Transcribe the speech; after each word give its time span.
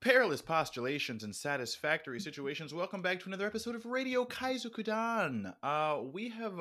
perilous 0.00 0.40
postulations 0.40 1.24
and 1.24 1.36
satisfactory 1.36 2.20
situations. 2.20 2.72
Welcome 2.72 3.02
back 3.02 3.20
to 3.20 3.26
another 3.26 3.46
episode 3.46 3.74
of 3.74 3.84
Radio 3.84 4.24
Kaizokudan. 4.24 5.54
Uh, 5.62 5.98
we 6.10 6.30
have 6.30 6.58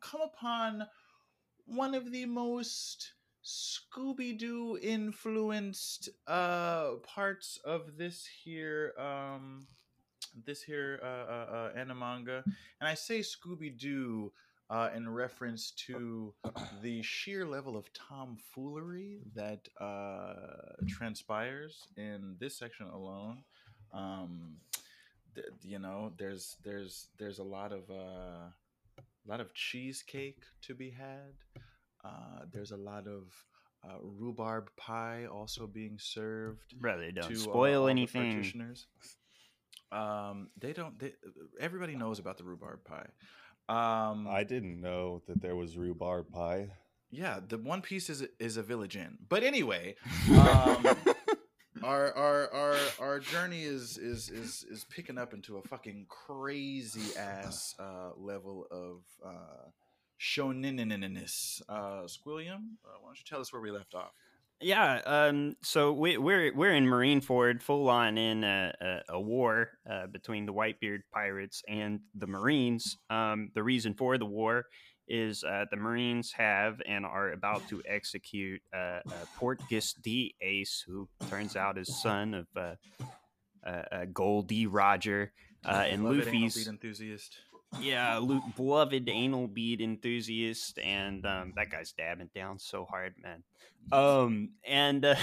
come 0.00 0.20
upon 0.20 0.86
one 1.64 1.94
of 1.94 2.12
the 2.12 2.26
most 2.26 3.14
Scooby 3.42 4.38
Doo 4.38 4.78
influenced 4.82 6.10
uh, 6.26 6.96
parts 7.02 7.58
of 7.64 7.96
this 7.96 8.28
here 8.44 8.92
um, 8.98 9.66
this 10.44 10.62
here 10.62 11.00
uh, 11.02 11.06
uh, 11.06 11.54
uh, 11.54 11.72
animanga, 11.78 12.42
and 12.44 12.88
I 12.88 12.94
say 12.94 13.20
Scooby 13.20 13.78
Doo 13.78 14.30
uh, 14.74 14.90
in 14.96 15.08
reference 15.08 15.70
to 15.70 16.34
the 16.82 17.00
sheer 17.02 17.46
level 17.46 17.76
of 17.76 17.86
tomfoolery 17.92 19.20
that 19.36 19.68
uh, 19.80 20.34
transpires 20.88 21.86
in 21.96 22.34
this 22.40 22.58
section 22.58 22.86
alone. 22.88 23.38
Um, 23.92 24.56
th- 25.36 25.46
you 25.62 25.78
know, 25.78 26.12
there's 26.18 26.56
there's 26.64 27.06
there's 27.18 27.38
a 27.38 27.44
lot 27.44 27.72
of 27.72 27.88
uh, 27.88 28.50
a 28.98 29.26
lot 29.28 29.40
of 29.40 29.54
cheesecake 29.54 30.42
to 30.62 30.74
be 30.74 30.90
had. 30.90 31.34
Uh, 32.04 32.44
there's 32.52 32.72
a 32.72 32.76
lot 32.76 33.06
of 33.06 33.32
uh, 33.84 33.98
rhubarb 34.02 34.70
pie 34.76 35.26
also 35.32 35.68
being 35.68 35.98
served. 36.00 36.80
Brother, 36.80 37.12
don't 37.12 37.28
to, 37.28 37.34
uh, 37.34 37.38
spoil 37.38 37.84
the 37.84 37.92
anything. 37.92 38.32
practitioners. 38.32 38.86
Um, 39.92 40.48
they 40.58 40.72
don't. 40.72 40.98
They, 40.98 41.12
everybody 41.60 41.94
knows 41.94 42.18
about 42.18 42.38
the 42.38 42.44
rhubarb 42.44 42.82
pie. 42.82 43.06
Um, 43.68 44.26
I 44.28 44.44
didn't 44.44 44.80
know 44.80 45.22
that 45.26 45.40
there 45.40 45.56
was 45.56 45.76
rhubarb 45.76 46.30
pie. 46.30 46.68
yeah, 47.10 47.40
the 47.46 47.56
One 47.58 47.80
Piece 47.82 48.10
is 48.10 48.24
is 48.38 48.56
a 48.56 48.62
village 48.62 48.96
inn. 48.96 49.18
But 49.28 49.42
anyway, 49.42 49.94
um, 50.30 50.86
our 51.82 52.12
our 52.14 52.52
our 52.52 52.76
our 53.00 53.18
journey 53.20 53.62
is 53.62 53.96
is 53.96 54.28
is 54.28 54.64
is 54.70 54.84
picking 54.84 55.16
up 55.18 55.32
into 55.32 55.56
a 55.56 55.62
fucking 55.62 56.06
crazy 56.08 57.16
ass 57.16 57.74
uh, 57.78 58.10
level 58.16 58.66
of 58.70 59.02
uh, 59.24 59.68
shoneniness. 60.20 61.62
Uh, 61.68 62.02
Squilliam, 62.06 62.76
uh, 62.84 62.98
why 63.00 63.08
don't 63.08 63.18
you 63.18 63.24
tell 63.26 63.40
us 63.40 63.52
where 63.52 63.62
we 63.62 63.70
left 63.70 63.94
off? 63.94 64.12
Yeah, 64.60 65.00
um, 65.04 65.56
so 65.62 65.92
we, 65.92 66.16
we're 66.16 66.54
we're 66.54 66.74
in 66.74 66.86
Marineford, 66.86 67.60
full 67.60 67.88
on 67.88 68.16
in 68.16 68.44
a, 68.44 68.72
a, 68.80 69.14
a 69.14 69.20
war 69.20 69.70
uh, 69.90 70.06
between 70.06 70.46
the 70.46 70.52
Whitebeard 70.52 71.00
pirates 71.12 71.62
and 71.68 72.00
the 72.14 72.26
Marines. 72.26 72.96
Um, 73.10 73.50
the 73.54 73.62
reason 73.62 73.94
for 73.94 74.16
the 74.16 74.24
war 74.24 74.64
is 75.06 75.44
uh, 75.44 75.66
the 75.70 75.76
Marines 75.76 76.32
have 76.32 76.80
and 76.86 77.04
are 77.04 77.32
about 77.32 77.68
to 77.68 77.82
execute 77.86 78.62
uh, 78.72 79.00
uh, 79.06 79.12
Portgas 79.38 79.94
D. 80.00 80.34
Ace, 80.40 80.82
who 80.86 81.08
turns 81.28 81.56
out 81.56 81.76
is 81.76 82.00
son 82.00 82.34
of 82.34 82.46
uh, 82.56 82.74
uh, 83.66 83.82
uh, 83.92 84.04
Gol 84.12 84.42
D. 84.42 84.66
Roger 84.66 85.32
uh, 85.64 85.84
and 85.88 86.04
Luffy's 86.04 86.68
enthusiast. 86.68 87.36
Yeah, 87.80 88.18
Lu 88.18 88.40
beloved 88.56 89.08
anal 89.08 89.46
bead 89.46 89.80
enthusiast, 89.80 90.78
and 90.78 91.24
um, 91.26 91.52
that 91.56 91.70
guy's 91.70 91.92
dabbing 91.92 92.30
down 92.34 92.58
so 92.58 92.84
hard, 92.84 93.14
man. 93.22 93.42
Um, 93.92 94.50
and 94.66 95.04
uh, 95.04 95.16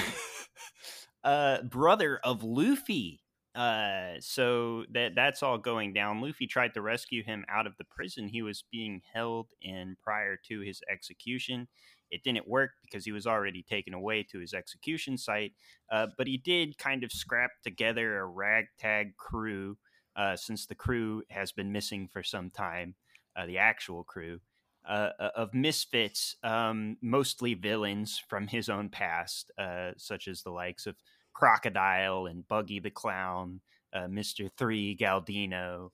uh, 1.24 1.62
brother 1.64 2.20
of 2.24 2.44
Luffy. 2.44 3.22
Uh, 3.54 4.14
so 4.22 4.86
that 4.94 5.14
that's 5.14 5.44
all 5.44 5.58
going 5.58 5.92
down. 5.92 6.22
Luffy 6.22 6.48
tried 6.48 6.74
to 6.74 6.82
rescue 6.82 7.22
him 7.22 7.44
out 7.50 7.68
of 7.68 7.76
the 7.78 7.84
prison 7.84 8.30
he 8.30 8.42
was 8.42 8.64
being 8.72 9.02
held 9.14 9.48
in 9.62 9.98
prior 10.02 10.38
to 10.48 10.62
his 10.62 10.82
execution. 10.90 11.68
It 12.12 12.24
didn't 12.24 12.48
work 12.48 12.72
because 12.82 13.06
he 13.06 13.12
was 13.12 13.28
already 13.28 13.64
taken 13.64 13.94
away 13.94 14.24
to 14.32 14.40
his 14.40 14.54
execution 14.54 15.18
site. 15.18 15.54
Uh, 15.92 16.08
but 16.18 16.28
he 16.28 16.38
did 16.38 16.78
kind 16.78 17.04
of 17.04 17.12
scrap 17.12 17.52
together 17.64 18.20
a 18.20 18.26
ragtag 18.26 19.18
crew 19.18 19.78
uh, 20.16 20.36
since 20.36 20.66
the 20.66 20.76
crew 20.76 21.24
has 21.30 21.52
been 21.52 21.72
missing 21.72 22.08
for 22.08 22.24
some 22.24 22.50
time, 22.50 22.96
uh, 23.36 23.46
the 23.46 23.58
actual 23.58 24.04
crew, 24.04 24.40
uh, 24.88 25.10
uh, 25.20 25.30
of 25.36 25.54
misfits, 25.54 26.36
um, 26.44 26.98
mostly 27.02 27.54
villains 27.54 28.22
from 28.28 28.48
his 28.48 28.68
own 28.68 28.90
past, 28.90 29.52
uh, 29.58 29.92
such 29.96 30.28
as 30.28 30.42
the 30.42 30.50
likes 30.50 30.88
of 30.88 30.96
Crocodile 31.34 32.26
and 32.26 32.48
Buggy 32.48 32.80
the 32.80 32.90
Clown, 32.90 33.62
uh, 33.94 34.08
Mr. 34.08 34.50
Three 34.58 34.98
Galdino. 34.98 35.92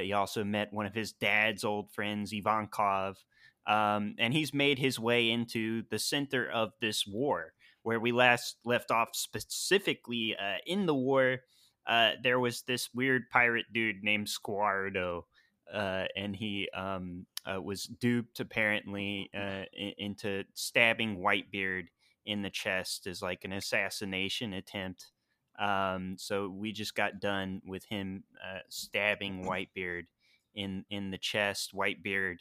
He 0.00 0.12
also 0.12 0.44
met 0.44 0.72
one 0.72 0.86
of 0.86 0.94
his 0.94 1.12
dad's 1.12 1.64
old 1.64 1.90
friends, 1.90 2.32
Ivankov, 2.32 3.16
um, 3.66 4.14
and 4.18 4.32
he's 4.32 4.54
made 4.54 4.78
his 4.78 5.00
way 5.00 5.30
into 5.30 5.82
the 5.90 5.98
center 5.98 6.48
of 6.48 6.72
this 6.80 7.06
war, 7.06 7.54
where 7.82 7.98
we 7.98 8.12
last 8.12 8.56
left 8.64 8.90
off 8.90 9.10
specifically 9.14 10.36
in 10.66 10.86
the 10.86 10.94
war 10.94 11.40
uh, 11.86 12.12
there 12.22 12.38
was 12.38 12.62
this 12.62 12.90
weird 12.94 13.28
pirate 13.30 13.66
dude 13.72 14.02
named 14.02 14.28
Squardo, 14.28 15.26
uh, 15.72 16.04
and 16.16 16.36
he 16.36 16.68
um, 16.74 17.26
uh, 17.46 17.60
was 17.60 17.84
duped 17.84 18.40
apparently 18.40 19.30
uh, 19.34 19.64
in- 19.72 19.94
into 19.98 20.44
stabbing 20.54 21.18
Whitebeard 21.18 21.86
in 22.24 22.42
the 22.42 22.50
chest 22.50 23.06
as 23.06 23.22
like 23.22 23.44
an 23.44 23.52
assassination 23.52 24.52
attempt. 24.52 25.10
Um, 25.58 26.16
so 26.18 26.48
we 26.48 26.72
just 26.72 26.94
got 26.94 27.20
done 27.20 27.60
with 27.66 27.84
him 27.84 28.24
uh, 28.42 28.60
stabbing 28.68 29.44
Whitebeard 29.44 30.06
in 30.54 30.84
in 30.88 31.10
the 31.10 31.18
chest. 31.18 31.74
Whitebeard, 31.74 32.38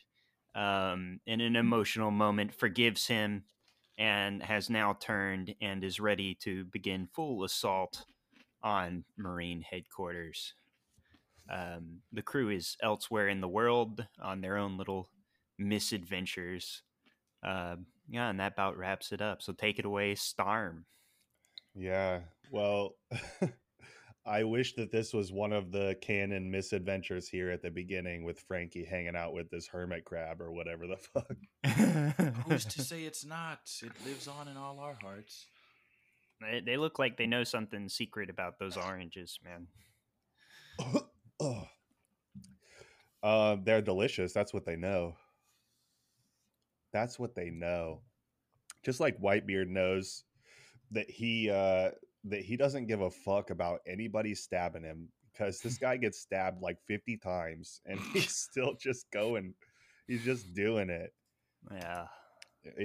um, 0.56 1.20
in 1.26 1.42
an 1.42 1.56
emotional 1.56 2.12
moment, 2.12 2.54
forgives 2.54 3.08
him 3.08 3.44
and 3.98 4.42
has 4.44 4.70
now 4.70 4.94
turned 4.94 5.56
and 5.62 5.84
is 5.84 6.00
ready 6.00 6.36
to 6.36 6.64
begin 6.66 7.08
full 7.14 7.44
assault 7.44 8.06
on 8.64 9.04
Marine 9.18 9.62
headquarters. 9.62 10.54
Um, 11.50 12.02
the 12.14 12.22
crew 12.22 12.50
is 12.50 12.78
elsewhere 12.82 13.28
in 13.28 13.42
the 13.42 13.48
world 13.48 14.06
on 14.22 14.42
their 14.42 14.58
own 14.58 14.78
little 14.78 15.10
misadventures. 15.58 16.84
Uh, 17.44 17.78
yeah, 18.10 18.30
and 18.30 18.40
that 18.40 18.54
about 18.54 18.78
wraps 18.78 19.12
it 19.12 19.22
up. 19.22 19.42
So 19.42 19.54
take 19.54 19.80
it 19.80 19.86
away, 19.86 20.16
Storm. 20.16 20.86
Yeah. 21.76 22.20
Well, 22.52 22.96
I 24.26 24.44
wish 24.44 24.76
that 24.76 24.92
this 24.92 25.14
was 25.14 25.32
one 25.32 25.52
of 25.52 25.72
the 25.72 25.96
canon 26.02 26.52
misadventures 26.52 27.28
here 27.28 27.50
at 27.50 27.64
the 27.64 27.72
beginning 27.72 28.24
with 28.24 28.40
Franky 28.40 28.86
hanging 28.86 29.16
out 29.16 29.34
with 29.34 29.50
this 29.50 29.68
hermit 29.68 30.06
crab 30.06 30.42
or 30.42 30.52
whatever 30.52 30.86
the 30.86 30.98
fuck. 30.98 32.36
Who's 32.46 32.66
to 32.66 32.82
say 32.84 33.04
it's 33.04 33.26
not? 33.26 33.60
It 33.82 33.92
lives 34.06 34.28
on 34.28 34.48
in 34.48 34.58
all 34.58 34.80
our 34.80 34.96
hearts. 35.02 35.48
They, 36.42 36.62
they 36.66 36.78
look 36.78 37.00
like 37.00 37.18
they 37.18 37.28
know 37.28 37.44
something 37.44 37.88
secret 37.90 38.30
about 38.30 38.60
those 38.60 38.78
oranges, 38.88 39.40
man. 39.44 39.68
Uh, 43.24 43.58
they're 43.64 43.82
delicious. 43.82 44.34
That's 44.34 44.54
what 44.54 44.66
they 44.66 44.76
know. 44.76 45.16
That's 46.92 47.20
what 47.20 47.36
they 47.36 47.50
know. 47.50 48.02
Just 48.84 49.00
like 49.00 49.22
Whitebeard 49.22 49.68
knows 49.68 50.24
that 50.92 51.10
he 51.10 51.50
uh, 51.50 51.92
that 52.26 52.42
he 52.42 52.58
doesn't 52.58 52.88
give 52.88 53.02
a 53.02 53.12
fuck 53.12 53.50
about 53.50 53.82
anybody 53.88 54.34
stabbing 54.36 54.84
him 54.84 55.10
because 55.32 55.60
this 55.60 55.78
guy 55.78 55.98
gets 55.98 56.20
stabbed 56.20 56.62
like 56.62 56.78
fifty 56.88 57.18
times 57.18 57.82
and 57.86 58.00
he's 58.14 58.36
still 58.36 58.74
just 58.74 59.10
going. 59.12 59.54
He's 60.08 60.24
just 60.24 60.54
doing 60.54 60.90
it. 60.90 61.14
Yeah. 61.72 62.06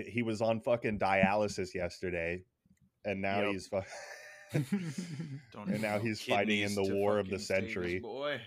He 0.07 0.23
was 0.23 0.41
on 0.41 0.61
fucking 0.61 0.99
dialysis 0.99 1.75
yesterday, 1.75 2.43
and 3.07 3.23
now 3.23 3.41
Yep. 3.43 3.53
he's. 3.53 3.67
Fu- 3.69 3.81
Don't 5.53 5.69
And 5.69 5.81
now 5.83 5.99
he's 5.99 6.21
fighting 6.23 6.61
in 6.61 6.75
the 6.75 6.95
war 6.95 7.19
of 7.19 7.27
the 7.29 7.39
fucking 7.39 7.45
save 7.47 7.63
this 7.65 7.67
century. 7.73 7.99
Boy, 8.01 8.41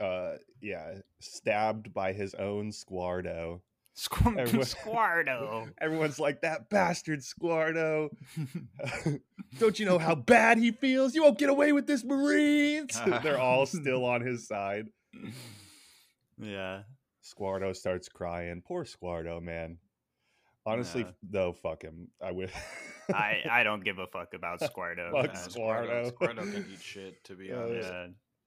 uh, 0.00 0.32
yeah, 0.60 0.94
stabbed 1.20 1.92
by 1.92 2.12
his 2.12 2.34
own 2.34 2.72
Squardo. 2.72 3.62
Squ- 3.96 4.36
Everyone- 4.38 4.66
Squardo. 4.66 5.68
Everyone's 5.80 6.18
like, 6.18 6.40
that 6.40 6.70
bastard 6.70 7.22
Squardo. 7.22 8.08
Don't 9.58 9.78
you 9.78 9.84
know 9.86 9.98
how 9.98 10.14
bad 10.14 10.58
he 10.58 10.72
feels? 10.72 11.14
You 11.14 11.22
won't 11.22 11.38
get 11.38 11.50
away 11.50 11.72
with 11.72 11.86
this, 11.86 12.02
Marines. 12.02 12.98
They're 13.22 13.38
all 13.38 13.66
still 13.66 14.04
on 14.04 14.22
his 14.22 14.46
side. 14.48 14.86
yeah. 16.38 16.82
Squardo 17.20 17.72
starts 17.74 18.08
crying. 18.08 18.62
Poor 18.66 18.84
Squardo, 18.84 19.40
man. 19.40 19.78
Honestly, 20.66 21.02
Yeah. 21.02 21.10
though, 21.22 21.52
fuck 21.52 21.82
him. 21.82 22.08
I 22.22 22.32
would. 22.32 22.50
I, 23.12 23.42
I 23.50 23.62
don't 23.62 23.82
give 23.82 23.98
a 23.98 24.06
fuck 24.06 24.34
about 24.34 24.60
Squardo. 24.62 25.10
Fuck 25.12 25.26
Nah, 25.34 25.40
Uh, 25.40 25.48
Squardo. 25.48 26.08
Squardo 26.08 26.42
can 26.42 26.66
eat 26.72 26.80
shit. 26.82 27.24
To 27.24 27.34
be 27.34 27.52
Uh, 27.52 27.60
honest, 27.62 27.88
yeah. 27.88 28.06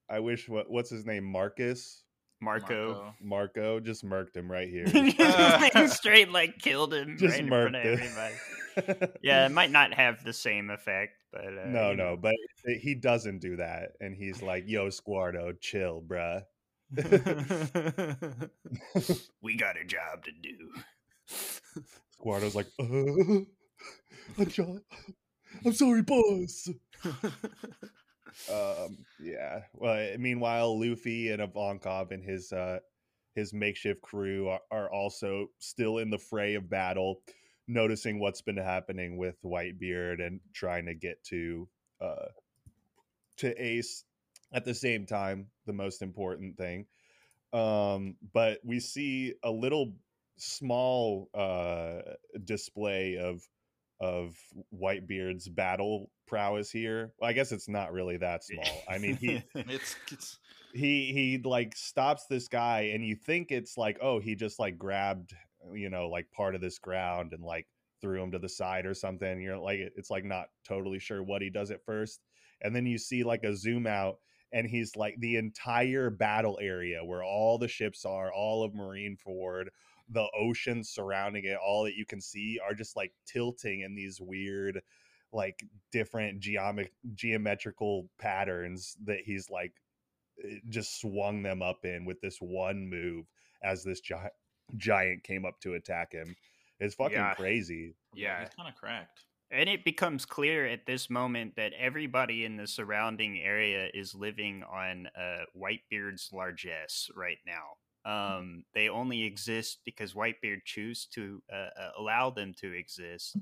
I 0.10 0.19
wish. 0.19 0.48
What? 0.48 0.69
What's 0.69 0.89
his 0.89 1.06
name? 1.06 1.24
Marcus. 1.24 2.04
Marco. 2.42 3.13
Marco 3.21 3.80
just 3.80 4.04
murked 4.06 4.36
him 4.36 4.51
right 4.51 4.68
here. 4.69 4.86
Just 4.86 5.95
straight 5.98 6.30
like 6.30 6.60
killed 6.60 6.94
him 6.94 7.18
Just 7.18 7.33
right 7.36 7.42
in 7.44 7.48
front 7.48 7.75
of 7.77 7.83
murked 7.83 8.36
everybody. 8.75 9.13
Yeah, 9.21 9.45
it 9.45 9.51
might 9.51 9.71
not 9.71 9.94
have 9.94 10.24
the 10.25 10.33
same 10.33 10.69
effect, 10.69 11.13
but 11.31 11.45
uh, 11.45 11.65
no, 11.68 11.92
you 11.92 11.95
no, 11.98 12.18
but 12.18 12.36
he 12.81 12.95
doesn't 12.95 13.39
do 13.39 13.56
that, 13.57 13.92
and 14.01 14.13
he's 14.15 14.42
like, 14.42 14.65
"Yo, 14.68 14.89
Squardo, 14.89 15.54
chill, 15.54 16.01
bruh." 16.06 16.42
we 19.42 19.56
got 19.57 19.77
a 19.77 19.86
job 19.86 20.24
to 20.25 20.31
do. 20.42 20.57
Squardo's 22.11 22.55
like, 22.55 22.67
uh, 22.79 24.45
job, 24.45 24.79
I'm 25.65 25.73
sorry, 25.73 26.01
boss. 26.01 26.69
um, 28.51 28.97
yeah. 29.21 29.61
Well, 29.73 30.17
meanwhile, 30.17 30.79
Luffy 30.79 31.31
and 31.31 31.41
Ivankov 31.41 32.11
and 32.11 32.23
his 32.23 32.51
uh, 32.51 32.79
his 33.35 33.53
makeshift 33.53 34.01
crew 34.01 34.49
are, 34.49 34.61
are 34.71 34.91
also 34.91 35.47
still 35.59 35.97
in 35.97 36.09
the 36.09 36.17
fray 36.17 36.55
of 36.55 36.69
battle, 36.69 37.21
noticing 37.67 38.19
what's 38.19 38.41
been 38.41 38.57
happening 38.57 39.17
with 39.17 39.41
Whitebeard 39.43 40.25
and 40.25 40.39
trying 40.53 40.85
to 40.85 40.93
get 40.93 41.23
to 41.25 41.67
uh, 42.01 42.27
to 43.37 43.63
Ace. 43.63 44.03
At 44.53 44.65
the 44.65 44.75
same 44.75 45.07
time, 45.07 45.47
the 45.65 45.73
most 45.73 46.03
important 46.03 46.57
thing. 46.57 46.85
Um, 47.53 48.17
but 48.33 48.59
we 48.63 48.79
see 48.79 49.33
a 49.43 49.49
little 49.49 49.93
small 50.43 51.29
uh, 51.33 52.01
display 52.43 53.17
of 53.17 53.41
of 53.99 54.35
Whitebeard's 54.77 55.47
battle 55.47 56.11
prowess 56.27 56.69
here. 56.69 57.13
Well, 57.19 57.29
I 57.29 57.33
guess 57.33 57.51
it's 57.51 57.69
not 57.69 57.93
really 57.93 58.17
that 58.17 58.43
small. 58.43 58.83
I 58.89 58.97
mean, 58.97 59.15
he 59.15 59.41
it's 59.55 59.95
it's 60.11 60.39
he 60.73 61.13
he 61.13 61.41
like 61.43 61.75
stops 61.75 62.25
this 62.29 62.47
guy, 62.47 62.91
and 62.93 63.05
you 63.05 63.15
think 63.15 63.51
it's 63.51 63.77
like, 63.77 63.97
oh, 64.01 64.19
he 64.19 64.35
just 64.35 64.59
like 64.59 64.77
grabbed, 64.77 65.33
you 65.73 65.89
know, 65.89 66.09
like 66.09 66.29
part 66.31 66.55
of 66.55 66.61
this 66.61 66.79
ground 66.79 67.33
and 67.33 67.43
like 67.43 67.67
threw 68.01 68.21
him 68.21 68.31
to 68.31 68.39
the 68.39 68.49
side 68.49 68.85
or 68.85 68.93
something. 68.93 69.41
You're 69.41 69.57
like, 69.57 69.79
it's 69.95 70.09
like 70.09 70.25
not 70.25 70.47
totally 70.67 70.99
sure 70.99 71.23
what 71.23 71.41
he 71.41 71.49
does 71.49 71.71
at 71.71 71.85
first, 71.85 72.19
and 72.61 72.75
then 72.75 72.85
you 72.85 72.97
see 72.97 73.23
like 73.23 73.43
a 73.43 73.55
zoom 73.55 73.87
out. 73.87 74.17
And 74.55 74.67
he's 74.67 74.95
like 74.95 75.15
the 75.17 75.37
entire 75.37 76.11
battle 76.11 76.59
area 76.61 77.03
where 77.03 77.23
all 77.23 77.57
the 77.57 77.67
ships 77.67 78.05
are, 78.05 78.31
all 78.31 78.63
of 78.63 78.73
Marineford, 78.73 79.69
the 80.13 80.27
ocean 80.39 80.83
surrounding 80.83 81.45
it, 81.45 81.57
all 81.57 81.83
that 81.83 81.95
you 81.95 82.06
can 82.06 82.21
see 82.21 82.60
are 82.65 82.74
just 82.74 82.95
like 82.95 83.12
tilting 83.25 83.81
in 83.81 83.95
these 83.95 84.19
weird, 84.21 84.81
like 85.31 85.63
different 85.92 86.39
geomet- 86.42 86.92
geometrical 87.15 88.10
patterns 88.19 88.95
that 89.06 89.19
he's 89.25 89.50
like 89.50 89.74
eh, 90.44 90.57
just 90.69 91.01
swung 91.01 91.42
them 91.44 91.62
up 91.62 91.83
in 91.86 92.06
with 92.06 92.21
this 92.21 92.38
one 92.39 92.88
move 92.89 93.25
as 93.63 93.83
this 93.83 94.00
gi- 94.01 94.15
giant 94.77 95.24
came 95.24 95.45
up 95.45 95.60
to 95.62 95.74
attack 95.74 96.12
him. 96.12 96.36
It's 96.80 96.95
fucking 96.95 97.18
Yeah. 97.18 97.33
crazy. 97.33 97.95
Yeah. 98.13 98.42
he's 98.42 98.50
kind 98.56 98.69
of 98.69 98.75
cracked. 98.75 99.25
And 99.51 99.69
it 99.69 99.83
becomes 99.86 100.25
clear 100.25 100.65
at 100.65 100.86
this 100.88 101.10
moment 101.12 101.56
that 101.57 101.74
everybody 101.77 102.44
in 102.44 102.57
the 102.57 102.65
surrounding 102.68 103.39
area 103.39 103.88
is 103.94 104.15
living 104.15 104.63
on 104.63 105.07
uh, 105.15 105.45
Whitebeard's 105.56 106.30
largesse 106.33 107.10
right 107.15 107.38
now. 107.45 107.77
Um, 108.05 108.65
they 108.73 108.89
only 108.89 109.23
exist 109.23 109.79
because 109.85 110.13
Whitebeard 110.13 110.65
choose 110.65 111.05
to 111.13 111.41
uh, 111.51 111.55
uh, 111.79 111.91
allow 111.97 112.29
them 112.29 112.53
to 112.59 112.71
exist. 112.73 113.38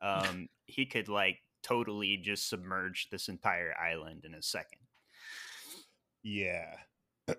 Um, 0.00 0.48
he 0.66 0.86
could 0.86 1.08
like 1.08 1.38
totally 1.62 2.16
just 2.18 2.48
submerge 2.48 3.08
this 3.10 3.28
entire 3.28 3.74
island 3.76 4.24
in 4.24 4.34
a 4.34 4.42
second. 4.42 4.78
Yeah. 6.22 6.76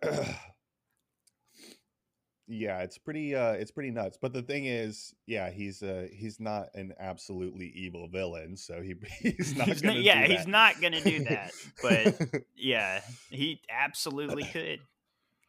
yeah, 2.47 2.79
it's 2.81 2.97
pretty 2.97 3.35
uh 3.35 3.53
it's 3.53 3.71
pretty 3.71 3.91
nuts. 3.91 4.17
But 4.21 4.33
the 4.33 4.41
thing 4.41 4.65
is, 4.65 5.15
yeah, 5.25 5.49
he's 5.49 5.81
uh 5.81 6.07
he's 6.11 6.39
not 6.39 6.67
an 6.75 6.93
absolutely 6.99 7.71
evil 7.75 8.07
villain, 8.07 8.55
so 8.55 8.81
he 8.81 8.95
he's 9.21 9.55
not 9.55 9.67
He's 9.67 9.81
gonna 9.81 9.95
not- 9.95 10.03
yeah, 10.03 10.25
he's 10.27 10.47
not 10.47 10.79
gonna 10.81 11.01
do 11.01 11.23
that. 11.25 11.51
But 11.81 12.43
yeah, 12.55 13.01
he 13.31 13.61
absolutely 13.69 14.43
could. 14.43 14.79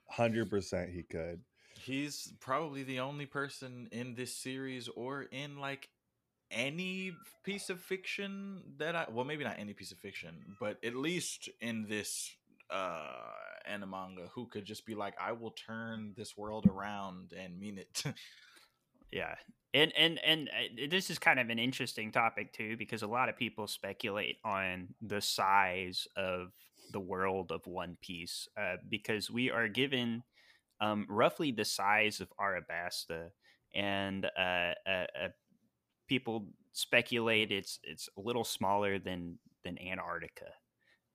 Hundred 0.09 0.51
percent 0.51 0.91
he 0.91 1.03
could. 1.03 1.41
He's 1.79 2.33
probably 2.41 2.83
the 2.83 3.01
only 3.01 3.27
person 3.27 3.89
in 3.93 4.15
this 4.15 4.35
series 4.35 4.89
or 4.89 5.23
in 5.23 5.59
like 5.59 5.89
any 6.51 7.13
piece 7.45 7.71
of 7.71 7.81
fiction 7.81 8.63
that 8.79 8.95
I 8.95 9.07
well 9.11 9.25
maybe 9.25 9.45
not 9.45 9.59
any 9.59 9.75
piece 9.75 9.93
of 9.93 9.99
fiction, 9.99 10.57
but 10.61 10.79
at 10.85 10.95
least 10.95 11.49
in 11.61 11.87
this 11.89 12.35
uh 12.71 13.31
animanga 13.71 14.29
who 14.33 14.47
could 14.47 14.65
just 14.65 14.87
be 14.87 14.95
like 14.95 15.15
I 15.21 15.33
will 15.33 15.53
turn 15.53 16.15
this 16.17 16.37
world 16.37 16.67
around 16.67 17.33
and 17.37 17.59
mean 17.59 17.79
it. 17.79 18.05
Yeah. 19.13 19.35
And 19.75 19.93
and 19.97 20.19
and 20.25 20.49
uh, 20.49 20.87
this 20.91 21.11
is 21.11 21.19
kind 21.19 21.39
of 21.39 21.51
an 21.51 21.59
interesting 21.59 22.13
topic 22.13 22.53
too 22.53 22.77
because 22.77 23.03
a 23.03 23.07
lot 23.07 23.29
of 23.29 23.37
people 23.37 23.67
speculate 23.67 24.39
on 24.45 24.89
the 25.03 25.21
size 25.21 26.07
of 26.17 26.53
the 26.93 27.01
world 27.01 27.53
of 27.53 27.67
One 27.67 27.97
Piece 28.01 28.49
uh, 28.61 28.77
because 28.89 29.31
we 29.31 29.51
are 29.51 29.69
given 29.69 30.23
um, 30.81 31.07
roughly 31.09 31.53
the 31.53 31.65
size 31.65 32.21
of 32.21 32.33
Arabasta, 32.41 33.31
and 33.75 34.27
uh, 34.39 34.73
uh, 34.89 35.07
uh, 35.25 35.29
people 36.09 36.47
speculate 36.73 37.51
it's 37.51 37.79
it's 37.83 38.09
a 38.19 38.21
little 38.21 38.45
smaller 38.45 38.99
than 38.99 39.39
than 39.65 39.79
Antarctica. 39.81 40.53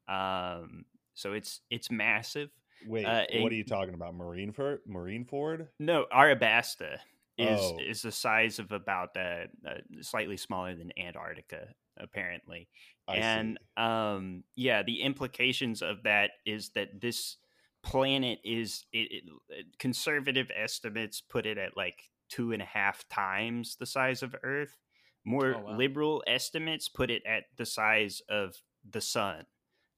Um, 0.07 0.85
so 1.13 1.33
it's 1.33 1.61
it's 1.69 1.91
massive. 1.91 2.49
Wait, 2.87 3.05
Uh, 3.05 3.25
what 3.41 3.51
are 3.51 3.55
you 3.55 3.63
talking 3.63 3.93
about? 3.93 4.15
Marine 4.15 4.51
for 4.51 4.81
Marine 4.87 5.25
Ford? 5.25 5.67
No, 5.79 6.07
Arabasta 6.11 6.97
is 7.37 7.59
Oh. 7.61 7.77
is 7.79 8.01
the 8.01 8.11
size 8.11 8.57
of 8.59 8.71
about 8.71 9.15
uh, 9.15 9.45
uh, 9.67 9.77
slightly 10.01 10.37
smaller 10.37 10.75
than 10.75 10.91
Antarctica, 10.97 11.67
apparently. 11.97 12.67
I 13.11 13.17
and 13.17 13.59
um, 13.77 14.43
yeah, 14.55 14.83
the 14.83 15.01
implications 15.01 15.81
of 15.81 16.03
that 16.03 16.31
is 16.45 16.69
that 16.69 17.01
this 17.01 17.37
planet 17.83 18.39
is 18.43 18.85
it, 18.93 19.23
it, 19.49 19.65
conservative 19.79 20.51
estimates 20.55 21.21
put 21.21 21.45
it 21.45 21.57
at 21.57 21.75
like 21.75 22.09
two 22.29 22.51
and 22.51 22.61
a 22.61 22.65
half 22.65 23.07
times 23.09 23.75
the 23.75 23.85
size 23.85 24.23
of 24.23 24.35
Earth. 24.43 24.77
More 25.23 25.55
Oh, 25.55 25.59
wow. 25.59 25.77
liberal 25.77 26.23
estimates 26.27 26.89
put 26.89 27.11
it 27.11 27.23
at 27.25 27.43
the 27.57 27.65
size 27.65 28.21
of 28.29 28.55
the 28.89 29.01
sun. 29.01 29.45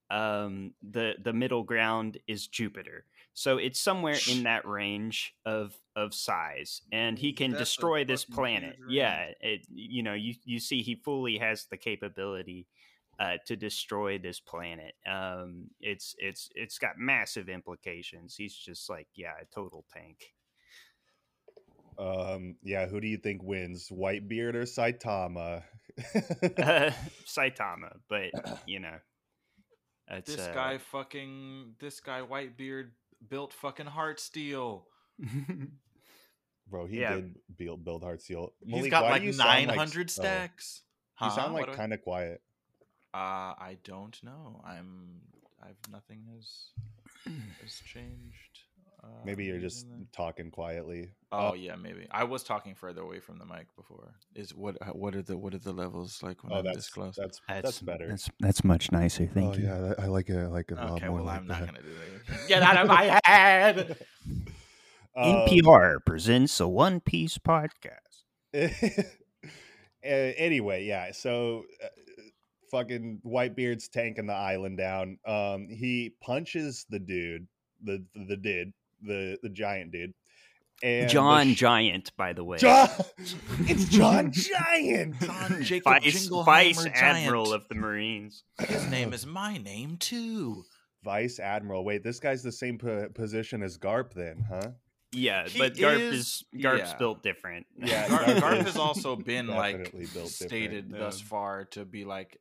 Um, 0.10 0.74
the 0.84 1.14
the 1.24 1.34
middle 1.34 1.64
ground 1.64 2.20
is 2.28 2.48
Jupiter. 2.48 3.06
So 3.34 3.58
it's 3.58 3.80
somewhere 3.80 4.18
in 4.30 4.44
that 4.44 4.68
range 4.68 5.34
of 5.46 5.76
of 5.96 6.14
size, 6.14 6.82
and 6.92 7.18
he 7.18 7.34
can 7.34 7.52
That's 7.52 7.62
destroy 7.62 8.04
this 8.06 8.24
planet. 8.26 8.78
Yeah, 8.90 9.32
it 9.40 9.66
you 9.70 10.04
know 10.04 10.14
you 10.14 10.36
you 10.44 10.60
see 10.60 10.84
he 10.84 10.96
fully 10.96 11.38
has 11.40 11.66
the 11.66 11.78
capability 11.78 12.68
uh, 13.20 13.38
to 13.46 13.56
destroy 13.56 14.18
this 14.18 14.40
planet. 14.40 14.94
Um, 15.10 15.70
it's 15.80 16.16
it's 16.18 16.50
it's 16.56 16.78
got 16.78 16.98
massive 16.98 17.50
implications. 17.50 18.36
He's 18.36 18.56
just 18.56 18.90
like 18.90 19.08
yeah, 19.16 19.34
a 19.42 19.46
total 19.54 19.86
tank. 19.94 20.34
Um, 21.98 22.56
yeah, 22.64 22.88
who 22.88 23.00
do 23.00 23.08
you 23.08 23.18
think 23.18 23.44
wins, 23.44 23.90
Whitebeard 23.90 24.56
or 24.56 24.64
Saitama? 24.64 25.64
uh, 26.00 26.92
Saitama, 27.26 27.98
but 28.10 28.32
you 28.68 28.80
know, 28.80 28.98
this 30.26 30.40
uh, 30.40 30.52
guy 30.54 30.78
fucking 30.80 31.76
this 31.80 32.00
guy 32.00 32.22
Whitebeard 32.22 32.92
built 33.30 33.54
fucking 33.54 33.86
heart 33.86 34.20
steel. 34.20 34.88
Bro, 36.68 36.88
he 36.88 37.02
Yeah. 37.02 37.16
did 37.16 37.36
build 37.58 37.84
build 37.84 38.04
Heartsteel. 38.04 38.52
He's 38.66 38.76
Malik, 38.76 38.92
got 38.92 39.04
why 39.04 39.10
do 39.10 39.14
like 39.14 39.24
you 39.24 39.34
sound 39.34 39.50
like- 39.68 39.68
900 39.68 40.08
oh, 40.08 40.10
stacks. 40.10 40.82
you 41.22 41.28
Huh? 41.28 41.36
sound 41.36 41.54
like 41.54 41.72
kind 41.74 41.94
of 41.94 42.02
quiet. 42.02 42.42
Uh, 43.14 43.54
I 43.60 43.78
don't 43.84 44.18
know. 44.24 44.62
I'm. 44.66 45.22
I've 45.62 45.78
nothing 45.92 46.24
has 46.36 46.70
has 47.62 47.82
changed. 47.86 48.60
Uh, 49.04 49.08
Maybe 49.26 49.44
you're 49.46 49.60
just 49.60 49.86
using 49.86 50.00
the- 50.00 50.08
talking 50.16 50.50
quietly. 50.50 51.12
Oh 51.32 51.50
Uh, 51.50 51.54
yeah, 51.54 51.76
maybe. 51.76 52.08
I 52.12 52.24
was 52.24 52.44
talking 52.44 52.74
further 52.74 53.02
away 53.02 53.20
from 53.20 53.38
the 53.38 53.46
mic 53.46 53.68
before. 53.76 54.14
Is 54.34 54.54
what? 54.56 54.78
uh, 54.82 54.88
What 54.94 55.14
are 55.16 55.22
the 55.22 55.38
what 55.38 55.54
are 55.54 55.58
the 55.60 55.74
levels 55.74 56.22
like 56.24 56.44
when 56.44 56.54
oh, 56.54 56.58
I'm 56.60 56.66
that's 56.66 56.78
this 56.78 56.90
close? 56.90 57.16
that's 57.16 57.40
that's 57.48 57.80
better. 57.82 58.08
That's 58.10 58.30
that's 58.40 58.64
much 58.64 58.92
nicer. 58.92 59.26
Thank 59.26 59.56
oh 59.56 59.58
you. 59.58 59.66
yeah, 59.66 59.80
that- 59.80 60.00
I 60.00 60.08
like 60.08 60.30
it. 60.30 60.38
I 60.38 60.48
like 60.48 60.72
it 60.72 60.78
a 60.78 60.82
lot 60.82 60.92
okay, 60.94 61.08
more 61.08 61.18
well 61.18 61.26
like 61.26 61.40
I'm 61.40 61.48
not 61.48 61.66
gonna 61.66 61.82
do 61.82 61.90
that. 62.30 62.48
Get 62.48 62.64
out 62.64 62.78
of 62.78 62.88
my 62.88 63.20
head. 63.26 63.98
Um, 65.16 65.26
NPR 65.48 65.98
presents 66.06 66.60
a 66.60 66.68
One 66.68 67.00
Piece 67.00 67.38
podcast. 67.38 68.24
Uh, 70.06 70.36
anyway, 70.36 70.84
yeah. 70.84 71.14
So, 71.14 71.64
uh, 71.82 71.88
fucking 72.74 73.22
Whitebeard's 73.24 73.88
tanking 73.88 74.26
the 74.26 74.34
island 74.34 74.78
down. 74.78 75.18
Um, 75.26 75.68
he 75.70 76.14
punches 76.22 76.86
the 76.90 77.00
dude, 77.00 77.48
the 77.84 78.04
the, 78.16 78.26
the 78.30 78.38
dude, 78.38 78.74
the 79.02 79.38
the 79.44 79.50
giant 79.50 79.92
dude, 79.92 80.14
and 80.82 81.10
John 81.10 81.54
sh- 81.54 81.58
Giant, 81.60 82.12
by 82.18 82.34
the 82.34 82.44
way. 82.44 82.58
John, 82.58 82.90
it's 83.62 83.86
John 83.86 84.32
Giant. 84.32 85.20
John 85.22 85.58
Jacob 85.64 85.84
Vice, 85.94 86.28
Jingleheimer 86.28 86.46
Vice 86.46 86.84
Giant. 86.84 86.98
Admiral 86.98 87.54
of 87.54 87.68
the 87.70 87.76
Marines. 87.76 88.44
His 88.68 88.88
name 88.90 89.14
is 89.14 89.26
my 89.26 89.58
name 89.58 89.98
too. 89.98 90.64
Vice 91.04 91.40
Admiral. 91.40 91.84
Wait, 91.86 92.04
this 92.04 92.20
guy's 92.20 92.42
the 92.44 92.52
same 92.52 92.78
po- 92.78 93.10
position 93.14 93.62
as 93.62 93.78
Garp, 93.78 94.14
then, 94.14 94.46
huh? 94.50 94.70
Yeah, 95.12 95.48
He 95.48 95.60
but 95.60 95.76
Garp 95.76 96.00
is- 96.00 96.44
is, 96.54 96.62
Garp's 96.64 96.92
yeah. 96.92 96.98
built 96.98 97.22
different. 97.22 97.68
Yeah, 97.78 98.08
Garp 98.08 98.40
Garp 98.40 98.66
has 98.66 98.78
also 98.78 99.16
been 99.16 99.48
like 99.48 99.78
definitely 99.84 100.08
built 100.14 100.30
different. 100.30 100.50
stated 100.50 100.92
thus 100.92 101.22
far 101.22 101.66
to 101.72 101.86
be 101.86 102.04
like 102.06 102.40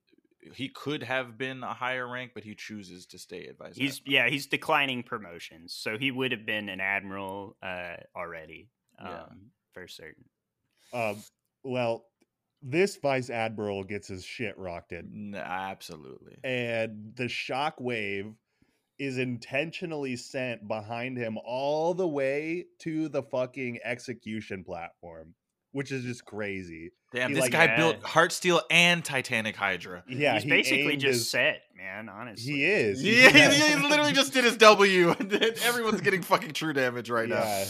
he 0.54 0.68
could 0.68 1.02
have 1.02 1.38
been 1.38 1.62
a 1.62 1.72
higher 1.74 2.06
rank, 2.10 2.32
but 2.34 2.44
he 2.44 2.54
chooses 2.54 3.06
to 3.06 3.18
stay 3.18 3.46
at 3.46 3.58
Vice. 3.58 3.76
He's 3.76 4.00
Admiral. 4.00 4.12
yeah, 4.14 4.28
he's 4.30 4.46
declining 4.46 5.02
promotions, 5.02 5.74
so 5.74 5.96
he 5.98 6.10
would 6.10 6.32
have 6.32 6.44
been 6.46 6.68
an 6.68 6.80
admiral 6.80 7.56
uh, 7.62 7.96
already, 8.16 8.68
um, 8.98 9.08
Yeah. 9.08 9.24
for 9.72 9.88
certain. 9.88 10.24
Um, 10.92 11.22
well, 11.64 12.06
this 12.60 12.96
vice 12.96 13.30
admiral 13.30 13.82
gets 13.84 14.08
his 14.08 14.24
shit 14.24 14.56
rocked 14.58 14.92
in, 14.92 15.34
N- 15.34 15.42
absolutely. 15.42 16.36
and 16.44 17.12
the 17.16 17.28
shock 17.28 17.80
wave 17.80 18.32
is 18.98 19.18
intentionally 19.18 20.14
sent 20.16 20.68
behind 20.68 21.16
him 21.16 21.38
all 21.44 21.92
the 21.94 22.06
way 22.06 22.66
to 22.78 23.08
the 23.08 23.22
fucking 23.22 23.78
execution 23.84 24.62
platform, 24.62 25.34
which 25.72 25.90
is 25.92 26.04
just 26.04 26.24
crazy. 26.24 26.92
Damn, 27.12 27.28
he, 27.28 27.34
this 27.34 27.42
like, 27.42 27.52
guy 27.52 27.64
yeah. 27.64 27.76
built 27.76 28.00
Heartsteel 28.00 28.62
and 28.70 29.04
Titanic 29.04 29.56
Hydra. 29.56 30.02
Yeah, 30.08 30.34
He's 30.34 30.44
he 30.44 30.48
basically 30.50 30.96
just 30.96 31.18
his- 31.18 31.30
Sett, 31.30 31.62
man. 31.76 32.08
Honestly, 32.08 32.52
He 32.52 32.64
is. 32.64 33.02
Yeah, 33.02 33.28
Yeah. 33.34 33.50
he, 33.50 33.74
he 33.74 33.88
literally 33.88 34.12
just 34.12 34.32
did 34.32 34.44
his 34.44 34.56
W. 34.56 35.10
Everyone's 35.64 36.00
getting 36.00 36.22
fucking 36.22 36.52
true 36.52 36.72
damage 36.72 37.10
right 37.10 37.28
yeah, 37.28 37.34
now. 37.34 37.64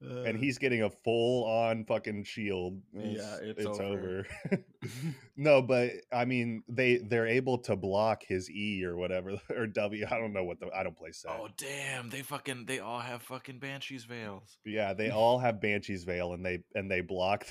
And 0.00 0.38
he's 0.38 0.58
getting 0.58 0.82
a 0.82 0.90
full 0.90 1.44
on 1.44 1.84
fucking 1.84 2.22
shield. 2.22 2.80
Yeah, 2.94 3.38
it's 3.42 3.66
over. 3.66 4.26
over. 4.46 4.60
no, 5.36 5.60
but 5.60 5.90
I 6.12 6.24
mean, 6.24 6.62
they 6.68 6.98
they're 6.98 7.26
able 7.26 7.58
to 7.58 7.74
block 7.74 8.22
his 8.26 8.48
E 8.50 8.84
or 8.84 8.96
whatever 8.96 9.40
or 9.56 9.66
W. 9.66 10.06
I 10.08 10.18
don't 10.18 10.32
know 10.32 10.44
what 10.44 10.60
the 10.60 10.68
I 10.74 10.82
don't 10.82 10.96
play 10.96 11.10
Sett. 11.12 11.32
Oh 11.32 11.48
damn! 11.56 12.10
They 12.10 12.22
fucking 12.22 12.66
they 12.66 12.78
all 12.78 13.00
have 13.00 13.22
fucking 13.22 13.58
Banshee's 13.58 14.04
Veils. 14.04 14.58
Yeah, 14.64 14.94
they 14.94 15.10
all 15.10 15.38
have 15.38 15.60
Banshee's 15.60 16.04
Veil, 16.04 16.32
and 16.32 16.44
they 16.44 16.60
and 16.74 16.90
they 16.90 17.00
block. 17.00 17.46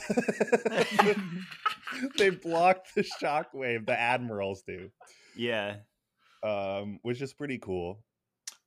they 2.17 2.29
block 2.29 2.85
the 2.95 3.03
shockwave. 3.21 3.85
The 3.85 3.99
admirals 3.99 4.63
do, 4.65 4.89
yeah. 5.35 5.77
um, 6.43 6.99
which 7.01 7.21
is 7.21 7.33
pretty 7.33 7.57
cool. 7.57 7.99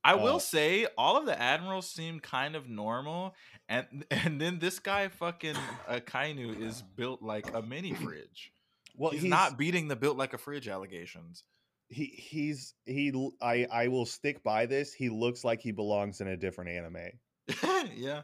I 0.03 0.15
will 0.15 0.37
Uh, 0.37 0.39
say 0.39 0.87
all 0.97 1.17
of 1.17 1.25
the 1.25 1.39
admirals 1.39 1.89
seem 1.89 2.19
kind 2.19 2.55
of 2.55 2.67
normal, 2.67 3.35
and 3.69 4.05
and 4.11 4.39
then 4.41 4.59
this 4.59 4.79
guy 4.79 5.07
fucking 5.09 5.55
Akainu 5.89 6.59
is 6.61 6.81
built 6.81 7.21
like 7.21 7.53
a 7.53 7.61
mini 7.61 7.93
fridge. 8.03 8.51
Well, 8.95 9.11
he's, 9.11 9.23
not 9.23 9.57
beating 9.57 9.87
the 9.87 9.95
built 9.95 10.17
like 10.17 10.33
a 10.33 10.37
fridge 10.37 10.67
allegations. 10.67 11.43
He 11.89 12.05
he's 12.05 12.73
he. 12.85 13.11
I 13.41 13.67
I 13.71 13.87
will 13.89 14.05
stick 14.05 14.43
by 14.43 14.65
this. 14.65 14.93
He 14.93 15.09
looks 15.09 15.43
like 15.43 15.61
he 15.61 15.71
belongs 15.71 16.21
in 16.21 16.27
a 16.27 16.37
different 16.37 16.71
anime. 16.71 17.11
yeah, 17.95 18.21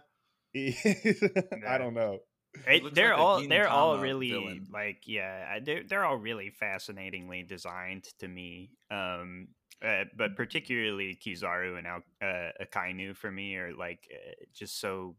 Yeah. 0.54 0.72
I 1.68 1.78
don't 1.78 1.94
know. 1.94 2.20
It- 2.66 2.96
they're 2.96 3.10
like 3.12 3.20
all 3.20 3.48
they're 3.48 3.70
all 3.70 4.00
really 4.00 4.32
villain. 4.32 4.68
like 4.74 5.04
yeah 5.06 5.60
they're 5.64 5.84
they're 5.84 6.04
all 6.06 6.16
really 6.18 6.50
fascinatingly 6.50 7.44
designed 7.44 8.06
to 8.20 8.28
me 8.28 8.72
um 8.90 9.50
uh, 9.86 10.06
but 10.16 10.36
particularly 10.36 11.16
Kizaru 11.16 11.78
and 11.78 11.88
Al- 11.88 12.04
uh, 12.22 12.52
Akainu 12.64 13.16
for 13.16 13.32
me 13.32 13.56
are 13.56 13.74
like 13.74 14.08
uh, 14.14 14.46
just 14.54 14.80
so 14.80 15.16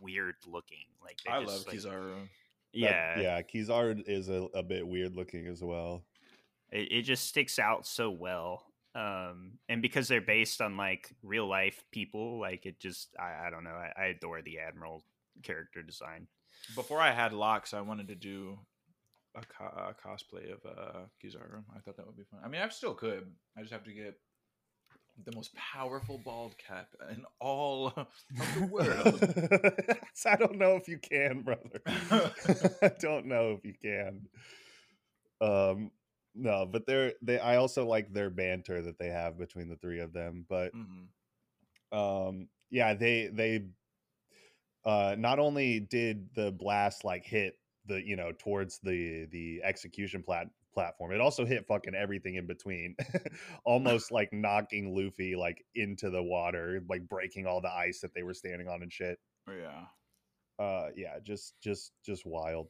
weird 0.00 0.34
looking 0.46 0.86
like 1.02 1.18
I 1.28 1.42
just, 1.42 1.52
love 1.52 1.66
like, 1.66 1.76
Kizaru. 1.76 2.14
That- 2.14 2.28
yeah 2.72 3.20
yeah. 3.20 3.42
Kizar 3.42 4.02
is 4.06 4.28
a, 4.28 4.48
a 4.54 4.62
bit 4.62 4.86
weird 4.86 5.16
looking 5.16 5.46
as 5.46 5.62
well. 5.62 6.04
it, 6.70 6.92
it 6.92 7.02
just 7.02 7.26
sticks 7.26 7.58
out 7.58 7.86
so 7.86 8.10
well 8.10 8.64
um 8.94 9.52
and 9.68 9.80
because 9.82 10.08
they're 10.08 10.20
based 10.20 10.60
on 10.60 10.76
like 10.76 11.10
real 11.22 11.46
life 11.46 11.82
people 11.92 12.38
like 12.40 12.66
it 12.66 12.78
just 12.80 13.14
I, 13.18 13.46
I 13.46 13.50
don't 13.50 13.64
know 13.64 13.70
I, 13.70 13.92
I 13.96 14.04
adore 14.06 14.42
the 14.42 14.58
admiral 14.58 15.02
character 15.42 15.82
design 15.82 16.26
Before 16.74 17.00
I 17.00 17.12
had 17.12 17.32
locks, 17.32 17.72
I 17.72 17.80
wanted 17.80 18.08
to 18.08 18.14
do 18.14 18.58
a, 19.34 19.40
co- 19.40 19.64
a 19.64 19.94
cosplay 20.06 20.52
of 20.52 20.60
uh, 20.64 21.00
Kizaru. 21.22 21.62
I 21.76 21.80
thought 21.80 21.96
that 21.96 22.06
would 22.06 22.16
be 22.16 22.24
fun. 22.30 22.40
I 22.44 22.48
mean, 22.48 22.60
I 22.60 22.68
still 22.68 22.94
could. 22.94 23.30
I 23.56 23.60
just 23.60 23.72
have 23.72 23.84
to 23.84 23.92
get 23.92 24.18
the 25.24 25.34
most 25.34 25.54
powerful 25.54 26.18
bald 26.24 26.54
cap 26.58 26.88
in 27.10 27.24
all 27.40 27.92
of 27.96 28.06
the 28.54 28.66
world. 28.66 29.20
I 30.26 30.36
don't 30.36 30.58
know 30.58 30.76
if 30.76 30.88
you 30.88 30.98
can, 30.98 31.42
brother. 31.42 31.80
I 32.82 32.92
don't 33.00 33.26
know 33.26 33.58
if 33.58 33.64
you 33.64 33.74
can. 33.82 34.28
Um, 35.40 35.90
no, 36.34 36.66
but 36.66 36.86
they're 36.86 37.14
they. 37.22 37.38
I 37.38 37.56
also 37.56 37.86
like 37.86 38.12
their 38.12 38.30
banter 38.30 38.82
that 38.82 38.98
they 38.98 39.08
have 39.08 39.38
between 39.38 39.68
the 39.68 39.76
three 39.76 40.00
of 40.00 40.12
them. 40.12 40.46
But 40.48 40.72
Mhm. 40.74 41.08
um, 41.92 42.48
yeah, 42.70 42.94
they 42.94 43.28
they. 43.32 43.66
Uh, 44.84 45.16
not 45.18 45.38
only 45.38 45.80
did 45.80 46.32
the 46.34 46.52
blast 46.52 47.04
like 47.04 47.24
hit 47.24 47.58
the 47.88 48.00
you 48.06 48.14
know 48.16 48.30
towards 48.38 48.78
the 48.84 49.26
the 49.32 49.60
execution 49.64 50.22
plat 50.22 50.46
platform, 50.72 51.10
it 51.12 51.20
also 51.20 51.44
hit 51.44 51.66
fucking 51.66 51.94
everything 51.94 52.36
in 52.36 52.46
between, 52.46 52.94
almost 53.64 54.12
like 54.12 54.32
knocking 54.32 54.94
Luffy 54.94 55.34
like 55.34 55.64
into 55.74 56.10
the 56.10 56.22
water, 56.22 56.80
like 56.88 57.08
breaking 57.08 57.46
all 57.46 57.60
the 57.60 57.72
ice 57.72 58.00
that 58.02 58.14
they 58.14 58.22
were 58.22 58.34
standing 58.34 58.68
on 58.68 58.82
and 58.82 58.92
shit 58.92 59.18
Yeah. 59.48 59.84
uh 60.64 60.88
yeah 60.96 61.18
just 61.26 61.54
just 61.62 61.92
just 62.06 62.24
wild 62.26 62.68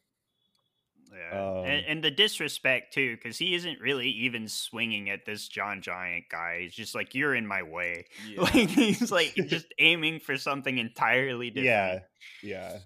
Yeah, 1.13 1.41
Um, 1.59 1.65
and, 1.65 1.85
and 1.87 2.05
the 2.05 2.11
disrespect 2.11 2.93
too, 2.95 3.17
because 3.17 3.39
he 3.39 3.55
isn't 3.55 3.81
really 3.81 4.09
even 4.11 4.47
swinging 4.49 5.09
at 5.11 5.25
this 5.27 5.49
John 5.49 5.81
Giant 5.83 6.27
guy. 6.31 6.61
He's 6.63 6.75
just 6.75 6.95
like, 6.95 7.15
"You're 7.15 7.35
in 7.35 7.47
my 7.47 7.63
way." 7.63 8.05
Yeah. 8.29 8.43
Like 8.43 8.69
he's 8.71 9.11
like 9.11 9.35
just 9.35 9.67
aiming 9.79 10.21
for 10.21 10.37
something 10.37 10.77
entirely 10.79 11.49
different. 11.51 12.03
yeah 12.43 12.79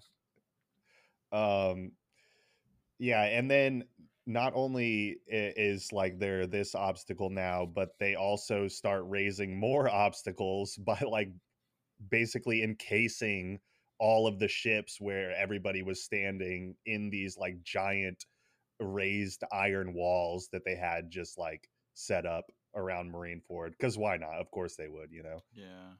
yeah 1.32 1.32
um 1.32 1.92
yeah 2.98 3.22
and 3.24 3.50
then 3.50 3.84
not 4.26 4.52
only 4.54 5.16
is 5.26 5.92
like 5.92 6.18
there 6.18 6.46
this 6.46 6.74
obstacle 6.74 7.30
now 7.30 7.66
but 7.66 7.90
they 7.98 8.14
also 8.14 8.68
start 8.68 9.02
raising 9.06 9.58
more 9.58 9.88
obstacles 9.92 10.76
by 10.76 11.00
like 11.08 11.30
basically 12.10 12.62
encasing 12.62 13.58
all 13.98 14.26
of 14.26 14.38
the 14.38 14.48
ships 14.48 15.00
where 15.00 15.32
everybody 15.36 15.82
was 15.82 16.02
standing 16.02 16.74
in 16.86 17.08
these 17.10 17.36
like 17.38 17.62
giant 17.62 18.24
raised 18.80 19.44
iron 19.52 19.94
walls 19.94 20.48
that 20.52 20.64
they 20.64 20.74
had 20.74 21.10
just 21.10 21.38
like 21.38 21.68
set 21.94 22.26
up 22.26 22.44
around 22.74 23.12
Marineford 23.12 23.70
because 23.70 23.96
why 23.96 24.16
not? 24.16 24.40
Of 24.40 24.50
course 24.50 24.76
they 24.76 24.88
would, 24.88 25.10
you 25.12 25.22
know. 25.22 25.40
Yeah. 25.54 25.94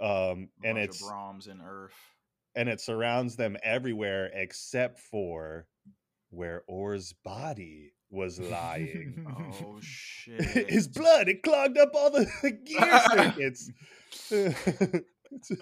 Um, 0.00 0.48
and 0.62 0.76
it's 0.76 1.00
of 1.00 1.08
Brahms 1.08 1.46
and 1.46 1.60
Earth. 1.66 1.94
and 2.54 2.68
it 2.68 2.80
surrounds 2.80 3.36
them 3.36 3.56
everywhere 3.62 4.30
except 4.34 5.00
for 5.00 5.66
where 6.30 6.62
Oars' 6.68 7.14
body 7.24 7.92
was 8.10 8.40
lying. 8.40 9.26
Oh 9.38 9.78
shit. 9.82 10.68
His 10.70 10.88
blood 10.88 11.28
it 11.28 11.42
clogged 11.42 11.78
up 11.78 11.90
all 11.94 12.10
the 12.10 12.26
gear 12.64 13.00
circuits. 13.10 13.70
It's 15.30 15.52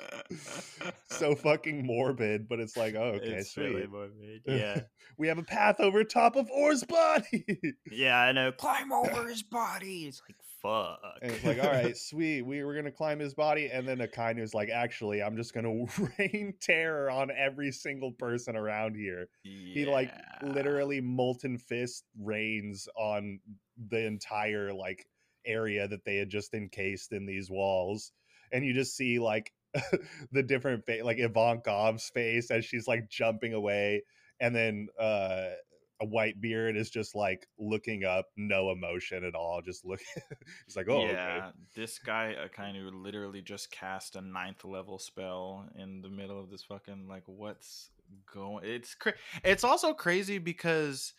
so 1.10 1.34
fucking 1.34 1.84
morbid, 1.84 2.48
but 2.48 2.60
it's 2.60 2.76
like, 2.76 2.94
oh, 2.94 3.14
okay, 3.16 3.26
it's 3.32 3.52
sweet. 3.52 3.64
really 3.64 3.86
morbid. 3.88 4.42
Yeah, 4.46 4.82
we 5.18 5.26
have 5.28 5.38
a 5.38 5.42
path 5.42 5.80
over 5.80 6.04
top 6.04 6.36
of 6.36 6.48
Oars' 6.50 6.84
body. 6.84 7.44
yeah, 7.90 8.16
I 8.18 8.30
know. 8.32 8.52
Climb 8.52 8.92
over 8.92 9.26
his 9.28 9.42
body. 9.42 10.04
It's 10.06 10.22
like 10.28 10.36
fuck. 10.66 11.00
And 11.22 11.32
it's 11.32 11.44
like, 11.44 11.58
all 11.62 11.70
right, 11.70 11.96
sweet. 11.96 12.42
We 12.42 12.64
were 12.64 12.74
gonna 12.74 12.90
climb 12.90 13.18
his 13.18 13.34
body, 13.34 13.68
and 13.72 13.86
then 13.86 13.98
Akainu's 13.98 14.54
like, 14.54 14.68
actually, 14.68 15.22
I'm 15.22 15.36
just 15.36 15.54
gonna 15.54 15.72
rain 16.18 16.54
terror 16.60 17.10
on 17.10 17.30
every 17.30 17.72
single 17.72 18.12
person 18.12 18.56
around 18.56 18.96
here. 18.96 19.28
He 19.42 19.86
like 19.86 20.12
literally 20.42 21.00
molten 21.00 21.58
fist 21.58 22.04
rains 22.18 22.88
on 22.96 23.40
the 23.88 24.06
entire 24.06 24.72
like 24.72 25.06
area 25.44 25.86
that 25.86 26.04
they 26.04 26.16
had 26.16 26.28
just 26.28 26.54
encased 26.54 27.12
in 27.12 27.26
these 27.26 27.50
walls, 27.50 28.12
and 28.52 28.64
you 28.64 28.72
just 28.74 28.96
see 28.96 29.18
like 29.18 29.52
the 30.32 30.42
different 30.42 30.84
fa- 30.86 31.04
like 31.04 31.18
Ivankov's 31.18 32.10
face 32.10 32.50
as 32.50 32.64
she's 32.64 32.88
like 32.88 33.08
jumping 33.08 33.52
away, 33.52 34.02
and 34.40 34.54
then 34.54 34.88
uh 34.98 35.50
a 36.00 36.06
white 36.06 36.40
beard 36.40 36.76
is 36.76 36.90
just 36.90 37.14
like 37.14 37.46
looking 37.58 38.04
up, 38.04 38.26
no 38.36 38.70
emotion 38.70 39.24
at 39.24 39.34
all, 39.34 39.62
just 39.64 39.84
look. 39.84 40.00
He's 40.66 40.76
like, 40.76 40.88
oh, 40.88 41.06
yeah, 41.06 41.50
this 41.74 41.98
guy 41.98 42.34
uh, 42.34 42.48
kind 42.48 42.76
of 42.76 42.94
literally 42.94 43.40
just 43.40 43.70
cast 43.70 44.16
a 44.16 44.20
ninth 44.20 44.64
level 44.64 44.98
spell 44.98 45.68
in 45.78 46.02
the 46.02 46.10
middle 46.10 46.38
of 46.38 46.50
this 46.50 46.62
fucking 46.62 47.06
like 47.08 47.24
what's 47.26 47.90
going. 48.32 48.64
It's 48.64 48.94
cra- 48.94 49.14
it's 49.44 49.64
also 49.64 49.94
crazy 49.94 50.38
because 50.38 51.14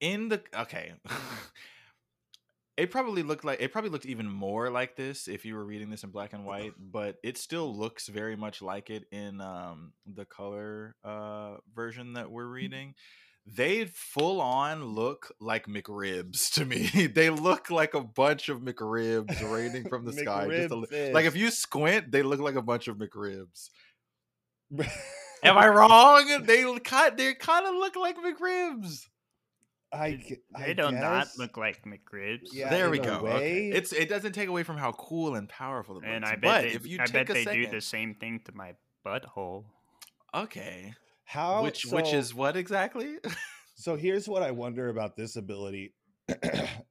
in 0.00 0.28
the 0.28 0.42
okay, 0.56 0.92
it 2.76 2.90
probably 2.90 3.22
looked 3.22 3.44
like 3.44 3.60
it 3.60 3.72
probably 3.72 3.90
looked 3.90 4.06
even 4.06 4.28
more 4.28 4.70
like 4.70 4.96
this 4.96 5.28
if 5.28 5.44
you 5.44 5.54
were 5.54 5.64
reading 5.64 5.90
this 5.90 6.04
in 6.04 6.10
black 6.10 6.32
and 6.32 6.44
white, 6.44 6.74
but 6.78 7.16
it 7.22 7.36
still 7.38 7.74
looks 7.74 8.08
very 8.08 8.36
much 8.36 8.62
like 8.62 8.88
it 8.88 9.04
in 9.10 9.40
um 9.40 9.92
the 10.06 10.24
color 10.24 10.94
uh 11.04 11.56
version 11.74 12.14
that 12.14 12.30
we're 12.30 12.46
reading 12.46 12.94
they 13.46 13.86
full 13.86 14.40
on 14.40 14.84
look 14.84 15.32
like 15.40 15.66
McRibs 15.66 16.52
to 16.54 16.64
me. 16.64 16.86
they 17.14 17.30
look 17.30 17.70
like 17.70 17.94
a 17.94 18.00
bunch 18.00 18.48
of 18.48 18.60
McRibs 18.60 19.40
raining 19.52 19.88
from 19.88 20.04
the 20.06 20.12
sky. 20.12 20.48
Just 20.48 20.70
a, 20.70 20.76
li- 20.76 21.12
like 21.12 21.24
if 21.26 21.34
you 21.36 21.50
squint, 21.50 22.12
they 22.12 22.22
look 22.22 22.40
like 22.40 22.54
a 22.54 22.62
bunch 22.62 22.88
of 22.88 22.96
McRibs. 22.96 23.70
Am 25.44 25.58
I 25.58 25.68
wrong? 25.68 26.44
They 26.46 26.62
kind 26.84 27.16
they 27.16 27.34
kind 27.34 27.66
of 27.66 27.74
look 27.74 27.96
like 27.96 28.16
McRibs. 28.16 29.06
I 29.92 30.22
They 30.58 30.72
do 30.72 30.84
not 30.90 30.92
guess. 30.92 31.38
look 31.38 31.58
like 31.58 31.84
McRibs. 31.84 32.48
Yeah, 32.52 32.70
there 32.70 32.88
we 32.88 32.98
go. 32.98 33.26
Okay. 33.26 33.68
It's 33.70 33.92
it 33.92 34.08
doesn't 34.08 34.32
take 34.32 34.48
away 34.48 34.62
from 34.62 34.78
how 34.78 34.92
cool 34.92 35.34
and 35.34 35.48
powerful 35.48 35.96
it 35.96 35.98
looks. 35.98 36.06
and 36.08 36.24
I 36.24 36.30
bet 36.36 36.40
but 36.42 36.62
they, 36.62 36.68
if 36.68 36.86
you 36.86 36.98
I 37.00 37.04
take 37.04 37.12
bet 37.12 37.30
a 37.30 37.32
they 37.34 37.44
second, 37.44 37.62
do 37.64 37.70
the 37.70 37.80
same 37.82 38.14
thing 38.14 38.40
to 38.46 38.52
my 38.54 38.74
butthole. 39.04 39.64
okay, 40.34 40.94
How 41.32 41.62
which 41.62 41.86
which 41.86 42.12
is 42.12 42.34
what 42.34 42.56
exactly? 42.56 43.16
So 43.74 43.96
here's 43.96 44.28
what 44.28 44.42
I 44.42 44.50
wonder 44.50 44.90
about 44.90 45.16
this 45.16 45.34
ability. 45.34 45.94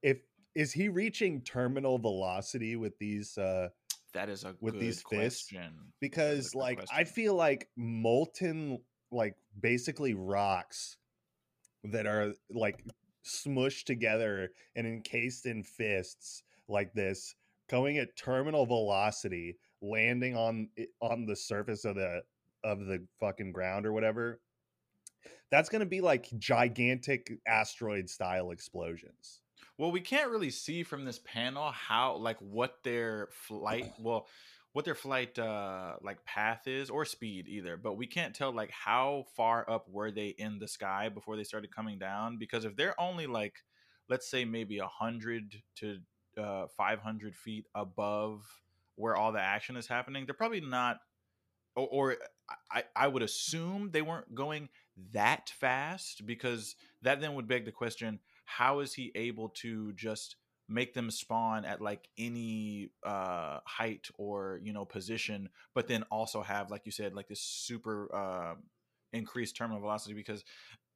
if 0.02 0.18
is 0.56 0.74
he 0.74 0.90
reaching 0.90 1.42
terminal 1.42 2.00
velocity 2.00 2.76
with 2.76 2.98
these 2.98 3.38
uh 3.38 3.70
that 4.14 4.28
is 4.30 4.44
a 4.44 4.56
With 4.60 4.74
good 4.74 4.82
these 4.82 5.04
fists? 5.10 5.48
question. 5.48 5.72
because 6.02 6.50
good 6.50 6.60
like 6.60 6.84
I 6.92 7.04
feel 7.06 7.36
like 7.36 7.70
molten 7.78 8.80
like 9.12 9.36
basically 9.62 10.16
rocks 10.16 10.98
that 11.84 12.08
are 12.08 12.34
like 12.50 12.84
smushed 13.24 13.86
together 13.86 14.50
and 14.76 14.86
encased 14.88 15.46
in 15.46 15.64
fists 15.64 16.44
like 16.68 16.94
this 16.94 17.36
going 17.70 18.00
at 18.00 18.18
terminal 18.18 18.66
velocity 18.66 19.56
landing 19.82 20.36
on 20.36 20.68
on 21.00 21.26
the 21.26 21.36
surface 21.36 21.86
of 21.86 21.96
the 21.96 22.22
of 22.64 22.80
the 22.86 23.06
fucking 23.20 23.52
ground 23.52 23.86
or 23.86 23.94
whatever 23.94 24.40
that's 25.52 25.70
going 25.70 25.82
to 25.82 25.86
be 25.86 26.02
like 26.02 26.30
gigantic 26.40 27.40
asteroid 27.46 28.10
style 28.10 28.52
explosions. 28.52 29.42
Well, 29.78 29.92
we 29.92 30.02
can't 30.02 30.32
really 30.32 30.50
see 30.50 30.84
from 30.84 31.06
this 31.06 31.20
panel 31.20 31.72
how 31.72 32.16
like 32.16 32.38
what 32.40 32.78
their 32.84 33.28
flight 33.32 33.92
well 34.00 34.28
what 34.74 34.86
their 34.86 34.96
flight 34.96 35.38
uh 35.38 35.96
like 36.02 36.24
path 36.24 36.66
is 36.66 36.90
or 36.90 37.04
speed 37.04 37.48
either, 37.50 37.76
but 37.76 37.98
we 37.98 38.08
can't 38.08 38.34
tell 38.34 38.54
like 38.54 38.72
how 38.72 39.26
far 39.36 39.70
up 39.70 39.88
were 39.90 40.12
they 40.12 40.28
in 40.28 40.60
the 40.60 40.68
sky 40.68 41.10
before 41.10 41.36
they 41.36 41.44
started 41.44 41.76
coming 41.76 42.00
down 42.00 42.38
because 42.38 42.64
if 42.64 42.76
they're 42.78 43.00
only 43.00 43.28
like 43.28 43.56
let's 44.10 44.30
say 44.30 44.46
maybe 44.46 44.78
a 44.78 44.84
100 44.84 45.56
to 45.76 45.98
uh 46.38 46.68
500 46.78 47.36
feet 47.36 47.66
above 47.76 48.46
where 48.96 49.16
all 49.16 49.34
the 49.34 49.42
action 49.42 49.76
is 49.76 49.88
happening, 49.88 50.26
they're 50.26 50.34
probably 50.34 50.62
not 50.62 51.00
or, 51.76 51.88
or 51.92 52.18
I, 52.72 52.84
I 52.96 53.08
would 53.08 53.24
assume 53.24 53.90
they 53.92 54.02
weren't 54.02 54.34
going 54.36 54.70
that 55.14 55.52
fast 55.60 56.26
because 56.26 56.76
that 57.02 57.22
then 57.22 57.36
would 57.36 57.48
beg 57.48 57.66
the 57.66 57.72
question 57.72 58.20
how 58.46 58.80
is 58.80 58.94
he 58.94 59.12
able 59.16 59.50
to 59.50 59.94
just 59.94 60.36
make 60.68 60.94
them 60.94 61.12
spawn 61.12 61.66
at 61.66 61.82
like 61.82 62.08
any 62.18 62.90
uh 63.04 63.60
height 63.66 64.08
or 64.18 64.60
you 64.64 64.72
know 64.74 64.86
position 64.86 65.50
but 65.74 65.88
then 65.88 66.04
also 66.12 66.42
have 66.42 66.72
like 66.72 66.82
you 66.86 66.92
said 66.92 67.14
like 67.14 67.28
this 67.28 67.42
super 67.42 68.14
uh 68.16 68.56
increased 69.14 69.58
terminal 69.58 69.82
velocity? 69.82 70.14
Because 70.14 70.44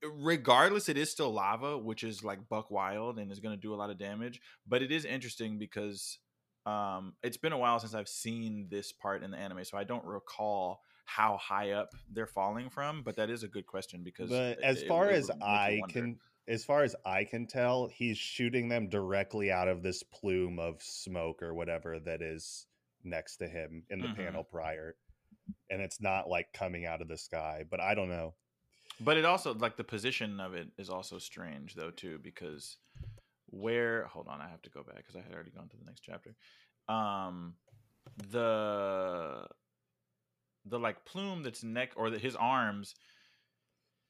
regardless 0.04 0.90
it 0.90 0.98
is 0.98 1.10
still 1.10 1.32
lava 1.32 1.78
which 1.78 2.04
is 2.04 2.24
like 2.24 2.48
buck 2.50 2.70
wild 2.70 3.18
and 3.18 3.32
is 3.32 3.40
going 3.40 3.56
to 3.56 3.62
do 3.62 3.74
a 3.74 3.76
lot 3.76 3.90
of 3.90 3.98
damage 3.98 4.40
but 4.68 4.82
it 4.82 4.92
is 4.92 5.04
interesting 5.06 5.58
because 5.58 6.20
um 6.66 7.14
it's 7.24 7.38
been 7.38 7.54
a 7.54 7.58
while 7.58 7.80
since 7.80 7.96
i've 7.96 8.08
seen 8.08 8.68
this 8.70 8.92
part 8.92 9.24
in 9.24 9.32
the 9.32 9.38
anime 9.38 9.64
so 9.64 9.78
i 9.78 9.84
don't 9.84 10.06
recall 10.06 10.82
how 11.06 11.38
high 11.38 11.72
up 11.72 11.94
they're 12.14 12.26
falling 12.28 12.70
from 12.70 13.02
but 13.04 13.16
that 13.16 13.30
is 13.30 13.44
a 13.44 13.48
good 13.48 13.66
question 13.66 14.04
because 14.04 14.30
but 14.30 14.58
it- 14.58 14.64
as 14.64 14.84
far 14.84 15.10
it 15.10 15.16
as 15.16 15.32
i 15.42 15.82
can 15.90 16.20
as 16.48 16.64
far 16.66 16.84
as 16.84 16.96
i 17.06 17.24
can 17.24 17.46
tell 17.48 17.88
he's 17.88 18.18
shooting 18.18 18.68
them 18.68 18.90
directly 18.90 19.52
out 19.52 19.68
of 19.68 19.82
this 19.84 20.04
plume 20.04 20.60
of 20.60 20.82
smoke 20.82 21.42
or 21.42 21.54
whatever 21.54 22.00
that 22.00 22.22
is 22.22 22.68
next 23.04 23.38
to 23.38 23.48
him 23.48 23.84
in 23.90 24.02
the 24.02 24.08
Mhm. 24.10 24.16
panel 24.16 24.44
prior 24.44 24.96
and 25.70 25.82
it's 25.82 26.02
not 26.02 26.28
like 26.28 26.52
coming 26.54 26.86
out 26.86 27.02
of 27.02 27.08
the 27.08 27.18
sky 27.18 27.64
but 27.70 27.80
i 27.80 27.94
don't 27.96 28.10
know 28.10 28.34
But 29.00 29.18
it 29.18 29.26
also 29.26 29.54
like 29.54 29.76
the 29.78 29.84
position 29.84 30.40
of 30.40 30.54
it 30.54 30.70
is 30.78 30.90
also 30.90 31.20
strange 31.20 31.76
though 31.76 31.92
too 31.92 32.18
because 32.24 32.78
where 33.48 34.06
hold 34.06 34.28
on 34.28 34.42
I 34.42 34.48
have 34.48 34.62
to 34.64 34.70
go 34.70 34.84
back 34.84 34.98
because 34.98 35.16
I 35.16 35.22
had 35.22 35.34
already 35.34 35.52
gone 35.52 35.68
to 35.70 35.78
the 35.78 35.84
next 35.86 36.02
chapter. 36.02 36.36
Um 36.88 37.56
the 38.32 39.48
the 40.66 40.80
like 40.80 41.06
plume 41.06 41.44
that's 41.44 41.64
neck 41.64 41.94
or 41.96 42.10
the, 42.10 42.20
his 42.20 42.36
arms 42.36 42.96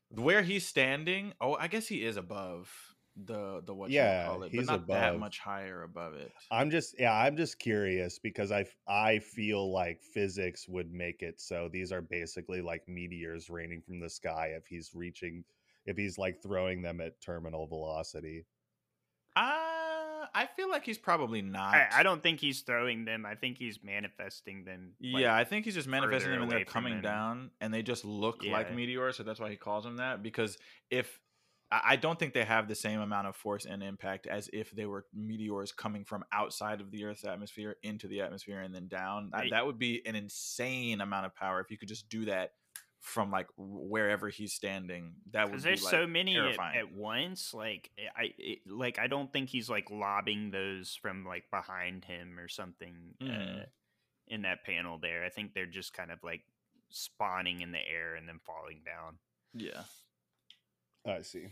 where 0.09 0.41
he's 0.43 0.65
standing 0.67 1.33
oh 1.41 1.55
I 1.55 1.67
guess 1.67 1.87
he 1.87 2.03
is 2.03 2.17
above 2.17 2.95
the 3.15 3.61
the 3.61 3.73
what 3.73 3.97
Yeah, 3.97 4.01
you 4.01 4.13
call 4.13 4.43
it 4.43 4.53
he's 4.53 4.65
but 4.65 4.65
not 4.65 4.91
that 4.91 5.15
above. 5.15 5.15
much 5.15 5.39
higher 5.39 5.83
above 5.83 6.15
it. 6.15 6.33
i'm 6.51 6.69
just 6.69 6.95
yeah 6.99 7.13
i'm 7.13 7.35
just 7.35 7.57
curious 7.59 8.19
because 8.19 8.51
i 8.51 8.65
i 8.87 9.17
feel 9.19 9.71
like 9.71 10.01
physics 10.01 10.67
would 10.67 10.91
make 10.91 11.21
it 11.23 11.39
so 11.41 11.67
these 11.71 11.91
are 11.91 12.01
basically 12.01 12.61
like 12.61 12.87
meteors 12.87 13.49
raining 13.49 13.81
from 13.81 13.99
the 13.99 14.09
sky 14.09 14.53
if 14.55 14.65
he's 14.67 14.93
reaching 14.93 15.43
if 15.85 15.97
he's 15.97 16.17
like 16.17 16.41
throwing 16.41 16.81
them 16.81 17.01
at 17.01 17.19
terminal 17.21 17.65
velocity 17.67 18.45
Uh, 19.35 19.74
I 20.35 20.47
feel 20.47 20.69
like 20.69 20.85
he's 20.85 20.97
probably 20.97 21.41
not. 21.41 21.73
I, 21.73 21.87
I 21.93 22.03
don't 22.03 22.21
think 22.21 22.41
he's 22.41 22.61
throwing 22.61 23.05
them. 23.05 23.25
I 23.25 23.35
think 23.35 23.57
he's 23.57 23.79
manifesting 23.81 24.65
them. 24.65 24.91
like, 25.01 25.21
yeah, 25.23 25.33
I 25.35 25.45
think 25.45 25.65
he's 25.65 25.75
just 25.75 25.87
manifesting 25.87 26.31
them 26.31 26.41
and 26.43 26.51
they're 26.51 26.65
coming 26.65 27.01
down 27.01 27.51
and 27.61 27.73
they 27.73 27.81
just 27.81 28.03
look 28.03 28.43
like 28.43 28.75
meteors, 28.75 29.15
so 29.17 29.23
that's 29.23 29.39
why 29.39 29.49
he 29.49 29.55
calls 29.55 29.85
them 29.85 29.97
that. 29.97 30.21
Because 30.21 30.57
if 30.91 31.19
I 31.71 31.95
don't 31.95 32.19
think 32.19 32.33
they 32.33 32.43
have 32.43 32.67
the 32.67 32.75
same 32.75 32.99
amount 32.99 33.27
of 33.27 33.35
force 33.35 33.65
and 33.65 33.81
impact 33.81 34.27
as 34.27 34.49
if 34.53 34.69
they 34.71 34.85
were 34.85 35.05
meteors 35.13 35.71
coming 35.71 36.05
from 36.05 36.23
outside 36.31 36.79
of 36.79 36.91
the 36.91 37.05
Earth's 37.05 37.23
atmosphere 37.25 37.75
into 37.81 38.07
the 38.07 38.21
atmosphere 38.21 38.59
and 38.61 38.73
then 38.73 38.87
down. 38.87 39.31
That 39.49 39.65
would 39.65 39.79
be 39.79 40.01
an 40.05 40.15
insane 40.15 41.01
amount 41.01 41.25
of 41.25 41.35
power 41.35 41.59
if 41.61 41.71
you 41.71 41.77
could 41.77 41.87
just 41.87 42.07
do 42.07 42.25
that 42.25 42.51
from 43.05 43.29
like 43.29 43.47
wherever 43.55 44.29
he's 44.29 44.51
standing. 44.53 45.13
That 45.31 45.43
would 45.45 45.51
because 45.51 45.63
be 45.63 45.69
there's 45.69 45.83
like, 45.83 45.91
so 45.91 46.07
many 46.07 46.35
at, 46.37 46.57
at 46.75 46.91
once. 46.91 47.53
Like 47.53 47.91
eh, 47.99 48.09
I 48.15 48.33
it, 48.37 48.59
like 48.67 48.97
I 48.97 49.05
don't 49.07 49.31
think 49.31 49.49
he's 49.49 49.69
like 49.69 49.91
lobbing 49.91 50.49
those 50.49 50.97
from 50.99 51.23
like 51.23 51.43
behind 51.51 52.03
him 52.03 52.39
or 52.39 52.47
something 52.47 53.13
Mhm. 53.21 53.61
uh, 53.61 53.65
in 54.27 54.41
that 54.41 54.63
panel 54.65 54.97
there. 54.97 55.23
I 55.23 55.29
think 55.29 55.53
they're 55.53 55.67
just 55.67 55.93
kind 55.93 56.11
of 56.11 56.23
like 56.23 56.41
spawning 56.89 57.61
in 57.61 57.71
the 57.71 57.87
air 57.87 58.15
and 58.15 58.27
then 58.27 58.39
falling 58.39 58.81
down. 58.83 59.17
yeah, 59.53 59.83
i 61.05 61.21
see 61.21 61.45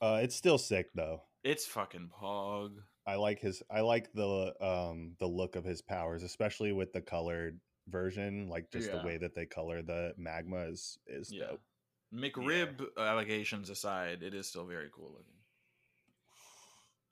uh 0.00 0.20
it's 0.22 0.34
still 0.36 0.58
sick 0.58 0.86
though 0.94 1.20
it's 1.44 1.66
fucking 1.66 2.10
pog. 2.20 2.76
I 3.06 3.14
like 3.14 3.40
his 3.40 3.62
I 3.70 3.80
like 3.80 4.12
the 4.12 4.54
um 4.60 5.14
the 5.18 5.26
look 5.26 5.56
of 5.56 5.64
his 5.64 5.80
powers, 5.82 6.22
especially 6.22 6.72
with 6.72 6.92
the 6.92 7.00
colored 7.00 7.60
version. 7.90 8.48
Like 8.48 8.70
just 8.70 8.88
Yeah. 8.88 8.98
the 8.98 9.06
way 9.06 9.16
that 9.18 9.34
they 9.34 9.46
color 9.46 9.82
the 9.82 10.14
magma 10.16 10.58
is 10.68 10.98
is 11.06 11.32
Yeah. 11.32 11.46
dope. 11.48 11.60
McRib 12.12 12.96
allegations 12.96 13.68
aside, 13.68 14.22
it 14.22 14.32
is 14.34 14.46
still 14.48 14.66
very 14.66 14.88
cool 14.92 15.10
looking. 15.10 15.34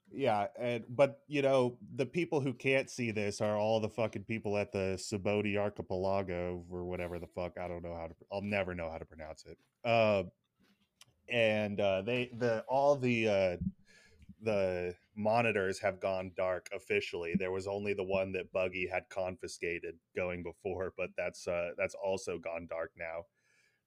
Yeah, 0.09 0.47
and 0.57 0.85
but 0.89 1.21
you 1.27 1.41
know 1.41 1.77
the 1.95 2.05
people 2.05 2.39
who 2.39 2.53
can't 2.53 2.89
see 2.89 3.11
this 3.11 3.41
are 3.41 3.57
all 3.57 3.79
the 3.81 3.89
fucking 3.89 4.23
people 4.23 4.57
at 4.57 4.71
the 4.71 4.95
Sabaody 4.97 5.57
Archipelago 5.57 6.63
or 6.71 6.85
whatever 6.85 7.19
the 7.19 7.27
fuck 7.27 7.57
I 7.59 7.67
don't 7.67 7.83
know 7.83 7.93
how 7.93 8.07
to 8.07 8.15
I'll 8.31 8.41
never 8.41 8.73
know 8.73 8.89
how 8.89 8.97
to 8.97 9.05
pronounce 9.05 9.45
it. 9.45 9.57
Uh, 9.83 10.23
and 11.29 11.79
uh, 11.81 12.01
they 12.03 12.31
the 12.37 12.63
all 12.69 12.95
the 12.95 13.27
uh, 13.27 13.57
the 14.41 14.95
monitors 15.17 15.79
have 15.79 15.99
gone 15.99 16.31
dark 16.37 16.69
officially. 16.73 17.33
There 17.37 17.51
was 17.51 17.67
only 17.67 17.93
the 17.93 18.03
one 18.03 18.31
that 18.33 18.51
Buggy 18.51 18.87
had 18.87 19.09
confiscated 19.09 19.95
going 20.15 20.43
before, 20.43 20.93
but 20.95 21.09
that's 21.17 21.47
uh, 21.47 21.71
that's 21.77 21.95
also 21.95 22.37
gone 22.37 22.67
dark 22.69 22.91
now. 22.97 23.23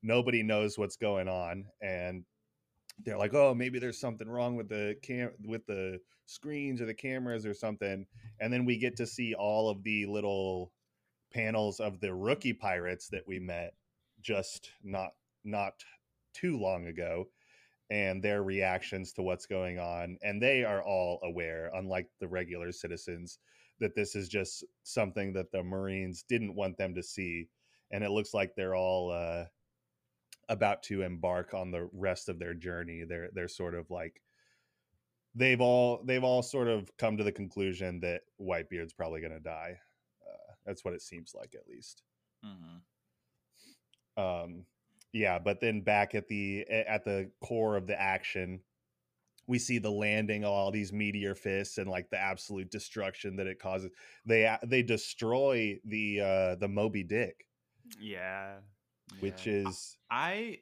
Nobody 0.03 0.43
knows 0.43 0.77
what's 0.77 0.97
going 0.97 1.29
on, 1.29 1.66
and 1.81 2.25
they're 3.05 3.19
like, 3.19 3.35
"Oh, 3.35 3.55
maybe 3.55 3.79
there's 3.79 4.01
something 4.01 4.29
wrong 4.29 4.57
with 4.57 4.69
the 4.69 4.97
cam 5.03 5.31
with 5.45 5.64
the 5.66 6.01
screens 6.27 6.81
or 6.81 6.87
the 6.87 6.95
cameras 6.95 7.47
or 7.47 7.55
something." 7.55 8.07
And 8.40 8.53
then 8.53 8.64
we 8.64 8.77
get 8.77 8.97
to 8.97 9.07
see 9.07 9.35
all 9.35 9.71
of 9.71 9.85
the 9.85 10.07
little 10.07 10.73
panels 11.33 11.79
of 11.79 12.01
the 12.01 12.12
rookie 12.12 12.53
pirates 12.53 13.09
that 13.09 13.27
we 13.27 13.38
met 13.38 13.75
just 14.21 14.73
not 14.83 15.12
not 15.45 15.75
too 16.35 16.59
long 16.59 16.87
ago 16.87 17.29
and 17.90 18.22
their 18.22 18.42
reactions 18.42 19.12
to 19.12 19.22
what's 19.22 19.46
going 19.46 19.79
on 19.79 20.16
and 20.22 20.40
they 20.40 20.64
are 20.64 20.83
all 20.83 21.18
aware 21.24 21.70
unlike 21.74 22.09
the 22.20 22.29
regular 22.29 22.70
citizens 22.70 23.38
that 23.81 23.94
this 23.94 24.14
is 24.14 24.29
just 24.29 24.64
something 24.85 25.33
that 25.33 25.50
the 25.50 25.62
marines 25.62 26.24
didn't 26.29 26.55
want 26.55 26.76
them 26.76 26.94
to 26.94 27.03
see 27.03 27.48
and 27.90 28.05
it 28.05 28.11
looks 28.11 28.33
like 28.33 28.55
they're 28.55 28.76
all 28.76 29.11
uh 29.11 29.44
about 30.50 30.83
to 30.83 31.03
embark 31.03 31.55
on 31.55 31.70
the 31.70 31.88
rest 31.92 32.29
of 32.29 32.38
their 32.38 32.55
journey. 32.55 33.05
They're 33.09 33.31
they're 33.33 33.48
sort 33.48 33.74
of 33.74 33.88
like 33.88 34.20
they've 35.35 35.61
all 35.61 36.03
they've 36.05 36.24
all 36.24 36.42
sort 36.42 36.68
of 36.68 36.90
come 36.98 37.16
to 37.16 37.24
the 37.24 37.33
conclusion 37.33 38.00
that 38.00 38.22
whitebeard's 38.37 38.92
probably 38.92 39.20
going 39.20 39.33
to 39.33 39.40
die. 39.40 39.79
Uh, 40.29 40.53
that's 40.66 40.85
what 40.85 40.92
it 40.92 41.03
seems 41.03 41.35
like 41.35 41.55
at 41.55 41.68
least. 41.68 42.03
Mm-hmm. 42.44 44.22
um 44.22 44.64
yeah 45.12 45.38
but 45.38 45.61
then 45.61 45.81
back 45.81 46.14
at 46.14 46.29
the 46.29 46.64
at 46.70 47.05
the 47.05 47.31
core 47.42 47.77
of 47.77 47.87
the 47.87 48.01
action 48.01 48.61
we 49.46 49.59
see 49.59 49.79
the 49.79 49.90
landing 49.90 50.44
of 50.44 50.51
all 50.51 50.70
these 50.70 50.92
meteor 50.92 51.35
fists 51.35 51.79
and 51.79 51.88
like 51.90 52.09
the 52.11 52.18
absolute 52.18 52.70
destruction 52.70 53.37
that 53.37 53.46
it 53.46 53.59
causes 53.59 53.90
they 54.25 54.57
they 54.64 54.83
destroy 54.83 55.79
the 55.85 56.20
uh 56.20 56.55
the 56.57 56.68
moby 56.68 57.03
dick 57.03 57.46
Yeah, 58.01 58.57
which 59.20 59.46
yeah. 59.46 59.68
is 59.68 59.96
i 60.11 60.59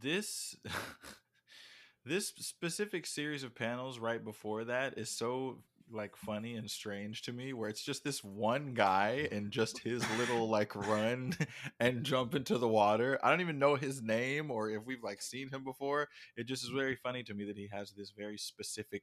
this 0.00 0.56
this 2.04 2.28
specific 2.28 3.06
series 3.06 3.44
of 3.44 3.54
panels 3.54 3.98
right 3.98 4.24
before 4.24 4.64
that 4.64 4.98
is 4.98 5.10
so 5.10 5.62
like 5.92 6.16
funny 6.16 6.54
and 6.54 6.70
strange 6.70 7.22
to 7.22 7.32
me 7.32 7.52
where 7.52 7.68
it's 7.68 7.82
just 7.82 8.04
this 8.04 8.22
one 8.22 8.74
guy 8.74 9.28
and 9.32 9.50
just 9.50 9.78
his 9.78 10.04
little 10.18 10.48
like 10.48 10.74
run 10.74 11.34
and 11.80 12.04
jump 12.04 12.34
into 12.34 12.58
the 12.58 12.68
water. 12.68 13.18
I 13.22 13.30
don't 13.30 13.40
even 13.40 13.58
know 13.58 13.76
his 13.76 14.02
name 14.02 14.50
or 14.50 14.70
if 14.70 14.84
we've 14.84 15.02
like 15.02 15.22
seen 15.22 15.48
him 15.50 15.64
before. 15.64 16.08
It 16.36 16.46
just 16.46 16.64
is 16.64 16.70
very 16.70 16.96
funny 16.96 17.22
to 17.24 17.34
me 17.34 17.44
that 17.46 17.56
he 17.56 17.68
has 17.72 17.92
this 17.92 18.12
very 18.16 18.38
specific 18.38 19.02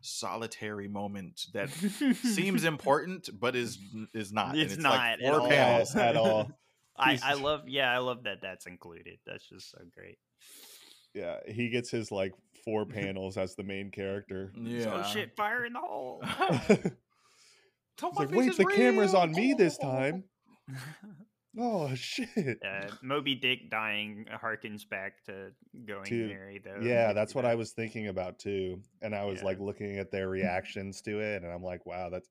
solitary 0.00 0.86
moment 0.88 1.40
that 1.52 1.70
seems 1.70 2.64
important 2.64 3.28
but 3.38 3.56
is 3.56 3.78
is 4.14 4.32
not. 4.32 4.52
And 4.52 4.60
It's 4.62 4.74
like, 4.76 4.82
not 4.82 5.00
at 5.00 5.20
four 5.20 5.40
all. 5.40 5.48
panels. 5.48 5.96
at 5.96 6.16
all. 6.16 6.50
I, 7.00 7.18
I 7.22 7.34
love 7.34 7.68
yeah 7.68 7.92
I 7.92 7.98
love 7.98 8.24
that 8.24 8.38
that's 8.42 8.66
included. 8.66 9.18
That's 9.26 9.48
just 9.48 9.70
so 9.70 9.78
great. 9.96 10.18
Yeah, 11.14 11.38
he 11.46 11.68
gets 11.70 11.90
his 11.90 12.10
like 12.12 12.32
four 12.68 12.84
panels 13.00 13.36
as 13.38 13.54
the 13.54 13.62
main 13.62 13.90
character. 13.90 14.52
Yeah. 14.60 14.92
Oh 14.92 15.02
shit! 15.02 15.34
Fire 15.36 15.64
in 15.64 15.72
the 15.72 15.80
hole. 15.80 16.20
He's 16.68 16.78
Tell 17.96 18.12
my 18.12 18.24
like, 18.24 18.30
wait, 18.30 18.50
is 18.50 18.56
the 18.58 18.64
camera's 18.66 19.14
on 19.14 19.32
me 19.32 19.54
this 19.56 19.78
time. 19.78 20.24
Oh 21.60 21.92
shit! 21.94 22.28
uh, 22.64 22.88
Moby 23.02 23.34
Dick 23.34 23.68
dying 23.68 24.26
harkens 24.32 24.88
back 24.88 25.24
to 25.24 25.50
going 25.86 26.04
To- 26.04 26.28
Mary 26.28 26.60
though. 26.62 26.78
Yeah, 26.80 27.12
that's 27.14 27.34
what 27.34 27.44
I 27.44 27.56
was 27.56 27.72
thinking 27.72 28.06
about 28.06 28.38
too. 28.38 28.80
And 29.02 29.12
I 29.12 29.24
was 29.24 29.38
Yeah. 29.40 29.46
like 29.46 29.58
looking 29.58 29.98
at 29.98 30.12
their 30.12 30.28
reactions 30.28 31.00
to 31.02 31.18
it, 31.18 31.42
and 31.42 31.50
I'm 31.50 31.62
like, 31.64 31.84
wow, 31.84 32.10
that's 32.10 32.28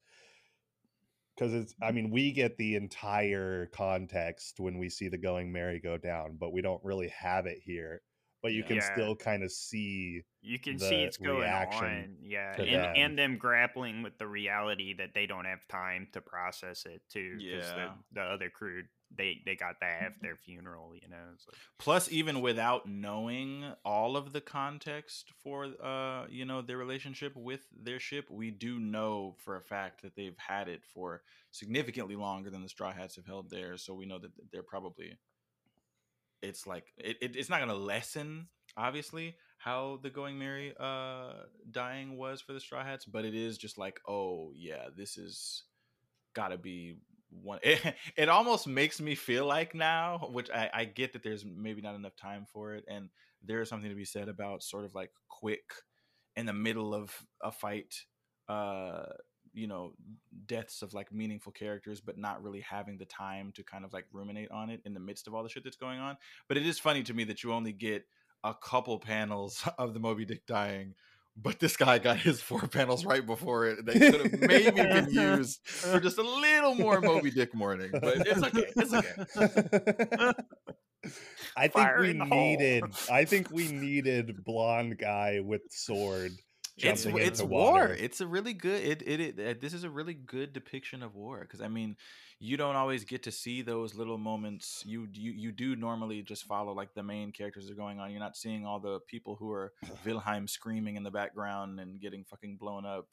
because 1.36 1.54
it's. 1.54 1.74
I 1.82 1.92
mean, 1.92 2.10
we 2.10 2.32
get 2.32 2.56
the 2.58 2.76
entire 2.76 3.66
context 3.74 4.60
when 4.62 4.78
we 4.78 4.88
see 4.88 5.10
the 5.10 5.18
Going 5.18 5.52
Merry 5.52 5.80
go 5.82 5.98
down, 5.98 6.38
but 6.40 6.54
we 6.54 6.62
don't 6.62 6.84
really 6.86 7.10
have 7.10 7.48
it 7.48 7.58
here. 7.62 8.04
But 8.48 8.54
you 8.54 8.64
can 8.64 8.80
Yeah. 8.80 8.82
still 8.82 9.16
kind 9.16 9.44
of 9.44 9.52
see. 9.52 10.24
You 10.42 10.60
can 10.60 10.78
the 10.78 10.80
see 10.80 11.04
it's 11.04 11.18
going 11.18 11.52
reaction 11.52 11.52
on, 11.54 12.18
yeah, 12.22 12.60
and, 12.64 12.88
them. 12.96 12.96
and 12.96 13.18
them 13.18 13.38
grappling 13.38 14.04
with 14.04 14.18
the 14.20 14.28
reality 14.28 14.94
that 14.94 15.14
they 15.14 15.26
don't 15.26 15.46
have 15.46 15.68
time 15.68 16.08
to 16.14 16.22
process 16.22 16.86
it 16.86 17.02
too. 17.10 17.44
'cause 17.50 17.72
Yeah. 17.72 17.74
the, 17.74 18.04
the 18.12 18.22
other 18.22 18.50
crew 18.50 18.84
they 19.10 19.42
they 19.46 19.56
got 19.56 19.80
to 19.80 19.86
have 19.88 20.14
their 20.22 20.36
funeral, 20.38 20.96
you 20.96 21.08
know. 21.08 21.32
It's 21.34 21.48
like, 21.48 21.58
plus 21.80 22.12
even 22.12 22.42
without 22.42 22.88
knowing 22.88 23.64
all 23.86 24.18
of 24.18 24.34
the 24.34 24.42
context 24.42 25.32
for 25.32 25.66
uh 25.84 26.28
you 26.28 26.46
know 26.46 26.62
their 26.62 26.78
relationship 26.78 27.36
with 27.36 27.68
their 27.72 28.00
ship 28.00 28.30
we 28.32 28.52
do 28.52 28.80
know 28.80 29.36
for 29.38 29.56
a 29.58 29.62
fact 29.62 30.02
that 30.02 30.16
they've 30.16 30.38
had 30.38 30.68
it 30.68 30.84
for 30.84 31.22
significantly 31.52 32.16
longer 32.16 32.50
than 32.50 32.64
the 32.64 32.70
straw 32.70 32.92
hats 32.92 33.16
have 33.16 33.26
held 33.26 33.50
theirs 33.50 33.84
so 33.84 33.94
we 33.94 34.06
know 34.06 34.20
that 34.20 34.32
they're 34.52 34.64
probably 34.64 35.18
it's 36.42 36.68
like 36.68 36.86
it, 36.98 37.18
it, 37.22 37.36
it's 37.36 37.50
not 37.50 37.58
going 37.58 37.70
to 37.70 37.76
lessen 37.76 38.48
obviously 38.76 39.36
how 39.58 40.00
the 40.04 40.10
going 40.10 40.38
merry 40.38 40.74
uh 40.80 41.34
dying 41.72 42.18
was 42.18 42.42
for 42.42 42.54
the 42.54 42.60
straw 42.60 42.84
hats 42.84 43.06
but 43.06 43.26
it 43.26 43.34
is 43.34 43.58
just 43.58 43.78
like 43.78 44.00
oh 44.08 44.52
yeah 44.56 44.86
this 44.96 45.18
is 45.18 45.64
gotta 46.36 46.58
be 46.58 46.98
one 47.32 47.60
it, 47.64 47.96
it 48.16 48.30
almost 48.30 48.68
makes 48.68 49.02
me 49.02 49.16
feel 49.16 49.46
like 49.46 49.74
now 49.74 50.30
which 50.32 50.50
I, 50.52 50.70
I 50.74 50.86
get 50.86 51.14
that 51.14 51.24
there's 51.24 51.44
maybe 51.44 51.82
not 51.82 51.96
enough 51.96 52.16
time 52.16 52.46
for 52.52 52.76
it 52.76 52.86
and 52.88 53.10
there 53.44 53.62
is 53.62 53.70
something 53.70 53.90
to 53.90 53.96
be 53.96 54.06
said 54.06 54.30
about 54.30 54.64
sort 54.64 54.86
of 54.86 54.94
like 54.96 55.12
quick 55.28 55.64
in 56.36 56.46
the 56.46 56.54
middle 56.54 56.94
of 56.94 57.12
a 57.42 57.52
fight 57.52 57.94
uh 58.48 59.06
you 59.58 59.68
know 59.68 59.92
deaths 60.46 60.82
of 60.82 60.94
like 60.94 61.12
meaningful 61.12 61.52
characters 61.52 62.00
but 62.00 62.18
not 62.18 62.44
really 62.44 62.62
having 62.62 62.98
the 62.98 63.06
time 63.06 63.52
to 63.56 63.64
kind 63.64 63.84
of 63.84 63.92
like 63.92 64.06
ruminate 64.14 64.52
on 64.52 64.70
it 64.70 64.82
in 64.86 64.94
the 64.94 65.00
midst 65.00 65.28
of 65.28 65.34
all 65.34 65.44
the 65.44 65.50
shit 65.50 65.64
that's 65.64 65.76
going 65.76 66.00
on 66.00 66.16
but 66.48 66.58
it 66.58 66.66
is 66.66 66.78
funny 66.80 67.04
to 67.04 67.14
me 67.14 67.24
that 67.24 67.44
you 67.44 67.52
only 67.52 67.74
get 67.74 68.06
a 68.44 68.54
couple 68.54 69.00
panels 69.00 69.68
of 69.78 69.94
the 69.94 70.00
moby 70.00 70.26
dick 70.26 70.46
dying 70.46 70.94
but 71.40 71.60
this 71.60 71.78
guy 71.78 72.00
got 72.00 72.18
his 72.18 72.42
four 72.42 72.62
panels 72.68 73.06
right 73.06 73.24
before 73.24 73.68
it. 73.68 73.86
They 73.86 74.00
could 74.00 74.32
have 74.32 74.40
maybe 74.42 74.72
been 74.72 75.08
used 75.12 75.60
for 75.68 76.00
just 76.00 76.18
a 76.18 76.24
little 76.24 76.74
more 76.74 77.00
Moby 77.00 77.30
Dick 77.30 77.54
mourning, 77.54 77.92
but 77.92 78.26
it's 78.26 78.42
okay. 78.42 78.66
It's 78.76 78.92
okay. 78.92 80.32
I 81.56 81.68
think 81.68 81.74
Fire 81.74 82.02
we 82.02 82.10
in 82.10 82.20
hole. 82.22 82.30
needed. 82.30 82.86
I 83.12 83.26
think 83.26 83.52
we 83.52 83.68
needed 83.68 84.44
blonde 84.44 84.98
guy 84.98 85.40
with 85.40 85.62
sword 85.70 86.32
It's 86.78 87.06
it's 87.06 87.42
war. 87.42 87.74
water. 87.74 87.94
It's 87.94 88.22
a 88.22 88.28
really 88.28 88.54
good. 88.54 88.84
It 88.84 89.02
it, 89.06 89.20
it 89.20 89.40
uh, 89.40 89.60
this 89.60 89.74
is 89.74 89.84
a 89.84 89.90
really 89.90 90.14
good 90.14 90.54
depiction 90.54 91.02
of 91.02 91.16
war 91.16 91.40
because 91.40 91.60
I 91.60 91.68
mean, 91.68 91.96
you 92.40 92.56
don't 92.56 92.76
always 92.76 93.04
get 93.04 93.24
to 93.24 93.32
see 93.32 93.64
those 93.64 93.96
little 93.96 94.20
moments. 94.20 94.84
You 94.86 95.08
you 95.12 95.32
you 95.32 95.52
do 95.52 95.76
normally 95.76 96.22
just 96.22 96.44
follow 96.44 96.74
like 96.74 96.94
the 96.94 97.02
main 97.02 97.32
characters 97.32 97.66
that 97.66 97.74
are 97.74 97.76
going 97.76 98.00
on. 98.00 98.12
You're 98.12 98.20
not 98.20 98.38
seeing 98.38 98.66
all 98.66 98.80
the 98.80 99.00
people 99.08 99.36
who 99.36 99.52
are 99.52 99.74
Wilhelm 100.06 100.48
screaming 100.48 100.98
in 100.98 101.04
the 101.04 101.12
background 101.12 101.80
and 101.80 102.00
getting 102.00 102.24
fucking 102.24 102.58
blown 102.58 102.86
up. 102.86 103.08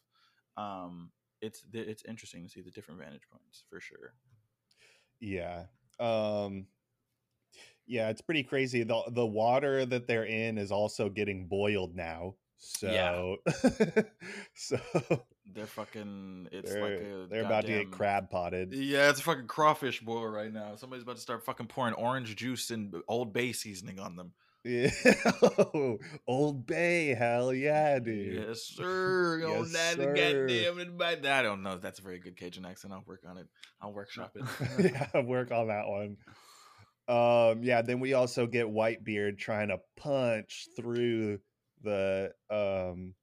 Um, 0.59 1.11
it's 1.40 1.64
it's 1.72 2.05
interesting 2.05 2.44
to 2.44 2.50
see 2.50 2.61
the 2.61 2.70
different 2.70 3.00
vantage 3.00 3.29
points 3.31 3.64
for 3.70 3.81
sure. 3.81 4.12
Yeah. 5.20 5.64
Um 5.98 6.66
yeah, 7.87 8.09
it's 8.09 8.20
pretty 8.20 8.42
crazy. 8.42 8.83
The 8.83 9.03
the 9.11 9.27
water 9.27 9.87
that 9.87 10.07
they're 10.07 10.24
in 10.27 10.59
is 10.59 10.70
also 10.72 11.09
getting 11.09 11.46
boiled 11.46 11.94
now. 11.94 12.35
So 12.64 13.37
so 14.55 14.79
They're 15.53 15.66
fucking. 15.66 16.48
It's 16.50 16.72
they're, 16.72 16.83
like 16.83 17.00
a 17.00 17.27
they're 17.29 17.44
about 17.44 17.66
to 17.66 17.72
get 17.72 17.90
crab 17.90 18.31
potted. 18.31 18.72
Yeah, 18.72 19.11
it's 19.11 19.20
a 19.20 19.22
fucking 19.22 19.46
crawfish 19.46 20.00
boil 20.00 20.27
right 20.27 20.53
now. 20.53 20.74
Somebody's 20.77 21.03
about 21.03 21.16
to 21.16 21.22
start 21.22 21.44
fucking 21.44 21.66
pouring 21.66 21.94
orange 21.94 22.35
juice 22.37 22.70
and 22.70 22.94
Old 23.07 23.33
Bay 23.33 23.53
seasoning 23.53 24.00
on 24.00 24.16
them. 24.16 24.33
Yeah. 24.64 24.90
Old 26.27 26.66
Bay, 26.66 27.14
hell 27.14 27.53
yeah, 27.53 27.98
dude. 27.98 28.46
Yes, 28.48 28.62
sir. 28.62 29.38
Yes, 29.38 29.72
the 29.72 30.03
sir. 30.03 30.14
goddamn 30.14 30.79
it. 30.98 31.27
I 31.27 31.42
don't 31.42 31.62
know. 31.62 31.77
That's 31.77 31.98
a 31.98 32.03
very 32.03 32.18
good 32.18 32.37
Cajun 32.37 32.64
accent. 32.64 32.94
I'll 32.94 33.05
work 33.07 33.24
on 33.29 33.37
it. 33.37 33.46
I'll 33.83 33.92
workshop 33.92 34.35
it. 34.37 34.92
yeah, 35.14 35.20
work 35.20 35.53
on 35.53 35.68
that 35.68 35.87
one. 35.87 36.16
Um, 37.07 37.62
yeah, 37.62 37.83
then 37.83 38.00
we 38.00 38.14
also 38.14 38.46
get 38.46 38.66
Whitebeard 38.66 39.37
trying 39.37 39.68
to 39.68 39.81
punch 39.98 40.68
through 40.74 41.40
the 41.85 42.33
um 42.51 43.14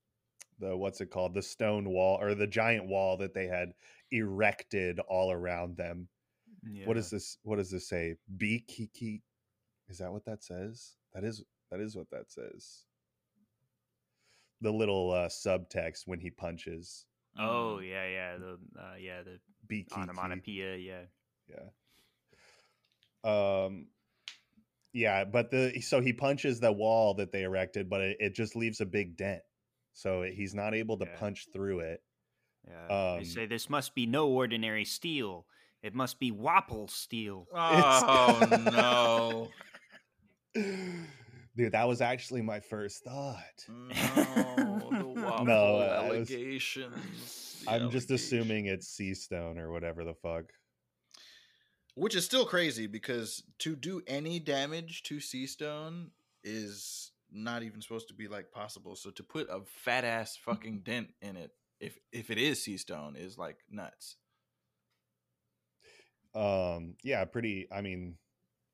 the 0.59 0.75
what's 0.77 1.01
it 1.01 1.11
called? 1.11 1.33
The 1.33 1.41
stone 1.41 1.89
wall 1.89 2.19
or 2.21 2.35
the 2.35 2.47
giant 2.47 2.87
wall 2.87 3.17
that 3.17 3.33
they 3.33 3.47
had 3.47 3.73
erected 4.11 4.99
all 4.99 5.31
around 5.31 5.77
them. 5.77 6.07
What 6.85 6.97
is 6.97 7.09
this 7.09 7.37
what 7.43 7.57
does 7.57 7.71
this 7.71 7.87
say? 7.87 8.15
Bikiki 8.37 9.21
Is 9.89 9.97
that 9.99 10.11
what 10.11 10.25
that 10.25 10.43
says? 10.43 10.95
That 11.13 11.23
is 11.23 11.43
that 11.71 11.79
is 11.79 11.95
what 11.95 12.09
that 12.11 12.31
says. 12.31 12.85
The 14.61 14.71
little 14.71 15.11
uh 15.11 15.27
subtext 15.29 16.03
when 16.05 16.19
he 16.19 16.29
punches. 16.29 17.05
Oh 17.39 17.79
Mm. 17.81 17.89
yeah, 17.89 18.07
yeah, 18.07 18.37
the 18.37 18.59
uh, 18.79 18.95
yeah 18.99 19.23
the 19.23 19.39
Bikiki. 19.67 19.95
onomatopoeia, 19.97 20.77
yeah. 20.77 21.05
Yeah. 21.49 21.69
Um 23.23 23.87
yeah, 24.93 25.23
but 25.25 25.49
the 25.51 25.79
so 25.81 26.01
he 26.01 26.13
punches 26.13 26.59
the 26.59 26.71
wall 26.71 27.13
that 27.15 27.31
they 27.31 27.43
erected, 27.43 27.89
but 27.89 28.01
it, 28.01 28.17
it 28.19 28.35
just 28.35 28.55
leaves 28.55 28.81
a 28.81 28.85
big 28.85 29.15
dent. 29.17 29.41
So 29.93 30.21
he's 30.23 30.53
not 30.53 30.73
able 30.73 30.97
to 30.99 31.05
Yeah. 31.05 31.17
punch 31.17 31.47
through 31.53 31.79
it. 31.81 32.01
Yeah. 32.67 32.87
Um, 33.13 33.19
they 33.19 33.25
say 33.25 33.45
this 33.45 33.69
must 33.69 33.93
be 33.95 34.05
no 34.05 34.27
ordinary 34.29 34.85
steel. 34.85 35.45
It 35.83 35.95
must 35.95 36.19
be 36.19 36.31
Wapple 36.31 36.89
steel. 36.89 37.47
Oh 37.53 38.47
no. 38.71 39.49
Dude, 41.57 41.73
that 41.73 41.87
was 41.87 42.01
actually 42.01 42.41
my 42.41 42.59
first 42.61 43.03
thought. 43.03 43.43
No, 43.67 44.89
the 44.91 45.05
waffle 45.21 45.45
No, 45.45 45.77
I 45.79 46.09
was- 46.09 46.31
allegations. 46.31 47.63
the 47.65 47.71
I'm 47.71 47.89
just 47.91 48.09
assuming 48.11 48.67
it's 48.67 48.87
sea 48.87 49.13
stone 49.13 49.57
or 49.59 49.71
whatever 49.71 50.03
the 50.03 50.13
fuck. 50.13 50.45
Which 51.95 52.15
is 52.15 52.25
still 52.25 52.45
crazy 52.45 52.87
because 52.87 53.43
to 53.59 53.75
do 53.75 54.01
any 54.07 54.39
damage 54.39 55.03
to 55.03 55.19
Sea 55.19 55.45
Stone 55.45 56.11
is 56.43 57.11
not 57.31 57.63
even 57.63 57.81
supposed 57.81 58.07
to 58.09 58.13
be 58.13 58.27
like 58.27 58.51
possible. 58.51 58.95
So 58.95 59.09
to 59.11 59.23
put 59.23 59.49
a 59.49 59.61
fat 59.65 60.03
ass 60.03 60.37
fucking 60.37 60.79
dent 60.85 61.09
in 61.21 61.37
it, 61.37 61.51
if 61.79 61.97
if 62.11 62.29
it 62.29 62.37
is 62.37 62.63
Sea 62.63 62.77
Stone, 62.77 63.15
is 63.17 63.37
like 63.37 63.57
nuts. 63.69 64.17
Um, 66.33 66.95
yeah, 67.03 67.25
pretty. 67.25 67.67
I 67.71 67.81
mean, 67.81 68.15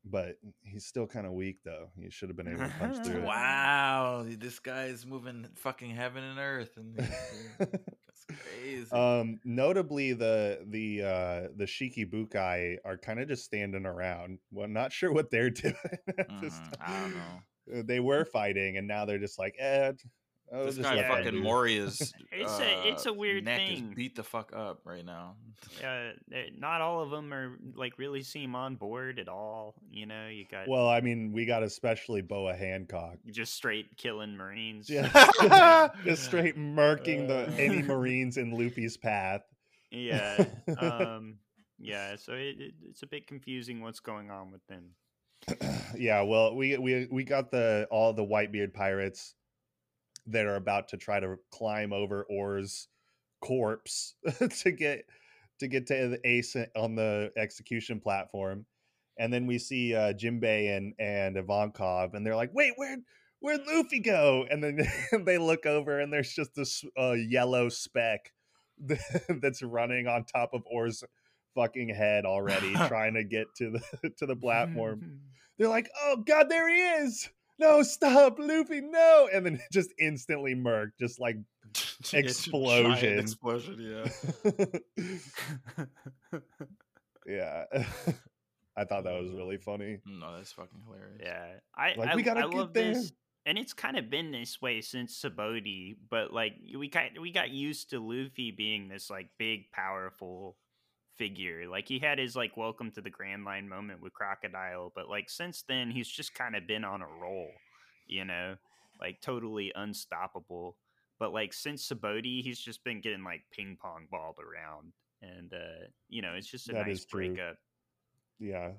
but 0.06 0.38
he's 0.62 0.86
still 0.86 1.08
kind 1.08 1.25
of 1.25 1.34
weak 1.34 1.60
though. 1.63 1.89
He 1.99 2.10
should 2.10 2.30
have 2.30 2.38
been 2.38 2.47
able 2.47 2.65
to 2.65 2.73
punch 2.80 3.06
through 3.06 3.17
it. 3.21 3.23
Wow, 3.23 4.25
this 4.27 4.60
guy 4.60 4.86
is 4.86 5.06
moving 5.06 5.47
fucking 5.56 5.91
heaven 5.91 6.23
and 6.23 6.39
earth, 6.39 6.77
and 6.77 6.95
that's 6.95 7.43
crazy. 8.27 8.91
um, 8.91 9.39
notably, 9.43 10.13
the 10.13 10.65
the 10.67 11.01
uh 11.03 11.47
the 11.55 11.65
Shichibukai 11.65 12.77
are 12.85 12.97
kind 12.97 13.19
of 13.19 13.27
just 13.27 13.43
standing 13.45 13.85
around. 13.85 14.39
Well, 14.51 14.67
not 14.67 14.93
sure 14.93 15.11
what 15.11 15.29
they're 15.29 15.49
doing. 15.51 15.75
at 16.17 16.27
this 16.41 16.61
Mhm, 16.61 16.79
I 16.79 17.01
don't 17.01 17.11
time. 17.11 17.13
know. 17.13 17.41
They 17.67 17.99
were 17.99 18.23
fighting, 18.25 18.77
and 18.77 18.87
now 18.87 19.05
they're 19.05 19.19
just 19.19 19.37
like, 19.39 19.55
eh, 19.59 19.91
Oh, 20.51 20.65
this 20.65 20.77
guy 20.77 20.95
let 20.95 21.07
them 21.07 21.17
fucking 21.17 21.31
do- 21.33 21.43
Moria's. 21.43 22.13
It's 22.31 22.60
a- 22.60 22.88
it's 22.88 23.05
a 23.05 23.10
uh, 23.10 23.13
weird 23.13 23.45
neck 23.45 23.62
is 23.69 23.79
thing. 23.79 23.93
beat 23.95 24.15
the 24.15 24.23
fuck 24.23 24.51
up 24.55 24.81
right 24.86 25.03
now. 25.05 25.36
uh, 25.83 26.12
not 26.57 26.81
all 26.81 27.01
of 27.01 27.10
them 27.10 27.33
are 27.33 27.57
like 27.75 27.97
really 27.97 28.21
seem 28.21 28.55
on 28.55 28.75
board 28.75 29.19
at 29.19 29.27
all. 29.27 29.73
You 29.91 30.05
know, 30.05 30.27
you 30.27 30.45
got 30.49 30.67
Well, 30.67 30.88
I 30.88 31.01
mean, 31.01 31.31
we 31.33 31.45
got 31.45 31.63
especially 31.63 32.21
Boa 32.21 32.55
Hancock. 32.55 33.17
just 33.31 33.55
straight 33.55 33.97
killing 33.97 34.38
Marines. 34.38 34.89
Yeah, 34.89 35.89
just 36.05 36.25
straight 36.25 36.57
murking 36.57 37.27
the 37.27 37.51
any 37.62 37.81
Uh. 37.81 37.86
Marines 37.86 38.38
in 38.38 38.51
Luffy's 38.51 38.97
path. 38.97 39.41
yeah. 39.91 40.45
Um, 40.77 41.39
yeah. 41.79 42.15
So 42.17 42.33
it, 42.33 42.55
it, 42.60 42.73
it's 42.89 43.03
a 43.03 43.07
bit 43.07 43.27
confusing 43.27 43.81
what's 43.81 43.99
going 43.99 44.29
on 44.31 44.51
with 44.51 44.65
them. 44.67 44.91
yeah, 45.97 46.21
well, 46.21 46.55
we 46.55 46.77
we 46.77 47.07
we 47.10 47.23
got 47.23 47.51
the 47.51 47.88
all 47.91 48.13
the 48.13 48.25
Whitebeard 48.25 48.73
pirates 48.73 49.33
that 50.27 50.45
are 50.45 50.55
about 50.55 50.89
to 50.89 50.97
try 50.97 51.19
to 51.19 51.37
climb 51.51 51.93
over 51.93 52.25
Oars' 52.29 52.87
corpse 53.41 54.15
to 54.59 54.71
get 54.71 55.05
to 55.59 55.67
get 55.67 55.87
to 55.87 56.09
the 56.09 56.19
ace 56.23 56.55
on 56.75 56.95
the 56.95 57.31
execution 57.37 57.99
platform. 57.99 58.65
And 59.19 59.33
then 59.33 59.47
we 59.47 59.57
see 59.57 59.95
uh 59.95 60.13
Jimbei 60.13 60.75
and 60.75 60.93
and 60.99 61.35
Ivankov, 61.35 62.13
and 62.13 62.25
they're 62.25 62.35
like, 62.35 62.53
"Wait, 62.53 62.73
where 62.75 62.97
where'd 63.39 63.65
Luffy 63.65 63.99
go?" 63.99 64.45
And 64.49 64.63
then 64.63 64.87
they 65.25 65.37
look 65.37 65.65
over, 65.65 65.99
and 65.99 66.11
there's 66.11 66.33
just 66.33 66.53
this 66.55 66.83
uh, 66.99 67.13
yellow 67.13 67.69
speck 67.69 68.31
that's 69.41 69.63
running 69.63 70.07
on 70.07 70.25
top 70.25 70.51
of 70.53 70.61
Oars' 70.65 71.03
fucking 71.55 71.89
head 71.89 72.25
already, 72.25 72.73
trying 72.87 73.15
to 73.15 73.23
get 73.23 73.47
to 73.57 73.71
the 73.71 74.09
to 74.17 74.25
the 74.25 74.35
platform 74.35 75.21
they're 75.57 75.69
like, 75.69 75.89
"Oh 76.01 76.23
God, 76.25 76.49
there 76.49 76.69
he 76.69 76.81
is! 77.05 77.29
No, 77.59 77.81
stop, 77.83 78.37
Luffy, 78.39 78.81
no!" 78.81 79.29
And 79.33 79.45
then 79.45 79.59
just 79.71 79.91
instantly 79.99 80.55
murk, 80.55 80.91
just 80.99 81.19
like 81.19 81.37
It's 81.99 82.11
giant 82.11 82.27
Explosion. 82.27 83.19
Explosion. 83.19 84.09
Yeah. 84.47 84.79
yeah. 87.27 87.63
I 88.77 88.83
thought 88.85 89.05
that 89.05 89.19
was 89.19 89.31
really 89.31 89.57
funny. 89.57 89.99
No, 90.05 90.35
that's 90.37 90.51
fucking 90.51 90.81
hilarious. 90.85 91.19
yeah. 91.23 91.45
I 91.75 91.95
Like, 91.97 92.09
I, 92.09 92.15
we 92.15 92.21
gotta 92.23 92.41
I 92.41 92.43
get 92.49 92.53
love 92.53 92.73
there. 92.73 92.93
this. 92.93 93.11
And 93.47 93.57
it's 93.57 93.73
kind 93.73 93.97
of 93.97 94.09
been 94.09 94.31
this 94.31 94.61
way 94.61 94.81
since 94.81 95.19
Sabaody, 95.19 95.95
but 96.09 96.33
like 96.33 96.53
we 96.77 96.89
got 96.89 97.17
we 97.19 97.31
got 97.31 97.49
used 97.49 97.89
to 97.91 97.99
Luffy 97.99 98.51
being 98.51 98.89
this 98.89 99.09
like 99.09 99.29
big, 99.39 99.71
powerful 99.71 100.57
figure. 101.17 101.67
Like 101.69 101.88
he 101.88 101.99
had 101.99 102.19
his 102.19 102.36
like 102.36 102.58
welcome 102.58 102.91
to 102.91 103.01
the 103.01 103.10
Grand 103.10 103.45
Line 103.45 103.67
moment 103.67 104.01
with 104.01 104.13
Crocodile, 104.13 104.91
but 104.95 105.10
like 105.10 105.30
since 105.30 105.63
then 105.67 105.91
he's 105.91 106.08
just 106.08 106.34
kind 106.34 106.56
of 106.56 106.67
been 106.67 106.84
on 106.84 107.01
a 107.01 107.08
roll, 107.21 107.49
you 108.08 108.25
know, 108.25 108.56
like 108.99 109.21
totally 109.21 109.71
unstoppable. 109.75 110.77
But 111.19 111.34
like 111.34 111.53
since 111.53 111.88
Sabaody, 111.88 112.43
he's 112.43 112.60
just 112.60 112.84
been 112.84 113.01
getting 113.01 113.23
like 113.23 113.41
ping 113.51 113.77
pong 113.82 114.08
balled 114.12 114.38
around, 114.39 114.93
and 115.21 115.53
uh, 115.53 115.88
you 116.10 116.21
know, 116.21 116.34
it's 116.36 116.47
just 116.47 116.69
a 116.69 116.73
That 116.73 116.88
nice 116.88 117.06
breakup. 117.06 117.58
Yeah. 118.39 118.71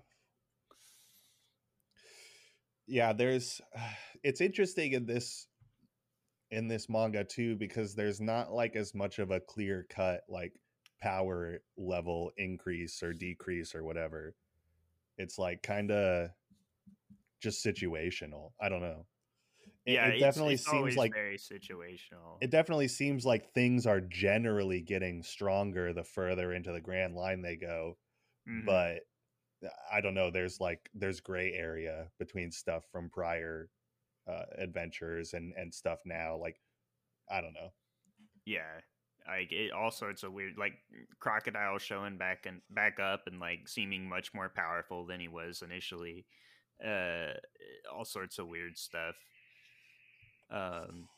Yeah, 2.86 3.12
there's 3.12 3.60
it's 4.22 4.40
interesting 4.40 4.92
in 4.92 5.06
this 5.06 5.46
in 6.50 6.68
this 6.68 6.88
manga 6.88 7.24
too 7.24 7.56
because 7.56 7.94
there's 7.94 8.20
not 8.20 8.52
like 8.52 8.74
as 8.74 8.94
much 8.94 9.18
of 9.18 9.30
a 9.30 9.40
clear 9.40 9.86
cut 9.90 10.22
like 10.28 10.54
power 11.00 11.60
level 11.76 12.32
increase 12.36 13.02
or 13.02 13.12
decrease 13.12 13.74
or 13.74 13.84
whatever. 13.84 14.34
It's 15.18 15.38
like 15.38 15.62
kind 15.62 15.90
of 15.92 16.30
just 17.40 17.64
situational. 17.64 18.52
I 18.60 18.68
don't 18.68 18.80
know. 18.80 19.06
It, 19.86 19.94
yeah, 19.94 20.08
it 20.08 20.18
definitely 20.18 20.54
it's 20.54 20.64
seems 20.70 20.96
like 20.96 21.12
very 21.14 21.36
situational. 21.38 22.40
it 22.40 22.50
definitely 22.50 22.88
seems 22.88 23.26
like 23.26 23.52
things 23.52 23.86
are 23.86 24.00
generally 24.00 24.80
getting 24.80 25.22
stronger 25.22 25.92
the 25.92 26.04
further 26.04 26.52
into 26.52 26.72
the 26.72 26.80
grand 26.80 27.14
line 27.14 27.42
they 27.42 27.56
go 27.56 27.98
Mhm. 28.46 28.66
but 28.66 29.02
uh, 29.64 29.68
i 29.92 30.00
don't 30.00 30.14
know 30.14 30.30
there's 30.30 30.60
like 30.60 30.90
there's 30.94 31.20
gray 31.20 31.52
area 31.54 32.10
between 32.18 32.50
stuff 32.52 32.86
from 32.92 33.10
prior 33.10 33.70
uh, 34.28 34.44
adventures 34.58 35.34
and 35.34 35.54
and 35.54 35.74
stuff 35.74 36.00
now 36.06 36.36
like 36.36 36.60
i 37.30 37.40
don't 37.40 37.54
know 37.54 37.72
yeah, 38.44 38.80
like 39.28 39.52
it, 39.52 39.72
all 39.72 39.90
sorts 39.90 40.22
of 40.22 40.32
weird, 40.32 40.54
like 40.58 40.74
crocodile 41.20 41.78
showing 41.78 42.16
back 42.16 42.46
and 42.46 42.60
back 42.70 42.98
up 42.98 43.26
and 43.26 43.38
like 43.38 43.68
seeming 43.68 44.08
much 44.08 44.32
more 44.34 44.48
powerful 44.48 45.06
than 45.06 45.20
he 45.20 45.28
was 45.28 45.62
initially. 45.62 46.24
Uh, 46.84 47.34
all 47.94 48.04
sorts 48.04 48.38
of 48.38 48.48
weird 48.48 48.78
stuff. 48.78 49.16
Um, 50.50 51.08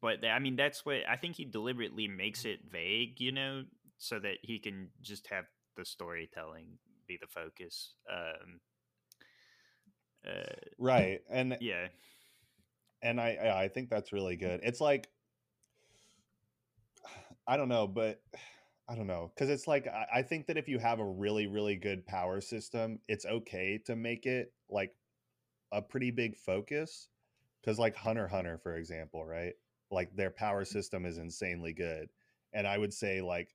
but 0.00 0.24
I 0.24 0.38
mean, 0.38 0.56
that's 0.56 0.86
what 0.86 0.98
I 1.08 1.16
think 1.16 1.36
he 1.36 1.44
deliberately 1.44 2.06
makes 2.06 2.44
it 2.44 2.60
vague, 2.70 3.20
you 3.20 3.32
know, 3.32 3.64
so 3.98 4.18
that 4.18 4.36
he 4.42 4.58
can 4.58 4.88
just 5.02 5.26
have 5.28 5.46
the 5.76 5.84
storytelling 5.84 6.78
be 7.08 7.18
the 7.20 7.26
focus. 7.26 7.94
Um, 8.10 8.60
uh, 10.26 10.52
right 10.78 11.22
and 11.30 11.56
yeah, 11.60 11.88
and 13.02 13.20
i 13.20 13.38
i 13.42 13.62
I 13.62 13.68
think 13.68 13.88
that's 13.88 14.12
really 14.12 14.36
good 14.36 14.60
it's 14.62 14.80
like 14.80 15.08
i 17.50 17.56
don't 17.56 17.68
know 17.68 17.86
but 17.86 18.22
i 18.88 18.94
don't 18.94 19.06
know 19.06 19.30
because 19.34 19.50
it's 19.50 19.66
like 19.66 19.86
I, 19.86 20.20
I 20.20 20.22
think 20.22 20.46
that 20.46 20.56
if 20.56 20.68
you 20.68 20.78
have 20.78 21.00
a 21.00 21.04
really 21.04 21.46
really 21.46 21.76
good 21.76 22.06
power 22.06 22.40
system 22.40 23.00
it's 23.08 23.26
okay 23.26 23.78
to 23.86 23.96
make 23.96 24.24
it 24.24 24.52
like 24.70 24.94
a 25.72 25.82
pretty 25.82 26.10
big 26.10 26.36
focus 26.36 27.08
because 27.60 27.78
like 27.78 27.96
hunter 27.96 28.28
hunter 28.28 28.58
for 28.62 28.76
example 28.76 29.24
right 29.24 29.54
like 29.90 30.14
their 30.14 30.30
power 30.30 30.62
mm. 30.64 30.68
system 30.68 31.04
is 31.04 31.18
insanely 31.18 31.72
good 31.72 32.08
and 32.52 32.66
i 32.66 32.78
would 32.78 32.94
say 32.94 33.20
like 33.20 33.54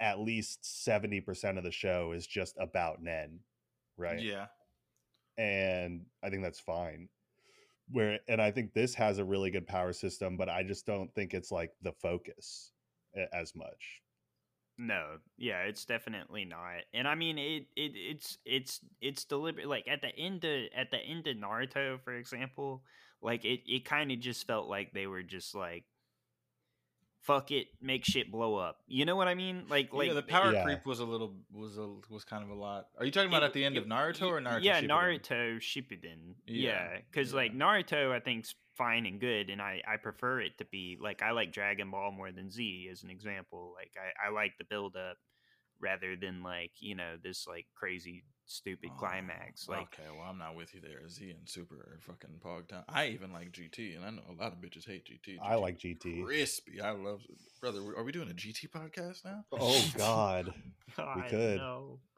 at 0.00 0.18
least 0.18 0.62
70% 0.62 1.56
of 1.56 1.64
the 1.64 1.70
show 1.70 2.12
is 2.12 2.26
just 2.26 2.56
about 2.58 3.02
nen 3.02 3.40
right 3.96 4.20
Yeah. 4.20 4.46
and 5.38 6.06
I 6.22 6.30
think 6.30 6.42
that's 6.42 6.60
fine. 6.60 7.08
Where 7.90 8.18
and 8.28 8.40
I 8.40 8.50
think 8.50 8.72
this 8.72 8.94
has 8.94 9.18
a 9.18 9.24
really 9.24 9.50
good 9.50 9.66
power 9.66 9.92
system, 9.92 10.36
but 10.36 10.48
I 10.48 10.62
just 10.62 10.86
don't 10.86 11.14
think 11.14 11.34
it's 11.34 11.52
like 11.52 11.70
the 11.82 11.92
focus 11.92 12.72
as 13.32 13.54
much. 13.54 14.00
No, 14.76 15.18
yeah, 15.36 15.60
it's 15.60 15.84
definitely 15.84 16.44
not. 16.44 16.82
And 16.92 17.06
I 17.06 17.14
mean, 17.14 17.38
it, 17.38 17.66
it 17.76 17.92
it's 17.94 18.38
it's 18.44 18.80
it's 19.00 19.24
deliberate. 19.24 19.68
Like 19.68 19.86
at 19.86 20.02
the 20.02 20.16
end 20.16 20.44
of 20.44 20.64
at 20.76 20.90
the 20.90 20.98
end 20.98 21.26
of 21.28 21.36
Naruto, 21.36 22.00
for 22.00 22.12
example, 22.14 22.82
like 23.22 23.44
it 23.44 23.60
it 23.66 23.84
kind 23.84 24.10
of 24.10 24.18
just 24.18 24.46
felt 24.46 24.68
like 24.68 24.92
they 24.92 25.06
were 25.06 25.22
just 25.22 25.54
like, 25.54 25.84
fuck 27.24 27.50
it, 27.50 27.66
make 27.80 28.04
shit 28.04 28.30
blow 28.30 28.56
up. 28.56 28.76
You 28.86 29.04
know 29.04 29.16
what 29.16 29.28
I 29.28 29.34
mean? 29.34 29.64
Like 29.68 29.92
like 29.92 30.08
yeah, 30.08 30.14
the 30.14 30.22
power 30.22 30.52
Yeah. 30.52 30.62
creep 30.64 30.86
was 30.86 31.00
a 31.00 31.04
little 31.04 31.34
was 31.52 31.76
a 31.78 31.88
was 32.10 32.24
kind 32.24 32.42
of 32.44 32.50
a 32.50 32.54
lot. 32.54 32.86
Are 32.98 33.04
you 33.04 33.10
talking 33.10 33.28
about 33.28 33.42
it- 33.42 33.46
at 33.46 33.52
the 33.52 33.64
end 33.64 33.76
of 33.76 33.84
Naruto 33.84 34.28
or 34.28 34.40
Naruto? 34.40 34.62
Yeah, 34.62 34.80
Shippuden? 34.80 34.88
Naruto 34.88 35.56
Shippuden. 35.58 36.34
Yeah, 36.46 36.70
Yeah, 36.92 36.98
because 37.10 37.30
yeah. 37.32 37.36
like 37.36 37.52
Naruto, 37.54 38.12
I 38.12 38.20
think's 38.20 38.54
fine 38.76 39.06
and 39.06 39.20
good, 39.20 39.50
and 39.50 39.60
I 39.62 39.82
I 39.86 39.96
prefer 39.98 40.40
it 40.40 40.58
to 40.58 40.64
be 40.66 40.98
like 41.00 41.22
I 41.22 41.30
like 41.32 41.52
Dragon 41.52 41.90
Ball 41.90 42.12
more 42.12 42.32
than 42.32 42.50
Z 42.50 42.88
as 42.90 43.02
an 43.02 43.10
example. 43.10 43.72
Like 43.76 43.92
I 43.96 44.28
I 44.28 44.30
like 44.30 44.52
the 44.58 44.64
build 44.64 44.96
up 44.96 45.16
rather 45.80 46.16
than 46.16 46.42
like 46.42 46.72
you 46.78 46.94
know 46.94 47.16
this 47.22 47.46
like 47.46 47.66
crazy 47.74 48.24
stupid 48.46 48.90
Oh, 48.92 48.98
climax. 48.98 49.68
Like 49.68 49.80
okay, 49.94 50.08
well, 50.16 50.26
I'm 50.28 50.38
not 50.38 50.54
with 50.56 50.74
you 50.74 50.80
there. 50.80 51.08
Z 51.08 51.30
and 51.30 51.48
Super 51.48 51.74
are 51.76 51.98
fucking 52.00 52.30
pog 52.44 52.68
time. 52.68 52.84
I 52.88 53.06
even 53.08 53.32
like 53.32 53.52
GT, 53.52 53.96
and 53.96 54.04
I 54.04 54.10
know 54.10 54.22
a 54.28 54.42
lot 54.42 54.52
of 54.52 54.58
bitches 54.58 54.86
hate 54.86 55.04
GT. 55.06 55.38
I 55.42 55.54
like 55.56 55.78
GT. 55.78 56.24
Crispy. 56.24 56.80
I 56.80 56.90
love 56.90 57.20
brother. 57.60 57.80
Are 57.96 58.04
we 58.04 58.12
doing 58.12 58.30
a 58.30 58.34
GT 58.34 58.68
podcast 58.70 59.24
now? 59.24 59.44
Oh 59.52 59.84
God. 59.96 60.52
we 60.98 61.22
could. 61.28 61.56
no. 61.58 61.98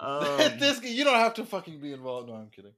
Um, 0.00 0.58
this 0.58 0.82
you 0.82 1.04
don't 1.04 1.14
have 1.14 1.34
to 1.34 1.44
fucking 1.44 1.78
be 1.78 1.92
involved. 1.92 2.28
No, 2.28 2.34
I'm 2.34 2.48
kidding. 2.50 2.72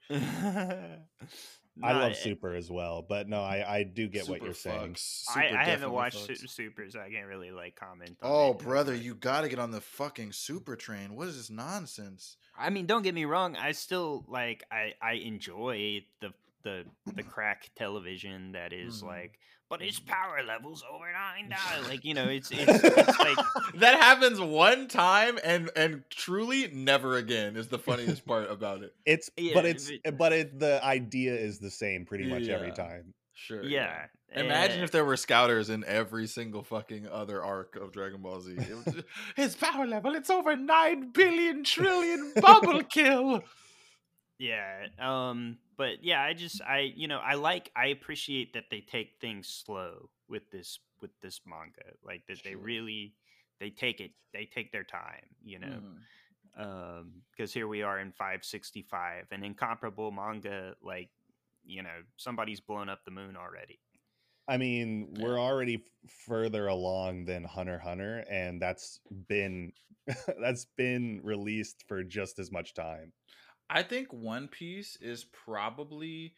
I 1.83 1.93
love 1.93 2.13
eh, 2.13 2.15
Super 2.15 2.55
as 2.55 2.71
well, 2.71 3.05
but 3.09 3.29
no, 3.29 3.41
I 3.43 3.77
I 3.79 3.83
do 3.85 4.09
get 4.09 4.29
what 4.29 4.43
you're 4.43 4.53
saying. 4.55 4.95
fucks. 4.95 5.25
I, 5.31 5.49
Super 5.49 5.57
I 5.59 5.65
haven't 5.65 5.93
watched 5.93 6.19
Su- 6.27 6.33
fucks. 6.33 6.51
Super, 6.51 6.91
so 6.91 7.01
I 7.01 7.11
can't 7.11 7.27
really 7.27 7.51
like 7.51 7.77
comment. 7.77 8.17
on 8.23 8.31
Oh, 8.31 8.51
it, 8.53 8.59
brother, 8.59 8.93
but- 8.95 9.03
you 9.05 9.15
got 9.15 9.43
to 9.43 9.49
get 9.49 9.59
on 9.59 9.71
the 9.71 9.81
fucking 9.81 10.33
super 10.33 10.77
train. 10.77 11.15
What 11.17 11.29
is 11.29 11.37
this 11.37 11.51
nonsense? 11.51 12.37
I 12.59 12.71
mean, 12.71 12.87
don't 12.87 13.03
get 13.03 13.15
me 13.15 13.25
wrong. 13.25 13.55
I 13.57 13.73
still 13.73 14.25
like. 14.29 14.65
I 14.73 14.95
I 15.01 15.13
enjoy 15.15 16.05
the 16.21 16.33
the 16.65 16.85
the 17.15 17.23
crack 17.23 17.71
television 17.77 18.53
that 18.53 18.73
is 18.73 19.03
Mhm. 19.03 19.07
like, 19.07 19.39
but 19.71 19.81
his 19.83 19.99
power 20.01 20.41
levels 20.47 20.83
over 20.91 21.05
nine 21.13 21.51
dollars. 21.73 21.89
Like 21.89 22.05
you 22.05 22.15
know, 22.15 22.25
it's 22.25 22.51
it's, 22.51 22.63
it's 22.85 23.19
like 23.19 23.37
that 23.75 24.01
happens 24.01 24.41
one 24.41 24.89
time 24.89 25.39
and 25.45 25.71
and 25.77 26.03
truly 26.11 26.69
never 26.73 27.17
again 27.17 27.57
is 27.57 27.69
the 27.69 27.79
funniest 27.79 28.27
part 28.27 28.51
about 28.51 28.83
it. 28.83 28.95
It's 29.05 29.31
Yeah, 29.37 29.55
but 29.55 29.67
it's 29.67 29.91
it- 29.91 30.17
but 30.19 30.33
it 30.33 30.59
the 30.59 30.83
idea 30.85 31.35
is 31.35 31.59
the 31.59 31.71
same 31.71 32.07
pretty 32.07 32.27
much 32.27 32.49
every 32.49 32.73
time. 32.73 33.15
Sure. 33.35 33.63
yeah. 33.63 34.07
Imagine 34.35 34.81
eh, 34.81 34.85
if 34.85 34.91
there 34.91 35.05
were 35.05 35.17
scouters 35.17 35.71
in 35.71 35.85
every 35.85 36.27
single 36.27 36.63
fucking 36.63 37.07
other 37.07 37.43
arc 37.43 37.77
of 37.77 37.93
Dragon 37.93 38.21
Ball 38.21 38.41
Z. 38.43 38.57
It 38.59 38.75
was 38.85 38.95
just, 38.95 39.07
His 39.37 39.55
power 39.55 39.87
level, 39.87 40.15
it's 40.17 40.29
over 40.29 40.55
9 40.57 41.13
billion 41.13 41.63
trillion 41.65 42.33
bubble 42.41 42.83
kill. 42.83 43.43
Yeah. 44.39 44.87
Um 45.01 45.59
but 45.79 46.05
yeah, 46.05 46.23
I 46.23 46.35
just 46.35 46.61
I 46.63 46.81
you 46.81 47.09
know 47.09 47.21
I 47.21 47.37
like 47.37 47.73
I 47.77 47.89
appreciate 47.89 48.55
that 48.55 48.67
they 48.71 48.83
take 48.83 49.21
things 49.21 49.49
slow 49.49 50.11
with 50.29 50.51
this 50.53 50.81
with 51.01 51.13
this 51.23 51.41
manga, 51.47 51.95
like 52.03 52.27
that 52.29 52.45
they 52.45 52.57
really 52.57 53.17
they 53.61 53.71
take 53.71 54.01
it 54.01 54.13
they 54.35 54.47
take 54.47 54.73
their 54.73 54.85
time, 54.85 55.37
you 55.43 55.61
know. 55.61 55.81
Mhm. 55.81 56.07
Um, 56.57 57.23
because 57.31 57.53
here 57.55 57.69
we 57.69 57.83
are 57.83 58.01
in 58.01 58.13
565, 58.13 59.27
an 59.31 59.45
incomparable 59.45 60.11
manga, 60.11 60.77
like 60.83 61.11
you 61.65 61.83
know 61.83 62.03
somebody's 62.17 62.61
blown 62.61 62.89
up 62.89 63.05
the 63.05 63.13
moon 63.13 63.37
already. 63.37 63.81
I 64.47 64.57
mean, 64.57 65.15
Yeah. 65.15 65.23
we're 65.23 65.39
already 65.39 65.77
f- 65.77 66.11
further 66.11 66.69
along 66.69 67.27
than 67.27 67.45
Hunter 67.45 67.79
Hunter, 67.79 68.25
and 68.31 68.61
that's 68.63 69.01
been 69.29 69.73
that's 70.41 70.65
been 70.65 71.21
released 71.23 71.85
for 71.87 72.03
just 72.03 72.39
as 72.39 72.51
much 72.51 72.73
time. 72.75 73.13
I 73.71 73.83
think 73.83 74.13
One 74.13 74.49
Piece 74.49 74.97
is 75.01 75.25
probably, 75.25 76.35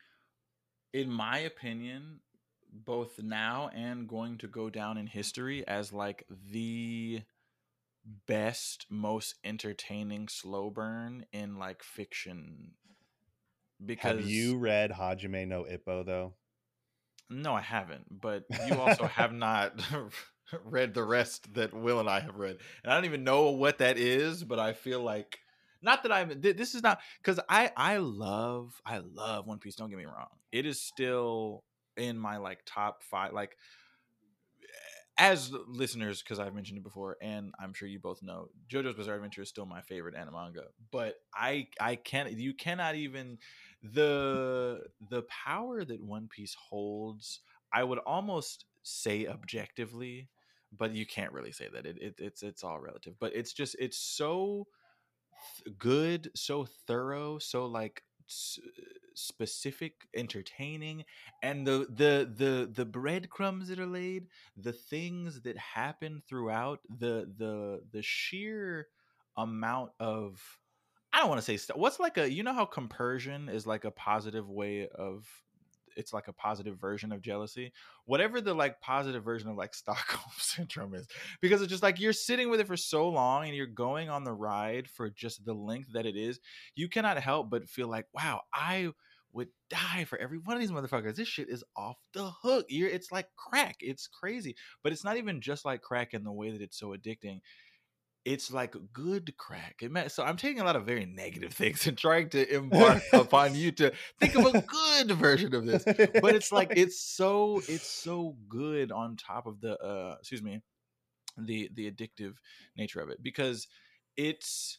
in 0.92 1.10
my 1.10 1.38
opinion, 1.38 2.20
both 2.72 3.22
now 3.22 3.70
and 3.74 4.08
going 4.08 4.38
to 4.38 4.48
go 4.48 4.70
down 4.70 4.96
in 4.96 5.06
history 5.06 5.66
as 5.66 5.92
like 5.92 6.24
the 6.50 7.22
best, 8.26 8.86
most 8.90 9.36
entertaining 9.44 10.28
slow 10.28 10.70
burn 10.70 11.26
in 11.32 11.58
like 11.58 11.82
fiction. 11.82 12.72
Because 13.84 14.20
Have 14.20 14.28
you 14.28 14.58
read 14.58 14.90
Hajime 14.90 15.46
no 15.48 15.64
Ippo 15.64 16.04
though? 16.04 16.34
No, 17.28 17.54
I 17.54 17.60
haven't. 17.60 18.20
But 18.20 18.44
you 18.66 18.74
also 18.74 19.06
have 19.06 19.32
not 19.32 19.80
read 20.64 20.94
the 20.94 21.04
rest 21.04 21.54
that 21.54 21.72
Will 21.72 22.00
and 22.00 22.10
I 22.10 22.20
have 22.20 22.36
read, 22.36 22.58
and 22.82 22.92
I 22.92 22.96
don't 22.96 23.04
even 23.04 23.24
know 23.24 23.50
what 23.50 23.78
that 23.78 23.98
is. 23.98 24.44
But 24.44 24.58
I 24.58 24.72
feel 24.72 25.00
like 25.00 25.38
not 25.82 26.02
that 26.02 26.12
I'm. 26.12 26.40
th- 26.40 26.56
This 26.56 26.74
is 26.74 26.82
not 26.82 27.00
because 27.22 27.40
I 27.48 27.70
I 27.76 27.98
love 27.98 28.80
I 28.84 28.98
love 28.98 29.46
One 29.46 29.58
Piece. 29.58 29.74
Don't 29.76 29.90
get 29.90 29.98
me 29.98 30.04
wrong. 30.06 30.28
It 30.52 30.66
is 30.66 30.80
still 30.80 31.64
in 31.96 32.18
my 32.18 32.38
like 32.38 32.60
top 32.66 33.02
five. 33.02 33.32
Like 33.32 33.56
as 35.18 35.52
listeners, 35.66 36.22
because 36.22 36.38
I've 36.38 36.54
mentioned 36.54 36.78
it 36.78 36.84
before, 36.84 37.16
and 37.20 37.52
I'm 37.60 37.74
sure 37.74 37.86
you 37.88 37.98
both 37.98 38.22
know, 38.22 38.48
JoJo's 38.70 38.94
Bizarre 38.94 39.16
Adventure 39.16 39.42
is 39.42 39.48
still 39.48 39.66
my 39.66 39.82
favorite 39.82 40.14
anime 40.14 40.34
manga. 40.34 40.64
But 40.90 41.16
I 41.34 41.68
I 41.80 41.96
can't. 41.96 42.32
You 42.32 42.54
cannot 42.54 42.94
even 42.94 43.38
the 43.82 44.82
the 45.10 45.22
power 45.22 45.84
that 45.84 46.02
One 46.02 46.28
Piece 46.28 46.54
holds. 46.54 47.40
I 47.72 47.84
would 47.84 47.98
almost 47.98 48.64
say 48.82 49.26
objectively, 49.26 50.28
but 50.72 50.92
you 50.94 51.04
can't 51.04 51.32
really 51.32 51.52
say 51.52 51.68
that. 51.72 51.84
It, 51.84 51.98
it 52.00 52.14
it's 52.18 52.42
it's 52.42 52.64
all 52.64 52.80
relative. 52.80 53.14
But 53.20 53.34
it's 53.34 53.52
just 53.52 53.76
it's 53.78 53.98
so 53.98 54.68
good, 55.79 56.31
so 56.35 56.66
thorough, 56.87 57.38
so 57.38 57.66
like 57.66 58.03
s- 58.29 58.59
specific, 59.14 60.09
entertaining, 60.14 61.05
and 61.42 61.66
the 61.66 61.87
the 61.90 62.31
the 62.37 62.70
the 62.72 62.85
breadcrumbs 62.85 63.68
that 63.68 63.79
are 63.79 63.87
laid, 63.87 64.26
the 64.57 64.72
things 64.72 65.42
that 65.42 65.57
happen 65.59 66.22
throughout, 66.29 66.81
the 66.88 67.31
the 67.37 67.83
the 67.92 68.03
sheer 68.03 68.88
amount 69.37 69.90
of 70.00 70.40
I 71.12 71.20
don't 71.20 71.29
want 71.29 71.40
to 71.40 71.44
say 71.44 71.57
st- 71.57 71.79
what's 71.79 71.98
like 72.00 72.18
a 72.18 72.31
you 72.31 72.42
know 72.42 72.55
how 72.55 72.64
compersion 72.64 73.48
is 73.48 73.66
like 73.66 73.85
a 73.85 73.90
positive 73.90 74.48
way 74.48 74.88
of 74.88 75.26
it's 75.96 76.12
like 76.12 76.29
a 76.29 76.33
positive 76.33 76.79
version 76.79 77.12
of 77.12 77.22
jealousy 77.22 77.72
whatever 78.05 78.40
the 78.40 78.53
like 78.55 78.81
positive 78.81 79.24
version 79.24 79.48
of 79.48 79.57
like 79.57 79.74
stockholm 79.74 80.33
syndrome 80.38 80.94
is 80.94 81.07
because 81.40 81.61
it's 81.61 81.70
just 81.70 81.83
like 81.83 82.00
you're 82.00 82.12
sitting 82.12 82.50
with 82.50 82.61
it 82.61 82.66
for 82.66 82.76
so 82.76 83.09
long 83.09 83.46
and 83.46 83.55
you're 83.55 83.66
going 83.66 84.09
on 84.09 84.24
the 84.24 84.33
ride 84.33 84.88
for 84.88 85.11
just 85.11 85.44
the 85.44 85.55
length 85.55 85.92
that 85.92 86.07
it 86.07 86.16
is 86.16 86.40
you 86.74 86.88
cannot 86.88 87.18
help 87.18 87.50
but 87.50 87.68
feel 87.68 87.88
like 87.88 88.07
wow 88.14 88.40
i 88.53 88.90
would 89.33 89.48
die 89.68 90.05
for 90.05 90.18
every 90.18 90.38
one 90.38 90.57
of 90.57 90.61
these 90.61 90.72
motherfuckers. 90.72 91.14
This 91.14 91.29
shit 91.29 91.48
is 91.48 91.64
off 91.76 91.96
the 92.12 92.31
hook. 92.42 92.66
You're 92.68 92.88
it's 92.88 93.12
like 93.12 93.29
crack. 93.37 93.76
It's 93.81 94.07
crazy. 94.09 94.57
But 94.83 94.92
it's 94.92 95.05
not 95.05 95.16
even 95.16 95.40
just 95.40 95.64
like 95.64 95.83
crack 95.83 96.14
in 96.14 96.24
the 96.24 96.33
way 96.33 96.50
that 96.50 96.61
it's 96.61 96.79
so 96.79 96.88
addicting 96.96 97.40
it's 98.24 98.52
like 98.52 98.74
good 98.92 99.37
crack. 99.37 99.83
So 100.09 100.22
I'm 100.22 100.37
taking 100.37 100.61
a 100.61 100.64
lot 100.64 100.76
of 100.76 100.85
very 100.85 101.06
negative 101.06 101.52
things 101.54 101.87
and 101.87 101.96
trying 101.96 102.28
to 102.30 102.54
embark 102.54 103.02
upon 103.12 103.54
you 103.54 103.72
to 103.72 103.92
think 104.18 104.35
of 104.35 104.54
a 104.54 104.61
good 104.61 105.12
version 105.12 105.54
of 105.54 105.66
this. 105.66 105.85
But 105.85 106.35
it's 106.35 106.52
like 106.52 106.72
it's 106.76 107.00
so 107.00 107.62
it's 107.68 107.87
so 107.87 108.37
good 108.48 108.92
on 108.92 109.16
top 109.16 109.46
of 109.46 109.61
the 109.61 109.78
uh 109.78 110.16
excuse 110.18 110.42
me 110.42 110.61
the 111.38 111.70
the 111.74 111.90
addictive 111.90 112.35
nature 112.76 113.00
of 113.00 113.09
it 113.09 113.22
because 113.22 113.66
it's 114.16 114.78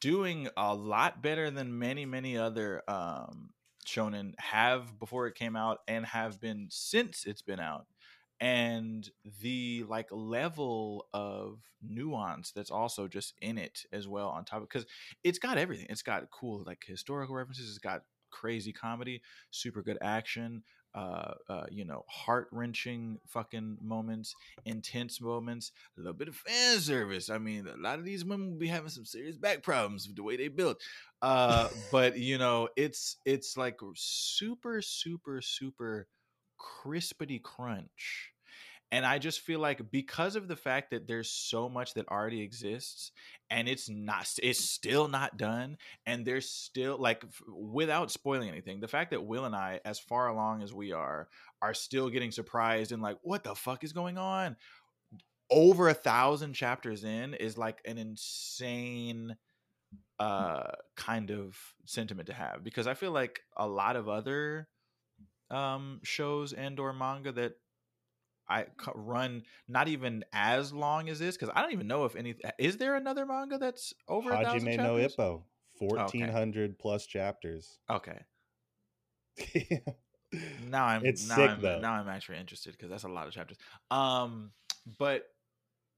doing 0.00 0.48
a 0.56 0.74
lot 0.74 1.22
better 1.22 1.50
than 1.50 1.78
many 1.78 2.06
many 2.06 2.36
other 2.36 2.82
um 2.88 3.50
shonen 3.86 4.32
have 4.38 4.98
before 4.98 5.26
it 5.26 5.34
came 5.34 5.56
out 5.56 5.78
and 5.86 6.06
have 6.06 6.40
been 6.40 6.68
since 6.70 7.26
it's 7.26 7.42
been 7.42 7.60
out 7.60 7.86
and 8.40 9.08
the 9.40 9.84
like 9.88 10.08
level 10.10 11.06
of 11.12 11.60
nuance 11.82 12.50
that's 12.52 12.70
also 12.70 13.06
just 13.06 13.34
in 13.40 13.58
it 13.58 13.84
as 13.92 14.08
well 14.08 14.28
on 14.28 14.44
top 14.44 14.62
of 14.62 14.68
because 14.68 14.86
it's 15.22 15.38
got 15.38 15.58
everything. 15.58 15.86
It's 15.88 16.02
got 16.02 16.30
cool 16.30 16.64
like 16.66 16.84
historical 16.86 17.34
references 17.34 17.68
it's 17.68 17.78
got 17.78 18.02
crazy 18.30 18.72
comedy 18.72 19.22
super 19.52 19.80
good 19.80 19.98
action 20.02 20.64
uh, 20.96 21.34
uh 21.48 21.66
you 21.70 21.84
know 21.84 22.04
heart-wrenching 22.08 23.16
fucking 23.28 23.78
moments 23.80 24.34
intense 24.64 25.20
moments 25.20 25.70
a 25.96 26.00
little 26.00 26.12
bit 26.14 26.28
of 26.28 26.34
fan 26.34 26.80
service. 26.80 27.30
I 27.30 27.38
mean 27.38 27.66
a 27.68 27.80
lot 27.80 27.98
of 27.98 28.04
these 28.04 28.24
women 28.24 28.50
will 28.50 28.58
be 28.58 28.66
having 28.66 28.90
some 28.90 29.04
serious 29.04 29.36
back 29.36 29.62
problems 29.62 30.08
with 30.08 30.16
the 30.16 30.22
way 30.24 30.36
they 30.36 30.48
built 30.48 30.80
uh 31.22 31.68
but 31.92 32.18
you 32.18 32.38
know 32.38 32.68
it's 32.76 33.16
it's 33.24 33.56
like 33.56 33.78
super 33.94 34.82
super 34.82 35.40
super 35.40 36.08
crispity 36.84 37.42
crunch. 37.42 38.30
And 38.92 39.04
i 39.04 39.18
just 39.18 39.40
feel 39.40 39.58
like 39.58 39.90
because 39.90 40.36
of 40.36 40.46
the 40.46 40.54
fact 40.54 40.92
that 40.92 41.08
there's 41.08 41.28
so 41.28 41.68
much 41.68 41.94
that 41.94 42.08
already 42.08 42.42
exists 42.42 43.10
and 43.50 43.68
it's 43.68 43.88
not 43.88 44.28
it's 44.40 44.60
still 44.60 45.08
not 45.08 45.36
done 45.36 45.78
and 46.06 46.24
there's 46.24 46.48
still 46.48 46.96
like 46.96 47.24
without 47.48 48.12
spoiling 48.12 48.48
anything 48.48 48.78
the 48.78 48.86
fact 48.86 49.10
that 49.10 49.26
will 49.26 49.46
and 49.46 49.56
i 49.56 49.80
as 49.84 49.98
far 49.98 50.28
along 50.28 50.62
as 50.62 50.72
we 50.72 50.92
are 50.92 51.28
are 51.64 51.74
still 51.74 52.10
getting 52.10 52.30
surprised 52.30 52.92
and 52.92 53.00
like 53.00 53.16
what 53.22 53.42
the 53.42 53.54
fuck 53.54 53.82
is 53.84 53.94
going 53.94 54.18
on? 54.18 54.54
Over 55.50 55.88
a 55.88 55.94
thousand 55.94 56.52
chapters 56.52 57.04
in 57.04 57.32
is 57.32 57.56
like 57.56 57.80
an 57.86 57.96
insane 57.96 59.34
uh 60.20 60.72
kind 60.94 61.30
of 61.30 61.56
sentiment 61.86 62.28
to 62.28 62.32
have 62.32 62.62
because 62.62 62.86
i 62.86 62.94
feel 62.94 63.10
like 63.10 63.40
a 63.56 63.66
lot 63.66 63.96
of 63.96 64.08
other 64.08 64.68
um 65.50 66.00
shows 66.02 66.52
and 66.52 66.78
or 66.80 66.92
manga 66.92 67.32
that 67.32 67.52
I 68.48 68.66
run 68.94 69.42
not 69.68 69.88
even 69.88 70.24
as 70.32 70.72
long 70.72 71.08
as 71.08 71.18
this 71.18 71.36
because 71.36 71.52
I 71.54 71.62
don't 71.62 71.72
even 71.72 71.86
know 71.86 72.04
if 72.04 72.16
any 72.16 72.34
is 72.58 72.76
there 72.76 72.94
another 72.96 73.24
manga 73.26 73.58
that's 73.58 73.94
over 74.08 74.30
Hajime 74.30 74.76
no? 74.76 74.96
Ippo, 74.96 75.42
fourteen 75.78 76.28
hundred 76.28 76.78
plus 76.78 77.06
chapters. 77.06 77.78
Okay, 77.90 78.18
now 80.68 80.84
I'm 80.84 81.04
It's 81.04 81.28
now 81.28 81.36
sick, 81.36 81.50
I'm 81.50 81.60
though. 81.60 81.80
now 81.80 81.92
I'm 81.92 82.08
actually 82.08 82.38
interested 82.38 82.72
because 82.72 82.90
that's 82.90 83.04
a 83.04 83.08
lot 83.08 83.26
of 83.26 83.32
chapters. 83.32 83.58
Um, 83.90 84.52
but 84.98 85.24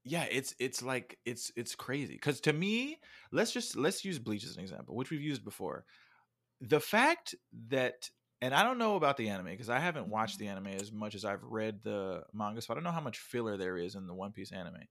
yeah, 0.03 0.25
it's 0.31 0.55
it's 0.59 0.81
like 0.81 1.17
it's 1.25 1.51
it's 1.55 1.75
crazy 1.75 2.13
because 2.13 2.41
to 2.41 2.53
me, 2.53 2.99
let's 3.31 3.51
just 3.51 3.75
let's 3.75 4.05
use 4.05 4.19
Bleach 4.19 4.45
as 4.45 4.55
an 4.55 4.61
example, 4.63 4.95
which 4.95 5.09
we've 5.11 5.21
used 5.21 5.43
before. 5.43 5.85
The 6.61 6.79
fact 6.79 7.35
that 7.69 8.09
and 8.41 8.53
I 8.53 8.63
don't 8.63 8.77
know 8.77 8.95
about 8.95 9.17
the 9.17 9.29
anime 9.29 9.45
because 9.47 9.69
I 9.69 9.79
haven't 9.79 10.07
watched 10.07 10.37
the 10.39 10.47
anime 10.47 10.67
as 10.67 10.91
much 10.91 11.15
as 11.15 11.25
I've 11.25 11.43
read 11.43 11.81
the 11.83 12.23
manga, 12.33 12.61
so 12.61 12.73
I 12.73 12.75
don't 12.75 12.83
know 12.83 12.91
how 12.91 13.01
much 13.01 13.19
filler 13.19 13.57
there 13.57 13.77
is 13.77 13.95
in 13.95 14.07
the 14.07 14.13
One 14.13 14.31
Piece 14.31 14.51
anime. 14.51 14.83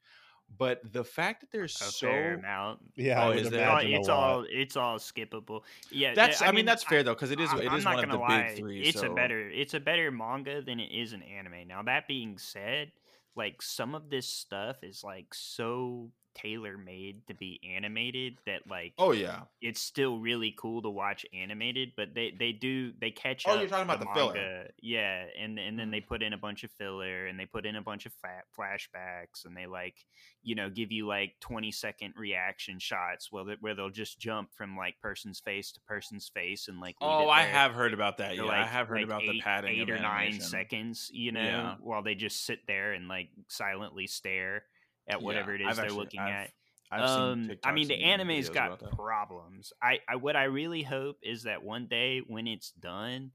But 0.58 0.80
the 0.92 1.02
fact 1.02 1.40
that 1.40 1.50
there's 1.50 1.74
A 1.80 1.84
so 1.84 2.06
fair 2.06 2.34
amount. 2.34 2.78
yeah, 2.94 3.24
Oh, 3.26 3.30
is 3.32 3.50
there? 3.50 3.68
Oh, 3.68 3.78
it's 3.78 4.08
all 4.08 4.44
it's 4.48 4.76
all 4.76 4.96
skippable. 4.98 5.62
Yeah, 5.90 6.14
that's 6.14 6.38
th- 6.38 6.48
I, 6.48 6.52
mean, 6.54 6.64
that's 6.64 6.84
fair 6.84 7.02
though 7.02 7.14
because 7.14 7.32
it 7.32 7.40
is 7.40 7.50
I'm- 7.50 7.62
it 7.62 7.68
I'm 7.72 7.78
is 7.78 7.84
not 7.84 7.96
one 7.96 8.04
of 8.04 8.10
the 8.10 8.16
lie, 8.18 8.48
big 8.50 8.58
three. 8.58 8.82
It's 8.82 9.00
so. 9.00 9.10
a 9.10 9.14
better 9.14 9.50
it's 9.50 9.74
a 9.74 9.80
better 9.80 10.10
manga 10.12 10.62
than 10.62 10.78
it 10.78 10.92
is 10.92 11.12
an 11.14 11.22
anime. 11.22 11.66
Now 11.66 11.82
that 11.82 12.06
being 12.06 12.38
said, 12.38 12.92
like 13.34 13.60
some 13.60 13.96
of 13.96 14.08
this 14.08 14.28
stuff 14.28 14.84
is 14.84 15.02
like 15.02 15.34
so 15.34 16.10
tailor 16.36 16.78
made 16.78 17.26
to 17.28 17.34
be 17.34 17.60
animated 17.64 18.38
that 18.46 18.66
like 18.68 18.94
Oh 18.98 19.12
yeah, 19.12 19.46
it's 19.62 19.80
still 19.80 20.20
really 20.20 20.54
cool 20.58 20.82
to 20.82 20.90
watch 20.90 21.26
animated, 21.32 21.92
but 21.96 22.14
they 22.14 22.32
they 22.32 22.52
do 22.52 22.92
they 23.00 23.10
catch 23.10 23.46
Oh, 23.46 23.54
you're 23.54 23.68
talking 23.68 23.84
about 23.84 24.00
the 24.00 24.06
filler. 24.12 24.50
yeah, 24.82 25.26
and 25.38 25.58
and 25.58 25.78
then 25.78 25.90
they 25.90 26.00
Mhm. 26.00 26.02
put 26.02 26.22
in 26.22 26.32
a 26.32 26.38
bunch 26.38 26.64
of 26.64 26.70
filler 26.70 27.26
and 27.26 27.38
they 27.40 27.46
put 27.46 27.64
in 27.66 27.76
a 27.76 27.82
bunch 27.82 28.04
of 28.06 28.12
fat 28.12 28.44
flashbacks 28.56 29.44
and 29.44 29.56
they 29.56 29.66
like 29.66 29.96
you 30.42 30.54
know 30.54 30.68
give 30.68 30.92
you 30.92 31.06
like 31.06 31.36
20 31.40 31.72
second 31.72 32.14
reaction 32.16 32.78
shots 32.78 33.32
where 33.32 33.44
they, 33.44 33.56
where 33.60 33.74
they'll 33.74 33.90
just 33.90 34.18
jump 34.18 34.52
from 34.52 34.76
like 34.76 35.00
person's 35.00 35.40
face 35.40 35.72
to 35.72 35.80
person's 35.82 36.28
face 36.28 36.68
and 36.68 36.80
like 36.80 36.96
Oh, 37.00 37.28
I 37.30 37.42
have 37.42 37.72
heard 37.74 37.94
about 37.94 38.18
that. 38.18 38.36
Yeah, 38.38 38.52
I 38.52 38.66
have 38.66 38.88
heard 38.88 39.02
like, 39.02 39.04
about 39.04 39.26
the 39.26 39.34
padding 39.34 39.80
eight 39.80 39.90
or 39.90 39.98
nine 39.98 40.40
animation. 40.40 40.40
seconds, 40.40 41.10
you 41.12 41.32
know, 41.32 41.72
Yeah. 41.72 41.78
while 41.80 42.02
they 42.02 42.14
just 42.14 42.44
sit 42.44 42.60
there 42.66 42.92
and 42.92 43.08
like 43.08 43.30
silently 43.48 44.06
stare 44.06 44.64
at 45.08 45.20
Yeah, 45.20 45.24
whatever 45.24 45.54
it 45.54 45.60
is 45.60 45.76
they're 45.76 45.84
actually- 45.86 45.98
looking 45.98 46.20
I've- 46.20 46.32
at. 46.32 46.50
I've 46.88 47.08
seen 47.08 47.50
um, 47.50 47.50
I 47.64 47.72
mean, 47.72 47.88
the 47.88 48.00
anime's 48.00 48.48
got 48.48 48.78
problems. 48.92 49.72
I, 49.82 49.98
I, 50.08 50.14
what 50.16 50.36
I 50.36 50.44
really 50.44 50.84
hope 50.84 51.16
is 51.20 51.42
that 51.42 51.64
one 51.64 51.86
day 51.88 52.20
when 52.20 52.46
it's 52.46 52.70
done, 52.70 53.32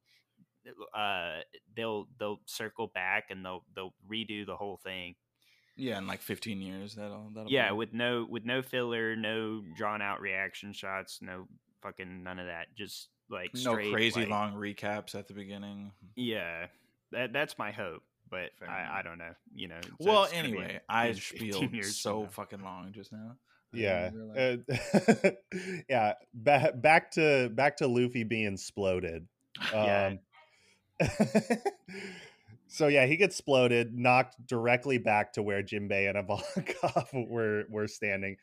uh, 0.96 1.40
they'll 1.76 2.08
they'll 2.18 2.40
circle 2.46 2.88
back 2.88 3.26
and 3.30 3.44
they'll 3.44 3.66
they'll 3.76 3.94
redo 4.10 4.46
the 4.46 4.56
whole 4.56 4.78
thing. 4.78 5.16
Yeah, 5.76 5.98
in 5.98 6.08
like 6.08 6.22
15 6.22 6.62
years, 6.62 6.96
that'll 6.96 7.30
that'll. 7.36 7.52
Yeah, 7.52 7.72
be- 7.72 7.76
with 7.76 7.94
no 7.94 8.26
with 8.30 8.46
no 8.46 8.62
filler, 8.62 9.18
no 9.18 9.62
drawn 9.76 10.02
out 10.02 10.22
reaction 10.22 10.72
shots, 10.72 11.20
no 11.22 11.48
fucking 11.82 12.24
none 12.24 12.40
of 12.40 12.46
that. 12.46 12.68
Just 12.78 13.10
like 13.30 13.52
no 13.54 13.74
straight, 13.74 13.92
crazy 13.92 14.22
like- 14.22 14.30
long 14.30 14.54
recaps 14.54 15.14
at 15.14 15.28
the 15.28 15.34
beginning. 15.34 15.92
Yeah, 16.16 16.68
that 17.12 17.34
that's 17.34 17.58
my 17.58 17.72
hope. 17.72 18.04
But 18.32 18.50
I, 18.68 19.00
I 19.00 19.02
don't 19.04 19.20
know. 19.20 19.34
You 19.54 19.68
know. 19.68 19.82
so 19.84 19.90
well, 20.00 20.24
it's 20.24 20.32
gonna 20.32 20.44
be 20.50 20.58
anyway, 20.58 20.80
I 20.90 21.08
in 21.08 21.16
spiel 21.16 21.60
15 21.60 21.84
so 21.84 22.28
fucking 22.32 22.64
long 22.64 22.92
just 22.94 23.12
now. 23.12 23.36
I 23.74 23.78
yeah 23.78 24.10
didn't 24.10 24.66
uh, 25.24 25.32
yeah 25.90 26.14
ba- 26.34 26.74
back 26.76 27.12
to 27.12 27.50
back 27.50 27.78
to 27.78 27.88
luffy 27.88 28.24
being 28.24 28.54
exploded 28.54 29.28
Yeah. 29.74 30.18
um, 31.02 31.08
so 32.68 32.88
yeah 32.88 33.06
he 33.06 33.18
gets 33.18 33.36
exploded 33.40 33.98
knocked 33.98 34.36
directly 34.46 34.98
back 34.98 35.34
to 35.34 35.44
where 35.44 35.64
jimbei 35.64 36.10
and 36.10 36.18
Ivankov 36.18 37.30
were 37.30 37.64
were 37.70 37.88
standing 37.88 38.38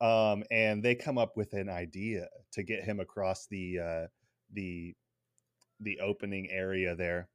um 0.00 0.42
and 0.50 0.82
they 0.82 0.94
come 0.94 1.18
up 1.18 1.36
with 1.36 1.52
an 1.52 1.68
idea 1.68 2.28
to 2.52 2.62
get 2.62 2.84
him 2.84 3.00
across 3.00 3.46
the 3.46 3.78
uh 3.78 4.06
the 4.52 4.94
the 5.80 6.00
opening 6.00 6.50
area 6.50 6.94
there 6.96 7.28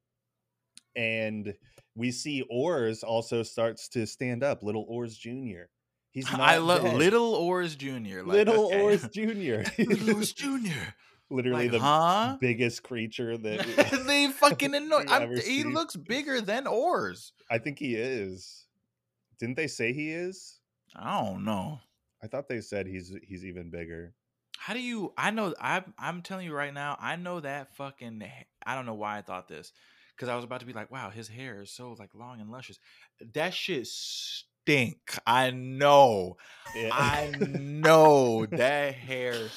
and 0.96 1.54
we 2.00 2.12
see 2.12 2.42
Oars 2.50 3.04
also 3.04 3.44
starts 3.44 3.90
to 3.90 4.08
stand 4.08 4.44
up 4.44 4.64
little 4.64 4.86
Oars 4.88 5.18
junior 5.18 5.70
he's 6.12 6.32
not 6.32 6.42
I 6.42 6.58
love 6.58 6.84
dead. 6.84 6.96
Little 6.98 7.36
Oars 7.36 7.76
Junior. 7.76 8.24
Like, 8.24 8.38
little 8.48 8.66
okay. 8.68 8.82
Oars 8.82 9.08
Junior. 9.10 9.66
Little 9.78 10.16
Oars 10.16 10.34
Junior. 10.34 10.96
Literally 11.30 11.70
Like, 11.70 11.72
the 11.74 11.80
huh? 11.80 12.38
biggest 12.42 12.84
creature 12.84 13.38
that 13.38 14.04
they 14.08 14.28
fucking 14.32 14.74
annoy. 14.74 15.06
He 15.36 15.42
seen. 15.42 15.74
looks 15.74 15.96
bigger 15.96 16.42
than 16.42 16.66
Oars. 16.68 17.34
I 17.50 17.60
think 17.60 17.78
he 17.80 17.96
is. 17.96 18.66
Didn't 19.40 19.56
they 19.56 19.68
say 19.68 19.94
he 19.94 20.12
is? 20.12 20.60
I 20.96 21.22
don't 21.22 21.46
know. 21.46 21.80
I 22.24 22.28
thought 22.28 22.50
they 22.50 22.62
said 22.62 22.88
he's 22.88 23.14
he's 23.24 23.46
even 23.46 23.70
bigger. 23.70 24.14
How 24.58 24.74
do 24.74 24.82
you? 24.82 25.14
I 25.18 25.32
know. 25.32 25.54
I'm. 25.62 25.94
I'm 25.98 26.22
telling 26.22 26.46
you 26.46 26.54
right 26.54 26.74
now. 26.74 26.98
I 27.00 27.16
know 27.16 27.40
that 27.40 27.76
fucking. 27.76 28.24
I 28.66 28.76
don't 28.76 28.86
know 28.86 28.96
why 28.96 29.20
I 29.20 29.22
thought 29.22 29.48
this, 29.48 29.72
because 30.20 30.30
I 30.30 30.36
was 30.36 30.44
about 30.44 30.60
to 30.60 30.66
be 30.66 30.74
like, 30.74 30.92
"Wow, 30.92 31.10
his 31.10 31.30
hair 31.30 31.62
is 31.62 31.72
so 31.72 31.96
like 31.98 32.14
long 32.14 32.42
and 32.42 32.52
luscious." 32.52 32.78
That 33.34 33.54
shit 33.54 33.88
stink. 33.88 35.18
I 35.26 35.52
know. 35.52 36.36
Yeah. 36.76 36.90
I 36.92 37.32
know 37.40 38.46
that 38.48 38.96
hair. 38.96 39.34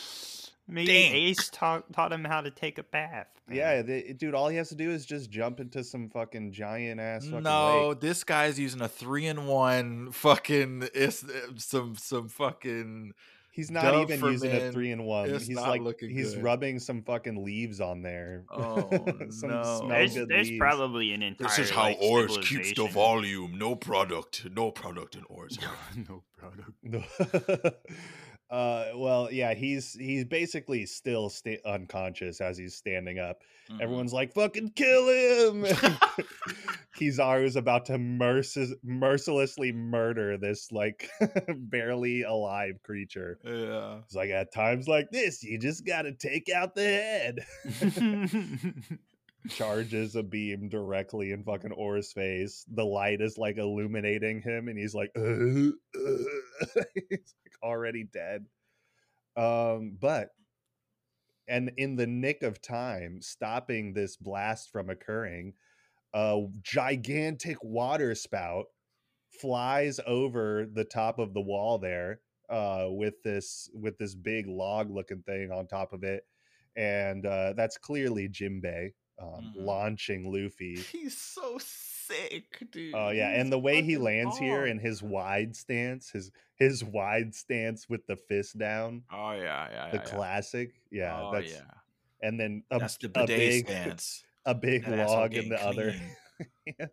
Maybe 0.68 0.86
Stink. 0.86 1.14
Ace 1.14 1.50
taught 1.50 1.92
taught 1.92 2.12
him 2.12 2.24
how 2.24 2.40
to 2.40 2.50
take 2.50 2.78
a 2.78 2.84
bath. 2.84 3.26
man. 3.48 3.58
yeah, 3.58 3.82
they, 3.82 4.14
dude. 4.16 4.32
All 4.34 4.48
he 4.48 4.56
has 4.58 4.68
to 4.68 4.76
do 4.76 4.90
is 4.92 5.04
just 5.04 5.28
jump 5.28 5.58
into 5.58 5.82
some 5.82 6.08
fucking 6.08 6.52
giant 6.52 7.00
ass 7.00 7.24
fucking 7.24 7.42
No, 7.42 7.88
lake. 7.88 8.00
this 8.00 8.22
guy's 8.22 8.60
using 8.60 8.80
a 8.80 8.88
three 8.88 9.26
in 9.26 9.46
one. 9.46 10.12
Fucking. 10.12 10.88
It's 10.94 11.24
uh, 11.24 11.30
some 11.56 11.96
some 11.96 12.28
fucking. 12.28 13.12
He's 13.52 13.70
not 13.70 13.82
Dove 13.82 14.04
even 14.04 14.18
for 14.18 14.30
using 14.30 14.50
a 14.50 14.72
three 14.72 14.92
in 14.92 15.02
one. 15.04 15.28
it's 15.28 15.46
He's 15.46 15.58
like 15.58 15.82
he's 16.00 16.34
good. 16.34 16.42
rubbing 16.42 16.78
some 16.78 17.02
fucking 17.02 17.44
leaves 17.44 17.82
on 17.82 18.00
there. 18.00 18.44
Oh, 18.50 18.88
some 19.28 19.50
no. 19.50 19.62
smell 19.62 19.88
There's, 19.88 20.14
good 20.14 20.28
there's 20.28 20.50
probably 20.56 21.12
an 21.12 21.22
entire. 21.22 21.48
This 21.48 21.58
is 21.58 21.70
how 21.70 21.82
like, 21.82 21.98
Oars 22.00 22.38
keeps 22.38 22.72
the 22.72 22.86
volume. 22.86 23.58
No 23.58 23.76
product. 23.76 24.46
No 24.50 24.70
product 24.70 25.16
in 25.16 25.24
Oars. 25.28 25.58
no 26.08 26.22
product. 26.38 27.76
Uh, 28.52 28.90
well, 28.96 29.32
yeah, 29.32 29.54
he's 29.54 29.94
he's 29.94 30.26
basically 30.26 30.84
still 30.84 31.30
sta- 31.30 31.62
unconscious 31.64 32.38
as 32.42 32.58
he's 32.58 32.74
standing 32.74 33.18
up. 33.18 33.40
Mhm. 33.70 33.80
Everyone's 33.80 34.12
like, 34.12 34.34
"Fucking 34.34 34.72
kill 34.76 35.08
him!" 35.08 35.64
Kizaru's 37.00 37.56
about 37.56 37.86
to 37.86 37.96
merc- 37.96 38.44
mercilessly 38.84 39.72
murder 39.72 40.36
this 40.36 40.70
like 40.70 41.08
barely 41.56 42.24
alive 42.24 42.74
creature. 42.84 43.38
Yeah. 43.42 44.00
It's 44.04 44.14
like 44.14 44.28
at 44.28 44.52
times 44.52 44.86
like 44.86 45.10
this, 45.10 45.42
you 45.42 45.58
just 45.58 45.86
gotta 45.86 46.12
take 46.12 46.50
out 46.54 46.74
the 46.74 46.84
head. 46.84 47.46
Charges 49.48 50.14
a 50.14 50.22
beam 50.22 50.68
directly 50.68 51.32
in 51.32 51.42
fucking 51.42 51.72
Oars' 51.72 52.12
face. 52.12 52.64
The 52.72 52.84
light 52.84 53.20
is 53.20 53.38
like 53.38 53.56
illuminating 53.56 54.40
him, 54.42 54.68
and 54.68 54.78
he's 54.78 54.94
like, 54.94 55.10
"Uh, 55.16 55.20
uh," 55.20 55.72
he's 57.10 57.34
like 57.44 57.51
already 57.62 58.04
dead. 58.04 58.46
Um, 59.36 59.96
but 60.00 60.30
and 61.48 61.72
in 61.76 61.96
the 61.96 62.06
nick 62.06 62.42
of 62.42 62.62
time, 62.62 63.20
stopping 63.20 63.92
this 63.92 64.16
blast 64.16 64.70
from 64.70 64.90
occurring, 64.90 65.54
a 66.14 66.42
gigantic 66.62 67.56
water 67.62 68.14
spout 68.14 68.66
flies 69.40 69.98
over 70.06 70.66
the 70.72 70.84
top 70.84 71.18
of 71.18 71.32
the 71.34 71.40
wall 71.40 71.78
there 71.78 72.20
uh 72.50 72.86
with 72.90 73.14
this 73.22 73.70
with 73.72 73.96
this 73.96 74.14
big 74.14 74.46
log 74.46 74.90
looking 74.90 75.22
thing 75.22 75.50
on 75.50 75.66
top 75.66 75.94
of 75.94 76.02
it 76.04 76.26
and 76.76 77.24
uh 77.24 77.54
that's 77.56 77.78
clearly 77.78 78.28
Jimbei 78.28 78.92
um, 79.20 79.54
Mhm. 79.56 79.66
launching 79.66 80.30
Luffy. 80.30 80.76
He's 80.76 81.16
so 81.16 81.58
sick, 82.06 82.44
oh, 82.62 82.66
dude. 82.70 82.94
Oh 82.94 83.10
yeah, 83.10 83.30
He's 83.32 83.40
and 83.40 83.52
the 83.52 83.58
way 83.58 83.82
he 83.82 83.94
fucking 83.94 84.04
lands 84.04 84.38
here 84.38 84.58
hard. 84.58 84.70
in 84.70 84.78
his 84.78 85.02
wide 85.02 85.54
stance, 85.56 86.10
his 86.10 86.30
his 86.56 86.84
wide 86.84 87.34
stance 87.34 87.88
with 87.88 88.06
the 88.06 88.16
fist 88.16 88.58
down, 88.58 89.02
Oh 89.12 89.32
yeah, 89.32 89.68
yeah, 89.70 89.90
the 89.90 89.96
yeah, 89.96 90.02
yeah. 90.04 90.10
classic. 90.10 90.72
Yeah, 90.90 91.20
oh, 91.20 91.32
that's 91.32 91.52
yeah. 91.52 91.60
and 92.22 92.38
then 92.38 92.62
a, 92.70 92.78
That's 92.78 92.96
the 92.96 93.10
a 93.14 93.26
big 93.26 93.66
stance. 93.66 94.24
a 94.46 94.54
big 94.54 94.84
That 94.84 95.08
log 95.08 95.34
in 95.34 95.48
getting 95.48 95.50
the 95.50 95.64
other. 95.64 95.94
clean. 96.64 96.90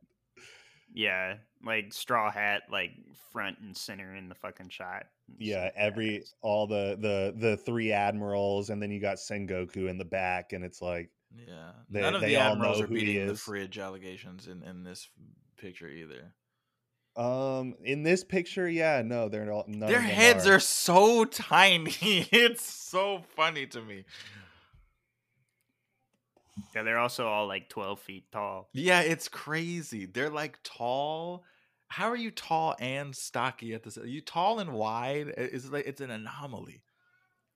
yeah, 0.94 1.36
like 1.64 1.94
straw 1.94 2.32
hat, 2.32 2.64
like 2.72 2.92
front 3.32 3.58
and 3.60 3.76
center 3.76 4.16
in 4.16 4.30
the 4.30 4.36
fucking 4.36 4.70
shot. 4.70 5.06
Yeah 5.38 5.70
every 5.76 6.24
all 6.42 6.66
the 6.66 6.98
the 7.00 7.34
the 7.38 7.58
three 7.58 7.92
admirals 7.92 8.72
and 8.72 8.82
then 8.82 8.90
you 8.90 9.00
got 9.00 9.18
sengoku 9.18 9.88
in 9.88 9.98
the 10.00 10.06
back 10.06 10.54
and 10.54 10.66
it's 10.66 10.82
like 10.82 11.10
Yeah. 11.36 11.72
They- 11.90 12.02
None 12.02 12.16
of 12.16 12.22
they 12.22 12.30
the 12.30 12.36
all 12.38 12.54
admirals 12.54 12.80
know 12.80 12.86
are 12.86 12.88
beating 12.88 13.28
the 13.28 13.36
fridge 13.36 13.78
allegations 13.78 14.48
in 14.48 14.64
in 14.64 14.84
this 14.84 15.10
picture 15.58 15.88
either. 15.88 16.34
um 17.16 17.76
in 17.84 18.04
this 18.04 18.24
picture 18.24 18.70
yeah 18.70 19.02
no 19.04 19.28
they're 19.30 19.52
all 19.52 19.66
Their 19.68 20.00
heads 20.00 20.48
are. 20.48 20.56
are 20.56 20.60
so 20.60 21.26
tiny. 21.52 21.92
It's 22.32 22.64
so 22.64 23.24
funny 23.36 23.66
to 23.68 23.82
me. 23.82 24.06
Yeah, 26.76 26.84
they're 26.84 27.00
also 27.00 27.28
all 27.28 27.48
like 27.48 27.70
twelve 27.70 28.00
feet 28.00 28.26
tall. 28.32 28.70
Yeah, 28.74 29.02
it's 29.02 29.28
crazy. 29.28 30.06
They're 30.06 30.30
like 30.30 30.60
tall. 30.64 31.44
How 31.88 32.10
are 32.10 32.16
you 32.18 32.32
tall 32.32 32.76
and 32.80 33.16
stocky 33.16 33.74
at 33.74 33.84
this? 33.84 33.98
Are 33.98 34.06
you 34.06 34.22
tall 34.22 34.60
and 34.60 34.74
wide? 34.74 35.34
It's 35.38 35.70
like 35.70 35.88
it's 35.88 36.02
an 36.02 36.12
anomaly. 36.12 36.82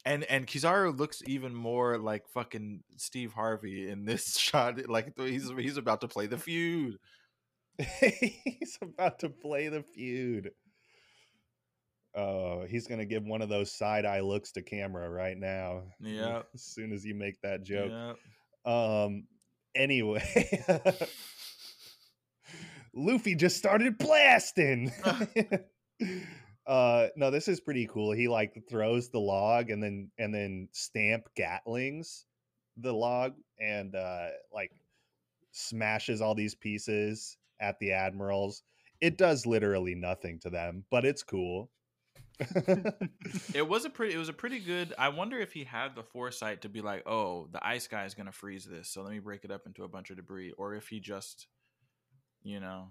And 0.05 0.23
and 0.25 0.45
Kizaru 0.47 0.97
looks 0.97 1.21
even 1.25 1.55
more 1.55 1.97
like 1.97 2.27
fucking 2.27 2.83
Steve 2.97 3.33
Harvey 3.33 3.89
in 3.89 4.05
this 4.05 4.37
shot. 4.37 4.89
Like 4.89 5.13
he's 5.17 5.49
he's 5.57 5.77
about 5.77 6.01
to 6.01 6.07
play 6.07 6.27
the 6.27 6.37
feud. 6.37 6.97
he's 7.79 8.77
about 8.81 9.17
to 9.19 9.29
play 9.29 9.67
the 9.67 9.81
feud 9.81 10.51
oh 12.15 12.63
he's 12.69 12.85
gonna 12.85 13.03
give 13.03 13.23
one 13.23 13.41
of 13.41 13.49
those 13.49 13.71
side 13.71 14.05
eye 14.05 14.19
looks 14.19 14.51
to 14.51 14.61
camera 14.61 15.09
right 15.09 15.39
now 15.39 15.81
Yep. 15.99 16.49
as 16.53 16.61
soon 16.61 16.93
as 16.93 17.03
you 17.03 17.15
make 17.15 17.41
that 17.41 17.63
joke 17.63 17.89
Yep. 17.91 18.71
Um. 18.71 19.23
Anyway, 19.75 20.21
Luffy 22.93 23.33
just 23.35 23.57
started 23.57 23.97
blasting. 23.97 24.91
Uh 26.67 27.07
no 27.15 27.29
this 27.29 27.47
is 27.47 27.59
pretty 27.59 27.87
cool 27.87 28.11
he 28.11 28.27
like 28.27 28.63
throws 28.69 29.09
the 29.09 29.19
log 29.19 29.69
and 29.69 29.83
then 29.83 30.09
and 30.17 30.33
then 30.33 30.67
stamp 30.71 31.27
gatlings 31.35 32.25
the 32.77 32.93
log 32.93 33.33
and 33.59 33.95
uh 33.95 34.27
like 34.53 34.71
smashes 35.51 36.21
all 36.21 36.33
these 36.33 36.55
pieces 36.55 37.37
at 37.59 37.77
the 37.79 37.91
admirals 37.91 38.63
it 39.01 39.17
does 39.17 39.45
literally 39.45 39.93
nothing 39.93 40.39
to 40.39 40.49
them 40.49 40.83
but 40.89 41.05
it's 41.05 41.23
cool 41.23 41.69
It 43.53 43.67
was 43.67 43.85
a 43.85 43.89
pretty. 43.89 44.15
It 44.15 44.17
was 44.17 44.29
a 44.29 44.33
pretty 44.33 44.59
good. 44.59 44.93
I 44.97 45.09
wonder 45.09 45.39
if 45.39 45.53
he 45.53 45.63
had 45.63 45.95
the 45.95 46.03
foresight 46.03 46.61
to 46.63 46.69
be 46.69 46.81
like, 46.81 47.03
"Oh, 47.07 47.47
the 47.51 47.65
ice 47.65 47.87
guy 47.87 48.05
is 48.05 48.15
gonna 48.15 48.31
freeze 48.31 48.65
this, 48.65 48.89
so 48.89 49.03
let 49.03 49.11
me 49.11 49.19
break 49.19 49.45
it 49.45 49.51
up 49.51 49.67
into 49.67 49.83
a 49.83 49.87
bunch 49.87 50.09
of 50.09 50.17
debris," 50.17 50.51
or 50.57 50.73
if 50.73 50.87
he 50.87 50.99
just, 50.99 51.47
you 52.41 52.59
know, 52.59 52.89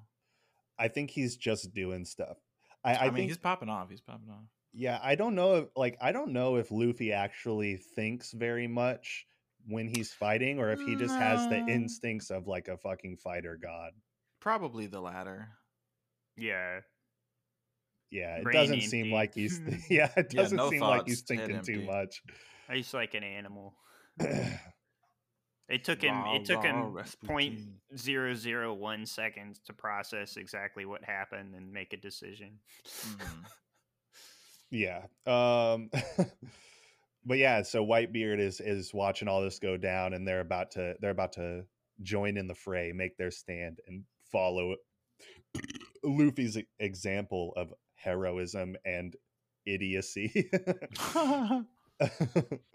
i 0.79 0.89
think 0.89 1.11
he's 1.11 1.37
just 1.37 1.73
doing 1.75 2.05
stuff 2.05 2.39
i, 2.85 2.95
I, 2.95 2.99
I, 2.99 3.05
mean, 3.07 3.15
think 3.15 3.29
he's 3.29 3.39
popping 3.39 3.69
off. 3.69 3.91
He's 3.91 4.01
popping 4.01 4.31
off. 4.31 4.45
Yeah, 4.73 4.99
I 5.03 5.15
don't 5.15 5.35
know 5.35 5.57
if 5.57 5.65
like 5.77 5.99
I 6.01 6.13
don't 6.13 6.33
know 6.33 6.57
if 6.57 6.71
Luffy 6.71 7.13
actually 7.13 7.77
thinks 7.77 8.33
very 8.33 8.67
much 8.67 9.27
when 9.67 9.89
he's 9.89 10.13
fighting 10.13 10.59
or 10.59 10.71
if 10.71 10.81
he 10.81 10.97
just 10.97 11.15
has 11.15 11.49
the 11.49 11.57
mm. 11.57 11.69
instincts 11.69 12.31
of 12.31 12.47
like 12.47 12.69
a 12.69 12.77
fucking 12.77 13.17
fighter 13.17 13.59
god. 13.61 13.93
Probably 14.41 14.87
the 14.87 15.01
latter. 15.01 15.49
Yeah, 16.37 16.81
yeah, 18.13 18.37
it 18.37 18.45
Brain 18.45 18.55
doesn't 18.55 18.83
seem 18.83 19.11
like 19.11 19.35
he's 19.35 19.61
yeah, 19.91 20.11
it 20.17 20.31
doesn't 20.31 20.57
no 20.57 20.71
seem 20.71 20.81
like 20.81 21.07
he's 21.07 21.23
thinking 21.23 21.63
too 21.63 21.83
much. 21.83 22.23
He's 22.71 22.93
like 22.95 23.15
an 23.15 23.25
animal. 23.25 23.75
It 25.73 25.85
took 25.85 26.03
him. 26.03 26.23
It 26.35 26.45
took 26.45 26.63
him 26.63 26.95
point 27.25 27.61
zero 27.97 28.35
zero 28.35 28.75
one 28.75 29.07
seconds 29.07 29.59
to 29.67 29.73
process 29.73 30.37
exactly 30.37 30.85
what 30.85 31.03
happened 31.03 31.55
and 31.55 31.73
make 31.73 31.93
a 31.93 31.97
decision. 31.97 32.59
Mhm. 32.87 33.45
Yeah. 34.75 35.03
Um 35.27 35.91
but 37.27 37.37
yeah, 37.37 37.61
so 37.61 37.85
Whitebeard 37.85 38.41
is 38.41 38.59
is 38.59 38.95
watching 38.95 39.29
all 39.29 39.43
this 39.43 39.59
go 39.59 39.77
down 39.77 40.15
and 40.15 40.27
they're 40.27 40.41
about 40.41 40.71
to 40.73 40.95
they're 41.01 41.11
about 41.11 41.33
to 41.35 41.65
join 42.03 42.39
in 42.39 42.47
the 42.47 42.55
fray, 42.55 42.93
make 42.93 43.19
their 43.19 43.31
stand 43.31 43.81
and 43.87 44.05
follow 44.31 44.77
Luffy's 46.03 46.57
example 46.79 47.53
of 47.57 47.75
heroism 47.97 48.77
and 48.87 49.15
idiocy. 49.67 50.51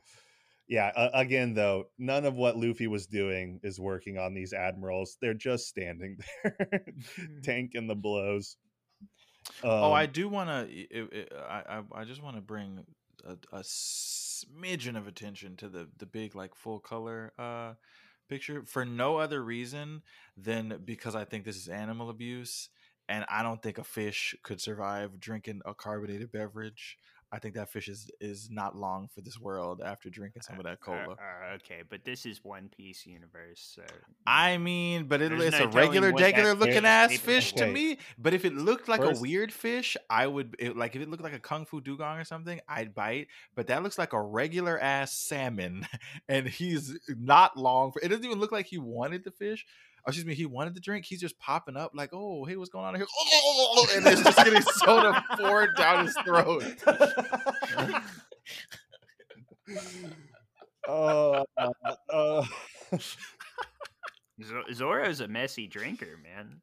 yeah, 0.68 0.92
uh, 0.96 1.10
again 1.14 1.54
though, 1.54 1.86
none 1.98 2.26
of 2.26 2.36
what 2.36 2.58
Luffy 2.58 2.88
was 2.88 3.08
doing 3.08 3.60
is 3.64 3.80
working 3.80 4.18
on 4.18 4.34
these 4.34 4.54
admirals. 4.54 5.18
They're 5.22 5.34
just 5.34 5.68
standing 5.68 6.18
there 6.44 6.84
tanking 7.44 7.88
the 7.88 7.96
blows. 7.96 8.58
oh, 9.80 9.92
I 9.92 10.06
Um, 10.06 10.08
do 10.08 10.28
want 10.28 10.50
to. 10.50 11.28
I, 11.38 11.80
I 11.80 12.02
I 12.02 12.04
just 12.06 12.22
want 12.22 12.36
to 12.36 12.42
bring 12.42 12.86
a, 13.26 13.34
a 13.56 13.60
smidgen 13.62 14.98
of 14.98 15.08
attention 15.08 15.56
to 15.58 15.70
the 15.70 15.90
the 15.98 16.06
big 16.06 16.36
like 16.36 16.56
full 16.56 16.80
color 16.80 17.34
uh 17.38 17.74
picture 18.30 18.64
for 18.66 18.86
no 18.86 19.18
other 19.18 19.44
reason 19.44 20.02
than 20.38 20.82
because 20.86 21.16
I 21.16 21.26
think 21.26 21.46
this 21.46 21.58
is 21.58 21.68
animal 21.68 22.10
abuse, 22.10 22.70
and 23.10 23.26
I 23.30 23.44
don't 23.44 23.62
think 23.62 23.78
a 23.78 23.84
fish 23.84 24.36
could 24.44 24.62
survive 24.62 25.20
drinking 25.20 25.62
a 25.66 25.74
carbonated 25.74 26.32
beverage. 26.32 26.98
I 27.32 27.40
think 27.40 27.56
that 27.56 27.70
fish 27.70 27.90
is 27.90 28.10
is 28.22 28.50
not 28.50 28.78
long 28.78 29.10
for 29.14 29.20
this 29.20 29.38
world 29.38 29.82
after 29.84 30.10
drinking 30.10 30.44
some 30.44 30.58
of 30.58 30.64
that 30.64 30.80
Uh, 30.82 30.86
cola. 30.86 31.16
uh, 31.20 31.56
okay, 31.56 31.82
but 31.90 32.06
this 32.06 32.26
is 32.26 32.42
One 32.44 32.70
Piece 32.70 33.06
universe, 33.06 33.74
so 33.76 33.84
I 34.26 34.58
mean, 34.58 35.08
but 35.08 35.22
it, 35.22 35.34
it's 35.34 35.60
no 35.60 35.66
a 35.66 35.68
regular, 35.68 36.12
telling 36.12 36.24
regular 36.24 36.54
looking 36.54 36.78
is 36.78 36.84
ass 36.86 37.18
fish 37.18 37.52
to 37.54 37.68
me. 37.68 37.98
But 38.18 38.34
if 38.34 38.46
it 38.46 38.54
looked 38.56 38.88
like 38.88 39.02
First- 39.02 39.20
a 39.20 39.22
weird 39.22 39.52
fish, 39.52 39.98
I 40.10 40.26
would 40.26 40.56
it, 40.58 40.78
like 40.78 40.96
if 40.96 41.02
it 41.02 41.10
looked 41.10 41.24
like 41.24 41.34
a 41.34 41.40
kung 41.40 41.66
fu 41.66 41.82
dugong 41.82 42.18
or 42.18 42.24
something, 42.24 42.62
I'd 42.68 42.96
bite. 42.96 43.28
But 43.56 43.68
that 43.68 43.84
looks 43.84 43.98
like 43.98 44.14
a 44.14 44.22
regular 44.22 44.80
ass 44.80 45.12
salmon, 45.14 45.86
and 46.30 46.48
he's 46.48 46.98
not 47.10 47.58
long. 47.58 47.92
For, 47.92 48.00
it 48.02 48.08
doesn't 48.08 48.24
even 48.26 48.40
look 48.40 48.54
like 48.54 48.68
he 48.68 48.78
wanted 48.78 49.24
the 49.26 49.32
fish. 49.32 49.66
Or 50.08 50.12
excuse 50.12 50.26
me, 50.26 50.36
he 50.36 50.46
wanted 50.46 50.74
the 50.74 50.80
drink. 50.80 51.04
He's 51.04 51.20
just 51.20 51.38
popping 51.38 51.76
up 51.76 51.92
like, 51.94 52.12
oh, 52.14 52.46
hey, 52.46 52.56
what's 52.56 52.70
going 52.70 52.86
on 52.86 52.96
here? 52.96 53.06
And 53.98 54.08
it's 54.08 54.24
just 54.24 54.38
getting 54.38 54.62
soda 54.62 55.22
poured 55.38 55.76
down 55.76 56.06
his 56.06 56.16
throat. 56.24 56.64
uh, 60.88 61.44
uh, 62.10 62.46
Zoro's 64.74 65.20
a 65.20 65.28
messy 65.28 65.68
drinker, 65.68 66.18
man. 66.24 66.62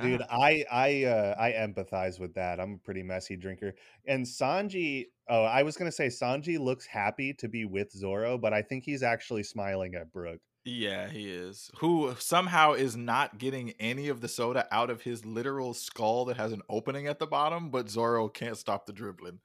dude 0.00 0.22
i 0.30 0.64
i 0.72 1.04
uh 1.04 1.34
i 1.38 1.50
empathize 1.52 2.18
with 2.18 2.32
that 2.32 2.58
i'm 2.58 2.72
a 2.72 2.78
pretty 2.78 3.02
messy 3.02 3.36
drinker 3.36 3.74
and 4.06 4.24
sanji 4.24 5.04
oh 5.28 5.44
i 5.44 5.62
was 5.62 5.76
gonna 5.76 5.92
say 5.92 6.06
sanji 6.06 6.58
looks 6.58 6.86
happy 6.86 7.34
to 7.34 7.46
be 7.46 7.66
with 7.66 7.92
zoro 7.92 8.38
but 8.38 8.54
i 8.54 8.62
think 8.62 8.84
he's 8.84 9.02
actually 9.02 9.42
smiling 9.42 9.94
at 9.94 10.10
brook 10.10 10.40
Yeah, 10.68 11.08
he 11.08 11.30
is. 11.30 11.70
Who 11.78 12.14
somehow 12.18 12.72
is 12.72 12.96
not 12.96 13.38
getting 13.38 13.70
any 13.78 14.08
of 14.08 14.20
the 14.20 14.26
soda 14.28 14.66
out 14.72 14.90
of 14.90 15.02
his 15.02 15.24
literal 15.24 15.72
skull 15.74 16.24
that 16.24 16.36
has 16.36 16.50
an 16.52 16.60
opening 16.68 17.06
at 17.06 17.20
the 17.20 17.26
bottom, 17.26 17.70
but 17.70 17.88
Zoro 17.88 18.28
can't 18.28 18.56
stop 18.58 18.84
the 18.86 18.92
dribbling. 18.92 19.38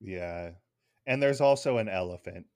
yeah 0.00 0.50
and 1.06 1.22
there's 1.22 1.40
also 1.40 1.78
an 1.78 1.88
elephant 1.88 2.46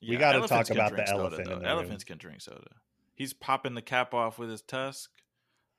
We 0.00 0.16
gotta 0.16 0.46
talk 0.46 0.70
about 0.70 0.94
the 0.96 1.04
soda, 1.06 1.18
elephant 1.18 1.40
in 1.40 1.48
though. 1.48 1.54
the 1.56 1.60
room. 1.62 1.66
Elephants 1.70 2.04
can 2.04 2.18
drink 2.18 2.40
soda. 2.40 2.70
He's 3.16 3.32
popping 3.32 3.74
the 3.74 3.82
cap 3.82 4.14
off 4.14 4.38
with 4.38 4.48
his 4.48 4.62
tusk. 4.62 5.10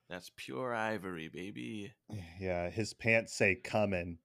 That's 0.09 0.29
pure 0.35 0.73
ivory, 0.75 1.29
baby. 1.29 1.93
yeah 2.39 2.69
his 2.69 2.93
pants 2.93 3.33
say 3.33 3.55
coming 3.55 4.17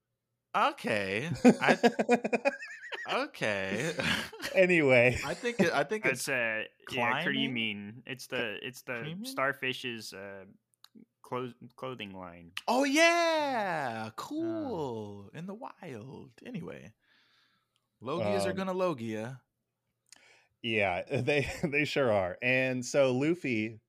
Okay. 0.57 1.31
I 1.45 1.79
okay. 3.09 3.93
anyway 4.55 5.19
I 5.23 5.35
think 5.35 5.61
it, 5.61 5.73
I 5.73 5.85
think 5.85 6.05
it's 6.07 6.21
It's 6.21 6.29
uh, 6.29 6.63
yeah. 6.91 7.25
What 7.25 7.25
do 7.33 7.39
you 7.39 7.49
mean? 7.51 8.03
It's 8.07 8.27
the 8.27 8.59
it's 8.63 8.83
the 8.83 9.01
Creaming? 9.03 9.25
starfish's 9.25 10.13
uh, 10.13 10.45
clo- 11.23 11.53
clothing 11.77 12.13
line. 12.13 12.53
Oh 12.67 12.85
yeah, 12.85 14.11
cool 14.17 15.31
in 15.35 15.47
the 15.47 15.55
wild. 15.55 16.31
Anyway, 16.45 16.93
Logias 18.03 18.47
are 18.47 18.51
Um, 18.51 18.57
gonna 18.57 18.73
Logia. 18.73 19.41
Yeah, 20.63 21.03
they 21.23 21.51
they 21.65 21.85
sure 21.85 22.13
are. 22.13 22.37
And 22.43 22.85
so 22.85 23.13
Luffy 23.17 23.81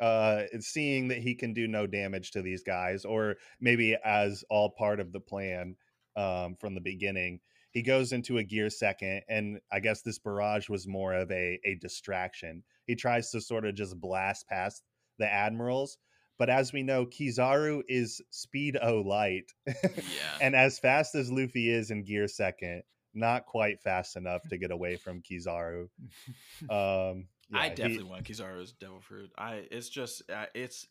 uh 0.00 0.44
is 0.52 0.66
seeing 0.68 1.08
that 1.08 1.18
he 1.18 1.34
can 1.34 1.52
do 1.52 1.66
no 1.66 1.86
damage 1.86 2.30
to 2.32 2.42
these 2.42 2.62
guys 2.62 3.04
or 3.04 3.36
maybe 3.60 3.96
as 4.04 4.44
all 4.50 4.70
part 4.70 5.00
of 5.00 5.12
the 5.12 5.20
plan 5.20 5.76
um 6.16 6.54
from 6.56 6.74
the 6.74 6.80
beginning, 6.80 7.40
he 7.70 7.82
goes 7.82 8.12
into 8.12 8.38
a 8.38 8.44
gear 8.44 8.70
second 8.70 9.22
and 9.28 9.60
I 9.70 9.80
guess 9.80 10.02
this 10.02 10.18
barrage 10.18 10.68
was 10.68 10.86
more 10.86 11.14
of 11.14 11.30
a 11.30 11.58
a 11.64 11.74
distraction. 11.80 12.62
He 12.86 12.94
tries 12.94 13.30
to 13.30 13.40
sort 13.40 13.64
of 13.66 13.74
just 13.74 14.00
blast 14.00 14.48
past 14.48 14.82
the 15.18 15.30
admirals, 15.30 15.98
but 16.38 16.48
as 16.48 16.72
we 16.72 16.82
know 16.82 17.04
Kizaru 17.06 17.82
is 17.88 18.20
speed 18.30 18.78
o 18.80 19.00
light. 19.02 19.52
Yeah, 19.66 20.38
and 20.40 20.54
as 20.56 20.78
fast 20.78 21.14
as 21.14 21.30
Luffy 21.30 21.70
is 21.70 21.90
in 21.90 22.04
gear 22.04 22.28
second, 22.28 22.82
not 23.14 23.46
quite 23.46 23.80
fast 23.82 24.16
enough 24.16 24.42
to 24.48 24.58
get 24.58 24.70
away 24.70 24.96
from 24.96 25.22
Kizaru. 25.22 25.88
Um, 26.70 27.26
I 27.52 27.64
yeah, 27.64 27.68
he- 27.70 27.74
definitely 27.74 28.04
want 28.04 28.24
Kizaru's 28.24 28.72
Devil 28.72 29.00
Fruit. 29.00 29.30
I 29.38 29.66
it's 29.70 29.88
just 29.88 30.22
uh, 30.30 30.46
it's 30.54 30.86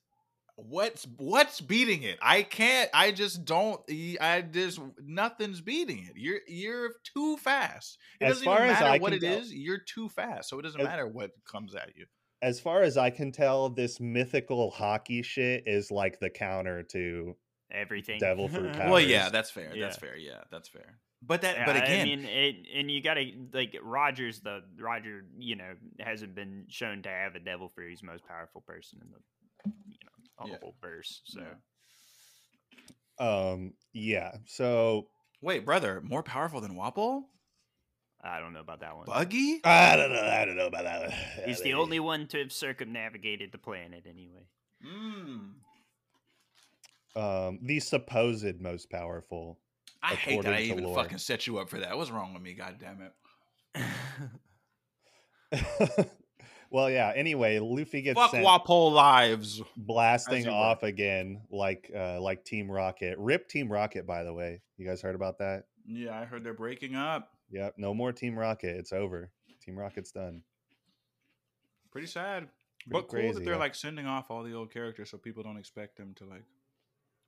what's 0.58 1.08
what's 1.18 1.62
beating 1.62 2.04
it. 2.04 2.18
I 2.22 2.42
can't. 2.44 2.90
I 2.94 3.12
just 3.12 3.46
don't. 3.46 3.80
I 4.20 4.42
just 4.42 4.80
nothing's 5.02 5.62
beating 5.62 6.00
it. 6.00 6.14
You're 6.16 6.40
you're 6.48 6.92
too 7.14 7.38
fast. 7.38 7.98
It 8.20 8.26
As 8.26 8.32
doesn't 8.34 8.46
far 8.46 8.58
even 8.64 8.70
as 8.76 8.82
I 8.82 8.98
what 8.98 9.14
can 9.14 9.24
it 9.24 9.28
tell- 9.28 9.40
is. 9.40 9.54
You're 9.54 9.78
too 9.80 10.10
fast, 10.10 10.50
so 10.50 10.60
it 10.60 10.64
doesn't 10.64 10.82
As- 10.82 10.88
matter 10.88 11.08
what 11.08 11.32
comes 11.50 11.74
at 11.76 11.94
you. 11.96 12.06
as 12.42 12.60
far 12.60 12.82
as 12.82 12.98
I 12.98 13.10
can 13.10 13.32
tell, 13.32 13.70
this 13.70 14.00
mythical 14.00 14.72
haki 14.78 15.24
shit 15.24 15.64
is 15.68 15.90
like 15.92 16.20
the 16.20 16.30
counter 16.30 16.84
to 16.92 17.36
Everything. 17.72 18.18
Devil 18.20 18.48
fruit 18.48 18.76
Well, 18.78 19.00
yeah, 19.00 19.30
that's 19.30 19.52
fair. 19.52 19.72
Yeah. 19.76 19.86
That's 19.86 19.98
fair. 19.98 20.16
Yeah, 20.16 20.42
that's 20.52 20.70
fair. 20.70 21.00
But 21.22 21.42
that. 21.42 21.58
Yeah, 21.58 21.66
but 21.66 21.76
again, 21.78 22.02
I 22.02 22.04
mean, 22.06 22.26
it, 22.26 22.56
and 22.76 22.92
you 22.92 23.02
gotta 23.02 23.26
like 23.54 23.76
Rogers. 23.82 24.40
The 24.40 24.62
Roger, 24.80 25.26
you 25.38 25.56
know, 25.56 25.74
hasn't 26.00 26.34
been 26.36 26.66
shown 26.70 27.02
to 27.02 27.10
have 27.10 27.36
a 27.36 27.40
devil 27.40 27.68
fruit. 27.70 27.90
He's 27.90 28.04
most 28.04 28.24
powerful 28.26 28.62
person 28.62 29.00
in 29.02 29.10
the, 29.12 29.18
you 29.90 29.98
know, 30.06 30.12
Yeah. 30.46 30.58
whole 30.62 30.76
verse. 30.82 31.22
So 31.26 31.42
um, 33.20 33.74
yeah. 33.94 34.32
So 34.46 35.08
wait, 35.42 35.66
brother, 35.66 36.02
more 36.04 36.24
powerful 36.24 36.62
than 36.62 36.76
Wapol? 36.76 37.24
I 38.24 38.40
don't 38.40 38.54
know 38.54 38.60
about 38.62 38.82
that 38.82 38.96
one. 38.96 39.06
Buggy? 39.06 39.62
I 39.64 39.96
don't 39.96 40.12
know. 40.12 40.22
I 40.22 40.46
don't 40.46 40.58
know 40.58 40.68
about 40.68 40.84
that. 40.84 41.02
one. 41.02 41.14
He's 41.46 41.62
the 41.62 41.76
only 41.76 42.00
one 42.00 42.28
to 42.28 42.40
have 42.40 42.52
circumnavigated 42.52 43.52
the 43.52 43.58
planet, 43.58 44.06
anyway. 44.08 44.48
Mm. 44.86 45.54
um 47.16 47.60
the 47.64 47.80
supposed 47.80 48.62
most 48.62 48.92
powerful. 48.92 49.60
I 50.04 50.14
hate 50.14 50.44
that 50.44 50.54
I 50.54 50.62
even 50.62 50.84
lore. 50.84 50.96
fucking 50.96 51.18
set 51.18 51.48
you 51.48 51.58
up 51.58 51.70
for 51.70 51.80
that. 51.80 51.98
What's 51.98 52.12
wrong 52.12 52.34
with 52.34 52.44
me? 52.44 52.54
God 52.54 52.76
damn 52.80 53.02
it. 53.02 53.14
well, 56.70 56.90
yeah. 56.90 57.12
Anyway, 57.16 57.60
Luffy 57.60 58.02
gets 58.02 58.20
Fuck 58.20 58.32
sent 58.32 58.46
Wapol 58.46 58.92
lives. 58.92 59.62
blasting 59.76 60.48
off 60.48 60.84
again, 60.84 61.42
like 61.52 61.92
uh 61.96 62.20
like 62.22 62.44
Team 62.46 62.70
Rocket. 62.70 63.18
Rip 63.18 63.48
Team 63.48 63.72
Rocket, 63.72 64.06
by 64.06 64.24
the 64.24 64.34
way. 64.34 64.62
You 64.78 64.88
guys 64.88 65.02
heard 65.02 65.16
about 65.16 65.38
that? 65.40 65.66
Yeah, 65.86 66.20
I 66.20 66.26
heard 66.26 66.44
they're 66.44 66.54
breaking 66.54 66.96
up. 66.96 67.30
Yep. 67.52 67.76
No 67.78 67.94
more 67.94 68.12
Team 68.12 68.38
Rocket. 68.38 68.76
It's 68.78 68.92
over. 68.92 69.32
Team 69.62 69.78
Rocket's 69.78 70.12
done. 70.12 70.44
Pretty 71.92 72.08
sad. 72.08 72.48
Pretty 72.80 72.92
but 72.92 73.02
cool 73.04 73.20
crazy, 73.20 73.34
that 73.34 73.44
they're 73.46 73.54
yeah. 73.54 73.60
like 73.60 73.76
sending 73.76 74.06
off 74.06 74.30
all 74.30 74.44
the 74.44 74.54
old 74.54 74.72
characters 74.72 75.10
so 75.10 75.18
people 75.18 75.44
don't 75.44 75.58
expect 75.58 75.98
them 75.98 76.14
to 76.16 76.26
like 76.26 76.44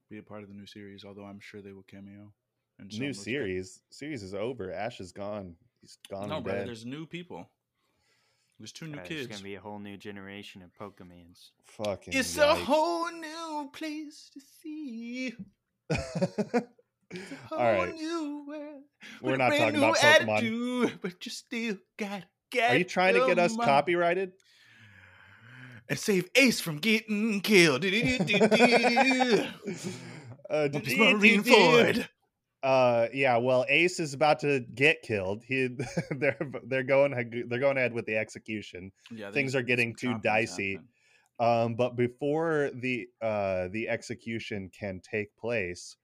be 0.10 0.18
a 0.18 0.24
part 0.24 0.44
of 0.44 0.50
the 0.50 0.56
new 0.56 0.66
series, 0.66 1.06
although 1.06 1.24
I'm 1.26 1.40
sure 1.40 1.62
they 1.62 1.72
will 1.74 1.84
cameo. 1.84 2.32
in 2.80 2.90
some 2.92 3.00
New 3.00 3.14
series. 3.14 3.82
Series 3.90 4.24
is 4.24 4.34
over. 4.34 4.72
Ash 4.72 5.00
is 5.00 5.12
gone. 5.12 5.56
He's 5.82 5.98
gone 6.10 6.30
No, 6.30 6.36
and 6.36 6.44
brother, 6.44 6.60
dead. 6.60 6.68
there's 6.68 6.86
new 6.86 7.06
people. 7.06 7.50
There's 8.60 8.72
two 8.74 8.88
new 8.88 8.94
Uh, 8.94 9.04
There's 9.08 9.08
kids. 9.08 9.28
gonna 9.28 9.44
be 9.44 9.56
a 9.56 9.60
whole 9.62 9.80
new 9.80 9.96
generation 9.98 10.62
of 10.62 10.72
Pokemans. 10.74 11.52
Fucking. 11.66 12.14
It's 12.14 12.38
a 12.38 12.54
whole 12.56 13.10
new 13.12 13.70
place 13.74 14.30
to 14.34 14.42
see. 14.62 15.34
A 15.90 15.96
whole 17.48 17.58
All 17.58 17.58
right. 17.74 17.94
new 17.96 18.46
world. 18.48 18.84
We're 19.22 19.38
not 19.38 19.50
talking 19.56 19.78
about 19.78 19.96
Pokemon. 19.96 20.30
attitude, 20.30 21.00
but 21.02 21.26
you 21.26 21.32
still 21.32 21.78
got 21.98 22.24
get 22.52 22.72
Are 22.74 22.78
you 22.78 22.84
trying 22.84 23.14
to 23.16 23.26
get 23.28 23.40
us 23.40 23.56
them 23.56 23.66
copyrighted? 23.66 24.34
and 25.88 25.98
save 25.98 26.30
Ace 26.36 26.60
from 26.60 26.78
getting 26.80 27.42
killed. 27.42 27.84
Uh, 30.52 30.68
Marineford. 30.68 32.08
Uh, 32.62 33.08
yeah. 33.14 33.38
Well, 33.38 33.66
Ace 33.70 34.00
is 34.00 34.14
about 34.14 34.40
to 34.40 34.60
get 34.76 35.02
killed. 35.02 35.44
He, 35.46 35.70
they're 36.12 36.38
they're 36.66 36.84
going 36.84 37.46
they're 37.48 37.60
going 37.60 37.78
ahead 37.78 37.94
with 37.94 38.06
the 38.06 38.18
execution. 38.18 38.92
Yeah, 39.12 39.32
Things 39.32 39.56
are 39.56 39.62
getting 39.62 39.96
too 39.96 40.18
dicey. 40.24 40.80
Um, 41.40 41.76
but 41.76 41.96
before 41.96 42.70
the 42.74 43.08
uh 43.22 43.70
the 43.72 43.88
execution 43.88 44.70
can 44.78 45.00
take 45.00 45.36
place, 45.38 45.96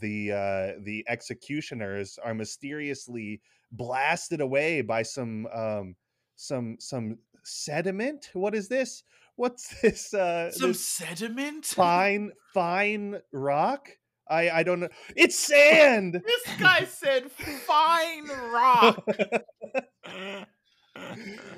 the 0.00 0.32
uh 0.32 0.80
the 0.82 1.04
executioners 1.08 2.18
are 2.22 2.34
mysteriously 2.34 3.40
blasted 3.72 4.40
away 4.42 4.82
by 4.82 5.02
some 5.02 5.46
um 5.54 5.96
some 6.36 6.76
some 6.78 7.16
sediment. 7.44 8.28
What 8.34 8.54
is 8.54 8.68
this? 8.68 9.04
What's 9.36 9.68
this? 9.80 10.12
Uh, 10.12 10.50
Some 10.50 10.72
this 10.72 10.86
sediment. 10.86 11.64
fine 11.64 12.32
fine 12.52 13.20
rock. 13.32 13.88
I 14.28 14.50
I 14.50 14.62
don't 14.62 14.80
know. 14.80 14.88
It's 15.14 15.36
sand. 15.38 16.14
This 16.26 16.56
guy 16.58 16.84
said 16.84 17.30
fine 17.30 18.26
rock. 18.52 19.04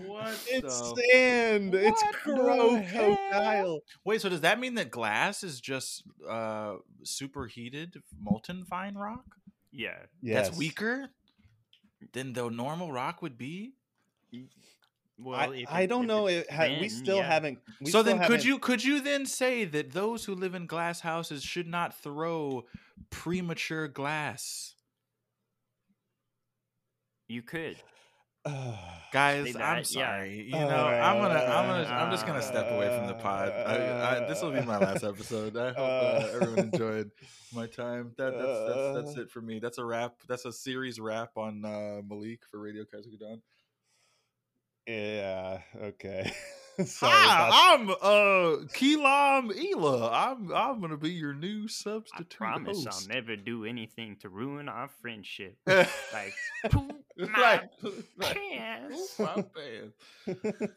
What 0.04 0.34
It's 0.48 0.80
the 0.80 1.02
sand. 1.12 1.74
It's 1.74 2.02
What 2.02 2.14
the 2.26 2.80
hell? 2.80 3.16
crocodile. 3.16 3.80
Wait, 4.04 4.20
so 4.20 4.28
does 4.28 4.40
that 4.40 4.58
mean 4.58 4.74
that 4.74 4.90
glass 4.90 5.44
is 5.44 5.60
just 5.60 6.02
uh 6.28 6.74
superheated 7.04 7.94
molten 8.20 8.64
fine 8.64 8.94
rock? 8.96 9.24
Yeah. 9.70 9.96
Yes. 10.22 10.48
That's 10.48 10.58
weaker 10.58 11.08
than 12.12 12.32
the 12.32 12.48
normal 12.50 12.90
rock 12.90 13.22
would 13.22 13.38
be? 13.38 13.74
Well, 15.20 15.38
I, 15.38 15.46
if 15.54 15.68
I 15.68 15.86
don't 15.86 16.04
if 16.04 16.08
know. 16.08 16.26
it's 16.28 16.48
It 16.48 16.54
ha- 16.54 16.78
we 16.80 16.88
still 16.88 17.16
yeah. 17.16 17.26
haven't. 17.26 17.58
We 17.80 17.86
so 17.86 17.90
still 17.90 18.04
then 18.04 18.16
could 18.18 18.22
haven't- 18.22 18.44
you 18.44 18.58
could 18.58 18.84
you 18.84 19.00
then 19.00 19.26
say 19.26 19.64
that 19.64 19.90
those 19.92 20.24
who 20.24 20.34
live 20.34 20.54
in 20.54 20.66
glass 20.66 21.00
houses 21.00 21.42
should 21.42 21.66
not 21.66 21.98
throw 22.00 22.64
premature 23.10 23.88
glass? 23.88 24.74
You 27.26 27.42
could. 27.42 27.76
Guys, 29.12 29.52
Say 29.52 29.60
I'm 29.60 29.82
that, 29.82 29.94
yeah. 29.94 30.06
sorry. 30.06 30.42
You 30.46 30.52
know, 30.52 30.58
I'm 30.86 31.20
gonna, 31.20 31.34
I'm 31.40 31.66
gonna, 31.66 31.88
I'm 31.94 32.10
just 32.10 32.26
gonna 32.26 32.40
step 32.42 32.70
away 32.70 32.96
from 32.96 33.06
the 33.06 33.14
pod. 33.14 33.48
I, 33.50 34.22
I, 34.24 34.28
this 34.28 34.40
will 34.40 34.52
be 34.52 34.62
my 34.62 34.78
last 34.78 35.02
episode. 35.04 35.56
I 35.56 35.68
hope 35.68 35.76
uh, 35.78 36.28
everyone 36.34 36.58
enjoyed 36.72 37.10
my 37.54 37.66
time. 37.66 38.12
That, 38.16 38.34
that's, 38.38 38.74
that's, 38.74 38.94
that's 38.94 39.16
it 39.18 39.30
for 39.30 39.40
me. 39.42 39.58
That's 39.58 39.78
a 39.78 39.84
wrap. 39.84 40.14
That's 40.28 40.44
a 40.46 40.52
series 40.52 40.98
wrap 41.00 41.36
on 41.36 41.64
uh, 41.64 42.00
Malik 42.08 42.40
for 42.50 42.60
Radio 42.60 42.84
Kaizokudan. 42.84 43.40
Yeah. 44.89 45.61
Okay. 45.82 46.32
Sorry 46.84 47.12
Hi, 47.12 47.74
I'm 47.74 47.91
uh 47.91 48.64
Keelam 48.72 49.53
Ela. 49.53 50.11
I'm 50.11 50.53
I'm 50.55 50.80
gonna 50.80 50.97
be 50.97 51.11
your 51.11 51.34
new 51.34 51.64
I 51.64 51.66
substitute 51.66 52.30
promise 52.30 52.84
host. 52.84 53.11
I'll 53.11 53.14
never 53.14 53.36
do 53.36 53.64
anything 53.64 54.16
to 54.20 54.28
ruin 54.28 54.68
our 54.68 54.89
friendship. 54.89 55.59
like, 55.66 55.89
Like, 56.12 56.32
poop 56.70 57.05
my 57.18 57.41
like, 57.41 57.70
like, 58.16 58.36
pants. 58.36 59.18
my 59.18 59.45
pants. 59.55 60.72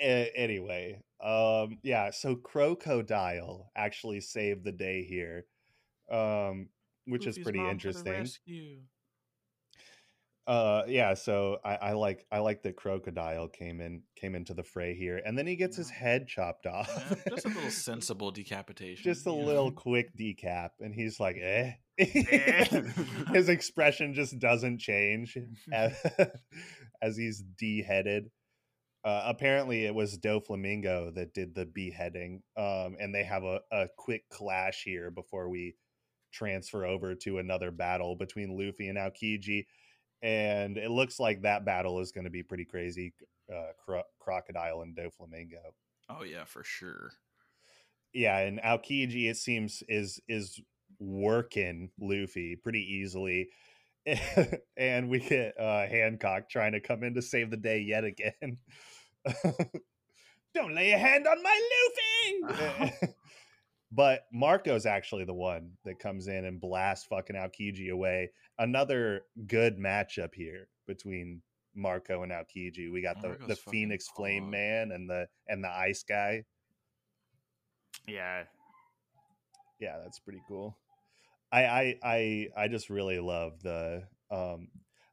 A- 0.00 0.32
anyway, 0.34 1.02
um, 1.22 1.78
yeah. 1.82 2.10
So 2.10 2.34
crocodile 2.34 3.70
actually 3.76 4.20
saved 4.20 4.64
the 4.64 4.72
day 4.72 5.04
here, 5.04 5.44
um, 6.10 6.70
which 7.06 7.26
is 7.26 7.38
pretty 7.38 7.58
mom 7.58 7.78
to 7.78 7.92
the 7.92 7.98
interesting. 7.98 8.82
Uh, 10.48 10.82
yeah. 10.88 11.12
So 11.12 11.58
I, 11.62 11.74
I 11.76 11.92
like 11.92 12.24
I 12.32 12.38
like 12.38 12.62
that 12.62 12.74
crocodile 12.74 13.48
came 13.48 13.82
in 13.82 14.02
came 14.16 14.34
into 14.34 14.54
the 14.54 14.64
fray 14.64 14.94
here, 14.94 15.20
and 15.24 15.36
then 15.36 15.46
he 15.46 15.56
gets 15.56 15.76
his 15.76 15.90
head 15.90 16.26
chopped 16.26 16.64
off. 16.66 16.88
Yeah, 17.10 17.34
just 17.34 17.44
a 17.44 17.48
little 17.50 17.70
sensible 17.70 18.30
decapitation. 18.30 19.04
just 19.04 19.26
a 19.26 19.28
know? 19.28 19.36
little 19.36 19.70
quick 19.70 20.08
decap 20.18 20.70
and 20.80 20.94
he's 20.94 21.20
like 21.20 21.36
eh 21.42 21.72
Eh. 21.98 22.82
his 23.32 23.48
expression 23.50 24.14
just 24.14 24.38
doesn't 24.38 24.78
change 24.78 25.36
as, 25.72 25.94
as 27.02 27.16
he's 27.16 27.42
deheaded 27.60 28.30
uh, 29.04 29.22
apparently 29.26 29.84
it 29.84 29.94
was 29.94 30.16
doflamingo 30.18 31.12
that 31.14 31.34
did 31.34 31.54
the 31.54 31.66
beheading 31.66 32.42
um, 32.56 32.96
and 33.00 33.14
they 33.14 33.24
have 33.24 33.42
a, 33.42 33.60
a 33.72 33.88
quick 33.98 34.22
clash 34.30 34.82
here 34.84 35.10
before 35.10 35.48
we 35.48 35.74
transfer 36.32 36.84
over 36.86 37.14
to 37.14 37.38
another 37.38 37.70
battle 37.70 38.14
between 38.16 38.56
luffy 38.56 38.88
and 38.88 38.96
aokiji 38.98 39.64
and 40.22 40.76
it 40.76 40.90
looks 40.90 41.20
like 41.20 41.42
that 41.42 41.64
battle 41.64 42.00
is 42.00 42.12
going 42.12 42.24
to 42.24 42.30
be 42.30 42.42
pretty 42.42 42.64
crazy 42.64 43.12
uh, 43.52 43.72
Cro- 43.84 44.02
crocodile 44.18 44.82
and 44.82 44.96
doflamingo 44.96 45.72
Oh 46.10 46.22
yeah, 46.22 46.44
for 46.44 46.64
sure. 46.64 47.10
yeah, 48.14 48.38
and 48.38 48.60
Aokiji 48.60 49.28
it 49.30 49.36
seems 49.36 49.82
is 49.88 50.20
is 50.28 50.58
working 50.98 51.90
Luffy 52.00 52.56
pretty 52.56 52.80
easily. 52.80 53.50
and 54.76 55.10
we 55.10 55.18
get 55.18 55.52
uh 55.60 55.86
Hancock 55.86 56.48
trying 56.48 56.72
to 56.72 56.80
come 56.80 57.02
in 57.04 57.14
to 57.14 57.20
save 57.22 57.50
the 57.50 57.58
day 57.58 57.80
yet 57.80 58.04
again. 58.04 58.56
Don't 60.54 60.74
lay 60.74 60.92
a 60.92 60.98
hand 60.98 61.26
on 61.26 61.42
my 61.42 61.60
Luffy. 62.42 63.14
But 63.90 64.26
Marco's 64.32 64.86
actually 64.86 65.24
the 65.24 65.34
one 65.34 65.72
that 65.84 65.98
comes 65.98 66.28
in 66.28 66.44
and 66.44 66.60
blasts 66.60 67.06
fucking 67.06 67.36
Aokiji 67.36 67.90
away. 67.90 68.30
Another 68.58 69.22
good 69.46 69.78
matchup 69.78 70.34
here 70.34 70.68
between 70.86 71.42
Marco 71.74 72.22
and 72.22 72.32
Aokiji. 72.32 72.92
We 72.92 73.00
got 73.00 73.22
the, 73.22 73.28
Marco's 73.28 73.48
the 73.48 73.56
Phoenix 73.56 74.08
Flame 74.08 74.44
hot. 74.44 74.52
Man 74.52 74.92
and 74.92 75.08
the 75.08 75.26
and 75.48 75.64
the 75.64 75.70
Ice 75.70 76.02
Guy. 76.02 76.44
Yeah. 78.06 78.44
yeah 79.80 79.98
that's 80.02 80.18
pretty 80.18 80.40
cool 80.48 80.76
I, 81.52 81.64
I 81.64 81.98
i 82.02 82.48
i 82.56 82.68
just 82.68 82.88
really 82.90 83.18
love 83.18 83.60
the 83.62 84.04
um 84.30 84.68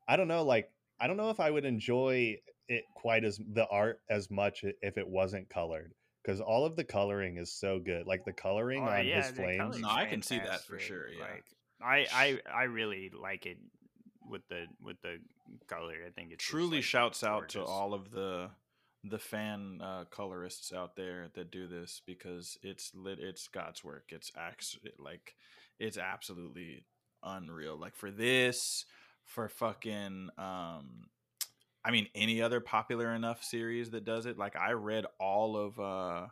i 0.07 0.15
don't 0.15 0.27
know 0.27 0.43
like 0.43 0.69
i 0.99 1.07
don't 1.07 1.17
know 1.17 1.29
if 1.29 1.39
i 1.39 1.49
would 1.49 1.65
enjoy 1.65 2.37
it 2.67 2.83
quite 2.95 3.25
as 3.25 3.39
the 3.53 3.67
art 3.67 4.01
as 4.09 4.31
much 4.31 4.63
if 4.81 4.97
it 4.97 5.07
wasn't 5.07 5.49
colored 5.49 5.93
because 6.25 6.41
all 6.41 6.65
of 6.65 6.75
the 6.75 6.83
coloring 6.83 7.37
is 7.37 7.51
so 7.51 7.79
good 7.79 8.07
like 8.07 8.25
the 8.25 8.33
coloring 8.33 8.83
Oh, 8.83 8.91
on 8.91 9.05
yeah, 9.05 9.21
his 9.21 9.31
the 9.31 9.43
flames 9.43 9.57
color's 9.59 9.79
No, 9.81 9.89
I 9.89 10.05
can 10.05 10.21
see 10.21 10.39
that 10.39 10.65
for 10.65 10.79
sure, 10.79 11.07
yeah. 11.09 11.23
Like, 11.23 11.45
I, 11.81 12.07
I, 12.13 12.39
I 12.51 12.63
really 12.63 13.11
like 13.13 13.45
it 13.45 13.57
with 14.27 14.41
the 14.49 14.65
with 14.81 14.97
the 15.01 15.17
color. 15.67 15.95
I 16.05 16.09
think 16.09 16.31
it's 16.31 16.43
just, 16.43 16.51
Truly 16.51 16.77
like, 16.77 16.83
shouts 16.83 17.23
out 17.23 17.49
to 17.49 17.63
all 17.63 17.93
of 17.93 18.11
the 18.11 18.49
the 19.03 19.19
fan 19.19 19.79
uh, 19.83 20.05
colorists 20.09 20.73
out 20.73 20.95
there 20.95 21.27
that 21.35 21.51
do 21.51 21.67
this 21.67 22.01
because 22.07 22.57
it's 22.63 22.91
lit. 22.95 23.19
It's 23.19 23.47
God's 23.47 23.83
work. 23.83 24.05
It's 24.09 24.31
ax 24.35 24.77
like 24.97 25.35
it's 25.79 25.97
absolutely 25.97 26.85
unreal. 27.21 27.77
Like 27.77 27.95
for 27.95 28.09
this, 28.09 28.85
for 29.25 29.47
fucking 29.47 30.29
um, 30.37 31.03
I 31.85 31.91
mean 31.91 32.07
any 32.15 32.41
other 32.41 32.59
popular 32.59 33.11
enough 33.13 33.43
series 33.43 33.91
that 33.91 34.03
does 34.05 34.25
it. 34.25 34.37
Like 34.37 34.55
I 34.55 34.71
read 34.71 35.05
all 35.19 35.55
of 35.55 35.79
uh 35.79 36.27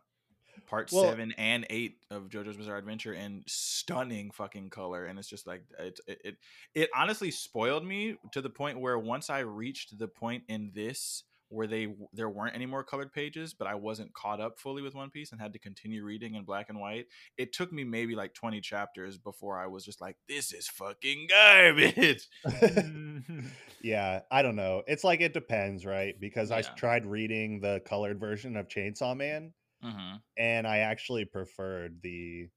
part 0.67 0.91
Well- 0.91 1.03
seven 1.03 1.33
and 1.37 1.65
eight 1.69 1.97
of 2.09 2.29
JoJo's 2.29 2.57
Bizarre 2.57 2.77
Adventure 2.77 3.13
in 3.13 3.43
stunning 3.45 4.31
fucking 4.31 4.69
color, 4.69 5.05
and 5.05 5.19
it's 5.19 5.27
just 5.27 5.45
like 5.45 5.63
it, 5.79 5.99
it 6.07 6.21
it 6.23 6.37
it 6.73 6.89
honestly 6.95 7.31
spoiled 7.31 7.85
me 7.85 8.15
to 8.31 8.41
the 8.41 8.49
point 8.49 8.79
where 8.79 8.97
once 8.97 9.29
I 9.29 9.39
reached 9.39 9.97
the 9.97 10.07
point 10.07 10.43
in 10.47 10.71
this 10.73 11.23
where 11.53 11.67
they 11.67 11.95
there 12.13 12.29
weren't 12.29 12.55
any 12.55 12.65
more 12.65 12.83
colored 12.83 13.13
pages, 13.13 13.53
but 13.53 13.67
I 13.67 13.75
wasn't 13.75 14.13
caught 14.13 14.41
up 14.41 14.59
fully 14.59 14.81
with 14.81 14.95
One 14.95 15.09
Piece 15.11 15.31
and 15.31 15.39
had 15.41 15.53
to 15.53 15.59
continue 15.59 16.03
reading 16.03 16.35
in 16.35 16.43
black 16.45 16.69
and 16.69 16.79
white. 16.79 17.07
It 17.37 17.53
took 17.53 17.71
me 17.71 17.83
maybe 17.83 18.15
like 18.15 18.33
twenty 18.33 18.61
chapters 18.61 19.17
before 19.17 19.57
I 19.59 19.67
was 19.67 19.85
just 19.85 20.01
like, 20.01 20.17
"This 20.27 20.51
is 20.53 20.67
fucking 20.67 21.27
garbage." 21.29 22.27
yeah 23.81 24.21
i 24.31 24.41
don't 24.41 24.55
know 24.55 24.83
it's 24.85 25.03
like 25.03 25.21
it 25.21 25.33
depends 25.33 25.85
right 25.85 26.19
because 26.19 26.51
i 26.51 26.61
Yeah. 26.61 26.75
tried 26.75 27.05
reading 27.05 27.59
the 27.61 27.81
colored 27.85 28.19
version 28.19 28.57
of 28.57 28.67
chainsaw 28.67 29.15
man 29.15 29.53
hmm 29.81 30.23
and 30.37 30.67
i 30.67 30.79
actually 30.79 31.25
preferred 31.25 32.01
the 32.01 32.49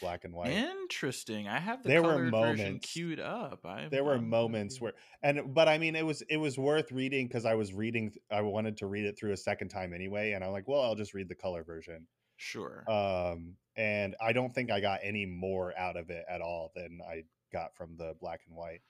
black 0.00 0.24
and 0.24 0.34
white 0.34 0.50
Interesting. 0.52 1.48
I 1.48 1.58
have 1.58 1.82
the 1.82 1.88
There 1.88 2.02
were 2.02 2.10
colored 2.10 2.30
version 2.32 2.64
moments- 2.66 2.92
queued 2.92 3.20
up. 3.20 3.64
I 3.64 3.88
there 3.90 4.04
were 4.04 4.18
moments 4.20 4.80
where 4.80 4.92
and 5.22 5.54
but 5.54 5.68
i 5.68 5.78
mean 5.78 5.96
it 5.96 6.04
was 6.06 6.22
it 6.28 6.36
was 6.38 6.58
worth 6.58 6.90
reading 6.92 7.26
because 7.26 7.44
i 7.44 7.54
was 7.54 7.72
reading 7.72 8.12
i 8.30 8.40
wanted 8.40 8.76
to 8.78 8.86
read 8.86 9.04
it 9.04 9.18
through 9.18 9.32
a 9.32 9.36
second 9.36 9.68
time 9.68 9.92
anyway 9.92 10.32
and 10.32 10.42
i'm 10.44 10.52
like 10.52 10.66
well 10.68 10.82
i'll 10.82 10.94
just 10.94 11.14
read 11.14 11.28
the 11.28 11.34
color 11.34 11.62
version 11.64 12.06
sure. 12.36 12.84
um 12.90 13.54
and 13.76 14.14
i 14.20 14.32
don't 14.32 14.54
think 14.54 14.70
i 14.70 14.80
got 14.80 15.00
any 15.02 15.26
more 15.26 15.76
out 15.78 15.96
of 15.96 16.10
it 16.10 16.24
at 16.28 16.40
all 16.40 16.72
than 16.74 17.00
i 17.08 17.22
got 17.52 17.74
from 17.76 17.96
the 17.96 18.14
black 18.20 18.40
and 18.46 18.56
white 18.56 18.80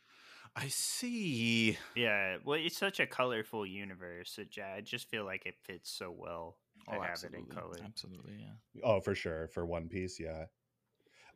I 0.57 0.67
see. 0.67 1.79
Yeah, 1.95 2.39
well, 2.45 2.59
it's 2.61 2.77
such 2.77 2.99
a 2.99 3.07
colorful 3.07 3.65
universe. 3.65 4.35
That 4.37 4.57
ja- 4.57 4.75
I 4.79 4.81
just 4.81 5.09
feel 5.09 5.25
like 5.25 5.47
it 5.47 5.55
fits 5.63 5.89
so 5.93 6.11
well 6.11 6.57
to 6.89 6.97
Oh, 6.97 7.01
have 7.01 7.11
absolutely. 7.13 7.39
it 7.39 7.45
in 7.51 7.57
color. 7.57 7.77
Absolutely, 7.85 8.33
yeah. 8.41 8.83
oh 8.83 9.01
for 9.01 9.15
sure 9.15 9.47
for 9.55 9.65
one 9.65 9.89
piece 9.89 10.19
yeah 10.19 10.47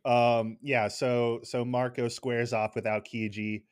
um 0.05 0.59
yeah 0.63 0.89
so 0.89 1.41
so 1.43 1.65
marco 1.65 2.09
squares 2.09 2.53
off 2.53 2.75
with 2.75 2.85
Aokiji 2.85 3.63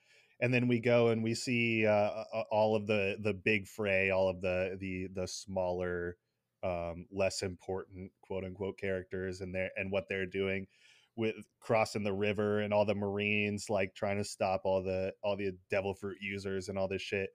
and 0.40 0.52
then 0.52 0.66
we 0.66 0.80
go 0.80 1.08
and 1.08 1.22
we 1.22 1.34
see 1.34 1.86
uh, 1.86 1.90
uh, 2.34 2.42
all 2.50 2.74
of 2.74 2.86
the 2.86 3.16
the 3.22 3.34
big 3.34 3.66
fray 3.68 4.10
all 4.10 4.28
of 4.28 4.40
the 4.40 4.76
the 4.80 5.08
the 5.14 5.26
smaller 5.26 6.16
um, 6.64 7.06
less 7.10 7.42
important 7.42 8.10
quote 8.22 8.44
unquote 8.44 8.78
characters 8.78 9.40
and 9.40 9.54
their 9.54 9.70
and 9.76 9.90
what 9.90 10.04
they're 10.08 10.26
doing 10.26 10.66
with 11.16 11.34
crossing 11.60 12.04
the 12.04 12.12
river 12.12 12.60
and 12.60 12.72
all 12.72 12.84
the 12.84 12.94
marines 12.94 13.68
like 13.68 13.94
trying 13.94 14.16
to 14.16 14.24
stop 14.24 14.62
all 14.64 14.82
the 14.82 15.12
all 15.22 15.36
the 15.36 15.52
devil 15.70 15.94
fruit 15.94 16.18
users 16.20 16.68
and 16.68 16.78
all 16.78 16.88
this 16.88 17.02
shit. 17.02 17.30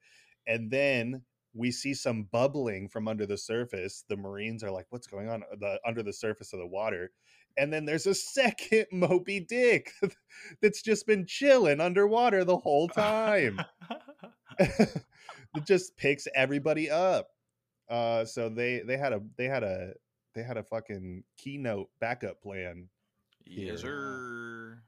And 0.48 0.72
then 0.72 1.24
we 1.54 1.72
see 1.72 1.94
some 1.94 2.24
bubbling 2.32 2.90
from 2.90 3.08
under 3.08 3.26
the 3.26 3.38
surface. 3.38 4.04
The 4.08 4.18
marines 4.18 4.64
are 4.64 4.72
like 4.72 4.88
what's 4.90 5.08
going 5.08 5.30
on 5.30 5.44
the 5.60 5.80
under 5.86 6.04
the 6.04 6.14
surface 6.14 6.54
of 6.54 6.60
the 6.60 6.68
water 6.68 7.12
and 7.58 7.72
then 7.74 7.86
there's 7.86 8.08
a 8.08 8.14
second 8.16 8.86
moby 8.92 9.40
dick 9.40 9.92
that's 10.62 10.82
just 10.82 11.06
been 11.08 11.26
chilling 11.26 11.82
underwater 11.82 12.44
the 12.44 12.58
whole 12.58 12.88
time. 12.90 13.60
It 15.56 15.66
just 15.66 15.98
picks 15.98 16.28
everybody 16.36 16.90
up. 16.90 17.30
Uh 17.90 18.26
so 18.26 18.50
they 18.50 18.82
they 18.86 18.98
had 18.98 19.14
a 19.14 19.22
they 19.38 19.46
had 19.46 19.64
a 19.64 19.94
they 20.36 20.44
had 20.44 20.58
a 20.58 20.64
fucking 20.64 21.24
keynote 21.38 21.90
backup 22.00 22.42
plan 22.42 22.90
yes, 23.46 23.82
sir. 23.82 24.82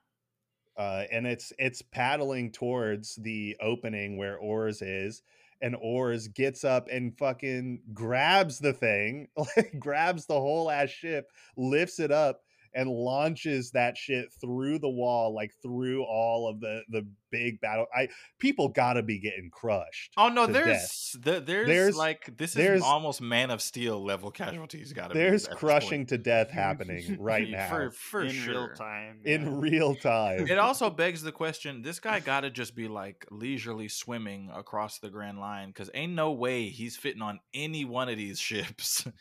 uh, 0.78 1.04
and 1.12 1.26
it's 1.28 1.52
it's 1.58 1.82
paddling 1.82 2.52
towards 2.52 3.16
the 3.16 3.56
opening 3.62 4.18
where 4.18 4.38
Oars 4.38 4.82
is, 4.82 5.22
and 5.62 5.76
Oars 5.82 6.28
gets 6.28 6.64
up 6.64 6.88
and 6.92 7.18
fucking 7.18 7.82
grabs 7.94 8.60
the 8.60 8.74
thing, 8.74 9.28
like 9.38 9.76
grabs 9.80 10.26
the 10.26 10.40
whole 10.40 10.70
ass 10.70 10.90
ship, 10.90 11.32
lifts 11.58 12.00
it 12.00 12.12
up, 12.12 12.42
and 12.74 12.90
launches 12.90 13.72
that 13.72 13.98
shit 13.98 14.28
through 14.42 14.80
the 14.80 14.90
wall, 14.90 15.34
like 15.34 15.52
through 15.62 16.04
all 16.04 16.50
of 16.50 16.60
the 16.60 16.82
the 16.90 17.06
big 17.32 17.62
battle. 17.62 17.86
I 17.96 18.10
people 18.40 18.70
gotta 18.70 19.04
be 19.04 19.20
getting 19.20 19.50
crushed. 19.52 20.14
Oh 20.18 20.30
no, 20.30 20.48
there's 20.48 21.16
the, 21.20 21.40
there's 21.40 21.68
There's- 21.68 21.96
like 21.96 22.36
this 22.38 22.56
is 22.56 22.82
almost 22.82 23.22
Man 23.22 23.52
of 23.52 23.62
Steel 23.62 24.04
level 24.04 24.32
casualties. 24.32 24.94
Got 24.94 25.10
to 25.10 25.14
There's 25.14 25.46
be 25.46 25.52
at 25.52 25.58
crushing 25.58 26.00
point. 26.02 26.10
to 26.10 26.18
death 26.18 26.50
happening 26.52 27.18
right 27.20 27.50
now 27.52 27.70
for 27.70 27.92
for 27.92 28.24
in 28.24 28.32
sure. 28.32 28.54
real 28.68 28.70
time. 28.76 29.20
in 29.26 29.60
real 29.60 29.96
time. 29.96 30.48
It 30.48 30.58
also 30.58 30.90
begs 30.90 31.22
the 31.22 31.32
question: 31.32 31.82
This 31.82 32.00
guy 32.00 32.20
got 32.20 32.42
to 32.42 32.50
just 32.50 32.76
be 32.76 32.88
like 32.88 33.26
leisurely 33.30 33.88
swimming 33.90 34.50
across 34.54 35.00
the 35.00 35.10
Grand 35.10 35.40
Line 35.40 35.68
because 35.70 35.90
ain't 35.94 36.14
no 36.14 36.32
way 36.32 36.70
he's 36.70 36.98
fitting 36.98 37.22
on 37.22 37.40
any 37.54 37.86
one 37.86 38.10
of 38.10 38.18
these 38.18 38.40
ships. 38.40 39.08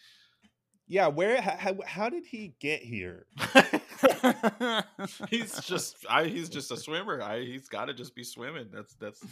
yeah, 0.89 1.09
where 1.09 1.41
how, 1.41 1.77
how 1.87 2.09
did 2.09 2.25
he 2.25 2.55
get 2.61 2.81
here? 2.81 3.27
he's 5.31 5.61
just 5.61 6.07
I, 6.09 6.25
he's 6.25 6.49
just 6.49 6.73
a 6.73 6.77
swimmer. 6.77 7.23
I, 7.23 7.41
he's 7.41 7.69
got 7.69 7.87
to 7.87 7.95
just 7.95 8.15
be 8.15 8.25
swimming. 8.25 8.69
That's 8.73 8.95
that's 8.95 9.23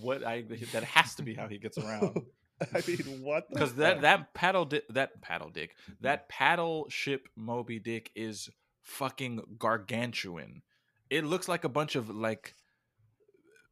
what 0.00 0.24
I 0.26 0.42
that 0.72 0.84
has 0.84 1.14
to 1.16 1.22
be 1.22 1.34
how 1.34 1.48
he 1.48 1.58
gets 1.58 1.78
around. 1.78 2.22
I 2.74 2.82
mean, 2.86 3.22
what? 3.22 3.48
Because 3.48 3.74
that 3.76 4.02
that 4.02 4.34
paddle 4.34 4.66
di- 4.66 4.82
that 4.90 5.22
paddle 5.22 5.48
dick 5.48 5.74
that 6.02 6.28
paddle 6.28 6.86
ship 6.90 7.28
Moby 7.34 7.78
Dick 7.78 8.10
is 8.14 8.50
fucking 8.82 9.40
gargantuan. 9.58 10.60
It 11.08 11.24
looks 11.24 11.48
like 11.48 11.64
a 11.64 11.70
bunch 11.70 11.96
of 11.96 12.10
like 12.10 12.54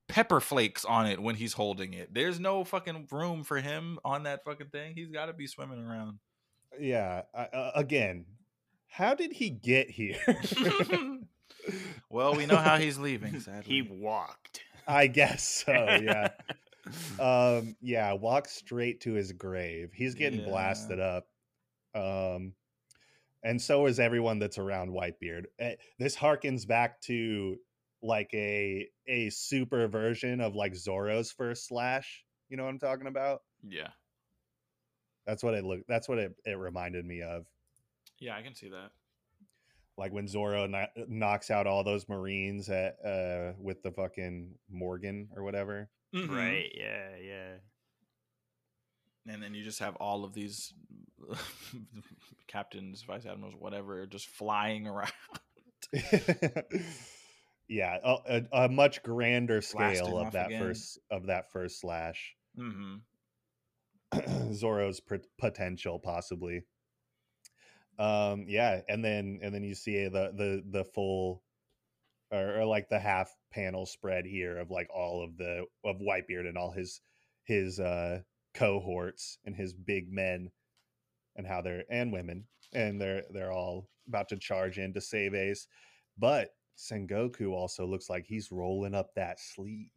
pepper 0.08 0.40
flakes 0.40 0.86
on 0.86 1.06
it 1.06 1.20
when 1.20 1.34
he's 1.34 1.52
holding 1.52 1.92
it. 1.92 2.14
There's 2.14 2.40
no 2.40 2.64
fucking 2.64 3.08
room 3.12 3.44
for 3.44 3.58
him 3.58 3.98
on 4.02 4.22
that 4.22 4.44
fucking 4.44 4.68
thing. 4.68 4.94
He's 4.94 5.10
got 5.10 5.26
to 5.26 5.34
be 5.34 5.46
swimming 5.46 5.78
around. 5.78 6.18
Yeah. 6.80 7.22
Uh, 7.34 7.70
again, 7.74 8.24
how 8.88 9.14
did 9.14 9.32
he 9.32 9.50
get 9.50 9.90
here? 9.90 10.16
well, 12.10 12.34
we 12.34 12.46
know 12.46 12.56
how 12.56 12.76
he's 12.76 12.98
leaving. 12.98 13.40
Sadly, 13.40 13.62
he 13.74 13.82
walked. 13.82 14.60
I 14.86 15.06
guess 15.06 15.64
so. 15.66 15.72
Yeah. 15.72 16.28
um. 17.20 17.76
Yeah. 17.80 18.12
Walk 18.14 18.48
straight 18.48 19.00
to 19.02 19.12
his 19.12 19.32
grave. 19.32 19.90
He's 19.94 20.14
getting 20.14 20.40
Yeah. 20.40 20.46
blasted 20.48 21.00
up. 21.00 21.26
Um. 21.94 22.54
And 23.44 23.62
so 23.62 23.86
is 23.86 24.00
everyone 24.00 24.40
that's 24.40 24.58
around 24.58 24.90
Whitebeard. 24.90 25.44
Eh, 25.60 25.76
This 25.98 26.16
harkens 26.16 26.66
back 26.66 27.00
to 27.02 27.56
like 28.02 28.30
a 28.34 28.88
a 29.06 29.30
super 29.30 29.86
version 29.88 30.40
of 30.40 30.54
like 30.54 30.74
Zoro's 30.74 31.30
first 31.30 31.66
slash. 31.68 32.24
You 32.48 32.56
know 32.56 32.64
what 32.64 32.70
I'm 32.70 32.78
talking 32.78 33.06
about? 33.06 33.42
yeah, 33.68 33.88
That's 35.28 35.42
what 35.44 35.54
it 35.54 35.64
looked. 35.64 35.86
That's 35.86 36.08
what 36.08 36.18
it, 36.18 36.34
it 36.44 36.58
reminded 36.58 37.04
me 37.04 37.22
of. 37.22 37.44
yeah, 38.18 38.34
I 38.36 38.42
can 38.42 38.54
see 38.54 38.70
that. 38.70 38.90
like 39.98 40.10
when 40.12 40.26
Zoro 40.26 40.66
kno- 40.66 40.86
knocks 41.06 41.50
out 41.50 41.66
all 41.68 41.84
those 41.84 42.08
Marines 42.08 42.68
at 42.70 42.96
uh 43.04 43.52
with 43.60 43.82
the 43.82 43.92
fucking 43.92 44.54
Morgan 44.70 45.28
or 45.36 45.42
whatever. 45.44 45.90
Mhm. 46.14 46.30
Right. 46.30 46.72
Yeah. 46.74 47.08
Yeah. 47.22 47.54
and 49.30 49.42
then 49.42 49.52
you 49.54 49.62
just 49.62 49.80
have 49.80 49.94
all 49.96 50.24
of 50.24 50.32
these 50.32 50.72
captains, 52.46 53.02
vice 53.02 53.26
admirals, 53.26 53.54
whatever, 53.58 54.06
just 54.06 54.26
flying 54.28 54.86
around. 54.92 55.12
yeah, 57.68 57.98
a, 58.02 58.16
a, 58.26 58.64
a 58.64 58.68
much 58.68 59.02
grander 59.02 59.60
Blasting 59.72 60.06
scale 60.06 60.18
of 60.18 60.32
that 60.32 60.46
again. 60.46 60.60
first 60.62 60.98
of 61.10 61.26
that 61.26 61.50
first 61.52 61.80
slash. 61.80 62.34
hmm 62.56 62.96
Zoro's 64.52 65.00
pr- 65.00 65.16
potential 65.38 65.98
possibly. 65.98 66.64
Um 67.98 68.44
yeah, 68.48 68.80
and 68.88 69.04
then 69.04 69.40
and 69.42 69.54
then 69.54 69.64
you 69.64 69.74
see 69.74 70.04
the 70.04 70.32
the 70.34 70.62
the 70.70 70.84
full 70.84 71.42
or, 72.30 72.60
or 72.60 72.64
like 72.66 72.88
the 72.88 72.98
half 72.98 73.34
panel 73.50 73.86
spread 73.86 74.26
here 74.26 74.58
of 74.58 74.70
like 74.70 74.88
all 74.94 75.24
of 75.24 75.36
the 75.36 75.64
of 75.84 75.96
Whitebeard 75.96 76.48
and 76.48 76.56
all 76.56 76.70
his 76.70 77.00
his 77.44 77.80
uh 77.80 78.20
cohorts 78.54 79.38
and 79.44 79.54
his 79.54 79.74
big 79.74 80.12
men 80.12 80.50
and 81.36 81.46
how 81.46 81.62
they're 81.62 81.84
and 81.90 82.12
women 82.12 82.44
and 82.72 83.00
they're 83.00 83.22
they're 83.30 83.52
all 83.52 83.88
about 84.08 84.28
to 84.28 84.36
charge 84.36 84.78
in 84.78 84.92
to 84.94 85.00
save 85.00 85.34
Ace. 85.34 85.66
But 86.18 86.50
Sengoku 86.76 87.52
also 87.52 87.86
looks 87.86 88.08
like 88.08 88.26
he's 88.26 88.52
rolling 88.52 88.94
up 88.94 89.14
that 89.14 89.40
sleeve. 89.40 89.90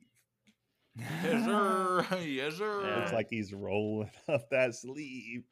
Yes, 0.97 1.45
sir. 1.45 2.05
Yes, 2.21 2.55
sir. 2.57 2.81
Yeah. 2.85 2.95
Looks 2.99 3.13
like 3.13 3.27
he's 3.29 3.53
rolling 3.53 4.11
up 4.27 4.49
that 4.49 4.75
sleeve. 4.75 5.43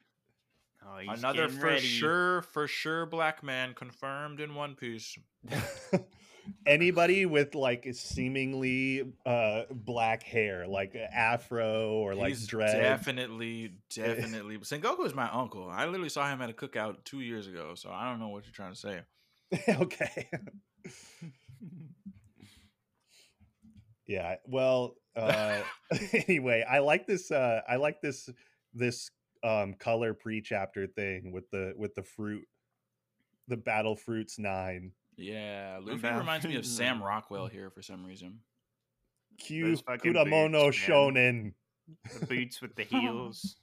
Oh, 0.86 0.98
he's 0.98 1.18
Another 1.18 1.48
for 1.48 1.66
ready. 1.66 1.80
sure, 1.80 2.42
for 2.42 2.66
sure 2.66 3.06
black 3.06 3.42
man 3.42 3.74
confirmed 3.74 4.40
in 4.40 4.54
One 4.54 4.74
Piece. 4.74 5.16
Anybody 6.66 7.26
with 7.26 7.54
like 7.54 7.86
seemingly 7.92 9.12
uh 9.26 9.64
black 9.70 10.22
hair, 10.22 10.66
like 10.66 10.94
afro 10.96 11.92
or 11.92 12.14
like 12.14 12.28
He's 12.30 12.46
dread. 12.46 12.80
definitely, 12.80 13.72
definitely. 13.94 14.58
Sengoku 14.58 15.04
is 15.06 15.14
my 15.14 15.30
uncle. 15.30 15.68
I 15.70 15.84
literally 15.84 16.08
saw 16.08 16.28
him 16.28 16.40
at 16.42 16.48
a 16.50 16.54
cookout 16.54 17.04
two 17.04 17.20
years 17.20 17.46
ago, 17.46 17.74
so 17.74 17.90
I 17.90 18.08
don't 18.10 18.18
know 18.18 18.28
what 18.28 18.44
you're 18.46 18.52
trying 18.54 18.72
to 18.72 18.78
say. 18.78 19.00
okay. 19.68 20.28
yeah. 24.06 24.36
Well, 24.46 24.94
uh 25.16 25.60
anyway, 26.28 26.64
I 26.68 26.78
like 26.78 27.06
this 27.06 27.30
uh 27.30 27.60
I 27.68 27.76
like 27.76 28.00
this 28.00 28.28
this 28.74 29.10
um 29.42 29.74
color 29.74 30.14
pre-chapter 30.14 30.86
thing 30.86 31.32
with 31.32 31.50
the 31.50 31.72
with 31.76 31.94
the 31.94 32.02
fruit 32.02 32.46
the 33.48 33.56
battle 33.56 33.96
fruits 33.96 34.38
9. 34.38 34.92
Yeah, 35.16 35.78
Luffy 35.82 35.98
About- 35.98 36.18
reminds 36.20 36.46
me 36.46 36.56
of 36.56 36.64
Sam 36.64 37.02
Rockwell 37.02 37.46
here 37.48 37.70
for 37.70 37.82
some 37.82 38.04
reason. 38.04 38.38
Q 39.38 39.68
Those 39.68 39.80
fucking 39.80 40.12
Kuramono 40.14 40.66
boots, 40.66 40.88
man. 40.88 41.54
Shonen. 42.04 42.20
The 42.20 42.26
boots 42.26 42.60
with 42.62 42.74
the 42.76 42.84
heels. 42.90 43.56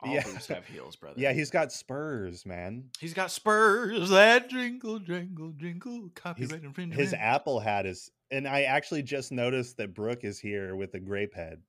All 0.00 0.12
Yeah. 0.14 0.24
boots 0.24 0.46
have 0.48 0.66
heels, 0.66 0.96
brother. 0.96 1.20
Yeah, 1.20 1.32
he's 1.32 1.50
got 1.50 1.70
spurs, 1.72 2.44
man. 2.46 2.84
he's 2.98 3.14
got 3.14 3.30
spurs 3.30 4.10
that 4.10 4.48
jingle, 4.48 4.98
jingle, 4.98 5.52
jingle. 5.56 6.08
Copyright 6.14 6.62
infringement. 6.64 7.00
His 7.00 7.12
apple 7.14 7.60
hat 7.60 7.84
is 7.86 8.10
and 8.32 8.48
I 8.48 8.62
actually 8.62 9.02
just 9.02 9.30
noticed 9.30 9.76
that 9.76 9.94
Brook 9.94 10.24
is 10.24 10.38
here 10.40 10.74
with 10.74 10.94
a 10.94 11.00
grape 11.00 11.34
head. 11.34 11.60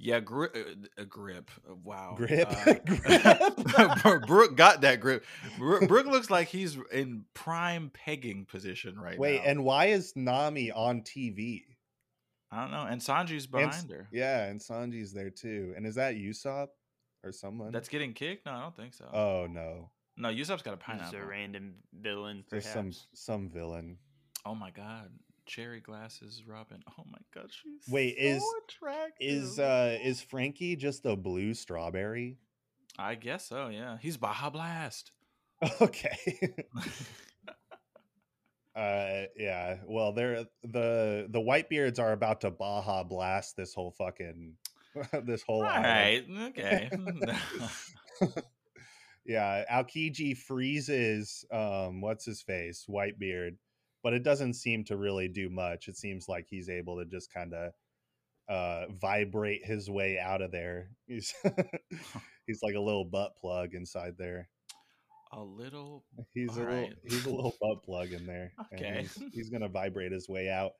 Yeah, 0.00 0.20
gri- 0.20 0.48
uh, 0.54 1.02
a 1.02 1.04
grip. 1.04 1.50
Uh, 1.68 1.74
Wow. 1.82 2.14
Grip? 2.16 2.48
Uh, 2.48 4.18
Brook 4.26 4.56
got 4.56 4.80
that 4.82 5.00
grip. 5.00 5.24
Brook, 5.58 5.88
Brook 5.88 6.06
looks 6.06 6.30
like 6.30 6.48
he's 6.48 6.78
in 6.92 7.24
prime 7.34 7.90
pegging 7.92 8.44
position 8.44 8.98
right 8.98 9.18
Wait, 9.18 9.36
now. 9.38 9.42
Wait, 9.42 9.46
and 9.50 9.64
why 9.64 9.86
is 9.86 10.12
Nami 10.16 10.70
on 10.70 11.02
TV? 11.02 11.64
I 12.50 12.62
don't 12.62 12.70
know. 12.70 12.84
And 12.84 13.00
Sanji's 13.00 13.44
And 13.44 13.52
behind 13.52 13.74
S- 13.74 13.86
her. 13.90 14.08
Yeah, 14.12 14.44
and 14.46 14.60
Sanji's 14.60 15.12
there 15.12 15.30
too. 15.30 15.74
And 15.76 15.84
is 15.86 15.96
that 15.96 16.14
Usopp 16.14 16.68
or 17.24 17.32
someone? 17.32 17.72
That's 17.72 17.88
getting 17.88 18.12
kicked? 18.14 18.46
No, 18.46 18.52
I 18.52 18.60
don't 18.62 18.76
think 18.76 18.94
so. 18.94 19.04
oh 19.12 19.46
no, 19.50 19.90
no, 20.16 20.28
Usopp's 20.28 20.62
got 20.62 20.74
a 20.74 20.76
He's 20.76 20.84
pineapple. 20.84 21.18
a 21.18 21.26
random 21.26 21.74
villain. 21.92 22.44
there's 22.50 22.66
some 22.68 22.92
some 23.14 23.48
villain. 23.48 23.98
Oh 24.46 24.54
my 24.54 24.70
god. 24.70 25.10
Cherry 25.48 25.80
glasses, 25.80 26.42
Robin. 26.46 26.80
Oh 26.98 27.04
my 27.10 27.18
god, 27.34 27.50
she's 27.50 27.92
Wait, 27.92 28.16
so 28.16 28.22
is- 28.24 28.44
attractive. 28.68 29.14
Is 29.28 29.58
uh 29.58 29.98
is 30.02 30.20
Franky 30.20 30.76
just 30.76 31.04
a 31.06 31.16
blue 31.16 31.54
strawberry? 31.54 32.36
I 32.98 33.14
guess 33.16 33.48
so, 33.48 33.68
yeah. 33.68 33.96
He's 34.00 34.16
Baja 34.16 34.50
Blast. 34.50 35.12
Okay. 35.80 36.16
uh 38.76 39.22
yeah. 39.36 39.76
Well, 39.86 40.12
they're 40.12 40.44
the 40.62 41.26
the 41.28 41.40
Whitebeards 41.40 41.98
are 41.98 42.12
about 42.12 42.42
to 42.42 42.50
Baja 42.50 43.02
blast 43.04 43.56
this 43.56 43.74
whole 43.74 43.90
fucking 43.98 44.54
this 45.24 45.42
whole 45.42 45.62
All 45.64 45.68
island. 45.68 46.26
right, 46.28 46.48
okay. 46.58 46.90
Yeah, 49.26 49.62
Aokiji 49.70 50.34
freezes 50.38 51.44
um 51.52 52.00
what's 52.00 52.24
his 52.24 52.40
face, 52.40 52.86
Whitebeard, 52.88 53.56
but 54.02 54.12
it 54.14 54.22
doesn't 54.22 54.54
seem 54.54 54.84
to 54.84 54.96
really 54.96 55.28
do 55.28 55.48
much. 55.50 55.88
It 55.88 55.96
seems 55.96 56.28
like 56.28 56.46
he's 56.48 56.68
able 56.68 56.98
to 56.98 57.04
just 57.06 57.32
kind 57.32 57.54
of 57.54 57.72
uh 58.48 58.86
vibrate 59.00 59.64
his 59.64 59.90
way 59.90 60.18
out 60.18 60.42
of 60.42 60.50
there. 60.52 60.90
He's 61.06 61.34
he's 62.46 62.62
like 62.62 62.74
a 62.74 62.80
little 62.80 63.04
butt 63.04 63.36
plug 63.36 63.74
inside 63.74 64.14
there. 64.18 64.48
A 65.32 65.42
little. 65.42 66.04
He's 66.32 66.56
a 66.56 66.66
All 66.66 66.66
little 66.66 66.90
he's 67.04 67.26
a 67.26 67.30
little 67.30 67.54
butt 67.60 67.82
plug 67.84 68.12
in 68.12 68.26
there. 68.26 68.52
and 68.72 68.80
Okay. 68.84 69.00
he's, 69.00 69.22
he's 69.32 69.50
gonna 69.50 69.68
vibrate 69.68 70.12
his 70.12 70.28
way 70.28 70.48
out. 70.48 70.72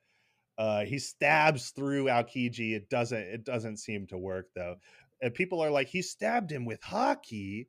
Uh 0.57 0.85
he 0.85 0.99
stabs 0.99 1.69
through 1.71 2.05
Aokiji. 2.05 2.73
It 2.75 2.89
doesn't 2.89 3.19
it 3.21 3.43
doesn't 3.45 3.77
seem 3.77 4.07
to 4.07 4.17
work 4.17 4.47
though. 4.55 4.77
And 5.21 5.33
people 5.33 5.61
are 5.61 5.69
like, 5.71 5.87
he 5.89 6.01
stabbed 6.01 6.51
him 6.51 6.65
with 6.65 6.81
haki. 6.81 7.67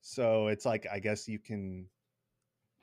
So 0.00 0.48
it's 0.48 0.64
like 0.66 0.86
I 0.90 0.98
guess 0.98 1.28
you 1.28 1.38
can 1.38 1.88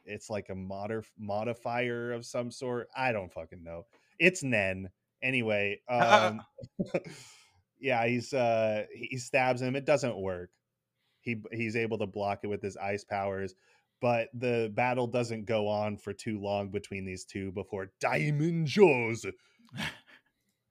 it's 0.06 0.30
like 0.30 0.50
a 0.50 0.56
modif- 0.56 1.12
modifier 1.18 2.12
of 2.12 2.26
some 2.26 2.52
sort. 2.52 2.88
I 2.96 3.12
don't 3.12 3.32
fucking 3.32 3.64
know. 3.64 3.86
It's 4.20 4.44
Nen. 4.44 4.90
Anyway, 5.22 5.82
um 5.90 6.42
yeah, 7.80 8.06
he's 8.08 8.34
uh 8.34 8.84
he 8.94 9.08
he 9.12 9.18
stabs 9.18 9.62
him. 9.62 9.76
It 9.76 9.86
doesn't 9.86 10.18
work. 10.18 10.50
He 11.22 11.42
he's 11.52 11.76
able 11.76 11.98
to 12.00 12.08
block 12.08 12.40
it 12.44 12.48
with 12.48 12.62
his 12.62 12.78
ice 12.78 13.04
powers, 13.04 13.56
but 14.02 14.30
the 14.34 14.72
battle 14.74 15.08
doesn't 15.08 15.46
go 15.46 15.68
on 15.68 15.98
for 15.98 16.14
too 16.14 16.40
long 16.40 16.70
between 16.72 17.06
these 17.06 17.26
two 17.26 17.52
before 17.52 17.92
Diamond 18.00 18.68
Jozu 18.68 19.32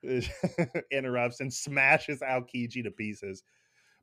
interrupts 0.91 1.41
and 1.41 1.53
smashes 1.53 2.21
Aokiji 2.21 2.83
to 2.83 2.91
pieces. 2.91 3.43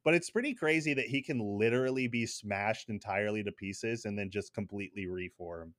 But 0.08 0.14
it's 0.14 0.30
pretty 0.30 0.54
crazy 0.54 0.94
that 0.94 1.08
he 1.08 1.22
can 1.22 1.38
literally 1.38 2.08
be 2.08 2.26
smashed 2.26 2.88
entirely 2.88 3.44
to 3.44 3.52
pieces 3.52 4.06
and 4.06 4.18
then 4.18 4.30
just 4.30 4.54
completely 4.54 5.06
reform. 5.06 5.74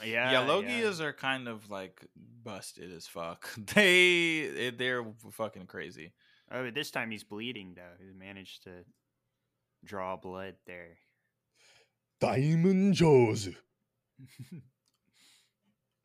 Yeah, 0.00 0.30
yeah, 0.30 0.46
Logias 0.46 1.00
are 1.00 1.12
kind 1.12 1.48
of 1.48 1.68
like 1.68 2.06
busted 2.44 2.92
as 2.92 3.08
fuck. 3.08 3.48
They 3.74 4.70
they're 4.78 5.04
fucking 5.32 5.66
crazy. 5.66 6.12
Oh, 6.52 6.62
but 6.62 6.74
this 6.74 6.92
time 6.92 7.10
he's 7.10 7.24
bleeding 7.24 7.74
though. 7.74 7.96
He 7.98 8.12
managed 8.16 8.62
to 8.62 8.84
draw 9.84 10.16
blood 10.18 10.54
there. 10.68 10.98
Diamond 12.20 12.94
Jozu. 12.94 13.56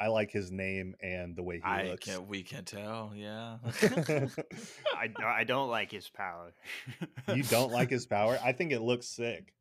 I 0.01 0.07
like 0.07 0.31
his 0.31 0.51
name 0.51 0.95
and 1.01 1.35
the 1.35 1.43
way 1.43 1.57
he 1.57 1.63
I 1.63 1.83
looks. 1.83 2.05
can 2.05 2.27
we 2.27 2.41
can 2.43 2.63
tell. 2.65 3.11
Yeah. 3.15 3.57
I, 4.97 5.07
do- 5.07 5.23
I 5.25 5.43
don't 5.43 5.69
like 5.69 5.91
his 5.91 6.09
power. 6.09 6.53
you 7.33 7.43
don't 7.43 7.71
like 7.71 7.89
his 7.89 8.05
power? 8.17 8.39
I 8.43 8.51
think 8.53 8.71
it 8.71 8.81
looks 8.81 9.07
sick. 9.07 9.53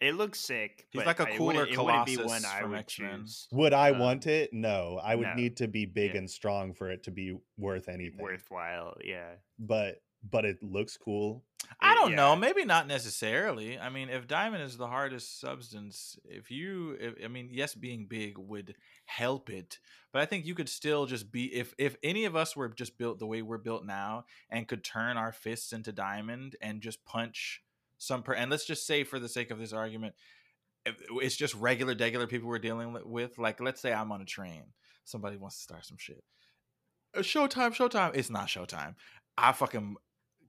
It 0.00 0.14
looks 0.14 0.38
sick. 0.40 0.86
He's 0.90 1.00
but 1.00 1.06
like 1.06 1.20
a 1.20 1.32
it 1.32 1.38
cooler 1.38 1.54
wouldn't- 1.54 1.68
it 1.68 1.70
be 1.70 1.76
Colossus 1.76 2.26
one 2.26 2.44
I 2.44 2.60
from 2.60 2.70
would 2.72 2.78
X-Men. 2.80 3.20
choose. 3.22 3.48
Would 3.52 3.72
I 3.72 3.92
Uh, 3.92 3.98
want 3.98 4.26
it? 4.26 4.52
No. 4.52 5.00
I 5.02 5.14
would 5.14 5.28
no. 5.28 5.34
need 5.34 5.56
to 5.58 5.68
be 5.68 5.86
big 5.86 6.12
Yeah. 6.12 6.18
and 6.18 6.30
strong 6.30 6.74
for 6.74 6.90
it 6.90 7.04
to 7.04 7.10
be 7.10 7.34
worth 7.56 7.88
anything. 7.88 8.20
Worthwhile, 8.22 8.98
yeah. 9.02 9.36
But 9.58 10.02
but 10.30 10.44
it 10.44 10.62
looks 10.62 10.96
cool. 10.96 11.42
I 11.80 11.94
don't 11.94 12.14
know. 12.14 12.36
Maybe 12.36 12.64
not 12.64 12.86
necessarily. 12.86 13.78
I 13.78 13.90
mean, 13.90 14.08
if 14.08 14.28
diamond 14.28 14.62
is 14.62 14.76
the 14.76 14.86
hardest 14.86 15.40
substance, 15.40 16.16
if 16.24 16.50
you, 16.50 16.96
if, 17.00 17.14
I 17.24 17.28
mean, 17.28 17.48
yes, 17.50 17.74
being 17.74 18.06
big 18.06 18.38
would 18.38 18.74
help 19.04 19.50
it, 19.50 19.78
but 20.12 20.22
I 20.22 20.26
think 20.26 20.46
you 20.46 20.54
could 20.54 20.68
still 20.68 21.06
just 21.06 21.32
be 21.32 21.52
if 21.54 21.74
if 21.76 21.96
any 22.02 22.24
of 22.24 22.36
us 22.36 22.56
were 22.56 22.68
just 22.68 22.98
built 22.98 23.18
the 23.18 23.26
way 23.26 23.42
we're 23.42 23.58
built 23.58 23.84
now 23.84 24.24
and 24.48 24.68
could 24.68 24.84
turn 24.84 25.16
our 25.16 25.32
fists 25.32 25.72
into 25.72 25.92
diamond 25.92 26.56
and 26.60 26.80
just 26.80 27.04
punch 27.04 27.62
some 27.98 28.22
per 28.22 28.32
and 28.32 28.50
let's 28.50 28.66
just 28.66 28.86
say 28.86 29.04
for 29.04 29.18
the 29.18 29.28
sake 29.28 29.50
of 29.50 29.58
this 29.58 29.72
argument, 29.72 30.14
it's 31.20 31.36
just 31.36 31.54
regular, 31.54 31.94
regular 31.98 32.26
people 32.26 32.48
we're 32.48 32.58
dealing 32.58 32.96
with. 33.04 33.38
Like, 33.38 33.60
let's 33.60 33.80
say 33.80 33.92
I'm 33.92 34.12
on 34.12 34.20
a 34.20 34.26
train, 34.26 34.62
somebody 35.04 35.36
wants 35.36 35.56
to 35.56 35.62
start 35.62 35.84
some 35.84 35.98
shit. 35.98 36.22
Uh, 37.16 37.20
Showtime, 37.20 37.74
showtime. 37.74 38.14
It's 38.14 38.30
not 38.30 38.46
showtime. 38.46 38.94
I 39.38 39.52
fucking 39.52 39.96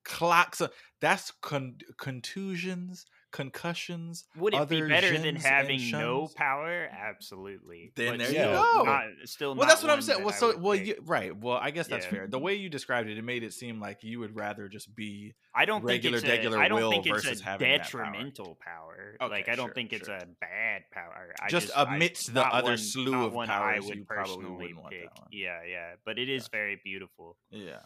clocks. 0.08 0.62
Uh, 0.62 0.70
that's 1.01 1.32
con- 1.41 1.78
contusions, 1.99 3.05
concussions. 3.32 4.26
Would 4.38 4.55
it 4.55 4.68
be 4.70 4.82
better 4.82 5.16
than 5.18 5.36
having 5.36 5.91
no 5.91 6.28
power? 6.36 6.88
Absolutely. 6.91 7.91
Then 7.95 8.18
But 8.18 8.20
there 8.20 8.30
you 8.30 8.36
go. 8.55 8.84
Not, 8.84 9.03
still 9.26 9.53
Well, 9.55 9.68
that's 9.68 9.84
what 9.84 9.91
I'm 9.91 10.01
saying. 10.01 10.24
Well, 10.24 10.34
I 10.34 10.38
so 10.38 10.58
well, 10.58 10.74
you, 10.74 10.95
right. 11.05 11.36
Well, 11.38 11.58
I 11.62 11.70
guess 11.72 11.88
that's 11.88 12.05
Yeah. 12.05 12.12
fair. 12.12 12.28
The 12.28 12.39
way 12.39 12.55
you 12.55 12.68
described 12.70 13.10
it, 13.10 13.18
it 13.18 13.24
made 13.24 13.43
it 13.43 13.53
seem 13.53 13.80
like 13.80 14.03
you 14.03 14.20
would 14.20 14.36
rather 14.36 14.68
just 14.68 14.95
be. 14.95 15.36
I 15.53 15.66
don't 15.66 15.84
regular, 15.84 16.20
think 16.20 16.34
it's 16.34 16.45
degular 16.47 16.58
a, 16.58 16.62
I 16.62 16.68
don't 16.68 16.82
will 16.82 16.89
think 16.91 17.05
it's 17.05 17.26
versus 17.26 17.41
a 17.41 17.43
having 17.43 17.70
that 17.70 17.89
power. 17.91 18.03
detrimental 18.05 18.58
power. 18.60 19.18
Okay, 19.22 19.32
like 19.32 19.49
I 19.49 19.55
don't 19.55 19.68
sure, 19.68 19.74
think 19.76 19.93
it's 19.93 20.08
sure. 20.08 20.16
a 20.16 20.26
bad 20.41 20.84
power. 20.91 21.34
I 21.41 21.47
Just 21.49 21.68
just, 21.68 21.78
I- 21.78 21.95
amidst 21.95 22.34
the 22.34 22.43
other 22.45 22.70
one- 22.70 22.78
slew 22.78 23.26
of 23.26 23.34
powers, 23.34 23.49
I 23.84 23.88
would 23.88 23.97
you 23.97 24.05
probably 24.05 24.34
personally 24.36 24.55
wouldn't 24.55 24.80
want 24.82 24.91
that 24.95 25.16
pick. 25.16 25.24
Yeah, 25.32 25.60
yeah, 25.68 25.91
but 26.05 26.18
it 26.18 26.30
is 26.30 26.47
very 26.47 26.80
beautiful. 26.84 27.38
Yeah. 27.51 27.80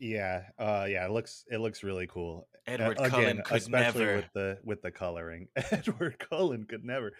Yeah. 0.00 0.44
Uh 0.58 0.86
yeah, 0.88 1.04
it 1.04 1.12
looks 1.12 1.44
it 1.48 1.58
looks 1.58 1.82
really 1.84 2.06
cool. 2.06 2.48
Uh, 2.66 2.72
Edward 2.72 2.98
again, 2.98 3.10
Cullen 3.10 3.42
could 3.44 3.56
especially 3.58 4.00
never. 4.04 4.16
with 4.16 4.32
the 4.34 4.58
with 4.64 4.82
the 4.82 4.90
coloring. 4.90 5.48
Edward 5.70 6.18
Cullen 6.18 6.64
could 6.64 6.84
never. 6.84 7.12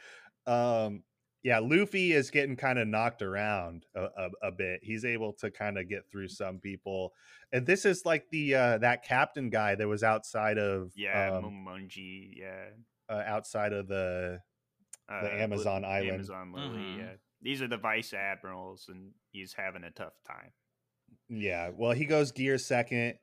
Um 0.47 1.05
yeah, 1.43 1.59
Luffy 1.59 2.12
is 2.12 2.31
getting 2.31 2.55
kind 2.57 2.78
of 2.78 2.87
knocked 2.87 3.22
around 3.22 3.87
a, 3.95 4.03
a, 4.05 4.28
a 4.49 4.53
bit. 4.53 4.81
He's 4.83 5.07
able 5.07 5.33
to 5.35 5.51
kind 5.51 5.78
of 5.78 5.89
get 5.89 6.03
through 6.11 6.28
some 6.28 6.59
people. 6.59 7.12
And 7.53 7.64
this 7.66 7.87
is 7.87 8.05
like 8.05 8.24
the 8.31 8.55
uh 8.55 8.78
that 8.78 9.05
captain 9.05 9.51
guy 9.51 9.74
that 9.74 9.87
was 9.89 10.03
outside 10.03 10.59
of 10.59 10.93
Yeah, 10.97 11.33
um, 11.35 11.45
Momonga. 11.45 12.31
Yeah, 12.35 12.64
uh, 13.09 13.22
outside 13.26 13.72
of 13.72 13.89
the 13.89 14.41
uh, 15.09 15.22
the 15.22 15.28
Li- 15.28 15.41
Amazon 15.41 15.85
Island. 15.85 16.11
Amazon 16.12 16.53
Lily. 16.53 16.68
Mhm. 16.68 16.99
Yeah, 16.99 17.12
these 17.43 17.61
are 17.62 17.68
the 17.68 17.76
vice 17.76 18.12
admirals, 18.14 18.87
and 18.89 19.11
he's 19.33 19.53
having 19.53 19.85
a 19.85 19.91
tough 19.91 20.14
time. 20.26 20.53
Yeah, 21.31 21.70
well, 21.76 21.93
he 21.93 22.07
goes 22.07 22.33
gear 22.33 22.59
second, 22.59 23.14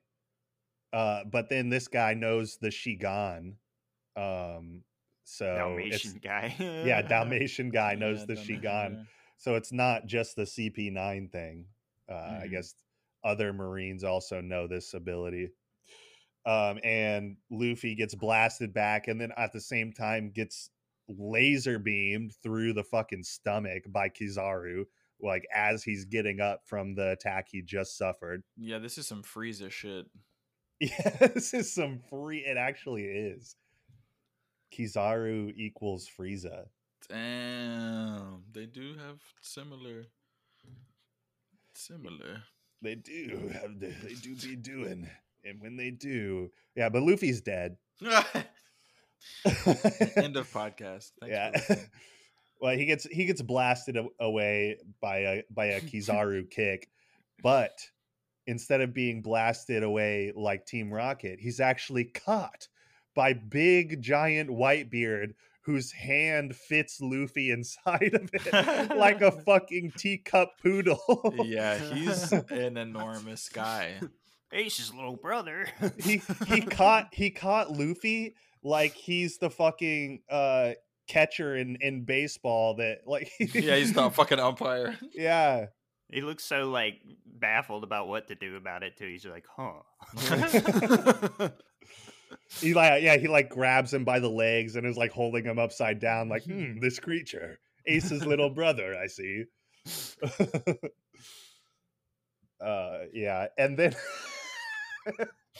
uh, 0.93 1.25
but 1.25 1.49
then 1.49 1.69
this 1.69 1.87
guy 1.89 2.13
knows 2.13 2.57
the 2.57 2.69
Shigan, 2.69 3.55
um, 4.15 4.83
so 5.25 5.75
it's, 5.79 6.13
Dalmatian 6.13 6.19
guy. 6.23 6.55
yeah, 6.59 7.01
Dalmatian 7.07 7.69
guy 7.69 7.95
knows 7.95 8.19
Yeah, 8.19 8.25
the 8.27 8.35
Dalmatian, 8.35 8.61
Shigan, 8.61 8.95
yeah. 8.97 9.03
so 9.37 9.55
it's 9.55 9.73
not 9.73 10.05
just 10.07 10.35
the 10.37 10.43
CP9 10.45 11.29
thing. 11.31 11.65
Uh, 12.09 12.13
I 12.13 12.47
Mhm. 12.47 12.51
guess 12.51 12.75
other 13.25 13.51
Marines 13.51 14.05
also 14.05 14.39
know 14.39 14.67
this 14.67 14.93
ability. 14.93 15.49
Um, 16.45 16.79
and 16.83 17.37
Luffy 17.51 17.93
gets 17.95 18.15
blasted 18.15 18.73
back, 18.73 19.09
and 19.09 19.19
then 19.19 19.33
at 19.35 19.51
the 19.51 19.59
same 19.59 19.91
time 19.91 20.31
gets 20.31 20.69
laser 21.09 21.77
beamed 21.77 22.33
through 22.41 22.71
the 22.73 22.83
fucking 22.85 23.23
stomach 23.23 23.83
by 23.89 24.07
Kizaru, 24.07 24.85
like 25.21 25.45
as 25.53 25.83
he's 25.83 26.05
getting 26.05 26.39
up 26.39 26.61
from 26.65 26.95
the 26.95 27.11
attack 27.11 27.47
he 27.49 27.61
just 27.61 27.97
suffered. 27.97 28.43
Yeah, 28.55 28.79
this 28.79 28.97
is 28.97 29.07
some 29.07 29.23
Frieza 29.23 29.71
shit. 29.71 30.05
Yeah, 30.79 31.09
this 31.33 31.55
is 31.55 31.73
some 31.73 32.01
free. 32.07 32.45
It 32.45 32.55
actually 32.55 33.05
is. 33.05 33.55
Kizaru 34.71 35.51
equals 35.55 36.07
Frieza. 36.07 36.65
Damn, 37.09 38.43
they 38.51 38.67
do 38.67 38.95
have 38.95 39.19
similar. 39.41 40.05
Similar. 41.73 42.43
They 42.83 42.93
do 42.93 43.49
have. 43.53 43.79
The, 43.79 43.87
they 44.03 44.13
do 44.13 44.35
be 44.35 44.55
doing, 44.61 45.09
and 45.43 45.59
when 45.61 45.77
they 45.77 45.89
do, 45.89 46.51
yeah. 46.75 46.89
But 46.89 47.01
Luffy's 47.01 47.41
dead. 47.41 47.77
End 48.03 48.13
of 50.37 50.51
podcast. 50.51 51.11
Thanks 51.19 51.31
yeah. 51.31 51.75
For 52.59 52.65
listening. 52.65 52.69
well, 52.69 52.77
he 52.77 52.85
gets 52.85 53.05
he 53.05 53.25
gets 53.25 53.41
blasted 53.41 53.97
away 54.19 54.77
by 55.01 55.17
a 55.17 55.43
by 55.51 55.65
a 55.67 55.81
Kizaru 55.81 56.49
kick, 56.49 56.89
but 57.43 57.79
instead 58.45 58.81
of 58.81 58.93
being 58.93 59.21
blasted 59.21 59.83
away 59.83 60.31
like 60.35 60.65
Team 60.65 60.91
Rocket, 60.93 61.39
he's 61.39 61.59
actually 61.59 62.05
caught 62.05 62.67
by 63.15 63.33
big 63.33 64.01
giant 64.01 64.49
Whitebeard 64.49 65.33
whose 65.61 65.91
hand 65.91 66.55
fits 66.55 67.01
Luffy 67.01 67.51
inside 67.51 68.13
of 68.13 68.29
it 68.31 68.95
like 68.95 69.21
a 69.21 69.31
fucking 69.45 69.91
teacup 69.97 70.53
poodle. 70.63 71.33
yeah, 71.43 71.77
he's 71.93 72.31
an 72.31 72.77
enormous 72.77 73.49
guy. 73.49 73.95
Ace's 74.53 74.93
little 74.93 75.17
brother. 75.17 75.67
he 75.99 76.21
he 76.47 76.61
caught 76.61 77.09
he 77.11 77.29
caught 77.31 77.69
Luffy 77.69 78.35
like 78.63 78.93
he's 78.93 79.39
the 79.39 79.49
fucking 79.49 80.21
uh 80.29 80.71
catcher 81.07 81.55
in 81.55 81.77
in 81.81 82.03
baseball 82.03 82.75
that 82.75 82.99
like 83.05 83.31
Yeah, 83.39 83.75
he's 83.75 83.95
not 83.95 84.15
fucking 84.15 84.39
umpire. 84.39 84.97
yeah 85.13 85.67
He 86.11 86.21
looks 86.21 86.43
so 86.43 86.69
like 86.69 87.01
baffled 87.25 87.83
about 87.83 88.07
what 88.07 88.27
to 88.29 88.35
do 88.35 88.55
about 88.55 88.83
it 88.83 88.97
too. 88.97 89.07
He's 89.07 89.25
like, 89.25 89.45
huh. 89.55 89.81
he 92.61 92.73
like 92.73 93.01
yeah 93.01 93.17
he 93.17 93.27
like 93.27 93.49
grabs 93.49 93.93
him 93.93 94.03
by 94.03 94.19
the 94.19 94.29
legs 94.29 94.75
and 94.75 94.85
is 94.85 94.97
like 94.97 95.11
holding 95.11 95.45
him 95.45 95.57
upside 95.59 95.99
down 95.99 96.27
like 96.29 96.43
hmm, 96.43 96.79
this 96.79 96.99
creature 96.99 97.57
Ace's 97.87 98.25
little 98.25 98.49
brother 98.49 98.95
I 99.01 99.07
see 99.07 99.45
uh 102.61 102.97
yeah 103.13 103.47
and 103.57 103.77
then 103.77 103.95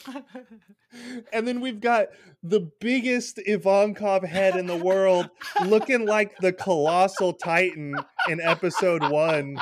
and 1.34 1.48
then 1.48 1.60
we've 1.62 1.80
got 1.80 2.08
the 2.44 2.70
biggest 2.80 3.38
Ivankov 3.48 4.26
head 4.26 4.56
in 4.56 4.68
the 4.68 4.76
world, 4.78 5.30
looking 5.66 6.06
like 6.06 6.38
the 6.38 6.54
colossal 6.54 7.34
titan 7.34 7.96
in 8.30 8.40
episode 8.42 9.10
one. 9.10 9.60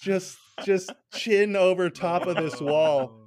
Just, 0.00 0.36
just 0.64 0.92
chin 1.12 1.56
over 1.56 1.88
top 1.90 2.26
of 2.26 2.36
this 2.36 2.60
wall. 2.60 3.20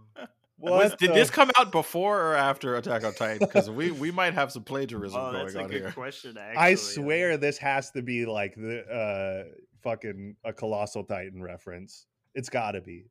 What 0.60 0.72
Was- 0.74 0.96
did 0.96 1.12
the 1.12 1.14
this 1.14 1.30
come 1.30 1.52
out 1.56 1.72
before 1.72 2.20
or 2.20 2.36
after 2.36 2.76
Attack 2.76 3.04
on 3.04 3.14
Titan? 3.14 3.38
Because 3.40 3.70
we, 3.70 3.92
we 3.92 4.10
might 4.10 4.34
have 4.34 4.52
some 4.52 4.64
plagiarism 4.64 5.20
Oh, 5.22 5.32
going 5.32 5.44
that's 5.46 5.56
a 5.56 5.62
on 5.62 5.68
good 5.70 5.82
here. 5.82 5.92
question. 5.92 6.36
Actually, 6.36 6.58
I 6.58 6.74
swear 6.76 7.38
this 7.38 7.60
has 7.60 7.92
to 7.92 8.02
be 8.02 8.26
like 8.26 8.56
the 8.56 8.82
uh 8.88 9.44
fucking 9.84 10.36
a 10.44 10.54
colossal 10.54 11.04
titan 11.04 11.44
reference. 11.44 12.08
It's 12.34 12.50
got 12.50 12.72
to 12.72 12.82
be. 12.82 13.06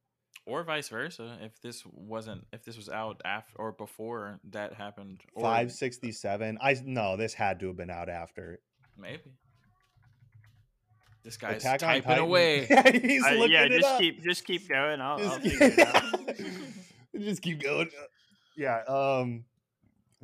Or 0.46 0.62
vice 0.62 0.88
versa. 0.88 1.38
If 1.42 1.60
this 1.60 1.82
wasn't, 1.86 2.46
if 2.52 2.64
this 2.64 2.76
was 2.76 2.88
out 2.88 3.20
after 3.24 3.52
or 3.58 3.72
before 3.72 4.38
that 4.52 4.72
happened, 4.74 5.20
or 5.34 5.42
567. 5.42 6.58
I 6.62 6.76
no, 6.84 7.16
this 7.16 7.34
had 7.34 7.58
to 7.60 7.66
have 7.66 7.76
been 7.76 7.90
out 7.90 8.08
after. 8.08 8.60
maybe. 8.96 9.32
This 11.24 11.36
guy's 11.36 11.56
Attack 11.64 11.80
typing 11.80 12.02
Titan. 12.04 12.22
away. 12.24 12.66
Yeah, 12.70 12.90
he's 12.92 13.24
Uh, 13.26 13.30
looking 13.32 13.52
yeah, 13.52 13.64
it 13.64 13.70
just 13.72 13.84
up. 13.88 13.98
keep 14.00 14.22
just 14.22 14.44
keep 14.44 14.68
going. 14.68 15.00
I'll, 15.00 15.18
I'll 15.18 15.38
Just- 15.40 15.40
figure 15.40 15.66
it 15.66 15.78
out. 15.80 16.36
Just 17.18 17.42
keep 17.42 17.62
going. 17.62 17.88
Yeah. 18.56 18.82
Um. 18.86 19.44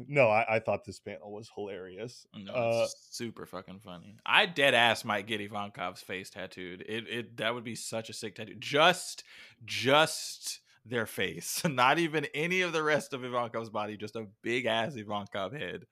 No, 0.08 0.28
I, 0.28 0.56
I 0.56 0.58
thought 0.60 0.84
this 0.84 0.98
panel 1.00 1.32
was 1.32 1.50
hilarious. 1.54 2.26
No, 2.34 2.52
Uh, 2.52 2.82
it's 2.84 3.08
super 3.10 3.46
fucking 3.46 3.80
funny. 3.80 4.16
I 4.26 4.46
dead 4.46 4.74
ass 4.74 5.04
might 5.04 5.26
get 5.26 5.40
Ivankov's 5.40 6.00
face 6.02 6.30
tattooed. 6.30 6.82
It 6.88 7.08
it 7.08 7.36
that 7.38 7.54
would 7.54 7.64
be 7.64 7.74
such 7.74 8.10
a 8.10 8.12
sick 8.12 8.34
tattoo. 8.34 8.54
Just 8.58 9.24
just 9.64 10.60
their 10.84 11.06
face, 11.06 11.62
not 11.68 11.98
even 11.98 12.26
any 12.34 12.62
of 12.62 12.72
the 12.72 12.82
rest 12.82 13.12
of 13.12 13.20
Ivankov's 13.22 13.70
body. 13.70 13.96
Just 13.96 14.16
a 14.16 14.26
big 14.42 14.66
ass 14.66 14.94
Ivankov 14.94 15.52
head. 15.58 15.86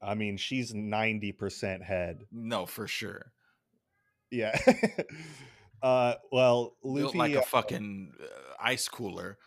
I 0.00 0.14
mean, 0.14 0.36
she's 0.36 0.72
ninety 0.74 1.32
percent 1.32 1.82
head. 1.82 2.24
No, 2.32 2.66
for 2.66 2.86
sure. 2.86 3.32
Yeah. 4.30 4.58
uh. 5.82 6.14
Well, 6.30 6.76
Built 6.82 7.14
Luffy. 7.14 7.18
like 7.18 7.36
uh, 7.36 7.40
a 7.40 7.42
fucking 7.42 8.12
uh, 8.20 8.26
ice 8.60 8.88
cooler. 8.88 9.38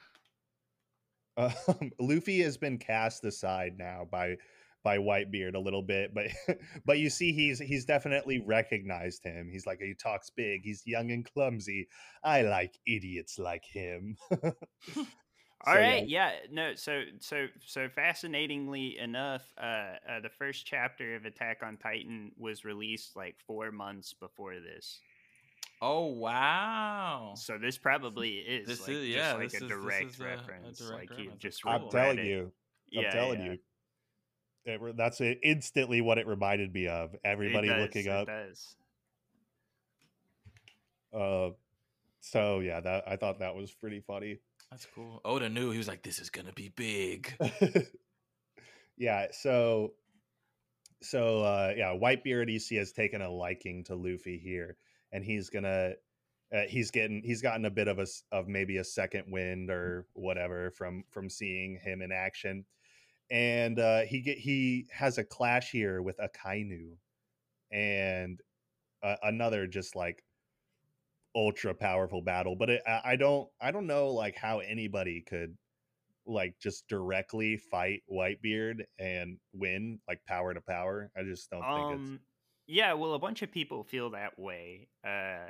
Um, 1.38 1.91
Luffy 1.99 2.41
has 2.41 2.57
been 2.57 2.77
cast 2.77 3.23
aside 3.25 3.77
now 3.77 4.07
by 4.09 4.38
by 4.83 4.99
Whitebeard 4.99 5.55
a 5.55 5.59
little 5.59 5.81
bit, 5.81 6.13
but 6.13 6.27
but 6.86 6.99
you 6.99 7.09
see 7.09 7.33
he's 7.33 7.59
he's 7.59 7.86
definitely 7.86 8.39
recognized 8.39 9.23
him. 9.23 9.49
He's 9.51 9.65
like 9.65 9.79
he 9.79 9.93
talks 9.95 10.29
big. 10.29 10.61
He's 10.63 10.86
young 10.86 11.11
and 11.11 11.25
clumsy. 11.25 11.88
I 12.23 12.43
like 12.43 12.77
idiots 12.88 13.39
like 13.39 13.65
him. 13.65 14.15
All 14.31 14.53
So, 15.65 15.73
right, 15.73 16.07
yeah. 16.07 16.31
no. 16.51 16.75
So, 16.75 17.03
so, 17.19 17.47
so, 17.65 17.89
fascinatingly 17.89 18.99
enough, 18.99 19.41
uh, 19.57 19.95
uh, 20.07 20.19
the 20.21 20.29
first 20.29 20.65
chapter 20.67 21.15
of 21.15 21.25
Attack 21.25 21.61
on 21.63 21.77
Titan 21.77 22.33
was 22.38 22.63
released 22.63 23.15
like 23.15 23.36
four 23.47 23.71
months 23.71 24.13
before 24.13 24.59
this. 24.59 24.99
Oh 25.88 26.05
wow! 26.07 27.33
So 27.36 27.59
this 27.59 27.77
probably 27.77 28.38
is 28.38 28.67
This 28.67 28.79
like, 28.81 28.89
is- 28.89 29.05
just 29.05 29.17
yeah, 29.17 29.33
like 29.33 29.51
this 29.51 29.53
a 29.53 29.55
is- 29.57 29.61
this 29.61 29.69
direct 29.69 30.05
is 30.11 30.19
a- 30.19 30.23
a 30.23 30.27
reference. 30.27 30.77
direct 30.79 30.91
like 31.11 31.19
you 31.19 31.25
reference. 31.25 31.41
just 31.43 31.61
That's 31.63 31.83
I'm 31.83 31.89
telling 31.89 32.17
it. 32.19 32.25
you. 32.25 32.51
I'm 32.97 33.03
Yeah, 33.03 33.11
telling 33.11 33.39
yeah. 33.41 33.51
you. 33.51 33.59
It 34.88 34.97
that's 34.97 35.21
it, 35.21 35.39
instantly 35.43 36.01
what 36.01 36.17
it 36.17 36.25
reminded 36.25 36.73
me 36.73 36.88
of. 36.88 37.13
It 37.13 37.19
Everybody 37.23 37.67
does, 37.67 37.81
looking 37.81 38.05
it 38.07 38.11
up. 38.11 38.25
does. 38.25 38.75
Uh, 41.13 41.49
so 42.21 42.59
yeah, 42.61 42.79
that 42.79 43.03
I 43.07 43.15
thought 43.15 43.39
that 43.39 43.55
was 43.55 43.71
pretty 43.71 43.99
funny. 43.99 44.39
That's 44.71 44.88
cool. 44.95 45.21
Oda 45.23 45.49
knew 45.49 45.69
he 45.69 45.77
was 45.77 45.88
like, 45.88 46.01
"This 46.01 46.17
is 46.17 46.31
gonna 46.31 46.51
be 46.53 46.69
big." 46.69 47.31
yeah, 48.97 49.27
so 49.31 49.93
so 51.03 51.43
uh 51.43 51.73
yeah, 51.77 51.93
Whitebeard 51.95 52.51
you 52.51 52.57
see 52.59 52.75
has 52.77 52.91
taken 52.91 53.21
a 53.21 53.29
liking 53.29 53.83
to 53.86 53.95
Luffy 53.95 54.39
here, 54.39 54.77
and 55.16 55.24
he's 55.24 55.49
gonna 55.49 55.93
uh, 56.53 56.61
he's 56.68 56.91
getting 56.91 57.22
he's 57.24 57.41
gotten 57.41 57.66
a 57.66 57.72
bit 57.72 57.88
of 57.88 57.99
a 57.99 58.05
of 58.32 58.47
maybe 58.47 58.78
a 58.78 58.84
second 58.84 59.24
wind 59.32 59.70
or 59.70 60.05
whatever 60.13 60.72
from 60.72 61.03
from 61.09 61.30
seeing 61.30 61.80
him 61.82 62.01
in 62.01 62.11
action, 62.11 62.66
and 63.32 63.80
uh 63.80 64.01
he 64.01 64.22
get 64.22 64.38
he 64.38 64.86
has 64.91 65.18
a 65.18 65.24
clash 65.24 65.72
here 65.72 66.01
with 66.01 66.20
Akainu, 66.20 66.91
and 67.72 68.41
uh, 69.01 69.16
another 69.24 69.66
just 69.66 69.95
like 69.95 70.24
ultra 71.36 71.74
powerful 71.74 72.22
battle 72.22 72.55
but 72.55 72.70
it, 72.70 72.82
I, 72.88 73.01
I 73.03 73.16
don't 73.18 73.49
i 73.59 73.70
don't 73.70 73.88
know 73.88 74.07
like 74.07 74.38
how 74.38 74.59
anybody 74.59 75.22
could 75.28 75.57
like 76.26 76.55
just 76.59 76.88
directly 76.88 77.57
fight 77.57 78.03
whitebeard 78.11 78.84
and 78.99 79.38
win 79.53 79.99
like 80.07 80.20
power 80.28 80.53
to 80.53 80.61
power. 80.61 81.11
I 81.18 81.24
just 81.24 81.49
don't 81.49 81.61
think 81.61 82.01
it's 82.01 82.09
Um, 82.09 82.20
yeah, 82.68 82.93
well, 82.93 83.13
a 83.13 83.20
bunch 83.20 83.41
of 83.41 83.51
people 83.51 83.84
feel 83.84 84.11
that 84.11 84.38
way. 84.39 84.88
Uh, 85.05 85.49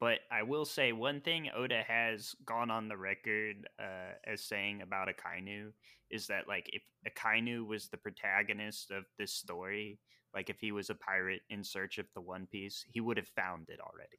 but 0.00 0.20
I 0.30 0.42
will 0.42 0.64
say 0.64 0.92
one 0.92 1.20
thing 1.20 1.50
Oda 1.54 1.82
has 1.86 2.34
gone 2.46 2.70
on 2.70 2.88
the 2.88 2.96
record 2.96 3.68
uh, 3.78 4.14
as 4.26 4.42
saying 4.42 4.80
about 4.82 5.08
Akainu 5.08 5.72
is 6.10 6.26
that, 6.28 6.48
like, 6.48 6.70
if 6.72 6.82
Akainu 7.06 7.66
was 7.66 7.88
the 7.88 7.98
protagonist 7.98 8.90
of 8.90 9.04
this 9.18 9.32
story, 9.34 9.98
like, 10.34 10.48
if 10.48 10.56
he 10.58 10.72
was 10.72 10.88
a 10.88 10.94
pirate 10.94 11.42
in 11.50 11.62
search 11.62 11.98
of 11.98 12.06
the 12.14 12.20
One 12.20 12.46
Piece, 12.50 12.84
he 12.90 13.00
would 13.00 13.18
have 13.18 13.28
found 13.28 13.68
it 13.68 13.78
already. 13.80 14.18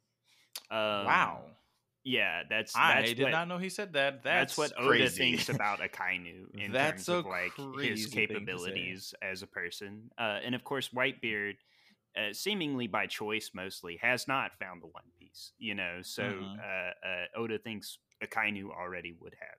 Um, 0.70 1.06
wow! 1.06 1.42
Yeah, 2.04 2.44
that's, 2.50 2.76
I 2.76 3.02
that's 3.02 3.14
did 3.14 3.24
what, 3.24 3.32
not 3.32 3.48
know 3.48 3.58
he 3.58 3.70
said 3.70 3.94
that. 3.94 4.24
That's, 4.24 4.56
That's, 4.56 4.58
what 4.58 4.80
Oda 4.80 4.90
crazy. 4.90 5.18
thinks 5.18 5.50
about 5.56 5.80
Akainu 5.80 6.46
in 6.54 6.72
That's 6.72 7.06
terms 7.06 7.10
of 7.10 7.26
like 7.26 7.54
his 7.56 7.66
thing 7.66 7.96
to 7.96 7.98
say. 7.98 8.28
capabilities 8.28 9.14
as 9.22 9.42
a 9.44 9.48
person. 9.48 10.10
Uh, 10.18 10.40
and 10.44 10.56
of 10.56 10.64
course, 10.64 10.90
Whitebeard, 10.90 11.56
uh, 12.18 12.34
seemingly 12.34 12.88
by 12.88 13.08
choice 13.08 13.52
mostly, 13.54 13.98
has 14.02 14.28
not 14.28 14.52
found 14.60 14.82
the 14.82 14.88
One 14.88 15.04
Piece. 15.20 15.52
You 15.58 15.76
know, 15.76 16.00
so 16.02 16.24
Mhm. 16.24 16.58
uh, 16.60 17.08
uh, 17.08 17.26
Oda 17.42 17.60
thinks 17.60 17.98
Akainu 18.24 18.70
already 18.70 19.14
would 19.20 19.36
have. 19.40 19.58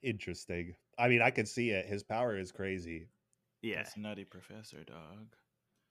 interesting 0.00 0.76
i 0.96 1.08
mean 1.08 1.20
i 1.20 1.28
could 1.30 1.48
see 1.48 1.70
it 1.70 1.84
his 1.86 2.04
power 2.04 2.38
is 2.38 2.52
crazy 2.52 3.08
Yeah, 3.62 3.78
That's 3.82 3.96
nutty 3.96 4.24
professor 4.24 4.84
dog. 4.84 5.34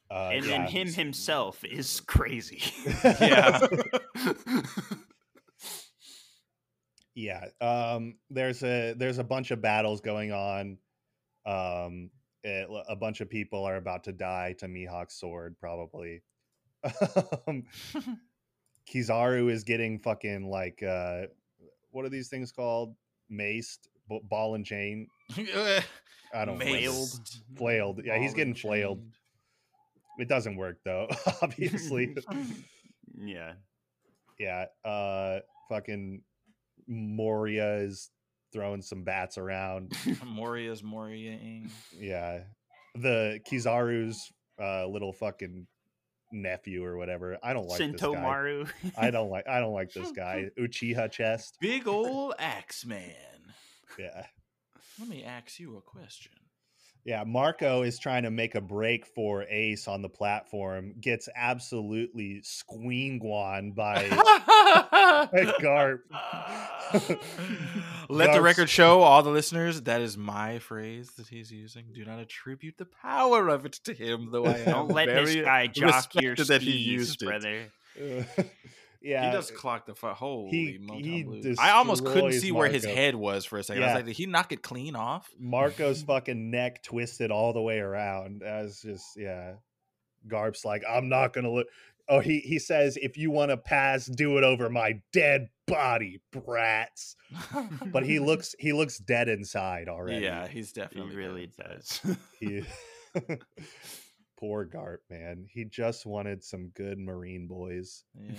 uh 0.09 0.29
and, 0.33 0.45
yeah. 0.45 0.65
him 0.67 0.87
himself 0.93 1.61
is 1.65 1.99
crazy. 1.99 2.61
Yeah. 3.19 3.59
yeah 7.15 7.45
um 7.61 8.15
there's 8.29 8.63
a 8.63 8.93
there's 8.93 9.17
a 9.17 9.23
bunch 9.23 9.51
of 9.51 9.61
battles 9.61 10.01
going 10.01 10.31
on 10.31 10.77
um 11.45 12.09
it, 12.47 12.69
a 12.87 12.95
bunch 12.95 13.19
of 13.21 13.29
people 13.29 13.63
are 13.65 13.75
about 13.75 14.03
to 14.05 14.11
die 14.13 14.55
to 14.57 14.67
mihawk's 14.67 15.19
sword 15.19 15.55
probably 15.59 16.21
um 17.47 17.63
kizaru 18.91 19.51
is 19.51 19.63
getting 19.63 19.99
fucking 19.99 20.49
like 20.49 20.81
uh 20.81 21.23
what 21.91 22.05
are 22.05 22.09
these 22.09 22.29
things 22.29 22.51
called 22.51 22.95
maced 23.31 23.87
B- 24.09 24.21
ball 24.23 24.55
and 24.55 24.65
chain 24.65 25.07
i 25.37 26.45
don't 26.45 26.57
know 26.59 26.65
Flailed. 27.57 28.01
Yeah, 28.05 28.17
he's 28.17 28.33
getting 28.33 28.55
flailed. 28.55 28.99
chained. 28.99 29.13
it 30.19 30.27
doesn't 30.29 30.55
work 30.55 30.77
though 30.85 31.07
obviously 31.41 32.15
yeah. 33.19 33.53
yeah 34.39 34.65
uh 34.85 35.39
fucking 35.67 36.21
moria 36.87 37.77
is 37.79 38.09
throwing 38.53 38.81
some 38.81 39.03
bats 39.03 39.37
around. 39.37 39.93
Moria's 40.25 40.81
Moriaing. 40.81 41.69
yeah. 41.97 42.39
The 42.95 43.39
kizaru's 43.49 44.31
uh 44.61 44.87
little 44.87 45.13
fucking 45.13 45.67
nephew 46.31 46.83
or 46.83 46.97
whatever. 46.97 47.37
I 47.43 47.53
don't 47.53 47.67
like 47.67 47.77
this 47.77 48.01
guy. 48.01 48.65
I 48.97 49.11
don't 49.11 49.29
like 49.29 49.47
i 49.47 49.59
don't 49.59 49.73
like 49.73 49.93
this 49.93 50.11
guy. 50.15 50.49
Uchiha 50.59 51.11
chest. 51.11 51.57
Big 51.61 51.87
ol' 51.87 52.33
axe 52.39 52.85
man. 52.85 53.13
yeah. 53.99 54.25
Let 54.99 55.09
me 55.09 55.23
ask 55.23 55.59
you 55.59 55.77
a 55.77 55.81
question. 55.81 56.31
Yeah 57.07 57.23
marco 57.25 57.81
is 57.81 57.97
trying 57.97 58.21
to 58.21 58.29
make 58.29 58.53
a 58.53 58.61
break 58.61 59.07
for 59.07 59.43
ace 59.49 59.87
on 59.87 60.03
the 60.03 60.09
platform 60.09 60.93
gets 61.01 61.27
absolutely 61.35 62.43
squeengwan 62.43 63.73
by 63.75 64.07
Garp. 65.61 65.99
Let 68.09 68.33
the 68.33 68.41
record 68.41 68.69
show, 68.69 69.01
all 69.01 69.23
the 69.23 69.29
listeners, 69.29 69.81
that 69.83 70.01
is 70.01 70.17
my 70.17 70.59
phrase 70.59 71.11
that 71.17 71.27
he's 71.27 71.51
using. 71.51 71.85
Do 71.93 72.05
not 72.05 72.19
attribute 72.19 72.77
the 72.77 72.85
power 72.85 73.49
of 73.49 73.65
it 73.65 73.73
to 73.85 73.93
him, 73.93 74.29
though 74.31 74.45
I 74.45 74.57
am 74.59 74.65
Don't 74.65 74.87
let 74.89 75.07
this 75.07 75.35
guy 75.35 75.67
jock 75.67 76.13
your 76.15 76.31
respected 76.31 76.47
that 76.53 76.61
he 76.61 76.71
skis, 76.71 76.85
used 76.87 77.23
it. 77.23 77.25
brother. 77.25 77.65
Yeah 79.07 79.25
he 79.25 79.31
does 79.35 79.49
clock 79.51 79.85
the 79.85 79.95
fu- 79.95 80.07
holy 80.07 80.49
he- 80.51 80.79
moton 80.79 81.43
he. 81.43 81.55
I 81.59 81.71
almost 81.71 82.03
couldn't 82.03 82.25
destroys 82.31 82.41
see 82.41 82.51
where 82.51 82.69
his 82.69 82.85
head 82.85 83.15
was 83.15 83.45
for 83.45 83.57
a 83.57 83.63
second. 83.63 83.83
I 83.83 83.87
was 83.87 83.95
like, 83.95 84.05
did 84.05 84.15
he 84.15 84.25
knock 84.25 84.51
it 84.51 84.61
clean 84.61 84.95
off? 84.95 85.29
Marco's 85.39 86.01
fucking 86.07 86.51
neck 86.51 86.83
twisted 86.83 87.31
all 87.31 87.53
the 87.53 87.61
way 87.61 87.79
around. 87.79 88.43
As 88.43 88.81
just 88.81 89.17
yeah, 89.17 89.53
Garp's 90.27 90.65
like, 90.65 90.83
I'm 90.89 91.09
not 91.09 91.33
gonna 91.33 91.51
look. 91.51 91.67
Oh, 92.09 92.19
he 92.19 92.39
he 92.39 92.57
says, 92.59 92.97
if 93.01 93.17
you 93.17 93.31
want 93.31 93.51
to 93.51 93.57
pass, 93.57 94.05
do 94.05 94.37
it 94.37 94.43
over 94.43 94.69
my 94.69 95.01
dead 95.11 95.49
body, 95.67 96.21
brats. 96.31 97.15
But 97.87 98.05
he 98.05 98.19
looks 98.29 98.55
he 98.59 98.71
looks 98.73 98.97
dead 98.97 99.27
inside 99.27 99.89
already. 99.89 100.23
Yeah, 100.23 100.47
he's 100.47 100.71
definitely 100.71 101.09
dead 101.11 101.17
really 101.17 101.43
inside. 101.43 101.81
does. 102.03 102.17
He 102.39 102.63
poor 104.37 104.65
Garp, 104.65 104.99
man. 105.09 105.45
He 105.49 105.65
just 105.65 106.05
wanted 106.05 106.43
some 106.43 106.69
good 106.69 106.97
Marine 106.99 107.47
boys. 107.47 108.03
Yeah. 108.19 108.31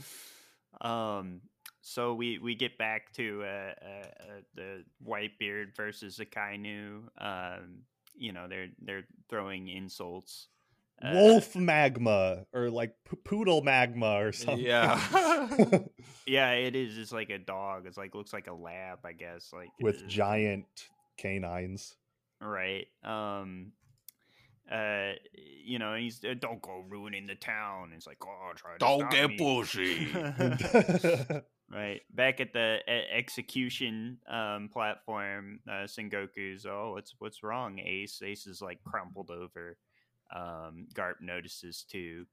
um 0.80 1.40
so 1.80 2.12
we 2.14 2.38
we 2.38 2.54
get 2.54 2.76
back 2.76 3.12
to 3.14 3.42
uh, 3.44 3.72
uh, 3.82 4.06
uh 4.20 4.40
the 4.54 4.84
whitebeard 5.06 5.74
versus 5.76 6.16
the 6.16 6.26
kainu 6.26 7.02
um 7.18 7.78
you 8.14 8.32
know 8.32 8.46
they're 8.48 8.68
they're 8.82 9.06
throwing 9.30 9.68
insults 9.68 10.48
Uh, 11.02 11.12
Wolf 11.14 11.54
magma 11.56 12.44
or 12.52 12.68
like 12.70 12.94
p- 13.08 13.16
poodle 13.24 13.62
magma 13.62 14.16
or 14.16 14.32
something. 14.32 14.64
Yeah. 14.64 14.98
yeah 16.26 16.50
it 16.52 16.74
is 16.74 16.98
it's 16.98 17.12
like 17.12 17.30
a 17.30 17.38
dog 17.38 17.86
it's 17.86 17.96
like 17.96 18.14
looks 18.14 18.32
like 18.32 18.48
a 18.48 18.54
lab 18.54 18.98
i 19.04 19.12
guess 19.12 19.50
like 19.52 19.68
with 19.80 20.02
uh, 20.02 20.06
giant 20.08 20.66
canines. 21.18 21.94
right 22.40 22.86
um 23.04 23.72
uh 24.70 25.12
you 25.32 25.78
know 25.78 25.94
he's 25.94 26.22
uh, 26.24 26.34
don't 26.38 26.60
go 26.60 26.84
ruining 26.88 27.26
the 27.26 27.36
town 27.36 27.92
it's 27.94 28.06
like 28.06 28.18
oh 28.22 28.52
try 28.56 28.72
to 28.72 28.78
Don't 28.78 29.10
get 29.10 29.30
me." 29.30 29.38
pushy. 29.38 31.42
Right. 31.68 32.00
Back 32.14 32.40
at 32.40 32.52
the 32.52 32.78
e- 32.88 33.12
execution 33.12 34.18
um, 34.28 34.68
platform, 34.72 35.58
uh, 35.68 35.84
Sengoku's, 35.86 36.64
oh, 36.64 36.92
what's 36.94 37.14
what's 37.18 37.42
wrong, 37.42 37.80
Ace? 37.80 38.22
Ace 38.24 38.46
is 38.46 38.62
like 38.62 38.82
crumpled 38.84 39.30
over. 39.30 39.76
Um, 40.34 40.86
Garp 40.94 41.16
notices 41.20 41.84
too. 41.90 42.26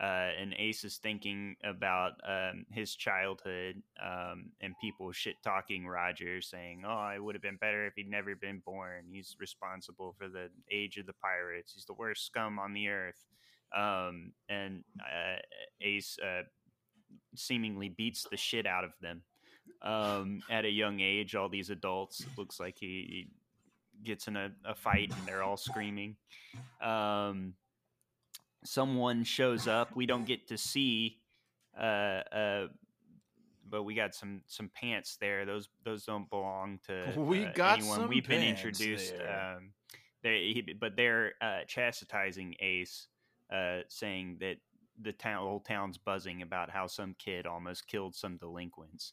Uh, 0.00 0.30
and 0.40 0.54
Ace 0.58 0.84
is 0.84 0.98
thinking 0.98 1.56
about 1.64 2.12
um, 2.26 2.64
his 2.70 2.94
childhood 2.94 3.82
um, 4.00 4.50
and 4.60 4.74
people 4.80 5.10
shit 5.10 5.34
talking 5.42 5.86
Roger, 5.86 6.40
saying, 6.40 6.84
"Oh, 6.86 7.10
it 7.14 7.22
would 7.22 7.34
have 7.34 7.42
been 7.42 7.56
better 7.56 7.86
if 7.86 7.94
he'd 7.96 8.08
never 8.08 8.36
been 8.36 8.62
born. 8.64 9.06
He's 9.10 9.36
responsible 9.40 10.14
for 10.16 10.28
the 10.28 10.50
age 10.70 10.98
of 10.98 11.06
the 11.06 11.14
pirates. 11.14 11.72
He's 11.74 11.84
the 11.84 11.94
worst 11.94 12.26
scum 12.26 12.58
on 12.60 12.72
the 12.74 12.88
earth." 12.88 13.24
Um, 13.76 14.32
and 14.48 14.84
uh, 15.00 15.40
Ace 15.80 16.16
uh, 16.24 16.42
seemingly 17.34 17.88
beats 17.88 18.26
the 18.30 18.36
shit 18.36 18.66
out 18.66 18.84
of 18.84 18.92
them 19.00 19.22
um, 19.82 20.42
at 20.50 20.64
a 20.64 20.70
young 20.70 21.00
age. 21.00 21.34
All 21.34 21.48
these 21.48 21.70
adults 21.70 22.24
looks 22.36 22.60
like 22.60 22.76
he, 22.78 22.86
he 22.86 23.28
gets 24.04 24.28
in 24.28 24.36
a, 24.36 24.50
a 24.64 24.74
fight 24.74 25.12
and 25.16 25.26
they're 25.26 25.42
all 25.42 25.56
screaming. 25.56 26.16
Someone 28.64 29.24
shows 29.24 29.68
up. 29.68 29.94
We 29.94 30.06
don't 30.06 30.26
get 30.26 30.48
to 30.48 30.58
see, 30.58 31.18
uh, 31.78 31.82
uh, 31.82 32.66
but 33.70 33.84
we 33.84 33.94
got 33.94 34.14
some 34.14 34.42
some 34.46 34.70
pants 34.74 35.16
there. 35.20 35.44
Those 35.46 35.68
those 35.84 36.04
don't 36.04 36.28
belong 36.28 36.80
to 36.88 37.12
We 37.16 37.44
uh, 37.46 37.52
got 37.54 37.78
anyone. 37.78 38.00
some 38.00 38.08
We've 38.08 38.26
been 38.26 38.40
pants 38.40 38.60
introduced. 38.64 39.16
there. 39.16 39.54
Um, 39.56 39.72
they, 40.22 40.50
he, 40.52 40.74
but 40.78 40.96
they're 40.96 41.34
uh, 41.40 41.60
chastising 41.68 42.56
Ace, 42.60 43.06
uh, 43.52 43.80
saying 43.88 44.38
that 44.40 44.56
the 45.00 45.12
town, 45.12 45.44
whole 45.46 45.60
town's 45.60 45.96
buzzing 45.96 46.42
about 46.42 46.70
how 46.70 46.88
some 46.88 47.14
kid 47.20 47.46
almost 47.46 47.86
killed 47.86 48.16
some 48.16 48.36
delinquents. 48.36 49.12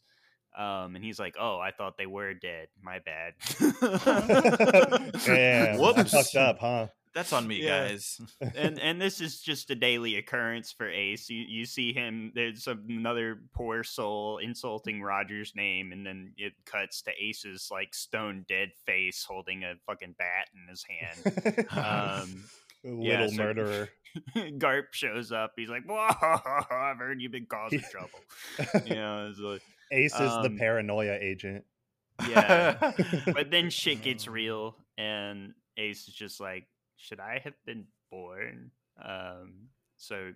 Um, 0.57 0.95
and 0.95 1.03
he's 1.03 1.19
like, 1.19 1.35
"Oh, 1.39 1.59
I 1.59 1.71
thought 1.71 1.97
they 1.97 2.05
were 2.07 2.33
dead. 2.33 2.69
My 2.81 2.99
bad." 2.99 3.33
Damn, 5.25 5.75
I 5.75 5.77
Whoops. 5.79 6.11
fucked 6.11 6.35
up, 6.35 6.59
huh? 6.59 6.87
That's 7.15 7.31
on 7.33 7.47
me, 7.47 7.63
Yeah. 7.63 7.87
guys. 7.87 8.19
and 8.55 8.77
and 8.77 9.01
this 9.01 9.21
is 9.21 9.41
just 9.41 9.71
a 9.71 9.75
daily 9.75 10.17
occurrence 10.17 10.71
for 10.71 10.87
Ace. 10.89 11.29
You 11.29 11.43
you 11.47 11.65
see 11.65 11.93
him. 11.93 12.31
There's 12.35 12.67
another 12.67 13.39
poor 13.55 13.83
soul 13.83 14.37
insulting 14.39 15.01
Roger's 15.01 15.53
name, 15.55 15.91
and 15.93 16.05
then 16.05 16.33
it 16.37 16.53
cuts 16.65 17.01
to 17.03 17.11
Ace's 17.17 17.69
like 17.71 17.93
stone 17.95 18.45
dead 18.49 18.69
face 18.85 19.25
holding 19.27 19.63
a 19.63 19.75
fucking 19.87 20.15
bat 20.19 20.49
in 20.53 20.67
his 20.69 20.85
hand. 20.87 21.65
Um, 21.71 22.43
Little 22.83 23.03
yeah, 23.03 23.27
so- 23.27 23.35
murderer. 23.43 23.89
Garp 24.35 24.91
shows 24.91 25.31
up. 25.31 25.53
He's 25.55 25.69
like, 25.69 25.83
"Whoa, 25.85 25.97
I've 26.71 26.97
heard 26.97 27.19
you've 27.21 27.31
been 27.31 27.47
causing 27.47 27.81
trouble." 27.91 28.19
You 28.85 28.95
know, 28.95 29.27
it's 29.29 29.39
like, 29.39 29.61
Ace 29.91 30.13
is 30.13 30.19
the 30.19 30.45
Um, 30.49 30.57
paranoia 30.57 31.17
agent. 31.19 31.63
yeah. 32.29 32.91
but 33.33 33.51
then 33.51 33.69
shit 33.69 34.01
gets 34.03 34.27
real, 34.27 34.75
and 34.97 35.53
Ace 35.77 36.07
is 36.07 36.13
just 36.13 36.39
like, 36.39 36.65
"Should 36.97 37.19
I 37.19 37.39
have 37.43 37.55
been 37.65 37.85
born?" 38.11 38.71
Um, 39.03 39.69
so 39.97 40.31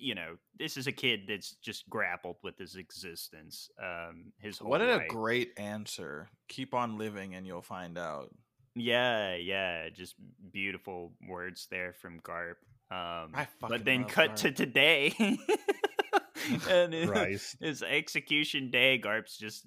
you 0.00 0.14
know, 0.14 0.36
this 0.56 0.76
is 0.76 0.86
a 0.86 0.92
kid 0.92 1.22
that's 1.28 1.56
just 1.56 1.88
grappled 1.90 2.36
with 2.42 2.56
his 2.56 2.76
existence. 2.76 3.68
Um, 3.82 4.32
his 4.38 4.58
whole 4.58 4.70
what 4.70 4.80
a 4.80 5.04
great 5.08 5.52
answer. 5.56 6.28
Keep 6.48 6.72
on 6.72 6.98
living 6.98 7.34
and 7.34 7.46
you'll 7.46 7.62
find 7.62 7.98
out. 7.98 8.32
yeah, 8.76 9.34
yeah, 9.34 9.88
just 9.88 10.14
beautiful 10.52 11.12
words 11.28 11.66
there 11.70 11.94
from 11.94 12.20
Garp. 12.20 12.56
Um, 12.90 13.32
I 13.34 13.48
fucking 13.60 13.68
but 13.68 13.84
then 13.84 14.02
love 14.02 14.10
cut 14.10 14.36
to 14.36 14.52
today. 14.52 15.12
and 16.70 16.94
it- 16.94 17.08
Christ. 17.08 17.56
his 17.60 17.82
execution 17.82 18.70
day 18.70 18.98
garp's 18.98 19.36
just 19.36 19.66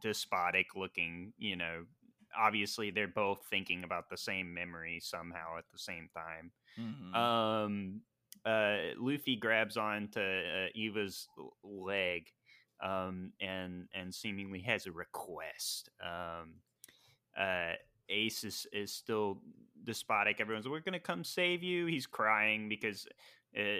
despotic 0.00 0.74
looking 0.76 1.32
you 1.38 1.56
know 1.56 1.84
obviously 2.38 2.90
they're 2.90 3.08
both 3.08 3.40
thinking 3.50 3.84
about 3.84 4.08
the 4.10 4.16
same 4.16 4.52
memory 4.52 5.00
somehow 5.00 5.58
at 5.58 5.64
the 5.72 5.78
same 5.78 6.08
time. 6.14 6.50
Mhm. 6.78 7.14
um 7.14 8.00
uh 8.44 8.78
luffy 8.98 9.36
grabs 9.36 9.76
on 9.76 10.08
to 10.08 10.20
uh, 10.20 10.68
Iva's 10.74 11.28
leg 11.62 12.28
um 12.82 13.32
and 13.40 13.88
and 13.94 14.12
seemingly 14.14 14.60
has 14.60 14.86
a 14.86 14.92
request. 14.92 15.88
Um 16.02 16.54
uh 17.38 17.74
ace 18.08 18.44
is 18.44 18.66
is 18.72 18.92
still 18.92 19.40
despotic. 19.84 20.40
Everyone's 20.40 20.68
we're 20.68 20.80
gonna 20.80 20.98
come 20.98 21.24
save 21.24 21.62
you. 21.62 21.86
He's 21.86 22.06
crying 22.06 22.68
because 22.68 23.06
uh, 23.56 23.78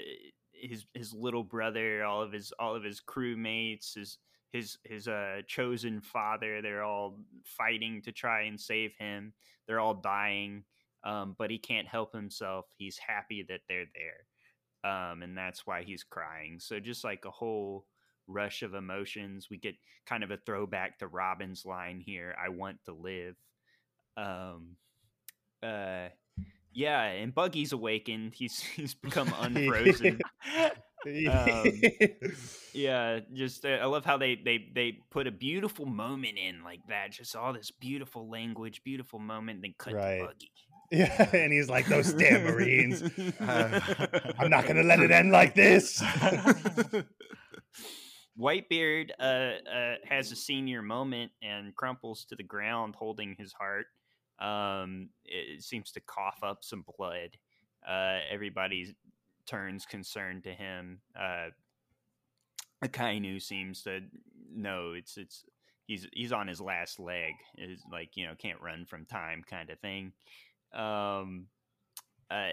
his 0.52 0.86
his 0.94 1.12
little 1.12 1.42
brother 1.44 2.04
all 2.04 2.22
of 2.22 2.32
his 2.32 2.52
all 2.58 2.74
of 2.76 2.84
his 2.84 3.00
crewmates 3.00 3.94
his 3.94 4.18
his 4.54 4.78
his 4.84 5.08
uh 5.08 5.42
chosen 5.48 6.00
father 6.00 6.62
they're 6.62 6.84
all 6.84 7.18
fighting 7.44 8.00
to 8.02 8.12
try 8.12 8.42
and 8.42 8.58
save 8.58 8.92
him. 8.98 9.32
They're 9.66 9.80
all 9.80 9.94
dying 9.94 10.62
um 11.02 11.34
but 11.36 11.50
he 11.50 11.58
can't 11.58 11.88
help 11.88 12.14
himself. 12.14 12.66
He's 12.78 12.96
happy 12.96 13.44
that 13.48 13.62
they're 13.68 13.90
there 13.94 14.90
um 14.90 15.22
and 15.24 15.36
that's 15.36 15.66
why 15.66 15.82
he's 15.82 16.04
crying. 16.04 16.60
So 16.60 16.78
just 16.78 17.02
like 17.02 17.24
a 17.24 17.32
whole 17.32 17.84
rush 18.28 18.62
of 18.62 18.74
emotions. 18.74 19.48
We 19.50 19.58
get 19.58 19.74
kind 20.06 20.22
of 20.22 20.30
a 20.30 20.38
throwback 20.46 20.98
to 21.00 21.08
robin's 21.08 21.66
line 21.66 22.00
here 22.00 22.36
i 22.42 22.48
want 22.48 22.78
to 22.84 22.92
live. 22.92 23.34
Um 24.16 24.76
uh 25.64 26.10
yeah 26.72 27.02
and 27.02 27.34
buggy's 27.34 27.72
awakened. 27.72 28.34
He's 28.34 28.60
he's 28.76 28.94
become 28.94 29.34
unfrozen 29.40 30.20
Um, 31.06 31.82
yeah 32.72 33.20
just 33.34 33.64
uh, 33.64 33.68
i 33.68 33.84
love 33.84 34.04
how 34.04 34.16
they 34.16 34.36
they 34.36 34.68
they 34.74 34.98
put 35.10 35.26
a 35.26 35.30
beautiful 35.30 35.86
moment 35.86 36.38
in 36.38 36.64
like 36.64 36.80
that 36.88 37.12
just 37.12 37.36
all 37.36 37.52
this 37.52 37.70
beautiful 37.70 38.28
language 38.28 38.82
beautiful 38.84 39.18
moment 39.18 39.60
then 39.62 39.74
cut 39.78 39.92
Right. 39.92 40.18
to 40.18 40.24
buggy 40.24 40.50
yeah, 40.90 41.28
and 41.32 41.52
he's 41.52 41.68
like, 41.68 41.86
those 41.86 42.12
damn 42.12 42.44
Marines. 42.44 43.02
I'm 43.40 44.50
not 44.50 44.66
gonna 44.66 44.82
let 44.82 45.00
it 45.00 45.10
end 45.10 45.32
like 45.32 45.54
this. 45.54 46.00
Whitebeard 48.38 49.10
uh, 49.18 49.22
uh, 49.68 49.94
has 50.08 50.32
a 50.32 50.36
senior 50.36 50.82
moment 50.82 51.32
and 51.42 51.74
crumples 51.74 52.24
to 52.26 52.36
the 52.36 52.42
ground 52.42 52.94
holding 52.96 53.36
his 53.38 53.52
heart. 53.52 53.86
Um, 54.40 55.10
it 55.24 55.62
seems 55.62 55.92
to 55.92 56.00
cough 56.00 56.40
up 56.42 56.64
some 56.64 56.84
blood. 56.96 57.30
Uh, 57.88 58.18
everybody 58.30 58.94
turns 59.46 59.86
concerned 59.86 60.44
to 60.44 60.52
him. 60.52 61.00
Uh, 61.18 61.48
Akainu 62.84 63.40
seems 63.40 63.82
to 63.82 64.00
know 64.54 64.92
it's 64.92 65.16
it's 65.16 65.44
he's 65.86 66.06
he's 66.12 66.32
on 66.32 66.46
his 66.46 66.60
last 66.60 66.98
leg. 66.98 67.32
Is 67.56 67.82
like 67.90 68.16
you 68.16 68.26
know 68.26 68.34
can't 68.36 68.60
run 68.60 68.84
from 68.84 69.06
time 69.06 69.44
kind 69.48 69.70
of 69.70 69.78
thing. 69.80 70.12
Um, 70.74 71.46
uh, 72.30 72.52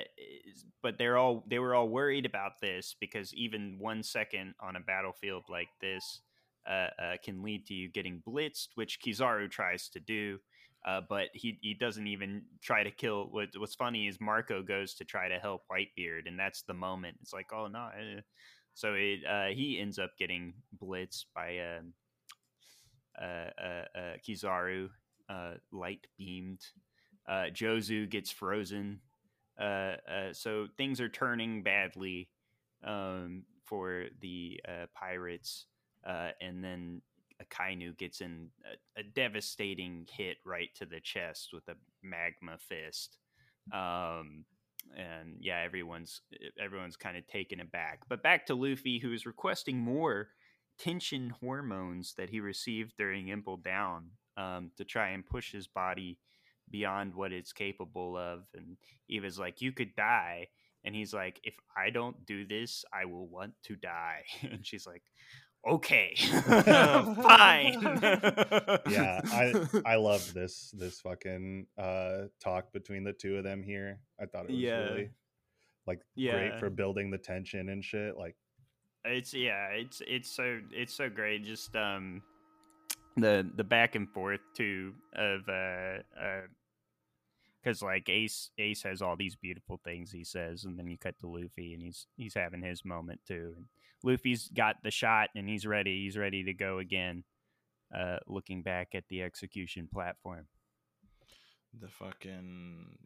but 0.84 0.98
they're 0.98 1.18
all 1.18 1.44
they 1.48 1.60
were 1.60 1.74
all 1.74 1.90
worried 1.90 2.26
about 2.26 2.60
this 2.62 2.96
because 3.00 3.34
even 3.34 3.78
one 3.80 4.04
second 4.04 4.54
on 4.60 4.76
a 4.76 4.82
battlefield 4.82 5.44
like 5.50 5.70
this 5.80 6.22
uh, 6.70 6.88
uh, 7.02 7.18
can 7.24 7.42
lead 7.42 7.66
to 7.66 7.74
you 7.74 7.90
getting 7.90 8.22
blitzed, 8.28 8.70
which 8.76 9.00
Kizaru 9.02 9.50
tries 9.50 9.90
to 9.90 10.00
do. 10.00 10.40
Uh, 10.84 11.02
but 11.08 11.28
he, 11.34 11.60
he 11.62 11.76
doesn't 11.76 12.08
even 12.08 12.42
try 12.62 12.84
to 12.84 12.90
kill. 12.90 13.28
What, 13.30 13.50
what's 13.58 13.76
funny 13.76 14.08
is 14.08 14.20
Marco 14.20 14.64
goes 14.64 14.96
to 14.96 15.06
try 15.06 15.30
to 15.30 15.38
help 15.38 15.62
Whitebeard, 15.72 16.28
and 16.28 16.40
that's 16.40 16.64
the 16.64 16.74
moment. 16.74 17.18
It's 17.22 17.34
like, 17.34 17.54
oh 17.54 17.68
no! 17.68 17.90
eh. 17.96 18.22
So 18.74 18.94
it 18.96 19.20
uh, 19.30 19.48
he 19.48 19.80
ends 19.80 20.00
up 20.00 20.12
getting 20.18 20.54
blitzed 20.82 21.26
by 21.36 21.60
um, 21.60 21.94
uh, 23.22 23.50
uh, 23.62 23.86
uh, 23.96 24.14
Kizaru, 24.28 24.90
light 25.72 26.08
beamed. 26.18 26.62
Jozu 27.30 28.10
gets 28.10 28.32
frozen 28.32 29.00
so 30.34 30.68
things 30.78 31.00
are 31.00 31.10
turning 31.10 31.64
badly 31.64 32.30
um, 32.84 33.44
for 33.64 34.06
the 34.22 34.60
pirates, 34.96 35.68
and 36.04 36.64
then 36.64 37.02
Akainu 37.42 37.98
gets 37.98 38.22
in 38.22 38.50
a, 38.66 39.00
a 39.00 39.04
devastating 39.04 40.08
hit 40.10 40.38
right 40.46 40.70
to 40.76 40.86
the 40.86 41.00
chest 41.00 41.50
with 41.54 41.68
a 41.68 41.76
magma 42.04 42.58
fist. 42.58 43.18
Um, 43.74 44.46
and 44.98 45.36
yeah, 45.40 45.62
everyone's 45.64 46.22
everyone's 46.62 46.98
kind 46.98 47.18
of 47.18 47.28
taken 47.28 47.60
aback. 47.60 48.02
But 48.10 48.24
back 48.24 48.46
to 48.48 48.56
Luffy, 48.56 49.00
who 49.00 49.14
is 49.14 49.26
requesting 49.26 49.78
more 49.78 50.30
tension 50.80 51.34
hormones 51.42 52.14
that 52.18 52.30
he 52.30 52.40
received 52.40 52.94
during 52.98 53.28
Impel 53.28 53.58
Down 53.58 54.10
um, 54.38 54.72
to 54.78 54.84
try 54.84 55.10
and 55.10 55.26
push 55.26 55.52
his 55.52 55.68
body 55.68 56.18
beyond 56.70 57.14
what 57.14 57.32
it's 57.32 57.54
capable 57.54 58.18
of. 58.18 58.44
And 58.56 58.78
Iva's 59.08 59.40
like, 59.40 59.62
"You 59.62 59.72
could 59.72 59.96
die," 59.96 60.48
and 60.84 60.96
he's 60.96 61.14
like, 61.14 61.40
"If 61.44 61.56
I 61.78 61.90
don't 61.90 62.26
do 62.26 62.46
this, 62.46 62.84
I 62.92 63.06
will 63.06 63.28
want 63.28 63.54
to 63.66 63.76
die." 63.76 64.24
and 64.42 64.66
she's 64.66 64.88
like, 64.88 65.04
"Okay, 65.68 66.16
fine." 67.24 67.82
yeah, 68.88 69.22
I 69.32 69.54
I 69.86 69.96
loved 69.96 70.34
this 70.34 70.72
this 70.72 71.02
fucking 71.02 71.68
uh 71.78 72.24
talk 72.40 72.72
between 72.74 73.04
the 73.04 73.14
two 73.14 73.38
of 73.38 73.44
them 73.44 73.64
here. 73.64 74.00
I 74.20 74.26
thought 74.26 74.46
it 74.46 74.54
was 74.54 74.64
Yeah. 74.64 74.80
really 74.80 75.10
like 75.88 76.02
Yeah. 76.16 76.32
great 76.32 76.60
for 76.60 76.70
building 76.70 77.12
the 77.12 77.18
tension 77.18 77.70
and 77.70 77.84
shit. 77.84 78.18
Like 78.18 78.36
it's 79.06 79.34
yeah 79.34 79.68
it's 79.70 80.02
it's 80.08 80.30
so 80.32 80.60
it's 80.72 80.94
so 80.94 81.10
great 81.10 81.44
just 81.44 81.76
um 81.76 82.22
the 83.18 83.50
the 83.56 83.64
back 83.64 83.96
and 83.96 84.08
forth 84.10 84.42
too 84.56 84.94
of 85.16 85.42
uh 85.50 85.98
uh 86.20 86.42
because 87.62 87.82
like 87.82 88.10
ace 88.10 88.52
ace 88.60 88.84
has 88.84 89.02
all 89.02 89.16
these 89.16 89.36
beautiful 89.36 89.80
things 89.84 90.12
he 90.12 90.24
says 90.24 90.66
and 90.66 90.78
then 90.78 90.88
you 90.88 90.98
cut 90.98 91.18
to 91.20 91.28
luffy 91.28 91.74
and 91.74 91.82
he's 91.82 92.06
he's 92.16 92.36
having 92.36 92.62
his 92.62 92.86
moment 92.86 93.20
too 93.28 93.54
and 93.58 93.66
luffy's 94.04 94.48
got 94.50 94.76
the 94.84 94.92
shot 94.92 95.30
and 95.36 95.48
he's 95.50 95.66
ready 95.66 96.04
he's 96.04 96.18
ready 96.18 96.44
to 96.44 96.54
go 96.54 96.80
again 96.80 97.24
uh 97.96 98.18
looking 98.28 98.62
back 98.64 98.90
at 98.94 99.04
the 99.10 99.22
execution 99.24 99.88
platform 99.92 100.48
the 101.80 101.88
fucking 101.88 102.98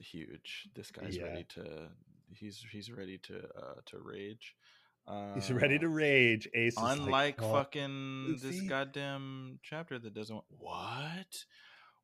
huge. 0.00 0.68
This 0.74 0.90
guy's 0.90 1.16
Yeah. 1.16 1.24
ready 1.24 1.44
to. 1.50 1.88
He's 2.30 2.64
he's 2.70 2.90
ready 2.90 3.18
to 3.18 3.48
uh 3.56 3.74
to 3.86 3.98
rage. 3.98 4.54
Uh, 5.06 5.34
he's 5.34 5.50
ready 5.50 5.78
to 5.78 5.88
rage. 5.88 6.46
Ace 6.54 6.74
is 6.74 6.82
like, 6.82 6.98
Unlike 6.98 7.42
"Oh, 7.42 7.52
fucking 7.52 8.38
this 8.42 8.60
goddamn 8.62 9.58
chapter 9.62 9.98
that 9.98 10.12
doesn't. 10.12 10.42
What? 10.48 11.44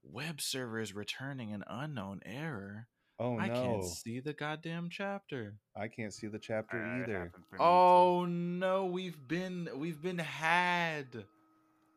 Web 0.03 0.41
server 0.41 0.81
is 0.81 0.95
returning 0.95 1.53
an 1.53 1.65
unknown 1.67 2.21
error. 2.25 2.89
Oh 3.21 3.35
no, 3.37 3.41
I 3.41 3.49
no, 3.49 3.55
can't 3.63 3.85
see 3.85 4.21
the 4.21 4.33
goddamn 4.33 4.89
chapter. 4.91 5.55
I 5.77 5.87
can't 5.89 6.13
see 6.13 6.27
the 6.27 6.39
chapter 6.39 6.77
Uh, 6.83 7.03
either. 7.03 7.19
happened 7.19 7.45
for 7.49 7.55
me, 7.55 7.59
too. 7.59 7.65
Oh 7.65 8.25
no, 8.27 8.87
we've 8.87 9.29
been 9.29 9.69
we've 9.77 10.03
been 10.03 10.19
had. 10.19 11.07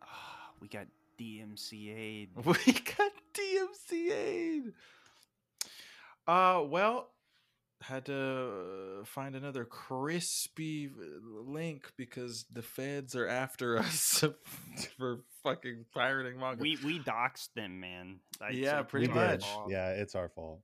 Ah, 0.03 0.51
we 0.61 0.67
got 0.67 0.85
dmca'd 1.19 2.29
We 2.45 2.73
got 2.73 3.11
DMCA'd. 3.33 4.73
Uh, 6.27 6.63
well, 6.67 7.09
had 7.81 8.05
to 8.05 9.01
find 9.05 9.35
another 9.35 9.63
crispy 9.65 10.89
link 11.23 11.91
because 11.97 12.45
the 12.51 12.61
feds 12.61 13.15
are 13.15 13.27
after 13.27 13.77
us 13.77 14.23
for 14.97 15.21
fucking 15.43 15.85
pirating 15.93 16.39
manga. 16.39 16.61
we 16.61 16.77
we 16.83 16.99
doxed 16.99 17.53
them 17.55 17.79
man 17.79 18.19
I'd 18.41 18.55
Yeah, 18.55 18.81
pretty 18.83 19.07
we 19.07 19.13
it's 19.13 19.17
our 19.17 19.27
did. 19.37 19.41
much. 19.41 19.71
Yeah, 19.71 19.89
it's 19.91 20.15
our 20.15 20.29
fault. 20.29 20.61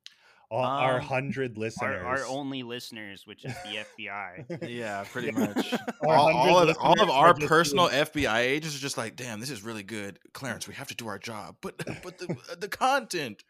All, 0.51 0.63
our 0.63 0.97
Um, 0.99 1.01
hundred 1.05 1.57
listeners. 1.57 2.03
our 2.05 2.25
only 2.27 2.61
listeners, 2.63 3.25
which 3.25 3.43
is 3.43 3.53
the 3.63 3.83
FBI. 4.05 4.69
yeah, 4.69 5.03
pretty 5.11 5.31
much. 5.31 5.73
All, 6.05 6.31
all 6.31 6.59
of, 6.59 6.77
all 6.79 7.01
of 7.01 7.09
our 7.09 7.33
personal 7.33 7.87
doing- 7.89 8.03
FBI 8.05 8.37
agents 8.39 8.75
are 8.75 8.79
just 8.79 8.97
like, 8.97 9.15
damn, 9.15 9.39
this 9.39 9.49
is 9.49 9.63
really 9.63 9.81
good, 9.83 10.19
Clarence. 10.33 10.67
We 10.67 10.75
have 10.75 10.87
to 10.89 10.95
do 10.95 11.07
our 11.07 11.17
job, 11.17 11.55
but 11.61 11.77
but 12.03 12.17
the 12.19 12.37
the 12.59 12.67
content. 12.67 13.43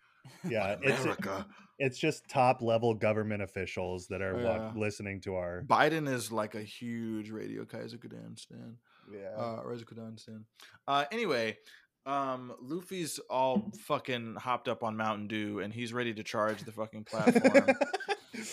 yeah, 0.48 0.78
it's 0.82 1.02
America. 1.02 1.46
it's 1.80 1.98
just 2.00 2.30
top 2.30 2.62
level 2.62 2.94
government 2.94 3.42
officials 3.42 4.08
that 4.08 4.22
are 4.22 4.36
wa- 4.36 4.42
Yeah. 4.42 4.72
listening 4.76 5.20
to 5.22 5.36
our. 5.36 5.64
Biden 5.68 6.08
is 6.08 6.32
like 6.32 6.56
a 6.56 6.62
huge 6.64 7.32
Radio 7.32 7.66
Kaizokudan 7.66 8.40
stan. 8.40 8.78
Yeah. 9.12 9.28
Uh, 9.38 9.64
Kaizokudan 9.64 10.18
stan. 10.18 10.46
Uh, 10.88 11.04
anyway, 11.12 11.58
um, 12.06 12.54
Luffy's 12.62 13.20
all 13.30 13.72
fucking 13.82 14.36
hopped 14.36 14.68
up 14.68 14.84
on 14.84 14.98
Mountain 14.98 15.28
Dew 15.28 15.60
and 15.60 15.74
he's 15.74 15.94
ready 15.94 16.14
to 16.14 16.24
charge 16.24 16.64
the 16.64 16.72
fucking 16.72 17.06
platform. 17.06 17.68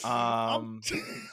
Um, 0.04 0.10
I'm, 0.12 0.82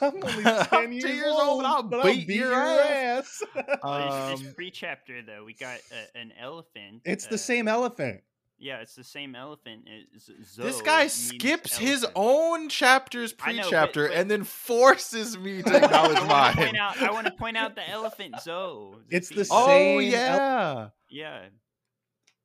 I'm 0.00 0.24
only 0.24 0.44
I'm 0.46 0.64
10 0.66 0.92
years, 0.92 1.04
years 1.04 1.26
old, 1.28 1.64
old, 1.64 1.90
but 1.90 2.00
I'll 2.00 2.02
but 2.04 2.14
beat 2.14 2.28
your 2.30 2.54
ass. 2.54 3.42
This, 3.54 3.64
Um, 3.82 4.30
this 4.42 4.54
pre-chapter 4.54 5.22
though, 5.22 5.44
we 5.44 5.52
got 5.54 5.78
a, 5.92 6.18
an 6.18 6.32
elephant. 6.40 7.02
it's 7.04 7.26
the 7.26 7.34
uh, 7.34 7.38
same 7.38 7.68
elephant. 7.68 8.22
Yeah, 8.58 8.78
it's 8.80 8.94
the 8.94 9.04
same 9.04 9.36
elephant. 9.36 9.84
It's 9.86 10.56
this 10.56 10.82
guy 10.82 11.02
means 11.02 11.12
skips 11.12 11.76
his 11.76 12.04
own 12.16 12.68
chapter's 12.68 13.34
I 13.40 13.52
know, 13.52 13.58
but- 13.58 13.62
pre-chapter 13.62 14.08
but- 14.08 14.16
and 14.16 14.30
then 14.30 14.44
forces 14.44 15.38
me 15.38 15.62
to 15.62 15.76
acknowledge 15.76 16.16
I 16.16 16.20
want 16.20 16.28
mine. 16.28 16.54
point 16.54 16.76
out. 16.78 17.02
I 17.02 17.10
want 17.12 17.26
to 17.26 17.32
point 17.34 17.56
out 17.56 17.74
the 17.76 17.88
elephant 17.88 18.34
Zoe. 18.40 18.96
It's 19.10 19.28
the 19.28 19.36
piece. 19.36 19.48
Oh 19.52 19.66
same 19.66 20.14
el- 20.14 20.92
yeah. 21.10 21.44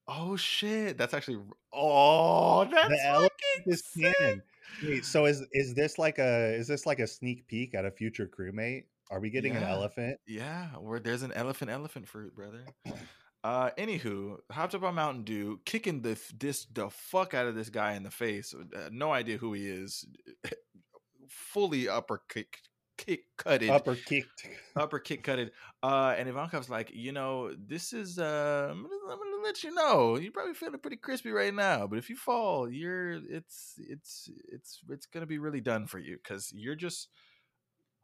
Oh 0.07 0.35
shit. 0.35 0.97
That's 0.97 1.13
actually. 1.13 1.39
Oh, 1.73 2.65
that's 2.65 2.89
the 2.89 2.97
fucking 3.05 3.71
is 3.73 3.83
sick. 3.85 4.13
canon. 4.19 4.43
Wait, 4.83 5.05
so 5.05 5.25
is 5.25 5.43
is 5.51 5.73
this 5.75 5.97
like 5.97 6.19
a 6.19 6.53
is 6.55 6.67
this 6.67 6.85
like 6.85 6.99
a 6.99 7.07
sneak 7.07 7.47
peek 7.47 7.73
at 7.75 7.85
a 7.85 7.91
future 7.91 8.27
crewmate? 8.27 8.85
Are 9.11 9.19
we 9.19 9.29
getting 9.29 9.55
an 9.55 9.61
Yeah. 9.61 9.71
elephant? 9.71 10.19
Yeah, 10.25 10.67
where 10.79 10.99
there's 10.99 11.21
an 11.21 11.31
elephant, 11.33 11.69
elephant 11.69 12.07
fruit, 12.07 12.35
brother. 12.35 12.65
Uh, 13.43 13.69
anywho, 13.77 14.37
hopped 14.51 14.73
up 14.73 14.83
on 14.83 14.95
Mountain 14.95 15.23
Dew, 15.25 15.59
kicking 15.65 16.01
the 16.01 16.11
f- 16.11 16.31
this 16.37 16.65
the 16.73 16.89
fuck 16.89 17.33
out 17.33 17.45
of 17.45 17.55
this 17.55 17.69
guy 17.69 17.93
in 17.93 18.03
the 18.03 18.09
face. 18.09 18.53
Uh, 18.53 18.89
no 18.91 19.11
idea 19.11 19.37
who 19.37 19.53
he 19.53 19.67
is. 19.67 20.05
Fully 21.29 21.87
upper 21.89 22.21
kick, 23.05 23.21
cutted, 23.37 23.69
Upper 23.69 23.95
kicked. 23.95 24.47
upper 24.75 24.99
kick 24.99 25.23
cutted. 25.23 25.51
Uh, 25.81 26.15
and 26.17 26.29
Ivankov's 26.29 26.69
like, 26.69 26.91
you 26.93 27.11
know, 27.11 27.53
this 27.67 27.93
is 27.93 28.19
uh, 28.19 28.67
I'm 28.71 28.83
gonna, 28.83 28.95
I'm 29.11 29.17
gonna 29.17 29.43
let 29.43 29.63
you 29.63 29.73
know, 29.73 30.17
you're 30.17 30.31
probably 30.31 30.53
feeling 30.53 30.79
pretty 30.79 30.97
crispy 30.97 31.31
right 31.31 31.53
now, 31.53 31.87
but 31.87 31.97
if 31.97 32.09
you 32.09 32.15
fall, 32.15 32.69
you're 32.69 33.13
it's 33.29 33.75
it's 33.77 34.29
it's 34.51 34.79
it's 34.89 35.05
gonna 35.07 35.25
be 35.25 35.37
really 35.39 35.61
done 35.61 35.87
for 35.87 35.99
you 35.99 36.17
because 36.17 36.51
you're 36.55 36.75
just 36.75 37.09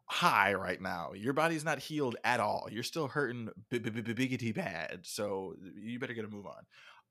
high 0.06 0.54
right 0.54 0.82
now. 0.82 1.12
Your 1.14 1.34
body's 1.34 1.64
not 1.64 1.80
healed 1.80 2.16
at 2.24 2.40
all. 2.40 2.68
You're 2.72 2.84
still 2.84 3.08
hurting 3.08 3.50
b- 3.70 3.80
b- 3.80 3.90
b- 3.92 4.14
biggity 4.14 4.54
bad. 4.54 5.02
So 5.04 5.54
you 5.76 6.00
better 6.00 6.14
get 6.16 6.26
a 6.26 6.28
move 6.28 6.48
on. 6.48 6.64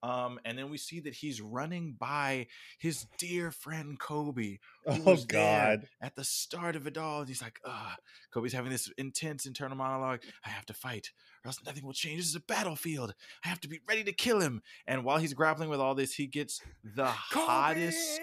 Um, 0.03 0.39
and 0.45 0.57
then 0.57 0.71
we 0.71 0.79
see 0.79 1.01
that 1.01 1.15
he's 1.15 1.41
running 1.41 1.97
by 1.99 2.47
his 2.79 3.07
dear 3.19 3.51
friend 3.51 3.99
Koby, 3.99 4.59
Oh 4.87 5.17
God! 5.27 5.89
at 6.01 6.15
the 6.15 6.25
start 6.25 6.77
of 6.77 6.87
it 6.87 6.97
all. 6.97 7.25
He's 7.25 7.43
like, 7.43 7.61
ah, 7.65 7.97
Koby's 8.35 8.53
having 8.53 8.71
this 8.71 8.91
intense 8.97 9.47
internal 9.47 9.77
monologue. 9.77 10.21
I 10.45 10.51
have 10.51 10.67
to 10.67 10.75
fight, 10.75 11.11
or 11.45 11.49
else 11.49 11.59
nothing 11.67 11.85
will 11.85 11.93
change. 11.93 12.19
This 12.19 12.29
is 12.29 12.37
a 12.37 12.41
battlefield. 12.41 13.15
I 13.45 13.49
have 13.49 13.61
to 13.61 13.69
be 13.69 13.81
ready 13.89 14.05
to 14.05 14.13
kill 14.13 14.41
him. 14.41 14.63
And 14.87 15.05
while 15.05 15.19
he's 15.19 15.35
grappling 15.35 15.69
with 15.69 15.81
all 15.81 15.95
this, 15.95 16.15
he 16.15 16.27
gets 16.27 16.61
the 16.85 17.07
hottest 17.07 18.21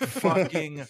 fucking 0.00 0.86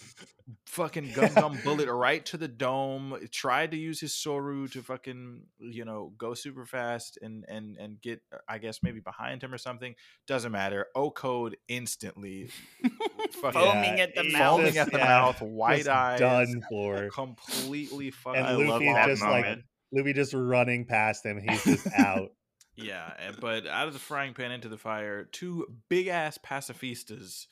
fucking 0.67 1.11
gum 1.13 1.33
gum 1.35 1.59
bullet 1.63 1.89
right 1.89 2.25
to 2.27 2.37
the 2.37 2.47
dome. 2.47 3.17
Tried 3.31 3.71
to 3.71 3.77
use 3.77 3.99
his 3.99 4.11
Soru 4.13 4.71
to 4.71 4.81
fucking 4.81 5.43
you 5.59 5.85
know 5.85 6.13
go 6.17 6.33
super 6.33 6.65
fast 6.65 7.17
and 7.21 7.45
and 7.47 7.77
and 7.77 8.01
get 8.01 8.21
uh, 8.33 8.37
I 8.47 8.57
guess 8.57 8.83
maybe 8.83 8.99
behind 8.99 9.41
him 9.43 9.53
or 9.53 9.57
something. 9.57 9.95
Doesn't 10.27 10.51
matter. 10.51 10.87
O 10.95 11.11
code 11.11 11.57
instantly 11.67 12.49
fucking 13.31 13.59
Foaming 13.61 13.99
at 13.99 14.15
the 14.15 14.23
mouth. 14.31 14.57
foaming 14.57 14.77
at 14.77 14.91
the 14.91 14.97
yeah, 14.99 15.05
mouth, 15.05 15.41
white 15.41 15.77
just 15.77 15.89
eyes, 15.89 16.19
done 16.19 16.63
for. 16.69 17.09
completely 17.09 18.11
fucking. 18.11 18.39
And 18.39 18.47
I 18.47 18.51
love 18.53 18.67
Luffy's 18.67 18.93
that 18.95 19.07
just 19.07 19.21
like 19.23 19.45
moment. 19.45 19.63
Luffy 19.91 20.13
just 20.13 20.33
running 20.33 20.85
past 20.85 21.25
him. 21.25 21.41
He's 21.47 21.63
just 21.63 21.87
out. 21.97 22.31
Yeah, 22.77 23.13
but 23.39 23.65
out 23.67 23.87
of 23.87 23.93
the 23.93 23.99
frying 23.99 24.33
pan 24.33 24.51
into 24.51 24.67
the 24.67 24.77
fire, 24.77 25.23
two 25.31 25.65
big 25.89 26.07
ass 26.07 26.37
pacifistas 26.37 27.45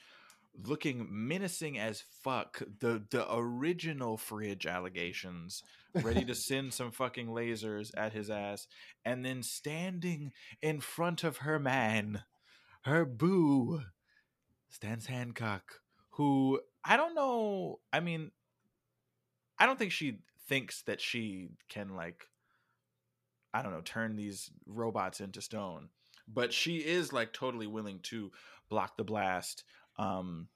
looking 0.55 1.07
menacing 1.09 1.77
as 1.77 2.03
fuck. 2.23 2.61
The 2.79 3.03
the 3.09 3.25
original 3.33 4.17
fridge 4.17 4.65
allegations, 4.65 5.63
ready 5.95 6.25
to 6.25 6.35
send 6.49 6.73
some 6.73 6.91
fucking 6.91 7.27
lasers 7.27 7.91
at 7.97 8.13
his 8.13 8.29
ass, 8.29 8.67
and 9.05 9.25
then 9.25 9.43
standing 9.43 10.31
in 10.61 10.79
front 10.81 11.23
of 11.23 11.37
her 11.37 11.59
man, 11.59 12.23
her 12.83 13.05
boo, 13.05 13.81
stands 14.69 15.07
Hancock, 15.07 15.81
who 16.11 16.59
I 16.83 16.97
don't 16.97 17.15
know. 17.15 17.79
I 17.91 17.99
mean, 17.99 18.31
I 19.59 19.65
don't 19.65 19.79
think 19.79 19.91
she 19.91 20.19
thinks 20.47 20.81
that 20.83 20.99
she 21.01 21.49
can 21.69 21.95
like 21.95 22.25
I 23.53 23.61
don't 23.61 23.71
know, 23.71 23.81
turn 23.81 24.15
these 24.15 24.49
robots 24.65 25.19
into 25.21 25.41
stone. 25.41 25.89
but 26.27 26.53
she 26.53 26.77
is 26.77 27.13
like 27.13 27.33
totally 27.33 27.67
willing 27.67 27.99
to 28.03 28.31
block 28.69 28.97
the 28.97 29.03
blast. 29.03 29.63
Um, 29.97 30.47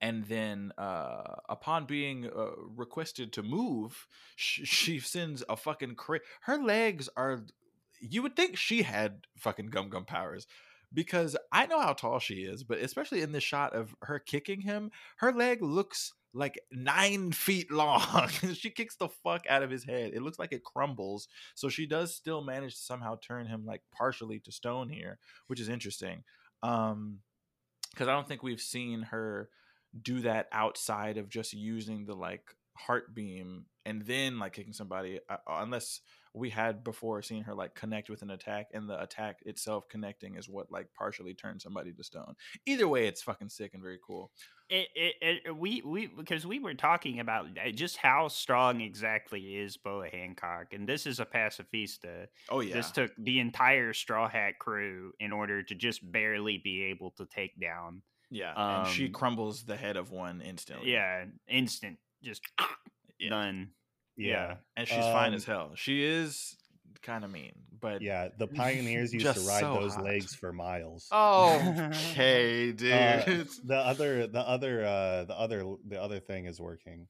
and 0.00 0.24
then 0.26 0.72
uh, 0.78 1.36
upon 1.48 1.86
being 1.86 2.26
uh, 2.26 2.50
requested 2.76 3.32
to 3.34 3.42
move, 3.42 4.06
sh- 4.36 4.60
she 4.64 5.00
sends 5.00 5.42
a 5.48 5.56
fucking 5.56 5.96
cra- 5.96 6.20
her 6.42 6.58
legs 6.58 7.08
are. 7.16 7.44
You 8.00 8.22
would 8.22 8.36
think 8.36 8.56
she 8.56 8.82
had 8.82 9.26
fucking 9.36 9.70
gum 9.70 9.88
gum 9.88 10.04
powers 10.04 10.46
because 10.92 11.36
I 11.52 11.66
know 11.66 11.80
how 11.80 11.92
tall 11.92 12.18
she 12.18 12.36
is, 12.36 12.62
but 12.62 12.78
especially 12.78 13.22
in 13.22 13.32
the 13.32 13.40
shot 13.40 13.74
of 13.74 13.94
her 14.02 14.18
kicking 14.18 14.60
him, 14.60 14.90
her 15.16 15.32
leg 15.32 15.62
looks 15.62 16.12
like 16.32 16.60
nine 16.70 17.32
feet 17.32 17.70
long. 17.70 18.28
she 18.54 18.70
kicks 18.70 18.96
the 18.96 19.08
fuck 19.08 19.44
out 19.48 19.62
of 19.62 19.70
his 19.70 19.84
head. 19.84 20.12
It 20.14 20.22
looks 20.22 20.38
like 20.38 20.52
it 20.52 20.64
crumbles. 20.64 21.28
So 21.54 21.68
she 21.68 21.86
does 21.86 22.14
still 22.14 22.42
manage 22.42 22.74
to 22.74 22.80
somehow 22.82 23.16
turn 23.20 23.46
him 23.46 23.64
like 23.66 23.82
partially 23.92 24.38
to 24.40 24.52
stone 24.52 24.88
here, 24.88 25.18
which 25.48 25.60
is 25.60 25.68
interesting. 25.68 26.24
Um, 26.62 27.18
because 27.98 28.08
I 28.08 28.12
don't 28.12 28.28
think 28.28 28.44
we've 28.44 28.60
seen 28.60 29.02
her 29.02 29.48
do 30.00 30.20
that 30.20 30.46
outside 30.52 31.18
of 31.18 31.28
just 31.28 31.52
using 31.52 32.06
the 32.06 32.14
like 32.14 32.44
heart 32.76 33.12
beam 33.12 33.64
and 33.84 34.02
then 34.02 34.38
like 34.38 34.52
kicking 34.52 34.72
somebody, 34.72 35.18
uh, 35.28 35.38
unless 35.48 36.00
we 36.34 36.50
had 36.50 36.84
before 36.84 37.22
seen 37.22 37.42
her 37.42 37.54
like 37.54 37.74
connect 37.74 38.10
with 38.10 38.22
an 38.22 38.30
attack 38.30 38.66
and 38.74 38.88
the 38.88 39.00
attack 39.02 39.38
itself 39.46 39.88
connecting 39.88 40.36
is 40.36 40.48
what 40.48 40.70
like 40.70 40.86
partially 40.96 41.34
turns 41.34 41.62
somebody 41.62 41.92
to 41.92 42.04
stone 42.04 42.34
either 42.66 42.86
way 42.88 43.06
it's 43.06 43.22
fucking 43.22 43.48
sick 43.48 43.72
and 43.74 43.82
very 43.82 43.98
cool 44.06 44.30
it, 44.70 44.88
it, 44.94 45.14
it, 45.46 45.56
we 45.56 45.80
we 45.82 46.08
because 46.08 46.46
we 46.46 46.58
were 46.58 46.74
talking 46.74 47.20
about 47.20 47.46
uh, 47.46 47.70
just 47.70 47.96
how 47.96 48.28
strong 48.28 48.82
exactly 48.82 49.56
is 49.56 49.78
Boa 49.78 50.10
Hancock, 50.12 50.74
and 50.74 50.86
this 50.86 51.06
is 51.06 51.20
a 51.20 51.24
pacifista. 51.24 52.26
oh 52.50 52.60
yeah 52.60 52.74
This 52.74 52.90
took 52.90 53.10
the 53.16 53.38
entire 53.40 53.94
Straw 53.94 54.28
Hat 54.28 54.58
crew 54.58 55.12
in 55.20 55.32
order 55.32 55.62
to 55.62 55.74
just 55.74 56.00
barely 56.12 56.58
be 56.58 56.82
able 56.82 57.12
to 57.12 57.24
take 57.24 57.58
down. 57.58 58.02
yeah 58.30 58.52
and 58.56 58.86
she 58.94 59.06
um, 59.06 59.12
crumbles 59.12 59.62
the 59.64 59.74
head 59.74 59.96
of 59.96 60.10
one 60.10 60.42
instantly 60.42 60.92
Yeah, 60.92 61.24
instant, 61.48 61.96
just 62.22 62.42
Yeah. 63.18 63.30
done. 63.30 63.70
Yeah. 64.18 64.56
and 64.76 64.86
she's 64.88 64.96
fine 64.98 65.28
Um, 65.28 65.34
as 65.34 65.44
hell 65.44 65.72
she 65.74 66.04
is 66.04 66.56
kind 67.02 67.24
of 67.24 67.30
mean 67.30 67.52
but 67.80 68.02
Yeah. 68.02 68.28
The 68.36 68.46
pioneers 68.62 69.12
used 69.12 69.24
to 69.26 69.40
ride 69.42 69.60
so 69.60 69.74
those 69.74 69.94
hot. 69.94 70.04
legs 70.04 70.34
for 70.34 70.52
miles. 70.52 71.06
Oh, 71.12 71.90
okay 72.10 72.72
dude 72.72 72.92
Uh, 72.92 73.44
the 73.64 73.76
other 73.76 74.26
the 74.26 74.40
other 74.40 74.84
uh 74.84 75.24
the 75.24 75.38
other 75.38 75.64
the 75.86 76.02
other 76.02 76.18
thing 76.20 76.46
is 76.46 76.60
working. 76.60 77.06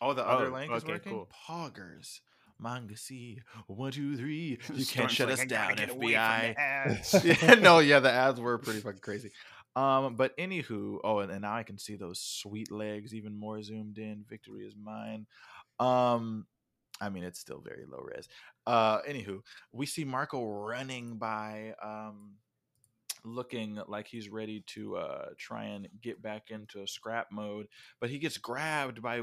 oh 0.00 0.14
the 0.14 0.26
other 0.26 0.46
oh, 0.46 0.52
link 0.54 0.72
is 0.72 0.84
working 0.84 1.12
cool. 1.12 1.28
poggers 1.46 2.20
manga 2.58 2.96
c 2.96 3.40
one 3.66 3.92
two 3.92 4.16
three 4.16 4.58
you 4.74 4.84
Storm's 4.84 4.90
can't 4.90 5.10
shut 5.10 5.28
like, 5.28 5.40
us 5.40 5.46
down 5.46 5.74
get 5.74 5.90
away 5.90 6.12
from 6.14 6.22
fbi 6.22 7.42
yeah, 7.42 7.54
no, 7.54 7.80
yeah, 7.80 7.98
the 8.00 8.10
ads 8.10 8.40
were 8.40 8.56
pretty 8.58 8.80
fucking 8.80 9.00
crazy. 9.00 9.30
Um, 9.74 10.16
but 10.16 10.36
anywho, 10.36 10.98
oh, 11.02 11.20
and, 11.20 11.32
and 11.32 11.42
now 11.42 11.54
I 11.54 11.62
can 11.62 11.78
see 11.78 11.96
those 11.96 12.20
sweet 12.20 12.70
legs 12.70 13.14
even 13.14 13.34
more 13.34 13.62
zoomed 13.62 13.98
in. 13.98 14.24
Victory 14.28 14.64
is 14.66 14.74
mine. 14.76 15.26
Um, 15.82 16.46
I 17.00 17.08
mean, 17.08 17.24
it's 17.24 17.40
still 17.40 17.60
very 17.60 17.84
low 17.90 17.98
res. 18.04 18.28
Uh, 18.66 19.00
anywho, 19.02 19.40
we 19.72 19.86
see 19.86 20.04
Marco 20.04 20.44
running 20.44 21.16
by, 21.18 21.74
um, 21.82 22.34
looking 23.24 23.80
like 23.86 24.08
he's 24.08 24.28
ready 24.28 24.64
to 24.66 24.96
uh 24.96 25.26
try 25.38 25.64
and 25.66 25.86
get 26.00 26.20
back 26.20 26.50
into 26.50 26.84
scrap 26.88 27.28
mode, 27.30 27.68
but 28.00 28.10
he 28.10 28.18
gets 28.18 28.36
grabbed 28.36 29.00
by 29.00 29.20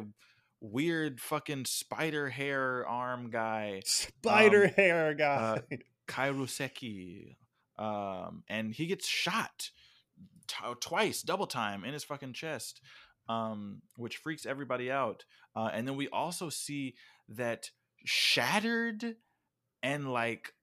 weird 0.61 1.19
fucking 1.19 1.65
spider 1.65 2.29
hair 2.29 2.87
arm 2.87 3.29
guy. 3.29 3.81
Spider 3.85 4.65
Um, 4.65 4.71
hair 4.77 5.13
guy. 5.13 5.61
Kairoseki. 6.07 7.35
Um, 7.77 8.43
and 8.49 8.73
he 8.73 8.87
gets 8.87 9.05
shot 9.07 9.69
t- 10.47 10.55
twice, 10.81 11.21
double 11.21 11.47
time 11.47 11.83
in 11.85 11.93
his 11.93 12.03
fucking 12.03 12.33
chest, 12.33 12.81
um, 13.29 13.81
which 13.95 14.17
freaks 14.17 14.45
everybody 14.45 14.91
out. 14.91 15.23
Uh, 15.55 15.69
and 15.71 15.87
then 15.87 15.95
we 15.95 16.09
also 16.09 16.49
see 16.49 16.95
that 17.29 17.69
shattered 18.05 19.15
and 19.83 20.11
like, 20.11 20.53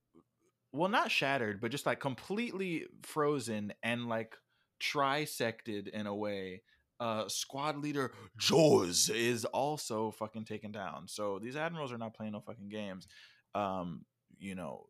well, 0.72 0.90
not 0.90 1.10
shattered, 1.10 1.60
but 1.60 1.70
just 1.70 1.86
like 1.86 2.01
completely 2.01 2.86
frozen 3.02 3.72
and 3.82 4.09
like 4.09 4.36
trisected 4.82 5.88
in 5.88 6.06
a 6.06 6.14
way. 6.14 6.62
Uh, 6.98 7.28
squad 7.28 7.76
leader 7.76 8.12
Jaws 8.38 9.10
is 9.10 9.44
also 9.44 10.10
fucking 10.10 10.44
taken 10.44 10.72
down. 10.72 11.06
So 11.09 11.38
these 11.38 11.55
admirals 11.55 11.93
are 11.93 11.98
not 11.98 12.14
playing 12.14 12.32
no 12.32 12.40
fucking 12.40 12.70
games. 12.70 13.06
Um, 13.55 14.05
you 14.38 14.55
know, 14.55 14.86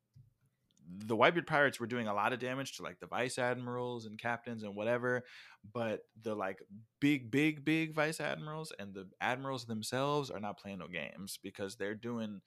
the 0.88 1.16
Whitebeard 1.16 1.46
pirates 1.46 1.80
were 1.80 1.86
doing 1.86 2.06
a 2.08 2.14
lot 2.14 2.32
of 2.32 2.38
damage 2.38 2.76
to 2.76 2.82
like 2.82 3.00
the 3.00 3.06
vice 3.06 3.38
admirals 3.38 4.06
and 4.06 4.18
captains 4.18 4.62
and 4.62 4.74
whatever, 4.74 5.24
but 5.72 6.02
the 6.22 6.34
like 6.34 6.60
big, 7.00 7.30
big, 7.30 7.64
big 7.64 7.92
vice 7.94 8.20
admirals 8.20 8.72
and 8.78 8.94
the 8.94 9.08
admirals 9.20 9.64
themselves 9.64 10.30
are 10.30 10.40
not 10.40 10.58
playing 10.58 10.78
no 10.78 10.86
games 10.86 11.38
because 11.42 11.76
they're 11.76 11.94
doing 11.94 12.40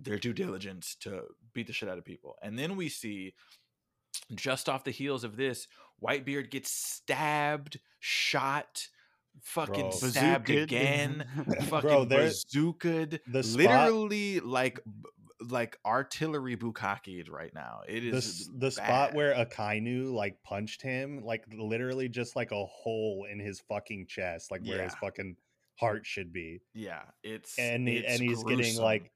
their 0.00 0.16
due 0.18 0.32
diligence 0.32 0.96
to 1.00 1.22
beat 1.52 1.66
the 1.66 1.72
shit 1.72 1.88
out 1.88 1.98
of 1.98 2.04
people. 2.04 2.36
And 2.42 2.58
then 2.58 2.76
we 2.76 2.88
see 2.88 3.34
just 4.34 4.68
off 4.68 4.84
the 4.84 4.90
heels 4.90 5.24
of 5.24 5.36
this, 5.36 5.66
Whitebeard 6.02 6.50
gets 6.50 6.70
stabbed, 6.70 7.80
shot, 8.00 8.86
fucking 9.42 9.90
Bro. 9.90 9.90
stabbed 9.90 10.48
Bazookaed. 10.48 10.62
again, 10.62 11.24
fucking 11.68 11.80
Bro, 11.88 12.04
there- 12.06 12.28
bazookaed, 12.28 13.18
the 13.26 13.42
spot- 13.42 13.58
literally 13.58 14.40
like 14.40 14.80
b- 14.84 15.08
like 15.40 15.78
artillery 15.86 16.56
bukakied 16.56 17.30
right 17.30 17.52
now. 17.54 17.80
It 17.88 18.04
is 18.04 18.48
the, 18.48 18.58
the 18.58 18.70
spot 18.70 19.14
where 19.14 19.34
Akainu 19.34 20.12
like 20.12 20.42
punched 20.42 20.82
him, 20.82 21.22
like 21.24 21.44
literally 21.56 22.08
just 22.08 22.36
like 22.36 22.50
a 22.50 22.64
hole 22.66 23.26
in 23.30 23.38
his 23.38 23.60
fucking 23.60 24.06
chest, 24.08 24.50
like 24.50 24.64
where 24.64 24.82
his 24.82 24.94
fucking 24.96 25.36
heart 25.78 26.04
should 26.04 26.32
be. 26.32 26.60
yeah, 26.74 27.02
it's 27.22 27.58
And 27.58 27.88
it's 27.88 28.12
and 28.12 28.20
he's 28.20 28.42
getting 28.42 28.56
gruesome. 28.58 28.84
like 28.84 29.12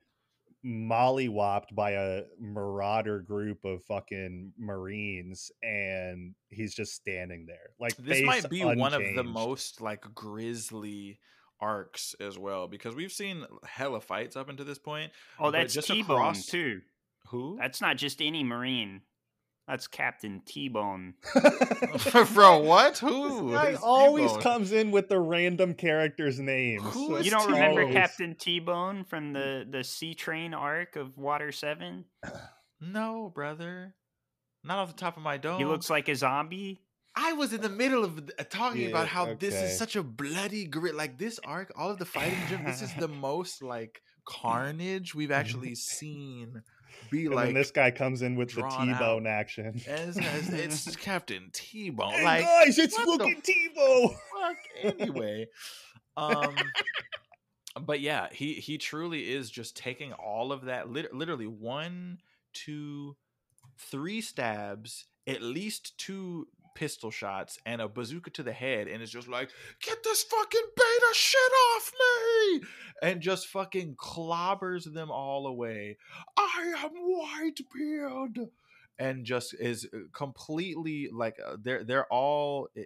mollywopped 0.64 1.74
by 1.74 1.90
a 1.92 2.22
marauder 2.38 3.18
group 3.20 3.64
of 3.64 3.82
fucking 3.84 4.52
marines 4.56 5.50
and 5.62 6.34
he's 6.50 6.72
just 6.72 6.94
standing 6.94 7.46
there 7.46 7.70
like 7.80 7.96
this 7.96 8.22
might 8.22 8.48
be 8.48 8.64
one 8.64 8.94
of 8.94 9.02
the 9.16 9.24
most 9.24 9.80
like 9.80 10.04
grisly 10.14 11.18
arcs 11.62 12.14
as 12.20 12.38
well 12.38 12.66
because 12.68 12.94
we've 12.94 13.12
seen 13.12 13.46
hella 13.64 14.00
fights 14.00 14.36
up 14.36 14.48
until 14.50 14.66
this 14.66 14.78
point. 14.78 15.12
Oh, 15.38 15.50
that's 15.50 15.72
just 15.72 15.88
T 15.88 16.02
Bone 16.02 16.16
across- 16.18 16.46
too. 16.46 16.80
Who? 17.28 17.56
That's 17.58 17.80
not 17.80 17.96
just 17.96 18.20
any 18.20 18.44
Marine. 18.44 19.00
That's 19.68 19.86
Captain 19.86 20.42
T 20.44 20.68
Bone. 20.68 21.14
Bro, 22.34 22.58
what? 22.64 22.98
Who? 22.98 23.52
This 23.52 23.54
guy 23.54 23.74
always 23.80 24.26
T-Bone? 24.32 24.42
comes 24.42 24.72
in 24.72 24.90
with 24.90 25.08
the 25.08 25.20
random 25.20 25.74
characters' 25.74 26.40
names. 26.40 26.82
Who 26.92 27.14
is 27.16 27.24
You 27.24 27.30
don't 27.30 27.50
remember 27.50 27.90
Captain 27.92 28.34
T 28.34 28.58
Bone 28.58 29.04
from 29.04 29.32
the 29.32 29.64
the 29.70 29.84
Sea 29.84 30.14
Train 30.14 30.52
arc 30.52 30.96
of 30.96 31.16
Water 31.16 31.52
Seven? 31.52 32.06
No, 32.80 33.30
brother. 33.32 33.94
Not 34.64 34.78
off 34.78 34.88
the 34.88 35.00
top 35.00 35.16
of 35.16 35.22
my 35.22 35.36
dome. 35.36 35.58
He 35.58 35.64
looks 35.64 35.88
like 35.88 36.08
a 36.08 36.16
zombie. 36.16 36.80
I 37.14 37.32
was 37.34 37.52
in 37.52 37.60
the 37.60 37.68
middle 37.68 38.04
of 38.04 38.18
uh, 38.38 38.44
talking 38.48 38.82
Yeah, 38.82 38.88
about 38.88 39.06
how 39.08 39.34
this 39.34 39.54
is 39.54 39.76
such 39.78 39.96
a 39.96 40.02
bloody 40.02 40.64
grit. 40.64 40.94
Like 40.94 41.18
this 41.18 41.38
arc, 41.44 41.72
all 41.76 41.90
of 41.90 41.98
the 41.98 42.06
fighting, 42.06 42.38
Jim, 42.48 42.64
this 42.64 42.80
is 42.82 42.92
the 42.94 43.08
most 43.28 43.62
like 43.62 44.02
carnage 44.24 45.14
we've 45.14 45.30
actually 45.30 45.74
seen. 45.74 46.62
Be 47.10 47.26
And 47.26 47.34
like 47.34 47.54
this 47.54 47.70
guy 47.70 47.90
comes 47.90 48.22
in 48.22 48.36
with 48.36 48.54
the 48.54 48.62
T-bone 48.62 49.26
action. 49.26 49.80
as, 49.86 50.16
as 50.16 50.48
it's 50.52 50.96
Captain 50.96 51.50
T 51.52 51.90
Bone. 51.90 52.12
Hey 52.12 52.24
Like 52.24 52.44
guys, 52.44 52.78
it's 52.78 52.96
fucking 52.96 53.40
T-bone. 53.42 54.14
fuck 54.40 54.56
anyway. 55.00 55.46
Um 56.16 56.54
but 57.80 58.00
yeah, 58.00 58.28
he 58.32 58.54
he 58.54 58.78
truly 58.78 59.32
is 59.32 59.50
just 59.50 59.76
taking 59.76 60.12
all 60.12 60.52
of 60.52 60.66
that 60.66 60.90
lit- 60.90 61.14
literally 61.14 61.46
one, 61.46 62.18
two, 62.52 63.16
three 63.78 64.20
stabs, 64.20 65.06
at 65.26 65.40
least 65.42 65.96
two 65.98 66.48
pistol 66.74 67.10
shots 67.10 67.58
and 67.66 67.80
a 67.80 67.88
bazooka 67.88 68.30
to 68.30 68.42
the 68.42 68.52
head 68.52 68.88
and 68.88 69.02
it's 69.02 69.12
just 69.12 69.28
like 69.28 69.50
get 69.80 70.02
this 70.02 70.22
fucking 70.22 70.60
beta 70.76 71.14
shit 71.14 71.40
off 71.74 71.92
me! 71.98 72.62
And 73.02 73.20
just 73.20 73.48
fucking 73.48 73.96
clobbers 73.96 74.92
them 74.92 75.10
all 75.10 75.46
away. 75.46 75.98
I 76.36 76.74
am 76.84 76.90
whitebeard! 76.90 78.48
And 78.98 79.24
just 79.24 79.54
is 79.54 79.88
completely 80.12 81.08
like 81.12 81.36
uh, 81.44 81.56
they're 81.60 81.84
they're 81.84 82.06
all 82.06 82.68
uh, 82.78 82.82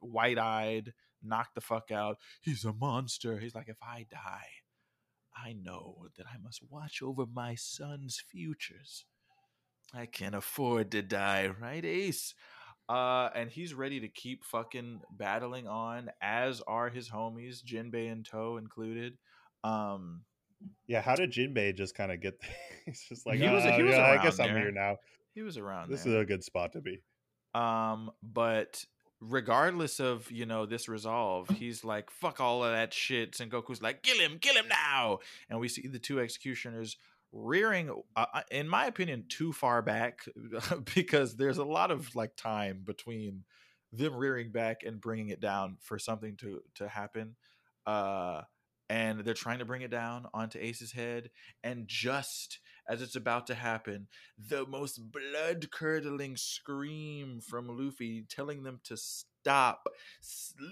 wide-eyed 0.00 0.92
knocked 1.22 1.54
the 1.56 1.60
fuck 1.60 1.90
out. 1.90 2.18
He's 2.40 2.64
a 2.64 2.72
monster. 2.72 3.38
He's 3.38 3.54
like 3.54 3.68
if 3.68 3.78
i 3.82 4.06
die 4.10 4.48
i 5.40 5.52
know 5.52 6.06
that 6.16 6.26
i 6.26 6.36
must 6.42 6.60
watch 6.68 7.00
over 7.02 7.24
my 7.26 7.54
son's 7.54 8.22
futures. 8.30 9.04
I 9.94 10.06
can't 10.06 10.34
afford 10.34 10.90
to 10.92 11.02
die 11.02 11.46
right 11.46 11.84
ace 11.84 12.34
uh 12.88 13.28
and 13.34 13.50
he's 13.50 13.74
ready 13.74 14.00
to 14.00 14.08
keep 14.08 14.44
fucking 14.44 15.00
battling 15.10 15.66
on 15.68 16.10
as 16.22 16.62
are 16.66 16.88
his 16.88 17.08
homies 17.10 17.62
jinbei 17.62 18.10
and 18.10 18.24
toe 18.24 18.56
included 18.56 19.16
um 19.64 20.22
Yeah, 20.86 21.00
how 21.02 21.14
did 21.14 21.30
Jinbei 21.32 21.76
just 21.76 21.94
kind 21.94 22.10
of 22.10 22.20
get 22.20 22.40
there? 22.40 22.50
He's 22.86 23.02
just 23.08 23.26
like, 23.26 23.38
He 23.38 23.48
was- 23.48 23.64
"Oh, 23.66 23.70
he 23.72 23.82
was 23.82 23.94
yeah, 23.94 24.00
I 24.02 24.14
around 24.14 24.24
guess 24.24 24.40
I'm 24.40 24.56
here 24.56 24.72
now. 24.72 24.96
He 25.34 25.42
was 25.42 25.56
around 25.58 25.90
This 25.90 26.02
there. 26.04 26.14
is 26.16 26.22
a 26.22 26.24
good 26.24 26.42
spot 26.42 26.72
to 26.72 26.80
be. 26.80 27.00
Um, 27.54 28.10
but 28.22 28.84
regardless 29.20 30.00
of 30.00 30.30
you 30.30 30.46
know 30.46 30.66
this 30.66 30.88
resolve, 30.88 31.48
he's 31.50 31.84
like, 31.84 32.10
"Fuck 32.10 32.40
all 32.40 32.64
of 32.64 32.72
that 32.72 32.92
shit." 32.94 33.38
And 33.40 33.50
Goku's 33.52 33.82
like, 33.82 34.02
"Kill 34.02 34.18
him, 34.18 34.38
kill 34.40 34.54
him 34.54 34.68
now!" 34.68 35.18
And 35.50 35.60
we 35.60 35.68
see 35.68 35.86
the 35.86 35.98
two 35.98 36.18
executioners 36.20 36.96
rearing, 37.32 37.90
uh, 38.16 38.42
in 38.50 38.68
my 38.68 38.86
opinion, 38.86 39.24
too 39.28 39.52
far 39.52 39.82
back 39.82 40.20
because 40.94 41.36
there's 41.36 41.58
a 41.58 41.64
lot 41.64 41.90
of 41.90 42.14
like 42.14 42.36
time 42.36 42.82
between 42.84 43.44
them 43.92 44.14
rearing 44.14 44.52
back 44.52 44.82
and 44.84 45.00
bringing 45.00 45.28
it 45.30 45.40
down 45.40 45.76
for 45.80 45.98
something 45.98 46.36
to 46.36 46.60
to 46.76 46.88
happen. 46.88 47.36
Uh, 47.86 48.42
and 48.90 49.20
they're 49.20 49.34
trying 49.34 49.58
to 49.58 49.66
bring 49.66 49.82
it 49.82 49.90
down 49.90 50.26
onto 50.32 50.58
Ace's 50.58 50.92
head, 50.92 51.30
and 51.62 51.86
just 51.86 52.58
as 52.88 53.02
it's 53.02 53.16
about 53.16 53.46
to 53.48 53.54
happen, 53.54 54.08
the 54.38 54.66
most 54.66 54.98
blood 55.12 55.70
curdling 55.70 56.36
scream 56.36 57.40
from 57.40 57.68
Luffy 57.68 58.24
telling 58.28 58.62
them 58.62 58.80
to 58.84 58.96
stop 58.96 59.86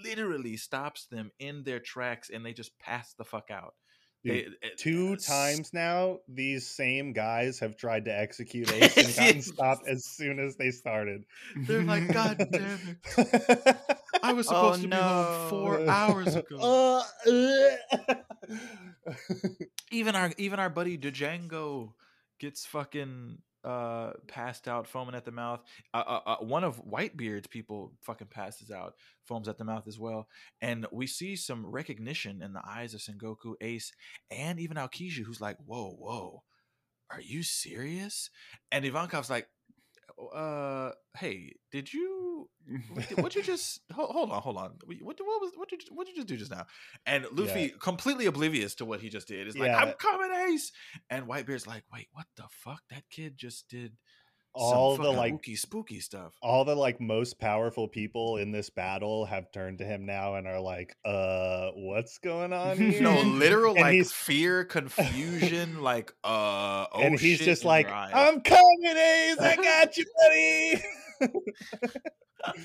literally 0.03 0.57
stops 0.57 1.05
them 1.05 1.31
in 1.39 1.63
their 1.63 1.79
tracks 1.79 2.29
and 2.31 2.43
they 2.43 2.53
just 2.53 2.77
pass 2.79 3.13
the 3.13 3.23
fuck 3.23 3.51
out. 3.51 3.75
Dude, 4.23 4.33
They- 4.61 4.67
it- 4.67 4.77
Two 4.77 5.13
s- 5.13 5.25
times 5.25 5.73
now, 5.73 6.19
these 6.27 6.67
same 6.67 7.13
guys 7.13 7.59
have 7.59 7.77
tried 7.77 8.05
to 8.05 8.11
execute 8.17 8.71
Ace 8.73 8.97
and 8.97 9.15
gotten 9.15 9.41
stopped 9.41 9.87
as 9.87 10.05
soon 10.05 10.39
as 10.39 10.55
they 10.55 10.71
started. 10.71 11.23
They're 11.55 11.83
like, 11.83 12.11
God 12.11 12.37
damn 12.51 12.99
it. 13.17 13.77
I 14.23 14.33
was 14.33 14.47
Oh, 14.47 14.51
supposed 14.73 14.81
to 14.81 14.87
be 14.87 14.95
home 14.95 15.49
four 15.49 15.87
hours 15.89 16.35
ago. 16.35 17.03
Uh, 17.27 18.13
even 19.91 20.15
our 20.15 20.31
even 20.37 20.59
our 20.59 20.69
buddy 20.69 20.97
Django 20.97 21.93
gets 22.39 22.65
fucking 22.65 23.37
uh 23.67 24.11
passed 24.27 24.67
out 24.67 24.87
foaming 24.87 25.15
at 25.15 25.25
the 25.25 25.31
mouth. 25.31 25.61
Uh, 25.93 26.03
uh, 26.07 26.21
uh, 26.25 26.35
one 26.37 26.63
of 26.63 26.77
whitebeard's 26.77 27.47
people 27.47 27.93
fucking 28.01 28.27
passes 28.27 28.71
out 28.71 28.93
foams 29.25 29.47
at 29.47 29.57
the 29.57 29.65
mouth 29.65 29.87
as 29.87 29.99
well. 29.99 30.27
And 30.61 30.85
we 30.91 31.07
see 31.07 31.35
some 31.35 31.65
recognition 31.65 32.41
in 32.41 32.53
the 32.53 32.61
eyes 32.65 32.93
of 32.93 33.01
sengoku 33.01 33.55
ace 33.61 33.91
and 34.31 34.59
even 34.59 34.77
aokiji 34.77 35.23
who's 35.23 35.41
like 35.41 35.57
whoa 35.65 35.91
whoa 35.99 36.43
are 37.09 37.21
you 37.21 37.43
serious? 37.43 38.29
And 38.71 38.85
ivankov's 38.85 39.29
like 39.29 39.47
uh 40.33 40.91
hey 41.17 41.53
did 41.71 41.93
you 41.93 42.49
what 43.15 43.35
you 43.35 43.43
just 43.43 43.81
hold, 43.93 44.09
hold 44.11 44.31
on 44.31 44.41
hold 44.41 44.57
on. 44.57 44.71
What 44.85 45.17
what 45.19 45.41
was 45.41 45.51
what 45.55 45.69
did 45.69 45.83
you, 45.83 45.95
what 45.95 46.05
did 46.07 46.15
you 46.15 46.23
just 46.23 46.27
do 46.27 46.37
just 46.37 46.51
now? 46.51 46.65
And 47.05 47.25
luffy 47.31 47.69
completely 47.79 48.25
oblivious 48.25 48.75
to 48.75 48.85
what 48.85 48.99
he 48.99 49.09
just 49.09 49.27
did 49.27 49.47
is 49.47 49.57
like 49.57 49.69
Yeah. 49.69 49.77
i'm 49.77 49.93
coming 49.93 50.31
ace! 50.49 50.71
And 51.09 51.25
whitebeard's 51.27 51.67
like 51.67 51.83
wait 51.93 52.07
what 52.11 52.25
the 52.35 52.45
fuck? 52.49 52.81
That 52.89 53.03
kid 53.09 53.37
just 53.37 53.69
did 53.69 53.93
all 54.59 54.97
the 54.97 55.09
like 55.11 55.33
spooky 55.33 55.55
spooky 55.55 55.99
stuff 55.99 56.33
all 56.41 56.65
the 56.65 56.75
like 56.75 56.99
most 57.01 57.39
powerful 57.39 57.87
people 57.87 58.37
in 58.37 58.51
this 58.51 58.69
battle 58.69 59.25
have 59.25 59.51
turned 59.51 59.77
to 59.79 59.85
him 59.85 60.05
now 60.05 60.35
and 60.35 60.47
are 60.47 60.59
like, 60.59 60.95
uh, 61.05 61.69
what's 61.75 62.17
going 62.17 62.53
on 62.53 62.77
here? 62.77 63.01
no 63.01 63.21
literal 63.23 63.73
And 63.75 63.81
like 63.81 63.93
he's- 63.93 64.11
fear 64.11 64.63
confusion 64.77 65.81
like 65.81 66.11
uh 66.23 66.85
oh 66.91 66.99
and 67.01 67.19
he's 67.19 67.37
shit 67.37 67.45
just 67.45 67.65
like. 67.65 67.87
I'm 67.89 68.41
coming, 68.41 68.63
Ace, 68.85 69.37
I 69.39 69.55
got 69.63 69.97
you, 69.97 70.05
buddy. 70.19 70.83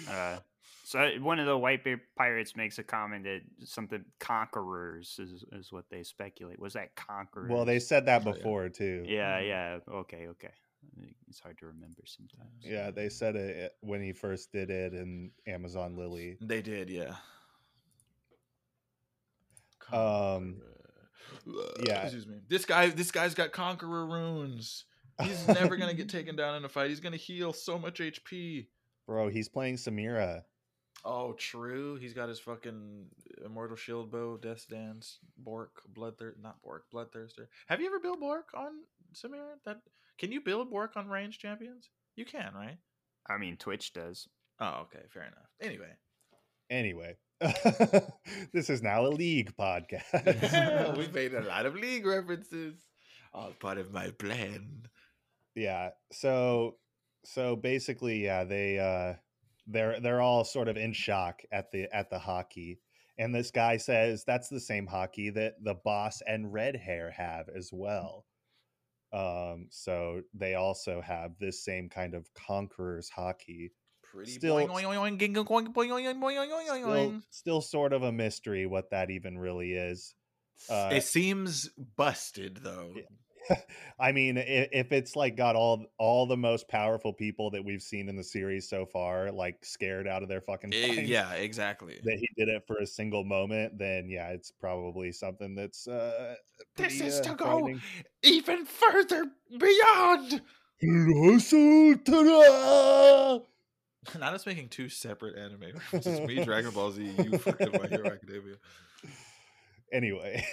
Uh, 0.09 0.39
so 0.85 1.11
one 1.21 1.39
of 1.39 1.47
the 1.47 1.53
Whitebeard 1.59 2.01
pirates 2.17 2.55
makes 2.55 2.79
a 2.79 2.83
comment 2.83 3.25
that 3.25 3.41
something 3.65 4.05
conquerors 4.21 5.17
is, 5.19 5.45
is 5.53 5.73
what 5.73 5.85
they 5.91 6.03
speculate. 6.03 6.59
Was 6.61 6.75
that 6.75 6.95
conquerors? 6.95 7.51
well, 7.51 7.65
they 7.65 7.79
said 7.79 8.07
that 8.07 8.23
Oh, 8.27 8.29
yeah. 8.31 8.35
before 8.37 8.69
too. 8.69 9.05
Yeah, 9.07 9.41
yeah. 9.41 9.79
Okay, 9.91 10.29
okay. 10.29 10.51
It's 11.29 11.41
hard 11.41 11.59
to 11.59 11.67
remember 11.67 12.03
sometimes. 12.05 12.51
Yeah, 12.61 12.91
they 12.91 13.09
said 13.09 13.37
it 13.37 13.75
when 13.81 14.03
he 14.03 14.13
first 14.13 14.53
did 14.53 14.71
it 14.71 14.93
in 14.93 15.31
Amazon 15.47 15.97
Lily. 15.97 16.37
They 16.41 16.61
did, 16.61 16.91
yeah. 16.91 17.15
Um, 19.93 20.61
yeah. 21.87 22.03
Excuse 22.03 22.27
me. 22.27 22.37
This 22.49 22.65
guy, 22.65 22.89
this 22.91 23.11
guy's 23.11 23.35
got 23.35 23.53
conqueror 23.53 24.07
runes. 24.07 24.85
He's 25.23 25.47
never 25.49 25.77
gonna 25.77 25.95
get 25.95 26.09
taken 26.09 26.37
down 26.37 26.57
in 26.57 26.65
a 26.65 26.69
fight. 26.69 26.91
He's 26.91 27.01
gonna 27.01 27.17
heal 27.17 27.53
so 27.53 27.79
much 27.79 28.01
HP. 28.01 28.67
Bro, 29.07 29.29
he's 29.29 29.49
playing 29.49 29.77
Samira. 29.77 30.43
Oh, 31.05 31.33
true. 31.33 31.97
He's 31.97 32.15
got 32.15 32.29
his 32.29 32.39
fucking 32.39 33.07
immortal 33.45 33.77
shield 33.77 34.11
bow, 34.11 34.37
death 34.37 34.67
dance, 34.69 35.19
Bork, 35.37 35.83
bloodthirst, 35.93 36.41
not 36.41 36.63
Bork, 36.63 36.85
bloodthirster. 36.93 37.47
Have 37.67 37.81
you 37.81 37.87
ever 37.87 37.99
built 37.99 38.21
Bork 38.21 38.51
on 38.55 38.73
Samira? 39.13 39.55
That 39.65 39.79
can 40.19 40.33
you 40.33 40.41
build 40.41 40.71
Bork 40.71 40.97
on 40.97 41.09
range 41.09 41.39
champions? 41.39 41.91
You 42.17 42.25
can, 42.25 42.53
right? 42.55 42.79
I 43.29 43.39
mean, 43.39 43.57
Twitch 43.57 43.93
does. 43.93 44.29
Oh, 44.61 44.83
okay, 44.83 45.05
fair 45.09 45.23
enough. 45.25 45.51
Anyway, 45.61 45.93
Anyway, 46.71 47.17
this 48.53 48.71
is 48.71 48.83
now 48.83 49.07
a 49.07 49.09
league 49.09 49.53
podcast. 49.59 50.97
we 50.97 51.07
made 51.13 51.35
a 51.35 51.43
lot 51.43 51.67
of 51.67 51.75
league 51.75 52.07
references. 52.07 52.77
All 53.35 53.53
part 53.61 53.79
of 53.79 53.93
my 53.93 54.11
plan. 54.11 54.83
yeah 55.55 55.91
so 56.13 56.77
so 57.25 57.57
basically 57.57 58.25
yeah 58.25 58.45
they 58.45 58.79
uh 58.79 59.15
they're 59.67 60.01
they're 60.01 60.21
all 60.21 60.45
sort 60.45 60.69
of 60.69 60.77
in 60.77 60.93
shock 60.93 61.41
at 61.53 61.71
the 61.73 61.89
at 61.95 62.09
the 62.11 62.19
haki 62.19 62.79
and 63.19 63.35
this 63.35 63.51
guy 63.51 63.77
says 63.77 64.25
that's 64.27 64.49
the 64.49 64.61
same 64.61 64.87
haki 64.87 65.33
that 65.33 65.55
the 65.63 65.75
boss 65.85 66.23
and 66.27 66.53
red 66.53 66.75
hair 66.77 67.11
have 67.11 67.49
as 67.55 67.71
well 67.73 68.25
um 69.13 69.67
so 69.71 70.23
they 70.33 70.55
also 70.55 71.01
have 71.01 71.33
this 71.39 71.63
same 71.65 71.89
kind 71.89 72.15
of 72.15 72.33
conqueror's 72.35 73.11
haki 73.11 73.71
Pretty 74.03 74.33
Still- 74.33 74.57
still 77.31 77.61
sort 77.63 77.93
of 77.95 78.03
a 78.03 78.13
mystery 78.13 78.67
what 78.67 78.91
that 78.91 79.11
even 79.11 79.39
really 79.39 79.73
is. 79.73 80.15
Uh, 80.69 80.91
It 80.93 81.05
seems 81.05 81.71
busted 81.97 82.59
though. 82.63 82.95
I 83.99 84.13
mean, 84.13 84.37
if, 84.37 84.69
if 84.73 84.93
it's 84.93 85.17
like 85.17 85.37
got 85.37 85.57
all 85.57 85.87
all 85.99 86.27
the 86.27 86.37
most 86.37 86.69
powerful 86.69 87.13
people 87.13 87.51
that 87.51 87.65
we've 87.65 87.83
seen 87.83 88.09
in 88.09 88.17
the 88.17 88.25
series 88.25 88.69
so 88.69 88.87
far, 88.87 89.31
like 89.31 89.65
scared 89.65 90.07
out 90.07 90.23
of 90.23 90.29
their 90.29 90.41
fucking 90.41 90.71
Eh, 90.75 90.89
minds, 90.89 91.11
yeah, 91.11 91.33
exactly. 91.35 92.01
that 92.05 92.17
he 92.19 92.29
did 92.37 92.49
it 92.49 92.65
for 92.67 92.77
a 92.79 92.87
single 92.87 93.25
moment, 93.25 93.79
then 93.79 94.09
yeah, 94.09 94.29
it's 94.29 94.51
probably 94.51 95.13
something 95.13 95.55
that's 95.55 95.87
uh, 95.89 96.35
This 96.77 97.01
is 97.01 97.21
uh, 97.21 97.23
to 97.25 97.35
go 97.35 97.45
frightening. 97.61 97.83
even 98.23 98.65
further 98.65 99.27
beyond. 99.59 100.43
Not 104.19 104.35
us 104.35 104.47
making 104.47 104.69
two 104.69 104.89
separate 104.89 105.39
anime 105.39 105.61
references. 105.75 106.21
Me, 106.27 106.45
Dragon 106.45 106.73
Ball 106.73 106.91
Z, 106.91 107.03
you 107.19 107.39
fucking 107.39 107.71
My 107.81 107.87
Hero 107.89 108.11
Academia. 108.11 108.57
Anyway, 109.93 110.45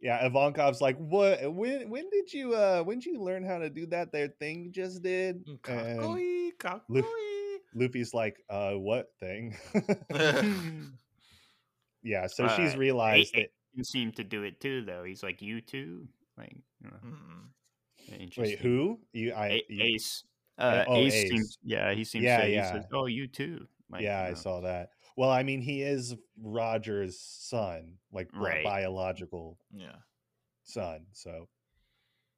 yeah, 0.00 0.28
Ivankov's 0.28 0.80
like, 0.80 0.96
"What? 0.98 1.40
When? 1.52 1.88
When 1.90 2.10
did 2.10 2.32
you? 2.32 2.54
Uh, 2.54 2.82
when 2.82 2.98
did 2.98 3.06
you 3.06 3.20
learn 3.22 3.44
how 3.44 3.58
to 3.58 3.70
do 3.70 3.86
that? 3.86 4.12
Their 4.12 4.28
thing 4.28 4.64
you 4.64 4.70
just 4.70 5.02
did?" 5.02 5.46
And 5.46 5.62
Kakoi, 5.62 6.50
Lu- 6.88 7.02
Luffy's 7.74 8.12
like, 8.14 8.36
"Uh, 8.50 8.72
what 8.72 9.12
thing?" 9.20 9.56
yeah, 12.02 12.26
so 12.26 12.44
Uh, 12.44 12.56
she's 12.56 12.76
realized 12.76 13.34
A- 13.34 13.40
that. 13.42 13.50
Aiden 13.78 13.86
seemed 13.86 14.16
to 14.16 14.24
do 14.24 14.42
it 14.42 14.60
too, 14.60 14.84
though. 14.84 15.04
He's 15.04 15.22
like, 15.22 15.42
you 15.42 15.60
too? 15.60 16.06
Like, 16.36 16.56
you 16.80 16.90
know, 16.90 16.96
Mm. 17.04 18.20
interesting. 18.20 18.56
Wait, 18.56 18.58
who? 18.60 19.00
You? 19.12 19.32
I. 19.32 19.48
A- 19.48 19.64
you- 19.68 19.82
Ace. 19.82 20.24
Uh, 20.56 20.84
oh, 20.86 20.96
Ace, 20.98 21.14
Ace. 21.14 21.28
seems, 21.30 21.58
yeah, 21.64 21.92
he 21.92 22.04
seems 22.04 22.24
Yeah, 22.24 22.42
to, 22.42 22.46
he 22.46 22.52
yeah. 22.54 22.70
says, 22.72 22.84
oh, 22.92 23.06
you 23.06 23.26
too. 23.26 23.66
Like, 23.90 24.02
yeah, 24.02 24.24
you 24.28 24.30
I 24.30 24.34
saw 24.34 24.60
that. 24.60 24.90
Well, 25.16 25.30
I 25.30 25.42
mean, 25.42 25.60
he 25.60 25.82
is 25.82 26.14
Roger's 26.42 27.20
son, 27.20 27.98
like 28.12 28.28
Right. 28.34 28.64
biological 28.64 29.58
Yeah. 29.70 29.96
son. 30.64 31.06
So, 31.12 31.48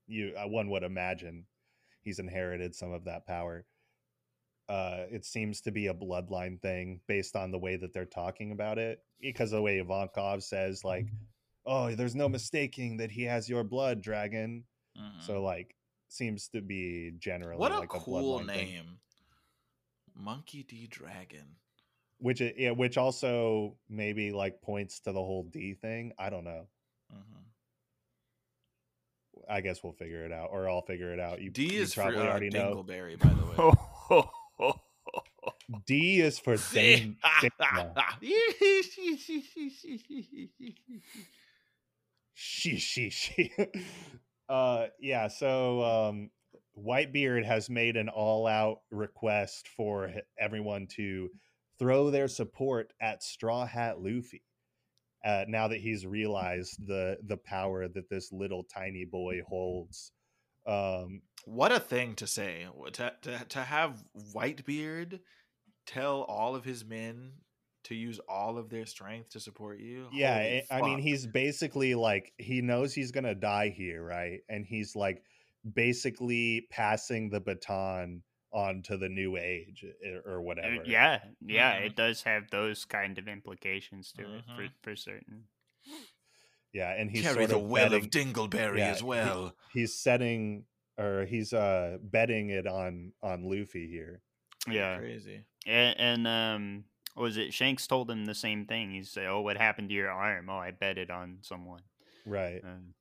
you 0.06 0.34
uh, 0.36 0.46
one 0.46 0.68
would 0.70 0.82
imagine 0.82 1.46
he's 2.02 2.18
inherited 2.18 2.74
some 2.74 2.92
of 2.92 3.04
that 3.04 3.26
power. 3.26 3.66
Uh, 4.68 5.06
it 5.10 5.24
seems 5.24 5.60
to 5.62 5.70
be 5.70 5.86
a 5.86 5.94
bloodline 5.94 6.60
thing 6.60 7.00
based 7.06 7.36
on 7.36 7.50
the 7.50 7.58
way 7.58 7.76
that 7.76 7.92
they're 7.92 8.04
talking 8.04 8.50
about 8.52 8.78
it, 8.78 9.04
because 9.20 9.52
the 9.52 9.62
way 9.62 9.78
Ivankov 9.78 10.42
says, 10.42 10.84
like, 10.84 11.06
"Oh, 11.64 11.94
there's 11.94 12.16
no 12.16 12.28
mistaking 12.28 12.96
that 12.98 13.10
he 13.12 13.22
has 13.22 13.48
your 13.48 13.62
blood, 13.64 14.02
dragon." 14.02 14.66
Mhm. 14.96 15.22
So, 15.22 15.42
like, 15.42 15.76
seems 16.08 16.48
to 16.48 16.60
be 16.60 17.12
generally 17.18 17.60
what 17.60 17.72
a 17.72 17.78
like 17.78 17.94
a 17.94 18.00
cool 18.00 18.38
thing. 18.38 18.46
name. 18.46 19.00
Monkey 20.14 20.62
D 20.64 20.86
Dragon. 20.88 21.56
Which 22.18 22.40
it, 22.40 22.56
yeah, 22.58 22.70
which 22.70 22.96
also 22.96 23.76
maybe 23.88 24.32
like 24.32 24.62
points 24.62 25.00
to 25.00 25.12
the 25.12 25.20
whole 25.20 25.44
D 25.44 25.74
thing. 25.74 26.12
I 26.18 26.30
don't 26.30 26.44
know. 26.44 26.66
Mhm. 27.12 27.44
I 29.48 29.60
guess 29.60 29.82
we'll 29.82 29.92
figure 29.92 30.24
it 30.24 30.32
out, 30.32 30.48
or 30.50 30.68
I'll 30.68 30.82
figure 30.82 31.12
it 31.12 31.20
out. 31.20 31.40
You, 31.40 31.50
D 31.50 31.74
you 31.74 31.82
is 31.82 31.94
for 31.94 32.02
probably 32.02 32.20
uh, 32.20 32.26
already 32.30 32.50
know. 32.50 32.84
Dingleberry, 32.84 33.18
by 33.18 33.28
the 33.28 34.22
way. 34.64 34.72
D 35.86 36.20
is 36.20 36.38
for. 36.38 36.56
Dana. 36.72 37.14
she, 42.34 42.76
she, 42.78 43.10
she. 43.10 43.52
uh, 44.48 44.86
yeah. 45.00 45.28
So, 45.28 45.82
um, 45.82 46.30
Whitebeard 46.78 47.44
has 47.44 47.70
made 47.70 47.96
an 47.96 48.08
all-out 48.08 48.80
request 48.90 49.68
for 49.68 50.12
everyone 50.38 50.86
to 50.96 51.30
throw 51.78 52.10
their 52.10 52.28
support 52.28 52.92
at 53.00 53.22
Straw 53.22 53.66
Hat 53.66 54.00
Luffy. 54.00 54.42
Uh, 55.24 55.44
now 55.48 55.66
that 55.68 55.80
he's 55.80 56.06
realized 56.06 56.86
the 56.86 57.18
the 57.26 57.36
power 57.36 57.88
that 57.88 58.08
this 58.10 58.32
little 58.32 58.62
tiny 58.64 59.04
boy 59.04 59.40
holds, 59.48 60.12
um, 60.66 61.20
What 61.44 61.72
a 61.72 61.80
thing 61.80 62.14
to 62.16 62.26
say 62.26 62.66
to, 62.92 63.12
to, 63.22 63.44
to 63.48 63.58
have 63.60 64.04
Whitebeard 64.34 65.20
tell 65.86 66.22
all 66.22 66.54
of 66.54 66.64
his 66.64 66.84
men 66.84 67.32
to 67.84 67.94
use 67.94 68.18
all 68.28 68.58
of 68.58 68.68
their 68.68 68.84
strength 68.86 69.30
to 69.30 69.40
support 69.40 69.78
you. 69.78 70.08
yeah 70.12 70.34
Holy 70.42 70.62
I- 70.70 70.78
i 70.78 70.82
mean 70.82 70.98
he's 70.98 71.24
basically 71.26 71.94
like 71.94 72.32
he 72.36 72.60
knows 72.60 72.92
he's 72.92 73.12
gonna 73.12 73.34
die 73.36 73.68
here 73.68 74.02
right 74.04 74.40
and 74.48 74.66
he's 74.66 74.96
like 74.96 75.22
basically 75.74 76.66
passing 76.70 77.30
the 77.30 77.40
baton 77.40 78.22
on 78.56 78.80
to 78.82 78.96
the 78.96 79.08
new 79.08 79.36
age 79.36 79.84
eh, 80.02 80.16
or 80.24 80.38
Uh, 80.38 80.40
whatever 80.40 80.82
yeah, 80.86 81.20
yeah, 81.44 81.72
it 81.74 81.94
does 81.94 82.22
have 82.22 82.50
those 82.50 82.86
kind 82.86 83.18
of 83.18 83.28
implications 83.28 84.12
to 84.12 84.22
it 84.22 84.44
for, 84.56 84.62
Mhm. 84.62 84.70
for 84.82 84.96
certain. 84.96 85.44
yeah 86.72 86.90
and 86.92 87.10
he's 87.10 87.22
carry 87.22 87.34
sort 87.46 87.50
the 87.50 87.56
of 87.58 87.62
well 87.68 87.90
betting, 87.90 88.04
of 88.04 88.10
Dingleberry 88.10 88.78
yeah, 88.78 88.90
as 88.92 89.00
he- 89.00 89.04
well. 89.06 89.54
he's 89.72 89.94
setting 89.94 90.64
or 90.98 91.26
he's 91.26 91.52
uh 91.52 91.98
betting 92.00 92.48
it 92.50 92.66
on 92.66 93.12
on 93.22 93.44
luffy 93.44 93.86
here 93.88 94.22
Yeah, 94.68 94.98
crazy. 94.98 95.44
and, 95.66 96.00
and 96.00 96.26
um, 96.26 96.84
was 97.14 97.36
it 97.36 97.52
Shanks 97.54 97.86
told 97.86 98.10
him 98.10 98.24
the 98.24 98.34
same 98.34 98.66
thing? 98.66 98.90
He 98.90 99.02
said, 99.04 99.26
"Oh, 99.26 99.40
what 99.42 99.56
happened 99.56 99.88
to 99.90 99.94
your 99.94 100.10
arm? 100.10 100.48
Oh, 100.50 100.58
I 100.58 100.70
bet 100.72 100.98
it 100.98 101.10
on 101.10 101.38
someone." 101.42 101.82
right 102.24 102.60
Um, 102.64 102.94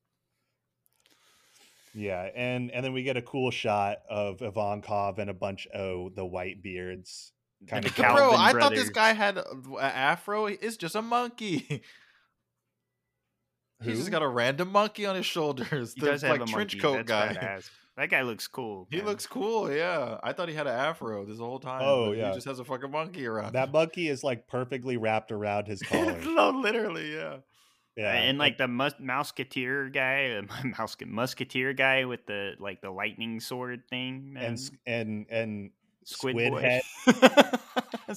yeah 1.96 2.30
and 2.36 2.72
and 2.72 2.84
then 2.86 2.92
we 2.94 3.04
get 3.04 3.16
a 3.18 3.22
cool 3.22 3.50
shot 3.52 4.00
of 4.10 4.40
ivankov 4.40 5.18
and 5.18 5.30
a 5.30 5.34
bunch 5.34 5.66
of 5.68 6.14
the 6.16 6.26
white 6.26 6.62
beards 6.62 7.32
kind 7.68 7.86
of 7.88 7.96
Calvin 7.96 8.18
Bro, 8.18 8.34
I 8.34 8.52
thought 8.52 8.76
this 8.76 8.90
guy 8.90 9.14
had 9.14 9.38
a- 9.38 9.46
a 9.80 9.84
afro. 9.84 10.46
It's 10.48 10.78
just 10.78 10.94
a 10.96 11.02
monkey. 11.02 11.82
He's 13.84 13.98
just 13.98 14.12
got 14.12 14.22
a 14.22 14.28
random 14.28 14.72
monkey 14.72 15.06
on 15.06 15.16
his 15.16 15.26
shoulders. 15.26 15.94
He 15.94 16.02
the 16.02 16.08
does 16.08 16.22
have 16.22 16.42
a 16.42 16.46
trench 16.46 16.76
monkey. 16.76 16.80
coat 16.80 17.06
That's 17.08 17.36
guy. 17.36 17.60
That 17.98 18.10
guy 18.10 18.22
looks 18.24 18.48
cool. 18.48 18.88
He 18.92 19.02
looks 19.02 19.26
cool, 19.26 19.72
yeah. 19.72 20.18
I 20.22 20.34
thought 20.34 20.50
he 20.50 20.56
had 20.56 20.68
an 20.68 20.74
afro 20.78 21.24
this 21.26 21.40
whole 21.40 21.60
time. 21.60 21.82
Oh, 21.84 22.12
yeah. 22.12 22.30
He 22.30 22.36
just 22.36 22.48
has 22.48 22.60
a 22.60 22.66
fucking 22.66 22.92
monkey 22.92 23.26
around. 23.26 23.54
that 23.54 23.72
monkey 23.72 24.10
is 24.10 24.24
like 24.24 24.48
perfectly 24.48 24.98
wrapped 24.98 25.32
around 25.32 25.68
his 25.68 25.82
collar 25.84 26.20
no, 26.22 26.50
literally, 26.50 27.14
yeah. 27.14 27.38
Yeah 27.98 28.12
and 28.14 28.38
like 28.38 28.58
the 28.58 28.68
mus- 28.68 28.94
mouseketeer 29.02 29.92
guy, 29.94 30.32
uh, 30.38 30.68
mouse 30.78 30.96
musketeer 31.06 31.74
guy 31.74 32.06
with 32.06 32.26
the 32.26 32.54
like 32.60 32.82
the 32.82 32.92
lightning 32.92 33.40
sword 33.40 33.84
thing, 33.90 34.34
man. 34.34 34.44
and 34.44 34.54
s- 34.58 34.72
and 34.86 35.26
and 35.30 35.72
Squid, 36.08 36.36
Squid 36.36 36.64
Head. 36.64 36.82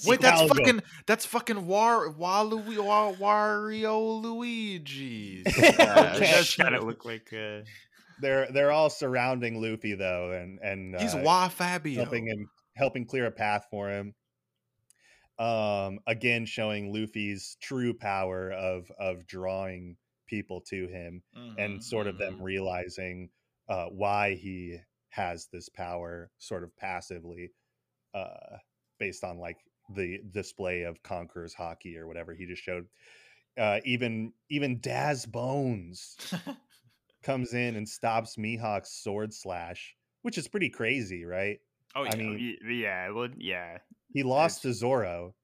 Wait, 0.07 0.21
that's 0.21 0.41
Hidalgo. 0.43 0.55
fucking 0.55 0.81
that's 1.07 1.25
fucking 1.25 1.67
War 1.67 2.13
Walu 2.13 2.59
War, 2.83 3.15
Wario 3.15 4.23
Luigi's. 4.23 5.45
Yeah, 5.59 6.13
it 6.13 6.17
Okay. 6.17 6.31
does 6.33 6.55
kind 6.55 6.75
of 6.75 6.85
look 6.85 7.05
like. 7.07 7.33
Uh, 7.33 7.61
they're 8.21 8.47
they're 8.53 8.73
all 8.73 8.91
surrounding 8.91 9.63
Luffy 9.63 9.95
though, 9.95 10.33
and 10.33 10.59
and 10.63 11.01
He's 11.01 11.15
uh, 11.15 11.23
Wa 11.25 11.49
Fabio. 11.49 12.03
helping 12.03 12.27
him 12.27 12.51
helping 12.77 13.07
clear 13.07 13.27
a 13.27 13.31
path 13.31 13.67
for 13.71 13.89
him. 13.89 14.15
Um, 15.39 16.01
again 16.07 16.47
showing 16.47 16.93
Luffy's 16.93 17.57
true 17.61 17.95
power 17.95 18.51
of 18.53 18.91
of 18.99 19.27
drawing 19.27 19.97
people 20.27 20.61
to 20.63 20.89
him, 20.89 21.23
and 21.57 21.83
Mhm, 21.83 21.83
sort 21.83 22.09
of 22.09 22.19
them 22.19 22.37
mhm. 22.39 22.43
realizing 22.43 23.31
uh, 23.69 23.87
why 23.89 24.35
he 24.35 24.81
has 25.11 25.49
this 25.53 25.69
power, 25.69 26.33
sort 26.39 26.65
of 26.65 26.77
passively, 26.77 27.53
uh, 28.15 28.59
based 28.99 29.25
on 29.25 29.39
like 29.39 29.59
the 29.91 30.21
display 30.31 30.83
of 30.83 31.03
Conqueror's 31.03 31.55
haki 31.55 31.97
or 31.97 32.07
whatever 32.09 32.35
he 32.35 32.47
just 32.47 32.63
showed. 32.63 32.89
Uh, 33.59 33.81
even 33.85 34.35
even 34.51 34.81
Daz 34.81 35.27
Bones 35.27 36.21
comes 37.23 37.55
in 37.55 37.77
and 37.77 37.89
stops 37.89 38.37
Mihawk's 38.37 38.91
sword 38.93 39.33
slash, 39.33 39.97
which 40.23 40.39
is 40.39 40.49
pretty 40.49 40.71
crazy, 40.71 41.25
right? 41.25 41.61
Oh 41.95 42.05
yeah. 42.05 42.11
I 42.13 42.17
mean, 42.17 42.57
yeah, 42.65 43.11
well, 43.11 43.29
yeah. 43.37 43.79
he 44.13 44.23
lost 44.23 44.63
to 44.63 44.73
Zoro, 44.73 45.35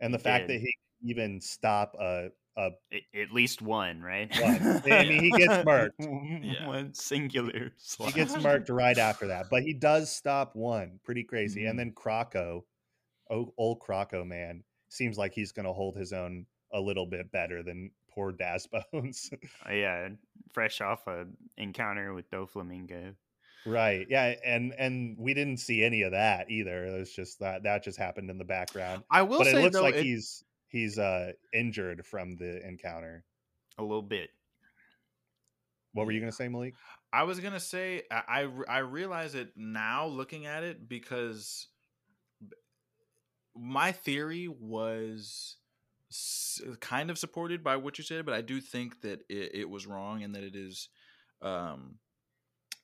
and 0.00 0.12
the 0.12 0.18
fact 0.18 0.48
did. 0.48 0.56
that 0.56 0.60
he 0.60 0.74
even 1.10 1.40
stop 1.40 1.94
a 2.00 2.28
a 2.56 2.70
a- 2.92 3.20
At 3.22 3.32
least 3.32 3.62
one, 3.62 4.00
right? 4.00 4.30
One. 4.40 4.82
I 4.92 5.04
mean, 5.04 5.24
he 5.24 5.30
gets 5.30 5.64
murked. 5.64 5.90
Yeah. 6.44 6.66
One 6.66 6.94
singular. 6.94 7.72
he 7.98 8.12
gets 8.12 8.32
slash. 8.32 8.42
marked 8.42 8.68
right 8.68 8.98
after 8.98 9.26
that, 9.28 9.46
but 9.50 9.62
he 9.62 9.72
does 9.72 10.14
stop 10.14 10.54
one, 10.54 11.00
pretty 11.04 11.24
crazy. 11.24 11.62
Mhm. 11.62 11.70
And 11.70 11.78
then 11.78 11.92
Croco, 11.92 12.62
oh, 13.30 13.52
old 13.56 13.80
Croco 13.80 14.26
man, 14.26 14.62
seems 14.88 15.18
like 15.18 15.32
he's 15.32 15.52
going 15.52 15.66
to 15.66 15.72
hold 15.72 15.96
his 15.96 16.12
own 16.12 16.46
a 16.72 16.80
little 16.80 17.06
bit 17.06 17.30
better 17.32 17.62
than 17.62 17.90
poor 18.10 18.32
Daz 18.32 18.68
Bones. 18.92 19.30
Uh, 19.68 19.72
yeah, 19.72 20.08
fresh 20.52 20.80
off 20.80 21.06
a 21.06 21.26
encounter 21.56 22.14
with 22.14 22.30
Doflamingo. 22.30 23.14
Right? 23.66 24.06
Yeah, 24.08 24.34
and 24.44 24.74
and 24.78 25.16
we 25.18 25.34
didn't 25.34 25.58
see 25.58 25.82
any 25.84 26.02
of 26.02 26.12
that 26.12 26.50
either. 26.50 26.86
It 26.86 26.98
was 26.98 27.12
just 27.12 27.40
that 27.40 27.62
that 27.64 27.82
just 27.84 27.98
happened 27.98 28.30
in 28.30 28.38
the 28.38 28.44
background. 28.44 29.02
I 29.10 29.22
will 29.22 29.38
but 29.38 29.46
say 29.46 29.58
it 29.58 29.62
looks 29.62 29.76
though, 29.76 29.82
like 29.82 29.96
it- 29.96 30.04
he's 30.04 30.44
he's 30.68 30.98
uh 30.98 31.32
injured 31.52 32.04
from 32.06 32.36
the 32.36 32.66
encounter. 32.66 33.24
A 33.78 33.82
little 33.82 34.02
bit. 34.02 34.30
What 35.92 36.06
were 36.06 36.12
you 36.12 36.20
going 36.20 36.30
to 36.30 36.36
say, 36.36 36.48
Malik? 36.48 36.74
I 37.12 37.22
was 37.22 37.38
gonna 37.38 37.60
say 37.60 38.02
I, 38.10 38.48
I 38.68 38.78
realize 38.78 39.36
it 39.36 39.50
now 39.54 40.06
looking 40.06 40.46
at 40.46 40.64
it 40.64 40.88
because 40.88 41.68
my 43.54 43.92
theory 43.92 44.48
was 44.48 45.56
kind 46.80 47.10
of 47.10 47.18
supported 47.18 47.62
by 47.62 47.76
what 47.76 47.98
you 47.98 48.04
said, 48.04 48.26
but 48.26 48.34
I 48.34 48.40
do 48.40 48.60
think 48.60 49.00
that 49.02 49.20
it, 49.28 49.54
it 49.54 49.70
was 49.70 49.86
wrong 49.86 50.24
and 50.24 50.34
that 50.34 50.42
it 50.42 50.56
is 50.56 50.88
um, 51.40 51.98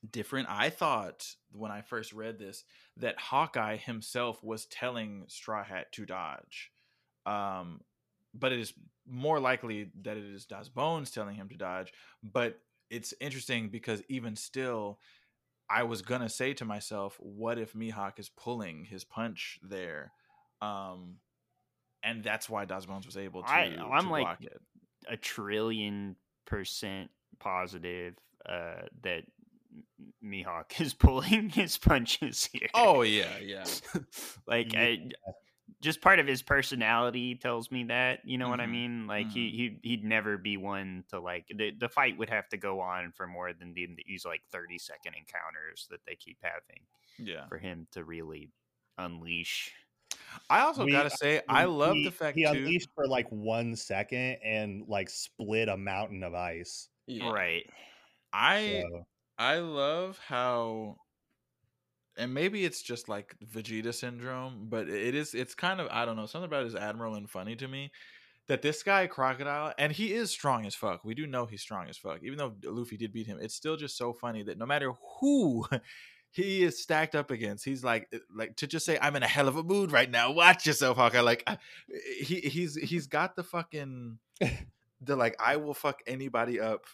different. 0.09 0.49
I 0.49 0.69
thought 0.69 1.27
when 1.51 1.71
I 1.71 1.81
first 1.81 2.13
read 2.13 2.39
this 2.39 2.63
that 2.97 3.19
Hawkeye 3.19 3.77
himself 3.77 4.43
was 4.43 4.65
telling 4.65 5.25
Straw 5.27 5.63
Hat 5.63 5.91
to 5.93 6.05
dodge, 6.05 6.71
um, 7.25 7.81
but 8.33 8.51
it 8.51 8.59
is 8.59 8.73
more 9.07 9.39
likely 9.39 9.91
that 10.03 10.17
it 10.17 10.23
is 10.23 10.45
Daz 10.45 10.69
Bones 10.69 11.11
telling 11.11 11.35
him 11.35 11.49
to 11.49 11.55
dodge. 11.57 11.93
But 12.23 12.59
it's 12.89 13.13
interesting 13.19 13.69
because 13.69 14.01
even 14.09 14.35
still, 14.35 14.99
I 15.69 15.83
was 15.83 16.01
gonna 16.01 16.29
say 16.29 16.53
to 16.55 16.65
myself, 16.65 17.17
"What 17.19 17.57
if 17.57 17.73
Mihawk 17.73 18.19
is 18.19 18.29
pulling 18.29 18.85
his 18.85 19.03
punch 19.03 19.59
there?" 19.61 20.13
Um, 20.61 21.17
and 22.03 22.23
that's 22.23 22.49
why 22.49 22.65
Daz 22.65 22.85
Bones 22.85 23.05
was 23.05 23.17
able 23.17 23.43
to, 23.43 23.49
I, 23.49 23.75
I'm 23.91 24.09
like- 24.09 24.23
block 24.23 24.43
it. 24.43 24.61
A 25.07 25.17
trillion 25.17 26.15
percent 26.45 27.09
positive 27.39 28.15
uh, 28.47 28.83
that 29.01 29.23
Mihawk 30.23 30.79
is 30.81 30.93
pulling 30.93 31.49
his 31.49 31.77
punches 31.77 32.45
here. 32.51 32.69
Oh 32.73 33.01
yeah, 33.01 33.37
yeah. 33.39 33.65
like 34.47 34.73
Yeah. 34.73 34.81
I, 34.81 35.09
just 35.81 36.01
part 36.01 36.19
of 36.19 36.27
his 36.27 36.43
personality 36.43 37.33
tells 37.35 37.71
me 37.71 37.85
that 37.85 38.19
you 38.25 38.37
know 38.37 38.49
what 38.49 38.59
I 38.59 38.65
Mhm, 38.65 38.71
mean. 38.71 39.07
Like 39.07 39.29
he 39.31 39.49
he 39.51 39.79
he'd 39.89 40.03
never 40.03 40.37
be 40.37 40.57
one 40.57 41.05
to 41.09 41.19
like 41.19 41.45
the 41.55 41.71
the 41.71 41.89
fight 41.89 42.17
would 42.17 42.29
have 42.29 42.47
to 42.49 42.57
go 42.57 42.79
on 42.81 43.11
for 43.13 43.25
more 43.27 43.53
than 43.53 43.73
the, 43.73 43.87
these 44.07 44.25
like 44.25 44.41
thirty 44.51 44.77
second 44.77 45.15
encounters 45.15 45.87
that 45.89 46.01
they 46.05 46.15
keep 46.15 46.37
having 46.43 46.83
Yeah. 47.17 47.47
for 47.47 47.57
him 47.57 47.87
to 47.91 48.03
really 48.03 48.51
unleash. 48.97 49.71
I 50.49 50.61
also 50.61 50.85
We- 50.85 50.91
gotta 50.91 51.09
say, 51.09 51.41
I 51.49 51.65
love 51.65 51.95
He- 51.95 52.05
the 52.05 52.11
fact 52.11 52.37
he 52.37 52.43
too. 52.43 52.49
unleashed 52.51 52.89
for 52.93 53.07
like 53.07 53.27
one 53.29 53.75
second 53.75 54.37
and 54.43 54.87
like 54.87 55.09
split 55.09 55.67
a 55.69 55.77
mountain 55.77 56.21
of 56.23 56.33
ice. 56.35 56.89
Yeah. 57.07 57.29
Right. 57.31 57.65
I 58.33 58.83
So, 58.89 59.07
I 59.41 59.57
love 59.57 60.19
how 60.23 60.97
and 62.15 62.31
maybe 62.31 62.63
it's 62.63 62.83
just 62.83 63.09
like 63.09 63.35
Vegeta 63.43 63.91
syndrome, 63.91 64.67
but 64.69 64.87
it 64.87 65.15
is 65.15 65.33
it's 65.33 65.55
kind 65.55 65.79
of 65.81 65.87
I 65.89 66.05
don't 66.05 66.15
know, 66.15 66.27
something 66.27 66.47
about 66.47 66.63
it 66.63 66.67
is 66.67 66.75
admiral 66.75 67.15
and 67.15 67.27
funny 67.27 67.55
to 67.55 67.67
me 67.67 67.91
that 68.47 68.61
this 68.61 68.83
guy 68.83 69.07
crocodile 69.07 69.73
and 69.79 69.91
he 69.91 70.13
is 70.13 70.29
strong 70.29 70.67
as 70.67 70.75
fuck. 70.75 71.03
We 71.03 71.15
do 71.15 71.25
know 71.25 71.47
he's 71.47 71.61
strong 71.63 71.89
as 71.89 71.97
fuck. 71.97 72.19
Even 72.21 72.37
though 72.37 72.53
Luffy 72.65 72.97
did 72.97 73.13
beat 73.13 73.25
him, 73.25 73.39
it's 73.41 73.55
still 73.55 73.77
just 73.77 73.97
so 73.97 74.13
funny 74.13 74.43
that 74.43 74.59
no 74.59 74.67
matter 74.67 74.91
who 75.19 75.65
he 76.31 76.61
is 76.61 76.79
stacked 76.79 77.15
up 77.15 77.31
against, 77.31 77.65
he's 77.65 77.83
like 77.83 78.09
eh, 78.13 78.19
like 78.35 78.55
to 78.57 78.67
just 78.67 78.85
say 78.85 78.99
I'm 79.01 79.15
in 79.15 79.23
a 79.23 79.27
hell 79.27 79.47
of 79.47 79.55
a 79.57 79.63
mood 79.63 79.91
right 79.91 80.09
now. 80.11 80.31
Watch 80.31 80.67
yourself, 80.67 80.97
Hawkeye. 80.97 81.21
Like 81.21 81.41
I- 81.47 81.57
he 82.19 82.41
he's 82.41 82.75
he's 82.75 83.07
got 83.07 83.35
the 83.35 83.43
fucking 83.43 84.19
the 85.01 85.15
like 85.15 85.35
I 85.39 85.55
will 85.57 85.73
fuck 85.73 86.01
anybody 86.05 86.59
up 86.59 86.85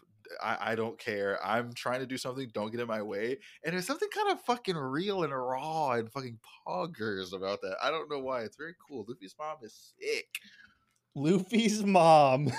I, 0.41 0.72
I 0.72 0.76
don't 0.76 0.98
care. 0.98 1.40
I'm 1.45 1.74
trying 1.74 1.99
to 1.99 2.06
do 2.06 2.18
something. 2.18 2.49
Don't 2.54 2.72
get 2.72 2.80
in 2.80 2.88
my 2.88 3.02
way. 3.02 3.38
And 3.64 3.74
there's 3.74 3.86
something 3.86 4.10
kind 4.14 4.32
of 4.32 4.41
fucking 4.41 4.76
real 4.76 5.24
and 5.24 5.34
raw 5.34 5.91
and 5.91 6.12
fucking 6.12 6.40
poggers 6.68 7.34
about 7.34 7.62
that. 7.62 7.78
I 7.82 7.91
don't 7.91 8.10
know 8.10 8.20
why. 8.20 8.41
It's 8.41 8.58
very 8.58 8.76
cool. 8.88 9.06
Luffy's 9.08 9.36
mom 9.40 9.58
is 9.64 9.94
sick. 9.99 10.28
Luffy's 11.16 11.84
mom. 11.84 12.52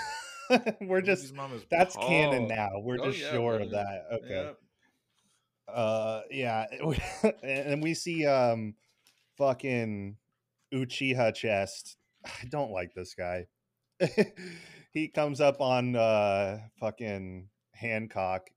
We're 0.81 0.99
Luffy's 0.99 1.21
just 1.21 1.33
mom 1.35 1.51
that's 1.69 1.95
canon 1.95 2.47
now. 2.47 2.69
We're 2.79 2.99
Oh, 2.99 3.05
just 3.05 3.19
yeah, 3.19 3.31
sure 3.31 3.59
of 3.59 3.71
that. 3.71 4.05
Okay. 4.13 4.29
Yep. 4.29 4.57
Uh, 5.67 6.21
yeah, 6.31 6.65
and 7.43 7.83
we 7.83 7.93
see 7.93 8.25
um, 8.25 8.73
fucking 9.37 10.17
Uchiha 10.73 11.33
chest. 11.35 11.97
I 12.25 12.45
don't 12.49 12.71
like 12.71 12.93
this 12.95 13.13
guy. 13.13 13.45
he 14.91 15.07
comes 15.09 15.39
up 15.41 15.61
on 15.61 15.95
uh 15.95 16.59
fucking 16.79 17.47
Hancock 17.79 18.49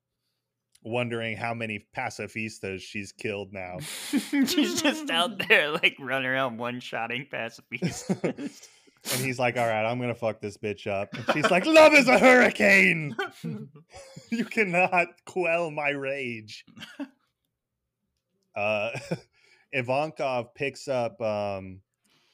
wondering 0.85 1.37
how 1.37 1.55
many 1.55 1.87
pacifistas 1.97 2.81
she's 2.81 3.13
killed 3.13 3.53
now. 3.53 3.79
She's 4.11 4.83
just 4.83 5.11
out 5.11 5.47
there 5.49 5.71
like 5.71 5.97
running 5.99 6.29
around 6.29 6.59
one 6.59 6.81
shotting 6.81 7.27
pacifistas. 7.33 8.69
and 9.13 9.21
he's 9.21 9.39
like, 9.39 9.57
All 9.57 9.67
right, 9.67 9.85
I'm 9.85 10.01
gonna 10.01 10.15
fuck 10.15 10.41
this 10.41 10.57
bitch 10.57 10.87
up. 10.87 11.15
And 11.15 11.25
she's 11.33 11.51
like, 11.51 11.67
Love 11.67 11.95
is 11.95 12.09
a 12.09 12.19
hurricane. 12.19 13.17
you 14.31 14.45
cannot 14.45 15.09
quell 15.25 15.71
my 15.71 15.91
rage. 15.91 16.65
Uh 18.55 18.91
Ivankov 19.75 20.55
picks 20.55 20.89
up 20.89 21.21
um 21.21 21.81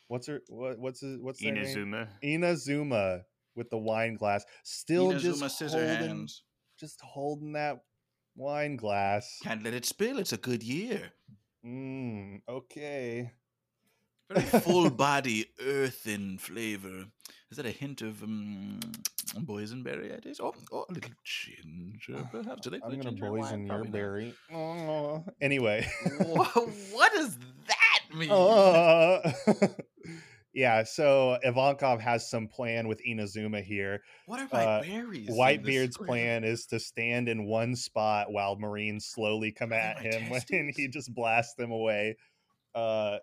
what's 0.08 0.26
her 0.26 0.40
what 0.48 0.78
what's 0.78 1.00
his, 1.00 1.18
what's 1.20 1.40
their 1.40 1.52
name? 1.52 1.64
Inazuma. 1.64 2.08
Inazuma 2.24 3.22
with 3.54 3.70
the 3.70 3.78
wine 3.78 4.14
glass, 4.14 4.44
still 4.62 5.12
Inazuma 5.12 5.58
just 5.58 5.72
holding, 5.72 5.88
hands. 5.88 6.42
Just 6.78 7.00
holding 7.00 7.52
that 7.52 7.80
wine 8.36 8.76
glass. 8.76 9.38
Can't 9.42 9.62
let 9.62 9.74
it 9.74 9.84
spill. 9.84 10.18
It's 10.18 10.32
a 10.32 10.36
good 10.38 10.62
year. 10.62 11.12
Mm, 11.64 12.40
okay. 12.48 13.32
Very 14.30 14.42
full 14.60 14.90
body, 14.90 15.46
earthen 15.64 16.38
flavor. 16.38 17.06
Is 17.50 17.56
that 17.56 17.66
a 17.66 17.70
hint 17.70 18.02
of 18.02 18.22
um, 18.22 18.78
boysenberry? 19.38 20.10
It 20.10 20.26
is. 20.26 20.38
Oh, 20.38 20.54
oh, 20.70 20.84
a 20.88 20.92
little 20.92 21.10
ginger, 21.24 22.28
perhaps. 22.32 22.60
Do 22.62 22.70
they 22.70 22.80
I'm 22.84 22.92
in 22.92 23.18
wine? 23.18 23.18
poison 23.18 23.66
your 23.66 23.84
berry. 23.84 24.34
Oh, 24.52 25.24
anyway. 25.40 25.86
Wha- 26.20 26.44
what 26.44 27.12
does 27.14 27.38
that 27.66 28.00
mean? 28.14 28.30
Uh, 28.30 29.32
yeah, 30.52 30.82
so 30.84 31.38
Ivankov 31.44 32.00
has 32.00 32.28
some 32.28 32.48
plan 32.48 32.88
with 32.88 33.00
Inazuma 33.06 33.62
here. 33.62 34.00
what 34.26 34.40
are 34.40 34.48
my 34.52 34.64
uh, 34.64 34.82
berries? 34.82 35.28
Whitebeard's 35.28 35.96
plan 35.98 36.44
is 36.44 36.66
to 36.66 36.80
stand 36.80 37.28
in 37.28 37.46
one 37.46 37.76
spot 37.76 38.32
while 38.32 38.56
Marines 38.56 39.06
slowly 39.06 39.52
come 39.52 39.72
at 39.72 39.98
him 39.98 40.32
and 40.50 40.72
he 40.74 40.88
just 40.88 41.14
blasts 41.14 41.54
them 41.54 41.70
away. 41.70 42.16
Uh, 42.74 43.18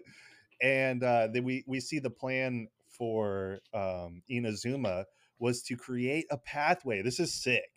and 0.62 1.02
uh, 1.02 1.28
then 1.32 1.44
we, 1.44 1.64
we 1.66 1.80
see 1.80 1.98
the 1.98 2.10
plan 2.10 2.68
for 2.86 3.60
um, 3.72 4.22
Inazuma 4.30 5.04
was 5.38 5.62
to 5.62 5.76
create 5.76 6.26
a 6.30 6.36
pathway. 6.36 7.02
This 7.02 7.20
is 7.20 7.32
sick. 7.32 7.70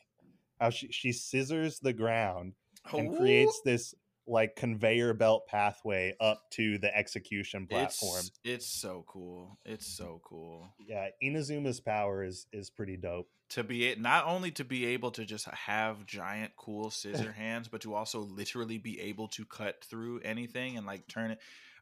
How 0.59 0.69
she, 0.69 0.91
she 0.91 1.11
scissors 1.11 1.79
the 1.79 1.93
ground 1.93 2.53
and 2.93 3.13
Ooh, 3.13 3.17
creates 3.17 3.61
this 3.63 3.95
like 4.31 4.55
conveyor 4.55 5.13
belt 5.13 5.45
pathway 5.47 6.15
up 6.19 6.41
to 6.51 6.77
the 6.77 6.95
execution 6.95 7.67
platform. 7.67 8.19
It's, 8.19 8.31
it's 8.43 8.65
so 8.67 9.03
cool. 9.07 9.59
It's 9.65 9.85
so 9.85 10.21
cool 10.23 10.73
Yeah, 10.79 11.09
Inazuma's 11.23 11.79
power 11.79 12.23
is 12.23 12.47
is 12.53 12.69
pretty 12.69 12.97
dope. 12.97 13.27
to 13.49 13.63
be 13.63 13.91
a- 13.91 13.95
not 13.97 14.25
only 14.25 14.51
to 14.51 14.63
be 14.63 14.85
able 14.87 15.11
to 15.11 15.25
just 15.25 15.45
have 15.47 16.05
giant 16.05 16.53
cool 16.55 16.89
scissor 16.89 17.31
hands, 17.37 17.67
but 17.67 17.81
to 17.81 17.93
also 17.93 18.19
literally 18.21 18.77
be 18.77 18.99
able 19.01 19.27
to 19.29 19.45
cut 19.45 19.83
through 19.83 20.21
anything 20.21 20.77
and 20.77 20.87
like 20.87 21.07
turn 21.07 21.31
it. 21.31 21.39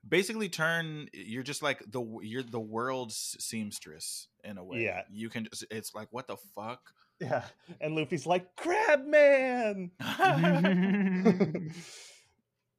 Basically, 0.08 0.48
turn. 0.50 1.10
You're 1.14 1.44
just 1.44 1.62
like 1.62 1.84
the 1.92 2.02
you're 2.24 2.42
the 2.42 2.60
world's 2.60 3.36
seamstress 3.40 4.28
in 4.44 4.58
a 4.58 4.64
way. 4.64 4.84
Yeah. 4.86 5.02
you 5.12 5.28
can. 5.30 5.48
Just, 5.52 5.66
it's 5.70 5.94
like 5.94 6.08
what 6.12 6.26
the 6.28 6.38
fuck. 6.56 6.80
Yeah, 7.20 7.44
and 7.82 7.96
Luffy's 7.96 8.26
like 8.26 8.56
Crab 8.56 9.06
Man, 9.06 9.92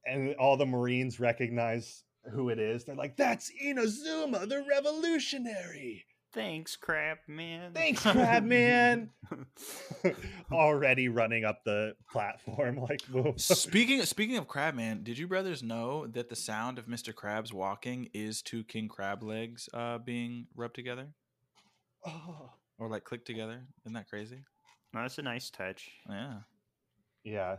and 0.05 0.35
all 0.35 0.57
the 0.57 0.65
Marines 0.65 1.19
recognize 1.19 2.03
who 2.31 2.49
it 2.49 2.59
is. 2.59 2.83
They're 2.85 2.95
like, 2.95 3.17
"That's 3.17 3.51
Inazuma, 3.63 4.47
the 4.47 4.63
revolutionary." 4.69 6.05
Thanks, 6.33 6.77
crap 6.77 7.27
man. 7.27 7.73
Thanks, 7.73 8.03
Crab 8.03 8.43
Man. 8.43 9.09
Already 10.51 11.09
running 11.09 11.43
up 11.43 11.65
the 11.65 11.93
platform, 12.09 12.77
like, 12.77 13.01
whoa. 13.11 13.33
speaking 13.35 14.01
speaking 14.03 14.37
of 14.37 14.47
Crabman, 14.47 15.03
did 15.03 15.17
you 15.17 15.27
brothers 15.27 15.61
know 15.61 16.07
that 16.07 16.29
the 16.29 16.35
sound 16.37 16.79
of 16.79 16.85
Mr. 16.85 17.13
Krabs 17.13 17.51
walking 17.51 18.09
is 18.13 18.41
two 18.41 18.63
king 18.63 18.87
crab 18.87 19.23
legs 19.23 19.67
uh, 19.73 19.97
being 19.97 20.47
rubbed 20.55 20.75
together 20.75 21.07
Oh, 22.05 22.51
or 22.79 22.87
like 22.87 23.03
clicked 23.03 23.27
together? 23.27 23.63
Isn't 23.85 23.93
that 23.93 24.09
crazy? 24.09 24.39
No, 24.93 25.01
that's 25.01 25.17
a 25.17 25.21
nice 25.23 25.49
touch. 25.49 25.89
Yeah. 26.09 26.39
yeah. 27.25 27.55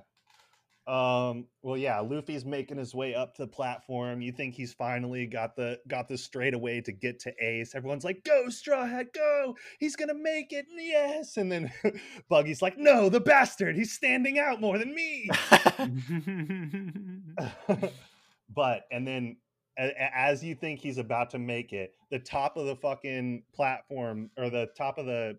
Um. 0.87 1.47
Well, 1.63 1.77
yeah. 1.77 2.01
Luffy's 2.01 2.45
making 2.45 2.79
his 2.79 2.93
way 2.95 3.15
up 3.15 3.35
to 3.37 3.43
the 3.43 3.49
platform. 3.49 4.21
You 4.21 4.33
think 4.33 4.55
he's 4.55 4.73
finally 4.73 5.27
got 5.27 5.55
the 5.55 5.79
got 5.89 6.09
the 6.09 6.19
straightaway 6.19 6.81
to 6.81 6.91
get 6.91 7.21
to 7.21 7.33
Ace. 7.41 7.75
Everyone's 7.75 8.05
like, 8.05 8.25
"Go, 8.25 8.49
Straw 8.49 8.85
Hat, 8.85 9.07
go! 9.15 9.57
He's 9.79 9.95
gonna 9.95 10.15
make 10.15 10.53
it! 10.53 10.67
Yes!" 10.77 11.37
And 11.37 11.53
then 11.53 11.73
Buggy's 12.29 12.63
like, 12.63 12.79
"No, 12.79 13.09
the 13.09 13.21
bastard! 13.21 13.77
He's 13.77 13.93
standing 13.93 14.41
out 14.41 14.61
more 14.61 14.77
than 14.77 14.93
me." 14.93 15.31
but 18.55 18.83
and 18.91 19.07
then 19.07 19.37
as 19.77 20.45
you 20.45 20.55
think 20.55 20.81
he's 20.81 20.99
about 20.99 21.31
to 21.31 21.39
make 21.39 21.73
it, 21.73 21.95
the 22.11 22.19
top 22.19 22.57
of 22.57 22.67
the 22.67 22.77
fucking 22.77 23.43
platform 23.55 24.31
or 24.37 24.51
the 24.51 24.69
top 24.77 24.99
of 24.99 25.07
the 25.07 25.39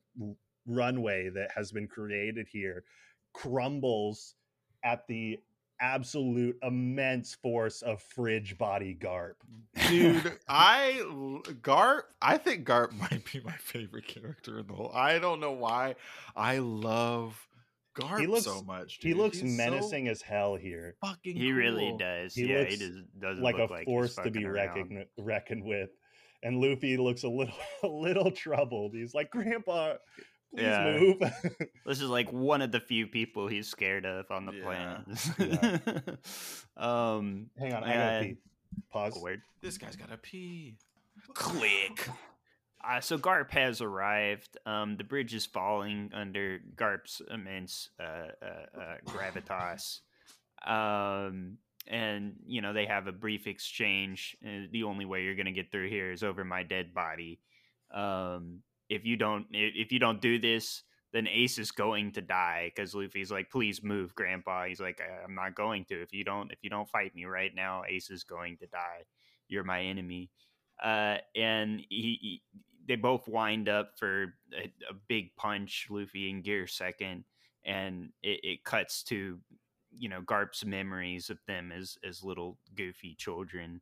runway 0.66 1.30
that 1.30 1.52
has 1.56 1.72
been 1.72 1.88
created 1.88 2.48
here 2.50 2.84
crumbles 3.34 4.36
at 4.84 5.08
the 5.08 5.40
absolute 5.80 6.58
immense 6.64 7.36
force 7.36 7.82
of 7.82 8.02
fridge 8.02 8.58
body 8.58 8.98
garp. 9.00 9.34
Dude, 9.90 10.38
I 10.48 11.02
Garp. 11.62 12.04
I 12.22 12.38
think 12.38 12.66
Garp 12.68 12.92
might 13.00 13.24
be 13.32 13.42
my 13.44 13.56
favorite 13.58 14.08
character 14.08 14.60
in 14.60 14.68
the 14.68 14.74
whole. 14.74 14.92
I 14.94 15.20
don't 15.20 15.40
know 15.40 15.52
why. 15.52 15.96
I 16.36 16.60
love 16.60 17.48
Garp 17.96 18.26
looks- 18.28 18.46
so 18.46 18.62
much. 18.64 19.00
he 19.02 19.14
looks 19.14 19.40
He's 19.40 19.52
so 19.52 19.58
menacing 19.58 20.08
as 20.08 20.22
hell 20.22 20.56
here. 20.56 20.96
fucking. 21.02 21.36
he 21.36 21.52
really 21.52 21.94
does. 21.98 22.34
He 22.34 22.46
yeah, 22.46 22.60
looks 22.60 22.74
he 22.76 22.80
does, 22.80 22.96
doesn't 23.20 23.44
like 23.44 23.58
a 23.58 23.66
like 23.66 23.86
force 23.86 24.16
to 24.16 24.24
be 24.24 24.30
fucking 24.44 24.48
reckoned 24.50 25.06
reckoned 25.18 25.64
with. 25.64 25.90
And 26.44 26.58
Luffy 26.60 26.98
looks 26.98 27.24
a 27.24 27.30
little 27.30 27.54
a 27.84 27.88
little 27.88 28.32
troubled. 28.32 28.94
He's 28.94 29.14
like, 29.14 29.32
"Grandpa, 29.32 29.96
please 30.56 30.64
Yeah. 30.64 30.84
move." 31.00 31.22
This 31.86 32.00
is 32.02 32.10
like 32.10 32.32
one 32.32 32.62
of 32.62 32.72
the 32.72 32.80
few 32.80 33.08
people 33.08 33.48
he's 33.48 33.68
scared 33.68 34.06
of 34.06 34.30
on 34.32 34.46
the 34.46 34.54
Yeah. 34.54 34.64
planet. 34.64 36.20
um, 36.78 37.50
Hang 37.58 37.74
on, 37.74 37.84
I 37.84 37.94
gotta 37.94 38.26
pee. 38.26 38.38
Pause. 38.92 39.20
weird. 39.22 39.42
This 39.62 39.78
guy's 39.78 39.96
got 39.96 40.10
to 40.10 40.18
pee. 40.18 40.78
Click. 41.34 42.08
Uh, 42.84 43.00
so 43.00 43.18
Garp 43.18 43.52
has 43.52 43.82
arrived. 43.82 44.58
Um, 44.66 44.98
the 44.98 45.04
bridge 45.04 45.34
is 45.34 45.46
falling 45.46 46.10
under 46.14 46.60
Garp's 46.76 47.22
immense 47.30 47.90
uh, 48.00 48.30
uh, 48.42 48.80
uh, 48.82 48.96
gravitas. 49.06 50.00
Um, 50.66 51.58
and, 51.88 52.34
you 52.46 52.62
know, 52.62 52.74
they 52.74 52.86
have 52.86 53.08
a 53.08 53.12
brief 53.12 53.48
exchange. 53.48 54.36
Uh, 54.46 54.68
the 54.72 54.84
only 54.84 55.06
way 55.06 55.24
you're 55.24 55.36
going 55.36 55.46
to 55.46 55.52
get 55.52 55.72
through 55.72 55.90
here 55.90 56.12
is 56.12 56.24
over 56.24 56.44
my 56.44 56.64
dead 56.64 56.94
body. 56.94 57.40
Um, 57.94 58.60
if 58.96 59.06
you 59.06 59.18
don't, 59.18 59.48
if 59.52 59.92
you 59.92 60.00
don't 60.00 60.22
do 60.22 60.40
this, 60.40 60.84
then 61.12 61.28
Ace 61.28 61.58
is 61.60 61.72
going 61.72 62.12
to 62.14 62.22
die 62.22 62.72
because 62.74 62.96
Luffy's 62.96 63.32
like, 63.32 63.50
"Please 63.52 63.84
move, 63.84 64.16
Grandpa." 64.16 64.66
He's 64.66 64.80
like, 64.82 65.02
"I- 65.02 65.24
"I'm 65.24 65.36
not 65.36 65.56
going 65.56 65.86
to. 65.86 66.02
If 66.02 66.14
you 66.14 66.24
don't, 66.24 66.52
if 66.52 66.60
you 66.64 66.70
don't 66.70 66.90
fight 66.90 67.16
me 67.16 67.26
right 67.26 67.54
now, 67.54 67.84
Ace 67.88 68.10
is 68.10 68.24
going 68.24 68.58
to 68.58 68.68
die. 68.68 69.06
You're 69.48 69.64
my 69.64 69.82
enemy." 69.84 70.30
uh, 70.84 71.18
and 71.36 71.82
he, 71.90 72.18
he 72.22 72.44
they 72.88 72.96
both 72.96 73.28
wind 73.28 73.70
up 73.70 73.92
for 73.98 74.34
a, 74.54 74.66
a 74.90 74.94
big 75.08 75.36
punch. 75.36 75.88
Luffy 75.90 76.30
and 76.30 76.44
gear 76.44 76.68
second, 76.68 77.24
and 77.66 78.10
it, 78.22 78.40
it 78.44 78.64
cuts 78.64 79.04
to 79.04 79.40
you 79.92 80.10
know 80.10 80.22
Garp's 80.22 80.66
memories 80.66 81.30
of 81.30 81.40
them 81.48 81.72
as 81.72 81.98
as 82.08 82.24
little 82.24 82.58
goofy 82.76 83.16
children, 83.16 83.82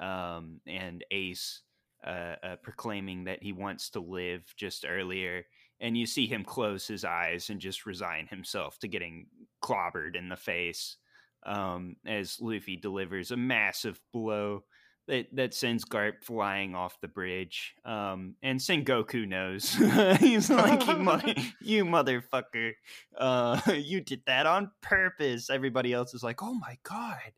um, 0.00 0.60
and 0.66 1.04
Ace 1.10 1.62
uh, 2.06 2.36
uh, 2.42 2.56
proclaiming 2.62 3.24
that 3.24 3.42
he 3.42 3.52
wants 3.52 3.90
to 3.90 4.00
live 4.00 4.42
just 4.56 4.84
earlier. 4.88 5.44
And 5.80 5.96
you 5.96 6.06
see 6.06 6.26
him 6.26 6.44
close 6.44 6.86
his 6.86 7.04
eyes 7.04 7.50
and 7.50 7.60
just 7.60 7.86
resign 7.86 8.26
himself 8.28 8.78
to 8.80 8.88
getting 8.88 9.26
clobbered 9.62 10.16
in 10.16 10.28
the 10.28 10.36
face 10.36 10.96
um, 11.44 11.96
as 12.06 12.38
Luffy 12.40 12.76
delivers 12.76 13.30
a 13.30 13.36
massive 13.36 14.00
blow 14.12 14.62
that 15.08 15.26
that 15.34 15.52
sends 15.52 15.84
Garp 15.84 16.22
flying 16.22 16.74
off 16.74 17.00
the 17.00 17.08
bridge. 17.08 17.74
Um, 17.84 18.36
and 18.42 18.60
Sengoku 18.60 19.26
knows. 19.26 19.74
He's 20.20 20.48
like, 20.48 20.86
you, 20.86 20.96
mother, 20.96 21.34
you 21.60 21.84
motherfucker, 21.84 22.72
uh, 23.18 23.60
you 23.74 24.00
did 24.00 24.22
that 24.26 24.46
on 24.46 24.70
purpose. 24.80 25.50
Everybody 25.50 25.92
else 25.92 26.14
is 26.14 26.22
like, 26.22 26.42
oh 26.42 26.54
my 26.54 26.78
god. 26.84 27.32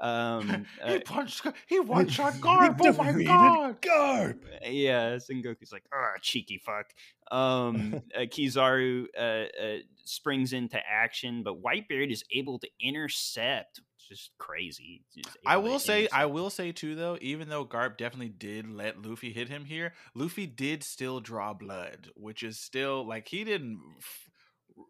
Um, 0.00 0.66
he 0.86 0.96
uh, 0.96 1.00
punched. 1.04 1.46
He 1.66 1.80
one 1.80 2.08
shot 2.08 2.34
Garp. 2.34 2.78
Oh 2.80 2.92
my 2.92 3.12
god. 3.22 3.80
Garp. 3.80 4.38
yeah, 4.66 5.16
Sengoku's 5.16 5.72
like, 5.72 5.84
ah, 5.92 6.18
cheeky 6.20 6.58
fuck. 6.64 6.92
Um, 7.30 8.02
uh, 8.14 8.20
Kizaru 8.20 9.06
uh, 9.18 9.20
uh, 9.20 9.78
springs 10.04 10.52
into 10.52 10.78
action, 10.88 11.42
but 11.42 11.62
Whitebeard 11.62 12.12
is 12.12 12.22
able 12.30 12.58
to 12.60 12.68
intercept, 12.80 13.80
which 13.96 14.18
is 14.18 14.30
crazy. 14.38 15.02
I 15.44 15.56
will 15.56 15.80
say, 15.80 16.08
I 16.12 16.26
will 16.26 16.50
say 16.50 16.70
too, 16.70 16.94
though, 16.94 17.18
even 17.20 17.48
though 17.48 17.64
Garp 17.64 17.96
definitely 17.96 18.28
did 18.28 18.70
let 18.70 19.02
Luffy 19.02 19.32
hit 19.32 19.48
him 19.48 19.64
here, 19.64 19.94
Luffy 20.14 20.46
did 20.46 20.84
still 20.84 21.18
draw 21.20 21.52
blood, 21.52 22.10
which 22.14 22.42
is 22.44 22.60
still 22.60 23.06
like 23.06 23.26
he 23.28 23.42
didn't 23.42 23.80
f- 23.98 24.25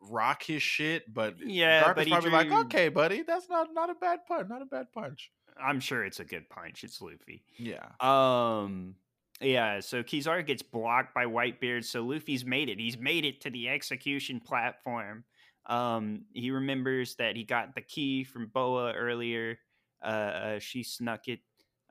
rock 0.02 0.42
his 0.42 0.62
shit, 0.62 1.12
but 1.12 1.36
Yeah, 1.44 1.84
Garp 1.84 1.96
but 1.96 2.08
probably 2.08 2.30
like, 2.30 2.52
okay, 2.66 2.88
buddy, 2.88 3.22
that's 3.22 3.48
not 3.48 3.72
not 3.72 3.90
a 3.90 3.94
bad 3.94 4.20
punch, 4.26 4.48
not 4.48 4.62
a 4.62 4.66
bad 4.66 4.92
punch. 4.92 5.30
I'm 5.60 5.80
sure 5.80 6.04
it's 6.04 6.20
a 6.20 6.24
good 6.24 6.48
punch. 6.48 6.84
It's 6.84 7.00
Luffy. 7.00 7.42
Yeah, 7.56 7.86
Um, 8.00 8.94
yeah. 9.40 9.80
So 9.80 10.02
Kizaru 10.02 10.46
gets 10.46 10.62
blocked 10.62 11.14
by 11.14 11.24
Whitebeard. 11.24 11.84
So 11.84 12.02
Luffy's 12.02 12.44
made 12.44 12.68
it. 12.68 12.78
He's 12.78 12.98
made 12.98 13.24
it 13.24 13.40
to 13.42 13.50
the 13.50 13.68
execution 13.68 14.40
platform. 14.40 15.24
Um, 15.66 16.26
he 16.32 16.50
remembers 16.50 17.16
that 17.16 17.36
he 17.36 17.44
got 17.44 17.74
the 17.74 17.80
key 17.80 18.24
from 18.24 18.46
Boa 18.48 18.92
earlier. 18.92 19.58
Uh, 20.02 20.06
uh 20.06 20.58
she 20.58 20.82
snuck 20.82 21.26
it, 21.26 21.40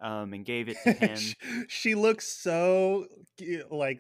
um, 0.02 0.34
and 0.34 0.46
gave 0.46 0.70
it 0.70 0.78
to 0.84 0.94
him. 0.94 1.16
she, 1.18 1.36
she 1.68 1.96
looks 1.96 2.28
so 2.28 3.08
like 3.72 4.00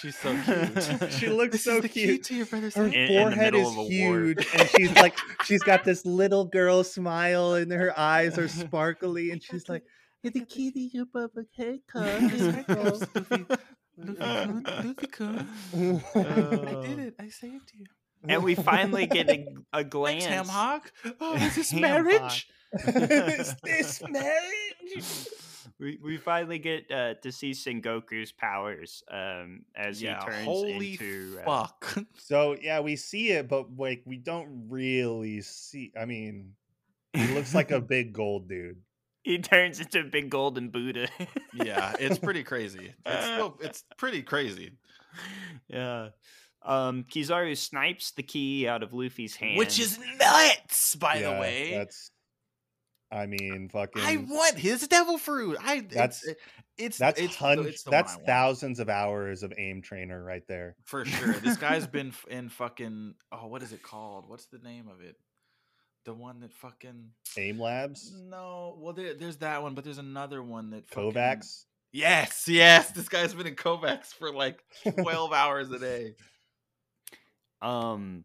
she's 0.00 0.16
so 0.16 0.34
cute. 0.44 1.12
she 1.12 1.28
looks 1.28 1.52
This 1.52 1.64
so 1.64 1.76
is 1.76 1.82
the 1.82 1.88
key 1.88 2.04
cute. 2.06 2.24
to 2.24 2.34
your 2.34 2.46
brother's 2.46 2.74
Her. 2.74 2.86
In- 2.86 2.92
in 2.94 3.08
forehead 3.22 3.52
middle 3.54 3.60
is 3.62 3.68
of 3.72 3.78
a 3.78 3.82
war. 3.82 3.88
huge, 3.88 4.46
and 4.58 4.68
she's 4.70 4.94
like, 4.96 5.16
she's 5.44 5.62
got 5.62 5.84
this 5.84 6.04
little 6.06 6.44
girl 6.46 6.82
smile, 6.84 7.54
and 7.54 7.70
her 7.72 7.96
eyes 7.98 8.38
are 8.38 8.48
sparkly, 8.48 9.30
and 9.30 9.42
she's 9.42 9.68
like, 9.68 9.82
"You're 10.22 10.32
the 10.32 10.44
key 10.44 10.70
to 10.70 10.80
your 10.80 11.06
Bubba 11.06 11.44
Luffy-kun, 13.98 15.46
I 16.14 16.86
did 16.86 16.98
it. 16.98 17.14
I 17.20 17.28
saved 17.28 17.72
you. 17.74 17.84
and 18.28 18.42
we 18.42 18.54
finally 18.54 19.06
get 19.06 19.28
a, 19.28 19.46
a 19.72 19.84
glance. 19.84 20.24
Thanks, 20.24 20.48
Ham 20.48 20.48
Hock. 20.48 20.92
Oh, 21.20 21.34
is 21.34 21.56
this 21.56 21.72
marriage? 21.72 22.48
Is 22.72 23.54
this 23.62 24.02
marriage? 24.08 25.28
we, 25.78 25.98
we 26.02 26.16
finally 26.16 26.58
get 26.58 26.90
uh, 26.90 27.14
to 27.22 27.32
see 27.32 27.52
Sengoku's 27.52 28.32
powers 28.32 29.02
um, 29.10 29.64
as 29.76 30.02
yeah, 30.02 30.20
he 30.20 30.26
turns 30.30 30.44
holy 30.44 30.92
into 30.92 31.38
uh, 31.40 31.44
fuck. 31.44 31.98
So 32.18 32.56
yeah, 32.60 32.80
we 32.80 32.96
see 32.96 33.30
it, 33.30 33.48
but 33.48 33.76
like 33.76 34.02
we 34.06 34.16
don't 34.16 34.66
really 34.68 35.40
see. 35.42 35.92
I 36.00 36.04
mean, 36.04 36.52
he 37.12 37.26
looks 37.34 37.54
like 37.54 37.70
a 37.70 37.80
big 37.80 38.12
gold 38.12 38.48
dude. 38.48 38.78
he 39.22 39.38
turns 39.38 39.80
into 39.80 40.00
a 40.00 40.04
big 40.04 40.30
golden 40.30 40.70
Buddha. 40.70 41.08
yeah, 41.54 41.94
it's 42.00 42.18
pretty 42.18 42.42
crazy. 42.42 42.94
It's 43.06 43.24
still, 43.26 43.58
it's 43.60 43.84
pretty 43.98 44.22
crazy. 44.22 44.72
yeah. 45.68 46.08
Um, 46.64 47.04
Kizaru 47.10 47.56
snipes 47.56 48.12
the 48.12 48.22
key 48.22 48.68
out 48.68 48.84
of 48.84 48.92
Luffy's 48.92 49.34
hand, 49.34 49.58
Which 49.58 49.80
is 49.80 49.98
nuts, 50.18 50.94
by 50.94 51.20
the 51.20 51.32
way. 51.32 51.72
that's. 51.74 52.10
I 53.12 53.26
mean, 53.26 53.68
fucking. 53.70 54.02
I 54.02 54.16
want 54.16 54.56
his 54.58 54.88
devil 54.88 55.18
fruit. 55.18 55.58
I 55.60 55.80
That's- 55.80 56.24
it's 56.24 56.40
it's 56.78 56.98
that's 56.98 57.20
it's, 57.20 57.36
the- 57.36 57.44
hun- 57.44 57.66
it's 57.66 57.82
the 57.82 57.90
That's 57.90 58.16
thousands 58.26 58.80
of 58.80 58.88
hours 58.88 59.42
of 59.42 59.52
aim 59.58 59.82
trainer 59.82 60.24
right 60.24 60.42
there. 60.48 60.74
for 60.84 61.04
sure. 61.04 61.34
This 61.34 61.58
guy's 61.58 61.86
been 61.86 62.12
in 62.30 62.48
fucking 62.48 63.14
oh, 63.30 63.46
what 63.48 63.62
is 63.62 63.72
it 63.74 63.82
called? 63.82 64.28
What's 64.28 64.46
the 64.46 64.58
name 64.58 64.88
of 64.88 65.02
it? 65.02 65.16
The 66.06 66.14
one 66.14 66.40
that 66.40 66.52
fucking 66.54 67.10
Aim 67.36 67.60
labs, 67.60 68.12
no. 68.16 68.76
Well, 68.80 68.92
there, 68.94 69.14
there's 69.14 69.36
that 69.36 69.62
one, 69.62 69.74
but 69.74 69.84
there's 69.84 69.98
another 69.98 70.42
one 70.42 70.70
that 70.70 70.88
fucking- 70.88 71.12
KovaaK's. 71.12 71.66
Yes, 71.92 72.48
yes. 72.48 72.90
This 72.92 73.08
guy's 73.10 73.34
been 73.34 73.46
in 73.46 73.54
KovaaK's 73.54 74.12
for 74.14 74.32
like 74.32 74.64
twelve 75.02 75.32
hours 75.34 75.70
a 75.70 75.78
day. 75.78 76.14
um, 77.60 78.24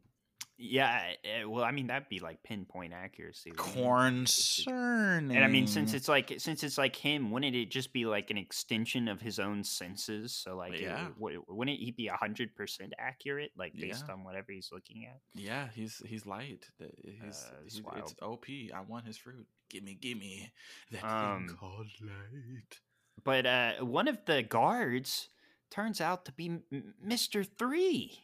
yeah. 0.58 1.14
eh, 1.24 1.44
Well, 1.46 1.64
I 1.64 1.72
mean 1.72 1.88
that'd 1.88 2.10
be 2.10 2.20
like 2.20 2.42
pinpoint 2.44 2.94
accuracy. 2.94 3.52
Concerning. 3.56 5.36
And 5.36 5.44
I 5.44 5.48
mean, 5.48 5.68
since 5.68 5.94
it's 5.94 6.08
like 6.08 6.34
since 6.40 6.64
it's 6.64 6.78
like 6.78 6.96
him, 6.96 7.32
wouldn't 7.32 7.56
it 7.56 7.70
just 7.70 7.94
be 7.94 8.06
like 8.06 8.30
an 8.32 8.38
extension 8.38 9.08
of 9.08 9.22
his 9.22 9.40
own 9.40 9.64
senses? 9.64 10.34
So 10.34 10.56
like, 10.56 10.80
Yeah. 10.80 11.10
wou- 11.18 11.44
wouldn't 11.48 11.80
he 11.80 11.92
be 11.92 12.08
hundred 12.08 12.56
percent 12.56 12.94
accurate, 13.00 13.52
like 13.58 13.74
based 13.80 14.06
Yeah. 14.08 14.14
on 14.14 14.24
whatever 14.24 14.52
he's 14.52 14.70
looking 14.72 15.06
at? 15.06 15.20
yeah, 15.34 15.70
he's 15.74 16.02
he's 16.06 16.26
light. 16.26 16.66
He's, 16.80 16.88
Uh, 17.46 17.56
it's 17.66 17.76
he's 17.76 17.84
it's 17.98 18.16
OP. 18.22 18.46
I 18.74 18.82
want 18.82 19.06
his 19.06 19.18
fruit. 19.18 19.46
Gimme, 19.70 19.96
gimme 19.96 20.52
that 20.92 21.04
Um, 21.04 21.48
thing 21.48 21.58
called 21.58 21.88
light. 22.02 22.80
But 23.24 23.46
uh, 23.46 23.74
one 23.86 24.08
of 24.08 24.24
the 24.26 24.44
guards 24.44 25.30
turns 25.70 26.00
out 26.00 26.24
to 26.26 26.32
be 26.32 26.60
Mister 27.02 27.44
Three. 27.44 28.24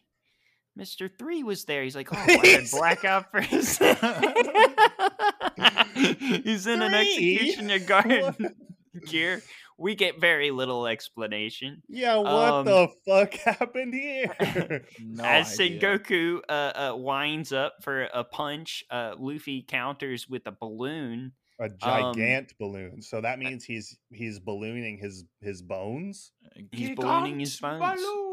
Mister 0.75 1.07
Three 1.07 1.43
was 1.43 1.65
there. 1.65 1.83
He's 1.83 1.95
like, 1.95 2.11
oh, 2.13 2.17
I 2.17 2.31
had 2.31 2.45
He's- 2.45 2.71
blackout 2.71 3.29
for 3.31 3.41
his. 3.41 3.77
He's 6.43 6.67
in 6.67 6.81
an 6.81 6.93
executioner 6.93 7.79
guard 7.79 8.35
What? 8.37 8.53
gear. 9.05 9.41
We 9.77 9.95
get 9.95 10.21
very 10.21 10.51
little 10.51 10.85
explanation. 10.85 11.81
Yeah, 11.89 12.17
what 12.17 12.27
Um, 12.53 12.65
the 12.65 12.87
fuck 13.07 13.33
happened 13.33 13.93
here? 13.95 14.85
No 14.99 15.23
As 15.23 15.59
idea. 15.59 15.79
Sengoku 15.79 16.39
uh, 16.47 16.51
uh, 16.51 16.93
winds 16.95 17.51
up 17.51 17.77
for 17.81 18.03
a 18.03 18.23
punch, 18.23 18.83
uh, 18.91 19.15
Luffy 19.17 19.63
counters 19.67 20.29
with 20.29 20.45
a 20.45 20.51
balloon. 20.51 21.31
a 21.59 21.69
Um, 21.81 22.13
balloon. 22.59 23.01
So 23.01 23.19
that 23.21 23.39
means 23.39 23.63
he's 23.63 23.97
he's 24.11 24.39
ballooning 24.39 24.99
his 24.99 25.25
his 25.41 25.63
bones. 25.63 26.31
He's 26.71 26.95
ballooning 26.95 27.39
his 27.39 27.59
bones. 27.59 27.79
Balloon. 27.99 28.32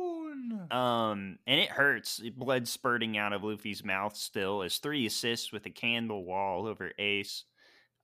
Um, 0.70 1.38
and 1.46 1.60
it 1.60 1.68
hurts. 1.68 2.20
Blood 2.36 2.68
spurting 2.68 3.16
out 3.16 3.32
of 3.32 3.44
Luffy's 3.44 3.84
mouth 3.84 4.16
still 4.16 4.62
as 4.62 4.78
three 4.78 5.06
assists 5.06 5.52
with 5.52 5.66
a 5.66 5.70
candle 5.70 6.24
wall 6.24 6.66
over 6.66 6.92
Ace. 6.98 7.44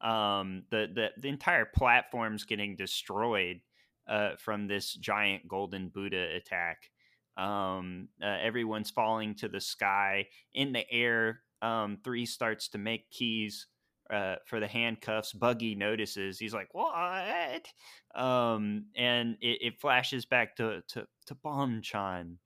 Um, 0.01 0.64
the 0.70 0.89
the, 0.93 1.09
the 1.20 1.28
entire 1.28 1.64
platform's 1.64 2.44
getting 2.44 2.77
destroyed 2.77 3.60
uh, 4.09 4.36
from 4.39 4.66
this 4.66 4.93
giant 4.94 5.48
golden 5.48 5.89
Buddha 5.89 6.36
attack. 6.36 6.90
Um, 7.36 8.09
uh, 8.23 8.39
everyone's 8.43 8.90
falling 8.90 9.35
to 9.36 9.48
the 9.48 9.60
sky 9.60 10.27
in 10.55 10.73
the 10.73 10.90
air. 10.90 11.40
Um, 11.62 11.98
three 12.05 12.27
starts 12.27 12.68
to 12.68 12.78
make 12.78 13.10
keys 13.10 13.66
uh, 14.10 14.36
for 14.46 14.60
the 14.60 14.66
handcuffs. 14.66 15.32
Buggy 15.32 15.74
notices. 15.74 16.38
He's 16.38 16.54
like, 16.54 16.68
"What?" 16.72 17.66
Um, 18.14 18.86
and 18.96 19.36
it, 19.40 19.58
it 19.62 19.80
flashes 19.80 20.26
back 20.26 20.56
to 20.56 20.82
to 20.88 21.06
to 21.26 21.34
Bonchan, 21.34 22.36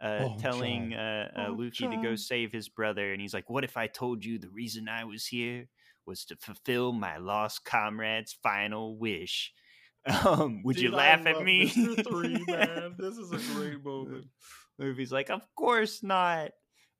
uh, 0.00 0.28
telling 0.38 0.94
uh, 0.94 1.30
uh, 1.36 1.52
Luffy 1.52 1.88
to 1.88 2.02
go 2.02 2.16
save 2.16 2.52
his 2.52 2.68
brother. 2.68 3.12
And 3.12 3.20
he's 3.20 3.34
like, 3.34 3.50
"What 3.50 3.64
if 3.64 3.76
I 3.76 3.86
told 3.86 4.24
you 4.24 4.38
the 4.38 4.50
reason 4.50 4.88
I 4.88 5.04
was 5.04 5.26
here 5.26 5.68
was 6.06 6.24
to 6.26 6.36
fulfill 6.36 6.92
my 6.92 7.18
lost 7.18 7.64
comrade's 7.64 8.36
final 8.42 8.96
wish?" 8.96 9.52
Um, 10.24 10.62
would 10.64 10.78
you 10.78 10.88
Dude, 10.88 10.98
I 10.98 11.14
laugh 11.14 11.26
at 11.26 11.42
me? 11.42 11.68
Mr. 11.68 12.02
Three, 12.08 12.42
man. 12.48 12.94
This 12.98 13.18
is 13.18 13.32
a 13.32 13.54
great 13.54 13.84
moment. 13.84 14.28
Luffy's 14.78 15.12
like, 15.12 15.28
"Of 15.28 15.42
course 15.54 16.02
not." 16.02 16.52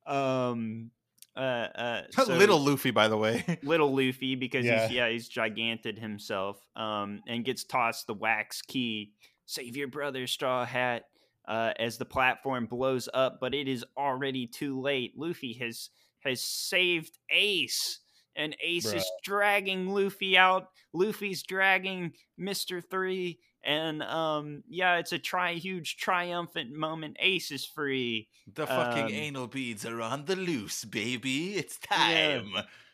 Um, 0.05 0.91
uh, 1.35 1.39
uh, 1.39 2.01
so- 2.11 2.25
Little 2.35 2.59
Luffy, 2.59 2.91
by 2.91 3.07
the 3.07 3.17
way. 3.17 3.59
little 3.63 3.93
Luffy 3.95 4.35
because 4.35 4.65
Yeah. 4.65 4.87
he's 4.87 4.95
yeah 4.95 5.09
he's 5.09 5.27
giganted 5.29 5.97
himself 5.99 6.59
um 6.75 7.21
and 7.27 7.45
gets 7.45 7.63
tossed 7.63 8.07
the 8.07 8.13
wax 8.13 8.61
key 8.61 9.11
save 9.45 9.75
your 9.77 9.87
brother 9.87 10.27
straw 10.27 10.65
hat 10.65 11.03
uh 11.47 11.71
as 11.79 11.97
the 11.97 12.05
platform 12.05 12.65
blows 12.65 13.07
up 13.13 13.39
but 13.41 13.53
it 13.53 13.67
is 13.67 13.83
already 13.97 14.45
too 14.47 14.79
late 14.81 15.13
Luffy 15.17 15.53
has 15.53 15.89
has 16.19 16.41
saved 16.43 17.17
Ace 17.31 17.99
and 18.35 18.55
Ace 18.63 18.93
is 18.93 19.09
dragging 19.23 19.87
Luffy 19.89 20.37
out 20.37 20.67
Luffy's 20.93 21.43
dragging 21.43 22.13
Mr. 22.39 22.81
3 22.87 23.39
and 23.63 24.01
um 24.03 24.63
yeah 24.67 24.97
it's 24.97 25.11
a 25.11 25.19
tri 25.19 25.53
huge 25.53 25.97
triumphant 25.97 26.71
moment 26.71 27.15
Ace 27.19 27.51
is 27.51 27.65
free 27.65 28.27
The 28.53 28.65
fucking 28.67 29.05
Um, 29.05 29.11
anal 29.11 29.47
beads 29.47 29.85
are 29.85 30.01
on 30.01 30.25
the 30.25 30.35
loose, 30.35 30.83
baby. 30.85 31.55
It's 31.55 31.77
Yeah. 31.91 32.39
time. 32.41 32.53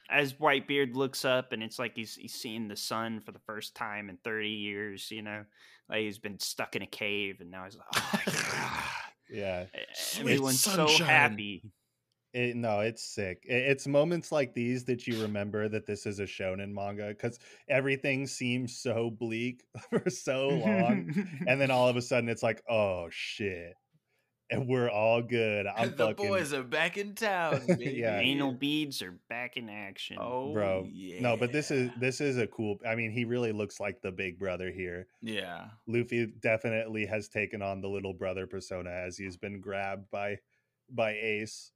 as 0.10 0.34
Whitebeard 0.34 0.94
looks 0.96 1.26
up 1.26 1.52
and 1.52 1.62
it's 1.64 1.80
like 1.80 1.94
he's 1.96 2.16
he's 2.16 2.34
seeing 2.34 2.68
the 2.68 2.76
sun 2.76 3.20
for 3.22 3.32
the 3.32 3.40
first 3.46 3.76
time 3.76 4.10
in 4.10 4.18
30 4.24 4.50
years, 4.50 5.10
you 5.12 5.22
know. 5.22 5.44
Like 5.90 6.02
he's 6.02 6.20
been 6.20 6.40
stuck 6.40 6.76
in 6.76 6.82
a 6.82 6.88
cave 6.88 7.40
and 7.42 7.50
now 7.52 7.64
he's 7.66 7.76
like, 7.78 7.88
oh, 7.96 8.22
yeah. 9.30 9.66
Yeah. 9.74 9.80
Sweet 9.94 10.22
everyone's 10.22 10.62
so 10.62 10.88
happy. 10.88 11.64
It, 12.34 12.56
no, 12.56 12.82
it's 12.82 13.04
sick. 13.04 13.44
It- 13.48 13.70
it's 13.72 13.88
moments 13.88 14.32
like 14.32 14.54
these 14.54 14.84
that 14.86 15.08
you 15.08 15.22
remember 15.22 15.68
that 15.70 15.86
this 15.86 16.06
is 16.06 16.20
a 16.20 16.24
shonen 16.26 16.74
manga 16.74 17.08
because 17.08 17.40
everything 17.70 18.28
seems 18.28 18.78
so 18.78 19.10
bleak 19.10 19.64
for 19.90 20.10
so 20.10 20.50
long, 20.50 21.14
and 21.48 21.60
then 21.60 21.72
all 21.72 21.88
of 21.88 21.96
a 21.96 22.02
sudden 22.02 22.30
it's 22.30 22.44
like, 22.44 22.62
oh 22.70 23.08
shit, 23.10 23.74
and 24.52 24.68
we're 24.68 24.90
all 24.90 25.22
good. 25.22 25.68
I'm 25.68 25.92
the 25.92 25.98
fucking 26.08 26.28
boys 26.28 26.54
are 26.54 26.64
back 26.64 26.98
in 26.98 27.16
town, 27.16 27.62
baby. 27.68 27.98
Yeah. 28.00 28.20
Anal 28.20 28.52
beads 28.54 29.02
are 29.02 29.18
back 29.30 29.58
in 29.58 29.70
action. 29.70 30.18
Oh, 30.20 30.54
bro. 30.54 30.86
yeah. 30.92 31.22
No, 31.22 31.36
but 31.38 31.52
this 31.52 31.72
is 31.72 31.90
this 32.00 32.22
is 32.22 32.38
a 32.38 32.48
cool. 32.48 32.78
I 32.88 32.96
mean, 32.96 33.12
he 33.12 33.26
really 33.26 33.52
looks 33.52 33.80
like 33.80 34.02
the 34.02 34.12
big 34.12 34.38
brother 34.38 34.70
here. 34.72 35.08
yeah. 35.22 35.66
Luffy 35.88 36.28
definitely 36.42 37.06
has 37.08 37.30
taken 37.30 37.62
on 37.62 37.82
the 37.82 37.90
little 37.90 38.14
brother 38.14 38.46
persona 38.48 38.90
as 38.92 39.18
he's 39.18 39.38
been 39.38 39.60
grabbed 39.60 40.10
by 40.12 40.38
by 40.90 41.12
Ace. 41.14 41.72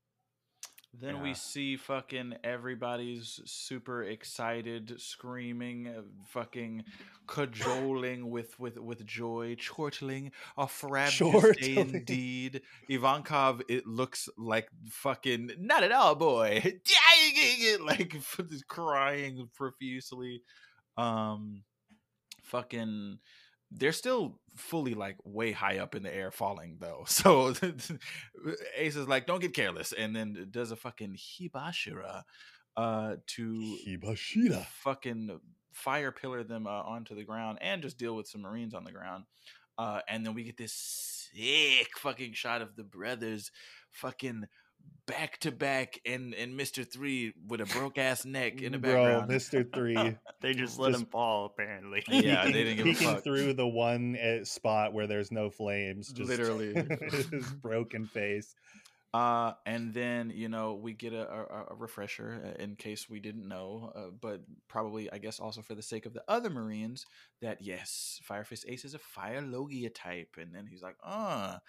Then 0.94 1.22
we 1.22 1.34
see 1.34 1.78
fucking 1.78 2.36
everybody's 2.44 3.40
super 3.46 4.04
excited, 4.04 5.00
screaming, 5.00 5.88
uh, 5.88 6.02
fucking 6.28 6.84
cajoling 7.28 8.30
with 8.30 8.60
with 8.60 8.78
with 8.78 9.06
joy, 9.06 9.56
chortling 9.56 10.32
a 10.58 10.68
frabjous 10.68 11.56
day 11.62 11.78
indeed. 11.78 12.62
Ivankov, 12.90 13.62
it 13.70 13.88
looks 13.88 14.28
like 14.38 14.68
fucking 14.90 15.52
not 15.58 15.84
at 15.84 15.94
all, 15.94 16.16
boy. 16.16 16.62
like 17.86 18.16
crying 18.68 19.50
profusely. 19.56 20.42
Um, 20.98 21.64
fucking 22.44 23.20
they're 23.72 23.92
still 23.92 24.40
fully 24.56 24.94
like 24.94 25.16
way 25.24 25.52
high 25.52 25.78
up 25.78 25.96
in 25.96 26.04
the 26.04 26.14
air 26.14 26.32
falling 26.32 26.78
though 26.80 27.04
so 27.08 27.54
ace 28.76 28.96
is 28.96 29.08
like 29.08 29.26
don't 29.26 29.42
get 29.42 29.54
careless 29.54 29.94
and 29.94 30.16
then 30.16 30.48
does 30.52 30.72
a 30.72 30.76
fucking 30.76 31.16
hibashira 31.16 32.24
uh 32.78 33.16
to 33.28 33.78
Hibashira. 33.88 34.66
fucking 34.84 35.40
fire 35.74 36.12
pillar 36.12 36.44
them 36.44 36.68
uh, 36.68 36.82
onto 36.82 37.16
the 37.16 37.24
ground 37.24 37.58
and 37.62 37.82
just 37.82 37.98
deal 37.98 38.16
with 38.16 38.28
some 38.28 38.42
marines 38.42 38.74
on 38.74 38.84
the 38.84 38.92
ground 38.92 39.24
uh 39.78 40.02
and 40.08 40.26
then 40.26 40.34
we 40.34 40.44
get 40.44 40.58
this 40.58 40.74
sick 41.34 41.98
fucking 41.98 42.34
shot 42.34 42.62
of 42.62 42.76
the 42.76 42.84
brothers 42.84 43.52
fucking 43.90 44.46
back 45.08 45.40
to 45.40 45.52
back 45.52 46.00
and 46.06 46.34
and 46.36 46.58
mr 46.58 46.90
three 46.90 47.34
with 47.48 47.60
a 47.60 47.66
broke 47.66 47.98
ass 47.98 48.24
neck 48.24 48.62
in 48.62 48.72
the 48.72 48.78
Bro, 48.78 48.94
background 48.94 49.28
Mister 49.30 49.64
Three. 49.64 49.96
They 50.42 50.54
just 50.54 50.80
let 50.80 50.92
Just- 50.92 51.02
him 51.04 51.08
fall, 51.08 51.46
apparently. 51.46 52.04
Yeah, 52.08 52.46
they 52.46 52.52
peeking- 52.52 52.54
didn't 52.54 52.78
give 53.00 53.02
a 53.02 53.14
fuck. 53.16 53.24
through 53.24 53.54
the 53.54 53.68
one 53.68 54.18
uh, 54.18 54.44
spot 54.44 54.94
where 54.94 55.06
there's 55.06 55.32
no 55.32 55.50
flames. 55.52 56.12
Just, 56.12 56.30
Literally. 56.30 56.74
his 57.12 57.46
broken 57.62 58.08
face. 58.08 58.56
Uh, 59.14 59.52
and 59.66 59.94
then 59.94 60.32
you 60.34 60.48
know 60.48 60.74
we 60.74 60.94
get 60.94 61.12
a, 61.14 61.30
a, 61.30 61.66
a 61.72 61.76
refresher 61.76 62.42
uh, 62.58 62.64
in 62.64 62.76
case 62.78 63.10
we 63.10 63.20
didn't 63.20 63.48
know, 63.48 63.92
uh, 63.96 64.10
but 64.22 64.42
probably 64.70 65.12
I 65.12 65.18
guess 65.18 65.40
also 65.40 65.62
for 65.62 65.76
the 65.76 65.84
sake 65.84 66.06
of 66.06 66.14
the 66.14 66.24
other 66.30 66.50
Marines 66.50 67.06
that 67.42 67.58
yes, 67.62 68.20
Firefist 68.28 68.64
Ace 68.70 68.86
is 68.86 68.94
a 68.94 69.00
Fire 69.00 69.42
Logia 69.42 69.90
type, 69.90 70.38
and 70.40 70.56
then 70.56 70.66
he's 70.66 70.82
like, 70.82 70.96
ah. 71.04 71.60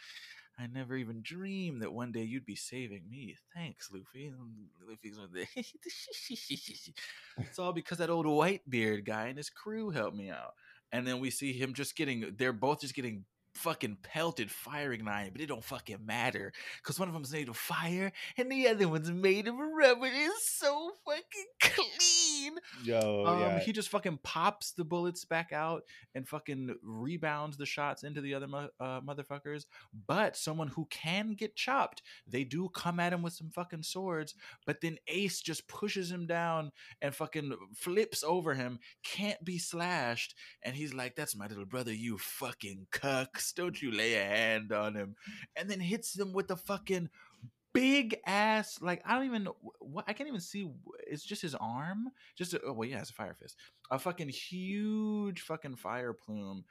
I 0.58 0.66
never 0.66 0.96
even 0.96 1.22
dreamed 1.22 1.82
that 1.82 1.92
one 1.92 2.12
day 2.12 2.22
you'd 2.22 2.46
be 2.46 2.56
saving 2.56 3.02
me. 3.10 3.36
Thanks, 3.54 3.90
Luffy. 3.90 4.26
And 4.26 4.36
Luffy's 4.88 5.18
like, 5.18 5.48
it's 7.38 7.58
all 7.58 7.72
because 7.72 7.98
that 7.98 8.10
old 8.10 8.26
Whitebeard 8.26 9.04
guy 9.04 9.28
and 9.28 9.38
his 9.38 9.50
crew 9.50 9.90
helped 9.90 10.16
me 10.16 10.30
out. 10.30 10.54
And 10.92 11.06
then 11.06 11.20
we 11.20 11.30
see 11.30 11.52
him 11.52 11.72
just 11.72 11.96
getting, 11.96 12.34
they're 12.36 12.52
both 12.52 12.82
just 12.82 12.94
getting 12.94 13.24
fucking 13.54 13.98
pelted 14.02 14.50
firing 14.50 15.04
line, 15.04 15.30
but 15.32 15.40
it 15.40 15.46
don't 15.46 15.64
fucking 15.64 16.04
matter 16.04 16.52
because 16.78 16.98
one 16.98 17.08
of 17.08 17.14
them's 17.14 17.32
made 17.32 17.48
of 17.48 17.56
fire 17.56 18.12
and 18.36 18.50
the 18.50 18.68
other 18.68 18.88
one's 18.88 19.10
made 19.10 19.48
of 19.48 19.54
rubber. 19.56 20.06
It's 20.06 20.50
so 20.50 20.92
fucking 21.06 21.22
clean. 21.60 22.54
Yo, 22.84 23.24
um, 23.26 23.40
yeah. 23.40 23.58
He 23.60 23.72
just 23.72 23.88
fucking 23.90 24.20
pops 24.22 24.72
the 24.72 24.84
bullets 24.84 25.24
back 25.24 25.52
out 25.52 25.82
and 26.14 26.26
fucking 26.26 26.76
rebounds 26.82 27.56
the 27.56 27.66
shots 27.66 28.02
into 28.04 28.20
the 28.20 28.34
other 28.34 28.46
mo- 28.46 28.70
uh, 28.80 29.00
motherfuckers. 29.00 29.66
But 30.06 30.36
someone 30.36 30.68
who 30.68 30.86
can 30.90 31.34
get 31.34 31.56
chopped, 31.56 32.02
they 32.26 32.44
do 32.44 32.68
come 32.68 33.00
at 33.00 33.12
him 33.12 33.22
with 33.22 33.34
some 33.34 33.50
fucking 33.50 33.82
swords. 33.82 34.34
But 34.66 34.80
then 34.80 34.98
Ace 35.08 35.40
just 35.40 35.68
pushes 35.68 36.10
him 36.10 36.26
down 36.26 36.72
and 37.00 37.14
fucking 37.14 37.52
flips 37.74 38.24
over 38.24 38.54
him, 38.54 38.78
can't 39.04 39.42
be 39.44 39.58
slashed. 39.58 40.34
And 40.62 40.74
he's 40.74 40.94
like, 40.94 41.16
That's 41.16 41.36
my 41.36 41.46
little 41.46 41.66
brother, 41.66 41.92
you 41.92 42.18
fucking 42.18 42.86
cucks. 42.92 43.41
Don't 43.50 43.80
you 43.82 43.90
lay 43.90 44.14
a 44.14 44.24
hand 44.24 44.70
on 44.70 44.94
him. 44.94 45.16
And 45.56 45.68
then 45.68 45.80
hits 45.80 46.12
them 46.12 46.32
with 46.32 46.46
the 46.46 46.56
fucking 46.56 47.08
big 47.74 48.18
ass 48.26 48.78
like 48.82 49.00
i 49.06 49.14
don't 49.14 49.24
even 49.24 49.48
what 49.78 50.04
i 50.06 50.12
can't 50.12 50.28
even 50.28 50.38
see 50.38 50.68
it's 51.06 51.24
just 51.24 51.42
his 51.42 51.54
arm? 51.54 52.08
Just 52.36 52.54
a, 52.54 52.60
oh 52.66 52.72
well 52.72 52.88
yeah 52.88 53.00
it's 53.00 53.10
a 53.10 53.14
fire 53.14 53.34
fist. 53.38 53.56
A 53.90 53.98
fucking 53.98 54.30
huge 54.30 55.42
fucking 55.42 55.76
fire 55.76 56.14
plume 56.14 56.64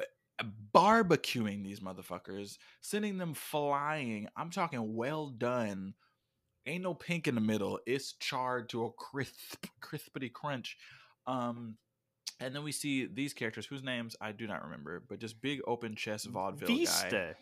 uh, 0.00 0.44
barbecuing 0.72 1.64
these 1.64 1.80
motherfuckers 1.80 2.58
sending 2.80 3.18
them 3.18 3.34
flying. 3.34 4.28
I'm 4.36 4.50
talking 4.50 4.94
well 4.94 5.30
done. 5.30 5.94
Ain't 6.64 6.84
no 6.84 6.94
pink 6.94 7.26
in 7.26 7.34
the 7.34 7.40
middle. 7.40 7.80
It's 7.86 8.12
charred 8.14 8.68
to 8.68 8.84
a 8.84 8.92
crisp 8.92 9.66
crispity 9.82 10.32
crunch. 10.32 10.76
Um 11.26 11.76
and 12.42 12.54
then 12.54 12.62
we 12.62 12.72
see 12.72 13.06
these 13.06 13.32
characters 13.32 13.66
whose 13.66 13.82
names 13.82 14.16
i 14.20 14.32
do 14.32 14.46
not 14.46 14.64
remember 14.64 15.02
but 15.08 15.18
just 15.18 15.40
big 15.40 15.60
open 15.66 15.94
chest 15.94 16.26
vaudeville 16.26 16.68
guy 16.68 16.74
Vista. 16.74 17.34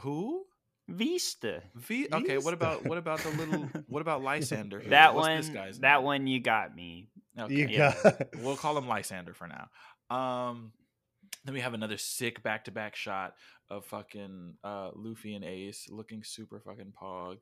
who 0.00 0.44
Vista. 0.88 1.62
V. 1.74 2.08
Okay, 2.12 2.38
what 2.38 2.52
about 2.52 2.84
what 2.84 2.98
about 2.98 3.20
the 3.20 3.30
little? 3.30 3.68
What 3.88 4.02
about 4.02 4.22
Lysander? 4.22 4.80
here? 4.80 4.90
That 4.90 5.14
What's 5.14 5.28
one. 5.28 5.36
This 5.38 5.48
guy's 5.48 5.78
that 5.80 5.96
name? 5.96 6.04
one 6.04 6.26
you 6.26 6.40
got 6.40 6.74
me. 6.74 7.08
Okay. 7.38 7.54
You 7.54 7.68
yeah. 7.68 7.94
got 8.02 8.34
We'll 8.42 8.56
call 8.56 8.76
him 8.76 8.86
Lysander 8.86 9.34
for 9.34 9.48
now. 9.48 9.68
Um, 10.14 10.72
then 11.44 11.54
we 11.54 11.60
have 11.60 11.74
another 11.74 11.96
sick 11.96 12.42
back 12.42 12.66
to 12.66 12.70
back 12.70 12.96
shot 12.96 13.34
of 13.70 13.86
fucking 13.86 14.54
uh, 14.62 14.90
Luffy 14.94 15.34
and 15.34 15.44
Ace 15.44 15.86
looking 15.90 16.22
super 16.22 16.60
fucking 16.60 16.92
pog. 17.00 17.38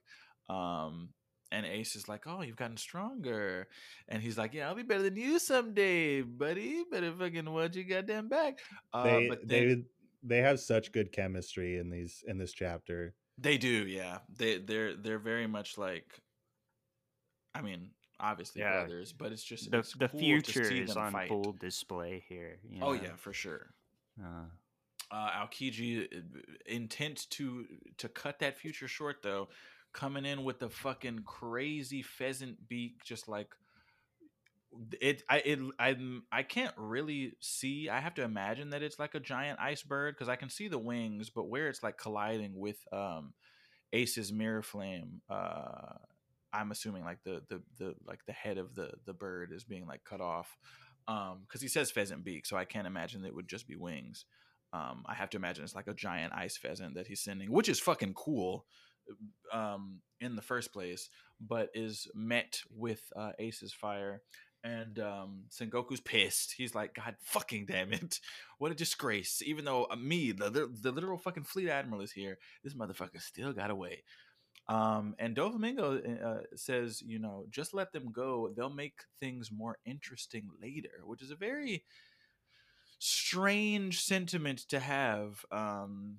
Um, 0.49 1.09
and 1.53 1.65
Ace 1.67 1.95
is 1.95 2.09
like, 2.09 2.27
"Oh, 2.27 2.43
you've 2.43 2.57
gotten 2.57 2.77
stronger," 2.77 3.69
and 4.09 4.23
he's 4.23 4.37
like, 4.39 4.55
"Yeah, 4.55 4.69
I'll 4.69 4.75
be 4.75 4.83
better 4.83 5.03
than 5.05 5.17
you 5.17 5.39
someday, 5.39 6.23
buddy. 6.23 6.83
Better 6.91 7.13
fucking 7.13 7.49
watch 7.49 7.77
your 7.77 7.85
goddamn 7.85 8.29
back." 8.29 8.59
Uh, 8.93 9.05
they 9.05 9.29
but 9.29 9.47
then, 9.47 9.87
they 10.23 10.37
they 10.37 10.43
have 10.43 10.59
such 10.61 10.91
good 10.93 11.13
chemistry 11.13 11.79
in 11.79 11.91
these 11.91 12.25
in 12.27 12.39
this 12.39 12.53
chapter. 12.53 13.15
They 13.39 13.59
do, 13.59 13.87
yeah. 13.87 14.19
They 14.37 14.59
they're 14.59 14.97
they're 14.97 15.19
very 15.19 15.47
much 15.47 15.79
like 15.79 16.07
I 17.55 17.63
mean, 17.63 17.91
obviously 18.19 18.63
Yeah. 18.63 18.73
brothers, 18.73 19.13
but 19.13 19.33
it's 19.33 19.45
just 19.45 19.71
The 19.71 19.79
it's 19.79 19.93
the 19.95 20.09
cool 20.09 20.21
to 20.21 20.53
future 20.53 20.65
see 20.65 20.81
is 20.81 20.95
them 20.95 20.99
on 21.05 21.13
fight. 21.13 21.29
full 21.29 21.53
display 21.53 22.25
here. 22.29 22.59
you 22.69 22.81
Oh 22.83 22.93
yeah, 22.95 23.17
for 23.17 23.33
sure. 23.33 23.75
Uh, 24.23 24.47
Uh 25.11 25.31
Aokiji 25.47 26.07
uh, 26.07 26.21
intent 26.67 27.29
to 27.31 27.67
to 27.99 28.09
cut 28.09 28.39
that 28.39 28.57
future 28.57 28.89
short 28.89 29.23
though, 29.23 29.49
coming 29.93 30.25
in 30.25 30.45
with 30.45 30.59
the 30.59 30.71
fucking 30.71 31.21
crazy 31.25 32.03
pheasant 32.03 32.69
beak 32.69 33.05
just 33.05 33.29
like 33.29 33.55
it 35.01 35.23
I 35.29 35.39
it 35.39 35.59
I 35.79 35.97
I 36.31 36.43
can't 36.43 36.75
really 36.77 37.35
see. 37.41 37.89
I 37.89 38.01
have 38.01 38.15
to 38.15 38.23
imagine 38.23 38.71
that 38.71 38.83
it's 38.83 38.99
like 38.99 39.15
a 39.15 39.21
giant 39.21 39.59
ice 39.61 39.83
bird 39.83 40.15
because 40.15 40.29
I 40.29 40.37
can 40.37 40.49
see 40.49 40.69
the 40.69 40.79
wings, 40.79 41.31
but 41.31 41.49
where 41.49 41.69
it's 41.69 41.83
like 41.83 41.99
colliding 41.99 42.57
with 42.57 42.79
um 42.93 43.35
Ace's 43.93 44.33
mirror 44.33 44.63
flame, 44.63 45.21
uh 45.29 45.97
I'm 46.53 46.71
assuming 46.71 47.05
like 47.05 47.23
the 47.25 47.43
the 47.49 47.63
the 47.79 47.95
like 48.07 48.25
the 48.27 48.33
head 48.33 48.59
of 48.59 48.75
the 48.75 48.93
the 49.05 49.13
bird 49.13 49.53
is 49.53 49.65
being 49.65 49.87
like 49.87 50.05
cut 50.05 50.21
off. 50.21 50.57
Um 51.07 51.41
because 51.47 51.61
he 51.61 51.69
says 51.69 51.91
pheasant 51.91 52.25
beak, 52.25 52.47
so 52.47 52.57
I 52.57 52.65
can't 52.65 52.87
imagine 52.87 53.25
it 53.25 53.35
would 53.35 53.49
just 53.49 53.69
be 53.69 53.77
wings. 53.77 54.25
Um 54.73 55.05
I 55.07 55.15
have 55.15 55.31
to 55.31 55.37
imagine 55.37 55.65
it's 55.65 55.75
like 55.75 55.89
a 55.89 55.95
giant 55.95 56.33
ice 56.35 56.57
pheasant 56.57 56.95
that 56.95 57.07
he's 57.09 57.21
sending, 57.21 57.53
which 57.53 57.69
is 57.69 57.79
fucking 57.79 58.15
cool 58.15 58.65
um 59.53 60.01
in 60.21 60.37
the 60.37 60.43
first 60.43 60.73
place, 60.73 61.09
but 61.41 61.71
is 61.75 62.09
met 62.15 62.61
with 62.75 63.03
uh 63.17 63.33
Ace's 63.39 63.73
fire 63.73 64.23
and 64.65 64.99
um 64.99 65.45
Sengoku's 65.51 66.01
pissed. 66.01 66.55
He's 66.57 66.75
like, 66.75 66.95
God 66.95 67.17
fucking 67.23 67.67
damn 67.67 67.93
it. 67.93 68.21
What 68.59 68.71
a 68.71 68.77
disgrace. 68.77 69.43
Even 69.45 69.65
though 69.65 69.89
uh, 69.91 69.97
me, 69.97 70.31
the, 70.31 70.71
the 70.81 70.93
literal 70.93 71.19
fucking 71.19 71.43
fleet 71.43 71.69
admiral 71.69 72.01
is 72.01 72.13
here, 72.13 72.39
this 72.63 72.75
motherfucker 72.75 73.21
still 73.21 73.53
got 73.53 73.71
away. 73.71 74.05
Um 74.69 75.17
and 75.19 75.37
Doflamingo 75.37 76.25
uh, 76.25 76.43
says, 76.55 77.03
you 77.05 77.19
know, 77.19 77.47
just 77.51 77.75
let 77.75 77.93
them 77.93 78.13
go. 78.13 78.53
They'll 78.55 78.71
make 78.71 79.01
things 79.19 79.51
more 79.51 79.79
interesting 79.85 80.49
later, 80.63 81.01
which 81.05 81.23
is 81.23 81.33
a 81.33 81.37
very 81.37 81.85
strange 83.01 84.01
sentiment 84.01 84.61
to 84.69 84.79
have. 84.79 85.45
Um 85.51 86.19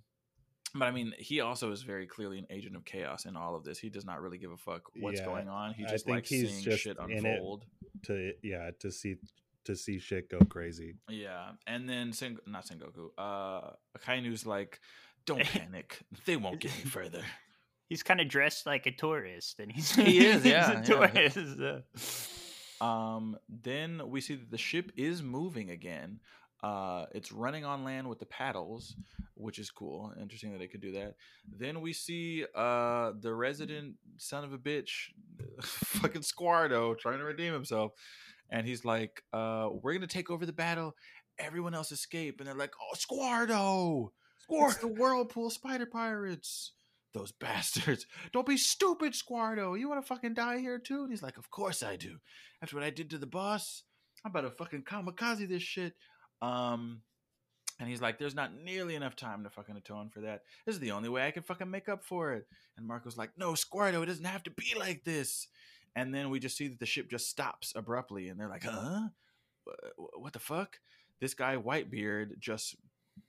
but 0.75 0.85
I 0.85 0.91
mean, 0.91 1.13
he 1.17 1.39
also 1.41 1.71
is 1.71 1.81
very 1.83 2.07
clearly 2.07 2.39
an 2.39 2.47
agent 2.49 2.75
of 2.75 2.83
chaos 2.85 3.25
in 3.25 3.35
all 3.35 3.55
of 3.55 3.63
this. 3.63 3.77
He 3.79 3.89
does 3.89 4.05
not 4.05 4.21
really 4.21 4.37
give 4.37 4.51
a 4.51 4.57
fuck 4.57 4.83
what's 4.99 5.19
Yeah, 5.19 5.25
going 5.25 5.47
on. 5.47 5.73
He 5.73 5.85
I 5.85 5.89
just 5.89 6.05
think 6.05 6.15
likes 6.15 6.29
he's 6.29 6.49
seeing 6.49 6.63
just 6.63 6.81
shit 6.83 6.97
unfold. 6.99 7.65
To 8.07 8.33
yeah, 8.41 8.71
to 8.79 8.91
see 8.91 9.15
to 9.65 9.75
see 9.75 9.99
shit 9.99 10.29
go 10.29 10.39
crazy. 10.39 10.95
Yeah, 11.07 11.51
and 11.67 11.87
then 11.87 12.11
Seng- 12.13 12.39
not 12.47 12.65
Sengoku. 12.65 13.09
Uh, 13.17 13.71
Akainu's 13.97 14.45
like, 14.45 14.79
"Don't 15.25 15.43
panic. 15.43 15.99
They 16.25 16.35
won't 16.37 16.59
get 16.59 16.71
any 16.73 16.83
further." 16.89 17.21
he's 17.89 18.01
kind 18.03 18.19
of 18.19 18.27
dressed 18.27 18.65
like 18.65 18.85
a 18.87 18.91
tourist, 18.91 19.59
and 19.59 19.71
he's 19.71 19.91
He 19.95 20.25
is, 20.25 20.35
he's 20.43 20.51
yeah, 20.51 20.71
a 20.71 20.75
yeah. 20.75 20.81
tourist. 20.81 21.37
uh. 22.81 22.83
Um, 22.83 23.37
then 23.47 24.01
we 24.09 24.19
see 24.19 24.35
that 24.35 24.51
the 24.51 24.57
ship 24.57 24.91
is 24.97 25.21
moving 25.23 25.69
again. 25.69 26.19
Uh, 26.63 27.05
it's 27.11 27.33
running 27.33 27.65
on 27.65 27.83
land 27.83 28.07
with 28.07 28.19
the 28.19 28.25
paddles, 28.25 28.95
which 29.35 29.59
is 29.59 29.69
cool. 29.69 30.13
Interesting 30.19 30.53
that 30.53 30.61
it 30.61 30.71
could 30.71 30.81
do 30.81 30.93
that. 30.93 31.15
Then 31.59 31.81
we 31.81 31.91
see 31.91 32.45
uh, 32.55 33.11
the 33.19 33.33
resident 33.33 33.95
son 34.17 34.45
of 34.45 34.53
a 34.53 34.57
bitch, 34.57 35.09
fucking 35.61 36.21
Squardo, 36.21 36.95
trying 36.95 37.17
to 37.17 37.25
redeem 37.25 37.51
himself, 37.51 37.91
and 38.49 38.65
he's 38.65 38.85
like, 38.85 39.21
uh, 39.33 39.69
"We're 39.71 39.93
gonna 39.93 40.07
take 40.07 40.29
over 40.29 40.45
the 40.45 40.53
battle. 40.53 40.95
Everyone 41.37 41.73
else 41.73 41.91
escape." 41.91 42.39
And 42.39 42.47
they're 42.47 42.55
like, 42.55 42.73
"Oh, 42.81 42.95
Squardo, 42.95 44.13
it's 44.49 44.77
the 44.77 44.87
Whirlpool 44.99 45.49
Spider 45.49 45.85
Pirates." 45.85 46.71
Those 47.13 47.31
bastards. 47.31 48.07
Don't 48.31 48.47
be 48.47 48.57
stupid, 48.57 49.13
Squardo. 49.13 49.75
You 49.75 49.87
want 49.87 50.01
to 50.01 50.07
fucking 50.07 50.33
die 50.33 50.57
here 50.57 50.79
too? 50.79 51.03
And 51.03 51.11
he's 51.11 51.21
like, 51.21 51.37
Of 51.37 51.51
course 51.51 51.83
I 51.83 51.95
do. 51.95 52.17
After 52.59 52.75
what 52.75 52.83
I 52.83 52.89
did 52.89 53.11
to 53.11 53.19
the 53.19 53.27
boss, 53.27 53.83
I'm 54.25 54.31
about 54.31 54.41
to 54.41 54.49
fucking 54.49 54.81
kamikaze 54.83 55.47
this 55.47 55.61
shit. 55.61 55.93
Um, 56.43 57.01
and 57.79 57.89
he's 57.89 58.01
like, 58.01 58.19
There's 58.19 58.35
not 58.35 58.51
nearly 58.53 58.95
enough 58.95 59.15
time 59.15 59.43
to 59.43 59.49
fucking 59.49 59.77
atone 59.77 60.09
for 60.09 60.21
that. 60.21 60.43
This 60.65 60.75
is 60.75 60.81
the 60.81 60.91
only 60.91 61.09
way 61.09 61.25
I 61.25 61.31
can 61.31 61.43
fucking 61.43 61.69
make 61.69 61.89
up 61.89 62.03
for 62.03 62.33
it. 62.33 62.47
And 62.77 62.87
Marco's 62.87 63.17
like, 63.17 63.31
No, 63.37 63.55
Squardo, 63.55 64.01
it 64.01 64.07
doesn't 64.07 64.25
have 64.25 64.43
to 64.43 64.51
be 64.51 64.73
like 64.77 65.03
this. 65.03 65.47
And 65.95 66.13
then 66.13 66.29
we 66.29 66.39
just 66.39 66.57
see 66.57 66.67
that 66.67 66.79
the 66.79 66.85
ship 66.85 67.09
just 67.09 67.29
stops 67.29 67.73
abruptly, 67.75 68.29
and 68.29 68.39
they're 68.39 68.49
like, 68.49 68.63
Huh? 68.63 69.07
What 70.17 70.33
the 70.33 70.39
fuck? 70.39 70.79
This 71.19 71.33
guy, 71.33 71.55
Whitebeard, 71.55 72.39
just 72.39 72.75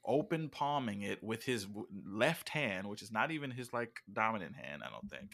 open 0.03 0.49
palming 0.49 1.03
it 1.03 1.23
with 1.23 1.43
his 1.43 1.67
left 2.05 2.49
hand, 2.49 2.87
which 2.87 3.01
is 3.01 3.11
not 3.11 3.31
even 3.31 3.51
his 3.51 3.71
like 3.71 3.99
dominant 4.11 4.55
hand, 4.55 4.81
I 4.85 4.89
don't 4.89 5.09
think. 5.09 5.31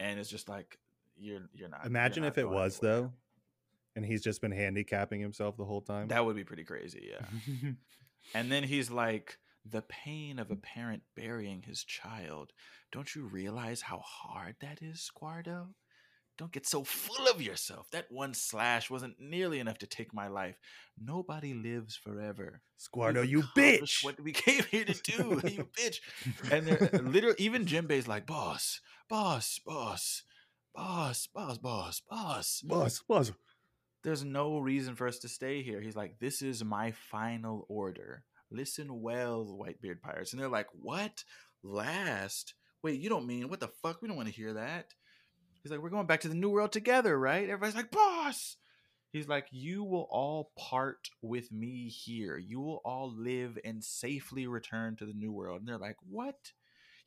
And 0.00 0.18
it's 0.18 0.30
just 0.30 0.48
like 0.48 0.78
you're 1.16 1.42
you're 1.54 1.68
not. 1.68 1.80
you're 1.80 1.90
Imagine 1.90 2.22
not 2.22 2.28
if 2.28 2.38
it 2.38 2.48
was 2.48 2.78
though, 2.80 3.12
and 3.96 4.04
he's 4.04 4.22
just 4.22 4.40
been 4.40 4.52
handicapping 4.52 5.20
himself 5.20 5.56
the 5.56 5.64
whole 5.64 5.80
time. 5.80 6.08
That 6.08 6.24
would 6.24 6.36
be 6.36 6.44
pretty 6.44 6.64
crazy, 6.64 7.10
yeah. 7.10 7.72
and 8.34 8.52
then 8.52 8.62
he's 8.62 8.90
like, 8.90 9.38
the 9.68 9.82
pain 9.82 10.38
of 10.38 10.50
a 10.50 10.56
parent 10.56 11.02
burying 11.16 11.62
his 11.62 11.82
child. 11.82 12.52
Don't 12.92 13.14
you 13.14 13.24
realize 13.24 13.80
how 13.80 13.98
hard 13.98 14.56
that 14.60 14.80
is, 14.80 15.00
Squardo? 15.00 15.68
Don't 16.38 16.52
get 16.52 16.66
so 16.66 16.84
full 16.84 17.26
of 17.28 17.40
yourself. 17.40 17.90
That 17.92 18.06
one 18.10 18.34
slash 18.34 18.90
wasn't 18.90 19.16
nearly 19.18 19.58
enough 19.58 19.78
to 19.78 19.86
take 19.86 20.12
my 20.12 20.28
life. 20.28 20.56
Nobody 21.02 21.54
lives 21.54 21.96
forever. 21.96 22.60
Squardo, 22.76 23.22
you 23.22 23.42
bitch! 23.56 24.04
What 24.04 24.20
we 24.20 24.32
came 24.32 24.62
here 24.70 24.84
to 24.84 24.92
do, 24.92 25.40
you 25.48 25.66
bitch. 25.78 26.00
And 26.52 26.66
they're 26.66 26.90
uh, 26.94 26.98
literally 26.98 27.36
even 27.38 27.64
Jinbei's 27.64 28.06
like, 28.06 28.26
boss, 28.26 28.80
boss, 29.08 29.58
boss, 29.64 30.24
boss, 30.74 31.26
boss, 31.26 31.56
boss, 31.56 32.00
boss. 32.00 32.60
Boss, 32.60 33.02
boss. 33.08 33.32
There's 34.06 34.24
no 34.24 34.58
reason 34.58 34.94
for 34.94 35.08
us 35.08 35.18
to 35.18 35.28
stay 35.28 35.64
here. 35.64 35.80
He's 35.80 35.96
like, 35.96 36.20
this 36.20 36.40
is 36.40 36.62
my 36.62 36.92
final 37.10 37.66
order. 37.68 38.22
Listen 38.52 39.02
well, 39.02 39.58
Whitebeard 39.60 40.00
Pirates. 40.00 40.32
And 40.32 40.40
they're 40.40 40.48
like, 40.48 40.68
what? 40.80 41.24
Last? 41.64 42.54
Wait, 42.84 43.00
you 43.00 43.08
don't 43.08 43.26
mean 43.26 43.48
what 43.48 43.58
the 43.58 43.72
fuck? 43.82 44.00
We 44.00 44.06
don't 44.06 44.16
want 44.16 44.28
to 44.28 44.34
hear 44.34 44.54
that. 44.54 44.94
He's 45.60 45.72
like, 45.72 45.80
we're 45.80 45.90
going 45.90 46.06
back 46.06 46.20
to 46.20 46.28
the 46.28 46.36
New 46.36 46.50
World 46.50 46.70
together, 46.70 47.18
right? 47.18 47.50
Everybody's 47.50 47.74
like, 47.74 47.90
boss. 47.90 48.58
He's 49.10 49.26
like, 49.26 49.48
you 49.50 49.82
will 49.82 50.06
all 50.08 50.52
part 50.56 51.10
with 51.20 51.50
me 51.50 51.88
here. 51.88 52.38
You 52.38 52.60
will 52.60 52.82
all 52.84 53.12
live 53.12 53.58
and 53.64 53.82
safely 53.82 54.46
return 54.46 54.94
to 54.98 55.06
the 55.06 55.14
New 55.14 55.32
World. 55.32 55.58
And 55.58 55.68
they're 55.68 55.78
like, 55.78 55.96
what? 56.08 56.52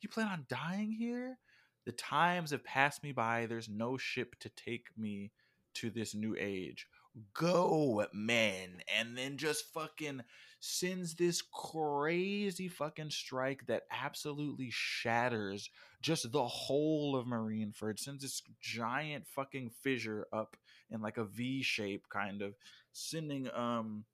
You 0.02 0.10
plan 0.10 0.26
on 0.26 0.44
dying 0.50 0.92
here? 0.92 1.38
The 1.86 1.92
times 1.92 2.50
have 2.50 2.62
passed 2.62 3.02
me 3.02 3.12
by. 3.12 3.46
There's 3.46 3.70
no 3.70 3.96
ship 3.96 4.36
to 4.40 4.50
take 4.50 4.88
me 4.98 5.32
to 5.74 5.90
this 5.90 6.14
new 6.14 6.36
age. 6.38 6.86
Go, 7.34 8.06
men. 8.12 8.82
And 8.98 9.16
then 9.16 9.36
just 9.36 9.72
fucking 9.72 10.22
sends 10.60 11.14
this 11.14 11.42
crazy 11.42 12.68
fucking 12.68 13.10
strike 13.10 13.66
that 13.66 13.84
absolutely 13.90 14.68
shatters 14.70 15.70
just 16.02 16.30
the 16.30 16.46
whole 16.46 17.16
of 17.16 17.26
Marineford. 17.26 17.98
Sends 17.98 18.22
this 18.22 18.42
giant 18.60 19.26
fucking 19.26 19.70
fissure 19.82 20.26
up 20.32 20.56
in 20.90 21.00
like 21.00 21.16
a 21.16 21.24
V 21.24 21.62
shape, 21.62 22.04
kind 22.08 22.42
of 22.42 22.54
sending 22.92 23.50
um 23.54 24.04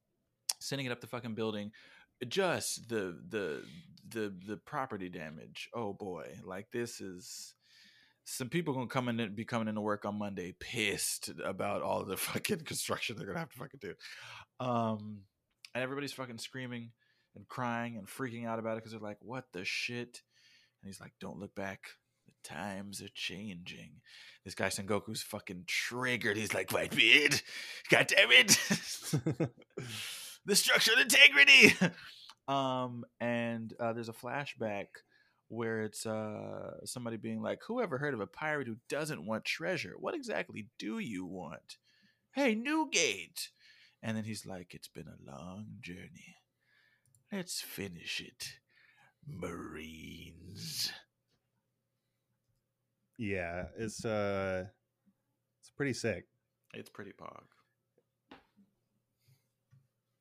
sending 0.59 0.87
it 0.87 0.93
up 0.93 1.01
the 1.01 1.07
fucking 1.07 1.35
building. 1.35 1.73
Just 2.27 2.89
the 2.89 3.19
the 3.28 3.62
the 4.09 4.35
the 4.47 4.57
property 4.57 5.09
damage. 5.09 5.69
Oh 5.74 5.93
boy, 5.93 6.39
like 6.45 6.70
this 6.73 7.01
is 7.01 7.55
some 8.28 8.48
people 8.48 8.74
gonna 8.74 8.89
come 8.89 9.09
in 9.09 9.20
and 9.20 9.36
be 9.36 9.44
coming 9.44 9.69
into 9.69 9.81
work 9.81 10.05
on 10.05 10.19
Monday 10.19 10.53
pissed 10.59 11.31
about 11.44 11.82
all 11.82 12.05
the 12.05 12.16
fucking 12.16 12.61
construction 12.61 13.16
they're 13.16 13.27
gonna 13.27 13.39
have 13.39 13.51
to 13.51 13.59
fucking 13.59 13.81
do. 13.81 13.94
Um, 14.59 15.20
and 15.74 15.82
everybody's 15.82 16.12
fucking 16.12 16.39
screaming 16.39 16.90
and 17.36 17.47
crying 17.47 17.97
and 17.97 18.09
freaking 18.09 18.44
out 18.47 18.59
about 18.59 18.73
it 18.73 18.77
because 18.78 18.90
they're 18.93 19.01
like, 19.01 19.19
"What 19.20 19.44
the 19.53 19.65
shit?" 19.65 20.23
And 20.82 20.89
he's 20.89 21.01
like, 21.01 21.12
"Don't 21.20 21.39
look 21.39 21.55
back. 21.55 21.85
The 22.27 22.48
times 22.48 23.01
are 23.01 23.09
changing." 23.15 24.01
This 24.44 24.57
guy 24.57 24.69
Sengoku's 24.69 25.23
fucking 25.23 25.65
triggered. 25.69 26.36
He's 26.36 26.55
like, 26.55 26.70
"Whitebeard, 26.70 27.40
God 27.90 28.09
damn 28.09 28.32
it!" 28.32 28.59
the 30.47 30.57
structural 30.57 30.98
integrity. 30.98 31.77
um, 32.48 33.05
and 33.20 33.73
uh, 33.78 33.93
there's 33.93 34.09
a 34.09 34.12
flashback 34.12 34.86
where 35.48 35.82
it's 35.82 36.06
uh 36.06 36.85
somebody 36.85 37.16
being 37.16 37.43
like, 37.43 37.60
"Who 37.66 37.81
ever 37.81 37.98
heard 37.98 38.14
of 38.14 38.20
a 38.20 38.27
pirate 38.27 38.66
who 38.66 38.77
doesn't 38.89 39.27
want 39.27 39.44
treasure? 39.44 39.94
What 39.98 40.14
exactly 40.14 40.68
do 40.78 40.98
you 40.98 41.24
want?" 41.24 41.78
Hey, 42.32 42.55
Newgate. 42.55 43.51
And 44.02 44.16
then 44.16 44.24
he's 44.24 44.47
like, 44.47 44.74
"It's 44.74 44.89
been 44.89 45.09
a 45.09 45.31
long 45.31 45.78
journey. 45.81 46.36
Let's 47.32 47.60
finish 47.60 48.20
it, 48.20 48.59
Marines." 49.27 50.93
Yeah, 53.18 53.66
it's 53.78 54.05
uh, 54.05 54.66
it's 55.60 55.70
pretty 55.70 55.94
sick. 55.94 56.27
It's 56.74 56.90
pretty 56.90 57.12
pog. 57.12 57.44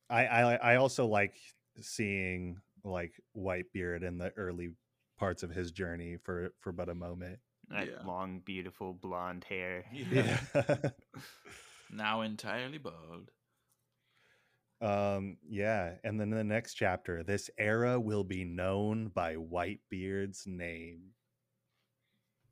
I 0.08 0.26
I 0.26 0.54
I 0.54 0.76
also 0.76 1.06
like 1.06 1.34
seeing 1.80 2.58
like 2.84 3.12
Whitebeard 3.36 4.02
in 4.02 4.18
the 4.18 4.32
early 4.36 4.70
parts 5.16 5.42
of 5.42 5.50
his 5.50 5.70
journey 5.72 6.16
for 6.22 6.52
for 6.60 6.72
but 6.72 6.88
a 6.88 6.94
moment. 6.94 7.38
that 7.68 7.88
Yeah. 7.88 8.04
long, 8.06 8.40
beautiful 8.40 8.94
blonde 8.94 9.44
hair. 9.44 9.84
Yeah. 9.92 10.38
now 11.90 12.20
entirely 12.22 12.78
bald. 12.78 13.30
um 14.80 15.38
yeah, 15.48 15.94
and 16.04 16.20
then 16.20 16.30
the 16.30 16.44
next 16.44 16.74
chapter, 16.74 17.22
this 17.22 17.48
era 17.58 17.98
will 17.98 18.24
be 18.24 18.44
known 18.44 19.08
by 19.08 19.34
Whitebeard's 19.36 20.46
name. 20.46 21.12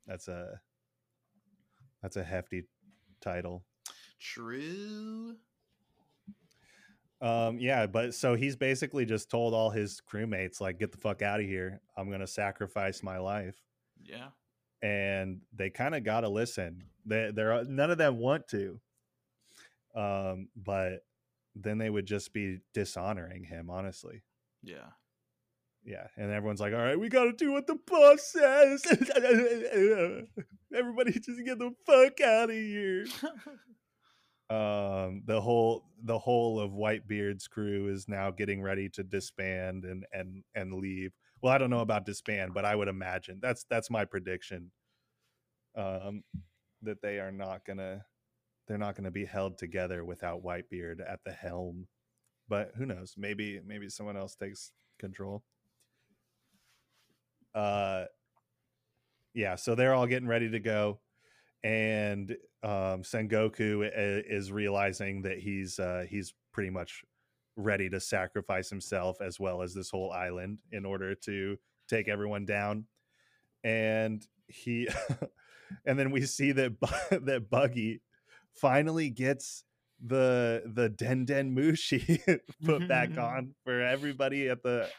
That's 0.07 0.27
a 0.27 0.59
that's 2.01 2.15
a 2.17 2.23
hefty 2.23 2.63
title. 3.21 3.63
True. 4.19 5.35
Um, 7.21 7.59
yeah, 7.59 7.87
but 7.87 8.13
so 8.13 8.35
he's 8.35 8.55
basically 8.55 9.05
just 9.05 9.29
told 9.29 9.53
all 9.53 9.69
his 9.69 10.01
crewmates, 10.09 10.59
like, 10.59 10.79
get 10.79 10.91
the 10.91 10.97
fuck 10.97 11.21
out 11.21 11.39
of 11.39 11.45
here. 11.45 11.81
I'm 11.97 12.11
gonna 12.11 12.27
sacrifice 12.27 13.01
my 13.01 13.17
life. 13.17 13.55
Yeah. 14.03 14.27
And 14.81 15.41
they 15.53 15.69
kind 15.69 15.95
of 15.95 16.03
gotta 16.03 16.29
listen. 16.29 16.83
They 17.05 17.31
they're 17.33 17.63
none 17.63 17.91
of 17.91 17.97
them 17.97 18.17
want 18.17 18.47
to. 18.49 18.79
Um, 19.95 20.49
but 20.55 21.05
then 21.55 21.77
they 21.77 21.89
would 21.89 22.05
just 22.05 22.33
be 22.33 22.59
dishonoring 22.73 23.45
him, 23.45 23.69
honestly. 23.69 24.23
Yeah. 24.61 24.89
Yeah. 25.85 26.07
And 26.17 26.31
everyone's 26.31 26.59
like, 26.59 26.73
all 26.73 26.79
right, 26.79 26.99
we 26.99 27.07
gotta 27.07 27.31
do 27.31 27.53
what 27.53 27.65
the 27.65 27.77
boss 27.87 28.33
says. 28.33 28.83
Everybody 30.75 31.13
just 31.13 31.45
get 31.45 31.59
the 31.59 31.71
fuck 31.85 32.19
out 32.19 32.49
of 32.49 32.55
here. 32.55 33.05
um 34.49 35.23
the 35.25 35.41
whole 35.41 35.85
the 36.03 36.19
whole 36.19 36.59
of 36.59 36.71
whitebeard's 36.71 37.47
crew 37.47 37.87
is 37.87 38.07
now 38.07 38.29
getting 38.29 38.61
ready 38.61 38.87
to 38.89 39.03
disband 39.03 39.85
and 39.85 40.05
and 40.13 40.43
and 40.53 40.73
leave. 40.73 41.11
Well 41.41 41.53
i 41.53 41.57
don't 41.57 41.69
know 41.71 41.79
about 41.79 42.05
disband 42.05 42.53
but 42.53 42.65
i 42.65 42.75
would 42.75 42.87
imagine 42.87 43.39
that's 43.41 43.65
that's 43.69 43.89
my 43.89 44.05
prediction 44.05 44.71
um 45.75 46.23
that 46.81 47.01
they 47.01 47.19
are 47.19 47.31
not 47.31 47.65
gonna 47.65 48.05
they're 48.67 48.77
not 48.77 48.95
gonna 48.95 49.11
be 49.11 49.25
held 49.25 49.57
together 49.57 50.03
without 50.05 50.43
whitebeard 50.43 50.99
at 51.07 51.19
the 51.25 51.31
helm. 51.31 51.87
But 52.47 52.71
who 52.77 52.85
knows? 52.85 53.15
Maybe 53.17 53.59
maybe 53.65 53.89
someone 53.89 54.17
else 54.17 54.35
takes 54.35 54.71
control. 54.99 55.43
Uh 57.53 58.05
yeah 59.33 59.55
so 59.55 59.75
they're 59.75 59.93
all 59.93 60.07
getting 60.07 60.27
ready 60.27 60.49
to 60.49 60.59
go. 60.59 60.99
And 61.63 62.35
um, 62.65 63.03
Sengoku 63.03 63.87
is 63.93 64.51
realizing 64.51 65.21
that 65.21 65.37
he's 65.37 65.77
uh, 65.77 66.05
he's 66.09 66.33
pretty 66.51 66.71
much 66.71 67.03
ready 67.55 67.89
to 67.89 67.99
sacrifice 67.99 68.71
himself 68.71 69.21
as 69.21 69.39
well 69.39 69.61
as 69.61 69.75
this 69.75 69.91
whole 69.91 70.11
island 70.11 70.57
in 70.71 70.83
order 70.83 71.13
to 71.13 71.57
take 71.87 72.07
everyone 72.07 72.43
down. 72.43 72.85
And 73.63 74.25
he, 74.47 74.89
and 75.85 75.97
then 75.99 76.09
we 76.09 76.25
see 76.25 76.51
that 76.53 76.79
that 77.11 77.51
Buggy 77.51 78.01
finally 78.51 79.11
gets 79.11 79.63
the 80.03 80.63
the 80.65 80.89
Den 80.89 81.25
Den 81.25 81.55
Mushi 81.55 82.39
put 82.65 82.87
back 82.87 83.15
on 83.15 83.53
for 83.63 83.79
everybody 83.79 84.49
at 84.49 84.63
the 84.63 84.89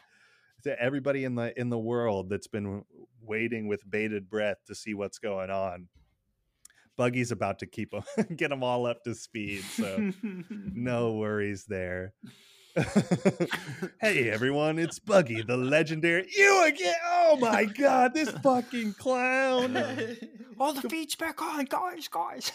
to 0.63 0.81
everybody 0.81 1.25
in 1.25 1.35
the 1.35 1.59
in 1.59 1.69
the 1.69 1.77
world 1.77 2.29
that's 2.29 2.47
been 2.47 2.85
waiting 3.21 3.67
with 3.67 3.89
bated 3.89 4.29
breath 4.29 4.57
to 4.67 4.73
see 4.73 4.93
what's 4.93 5.19
going 5.19 5.49
on. 5.49 5.89
Buggy's 6.97 7.31
about 7.31 7.59
to 7.59 7.65
keep 7.67 7.91
them 7.91 8.03
get 8.35 8.49
them 8.49 8.63
all 8.63 8.85
up 8.85 9.03
to 9.03 9.13
speed, 9.15 9.63
so 9.63 10.11
no 10.73 11.13
worries 11.17 11.65
there. 11.65 12.13
hey 14.01 14.29
everyone, 14.29 14.77
it's 14.77 14.99
Buggy, 14.99 15.41
the 15.41 15.57
legendary. 15.57 16.27
You 16.35 16.65
again? 16.65 16.93
Oh 17.05 17.37
my 17.39 17.65
god, 17.65 18.13
this 18.13 18.29
fucking 18.29 18.93
clown! 18.93 19.77
All 20.59 20.73
the 20.73 20.87
feet's 20.89 21.15
back 21.15 21.41
on, 21.41 21.65
guys, 21.65 22.07
guys. 22.07 22.51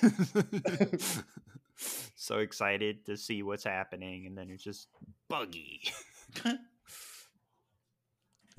so 2.15 2.39
excited 2.39 3.05
to 3.07 3.17
see 3.17 3.43
what's 3.43 3.65
happening, 3.65 4.27
and 4.27 4.37
then 4.39 4.51
it's 4.51 4.63
just 4.63 4.89
buggy. 5.29 5.81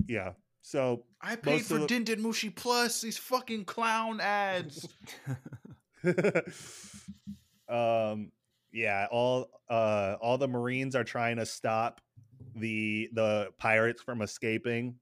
yeah. 0.06 0.32
So 0.60 1.04
I 1.20 1.36
paid 1.36 1.62
for 1.64 1.74
of 1.76 1.80
the- 1.82 1.86
Den 1.86 2.04
Den 2.04 2.22
Mushi 2.22 2.54
Plus. 2.54 3.00
These 3.02 3.18
fucking 3.18 3.64
clown 3.66 4.20
ads. 4.20 4.86
um 7.68 8.30
yeah 8.72 9.06
all 9.10 9.48
uh 9.70 10.16
all 10.20 10.36
the 10.38 10.48
marines 10.48 10.94
are 10.94 11.04
trying 11.04 11.36
to 11.36 11.46
stop 11.46 12.00
the 12.56 13.08
the 13.12 13.48
pirates 13.58 14.02
from 14.02 14.22
escaping 14.22 14.96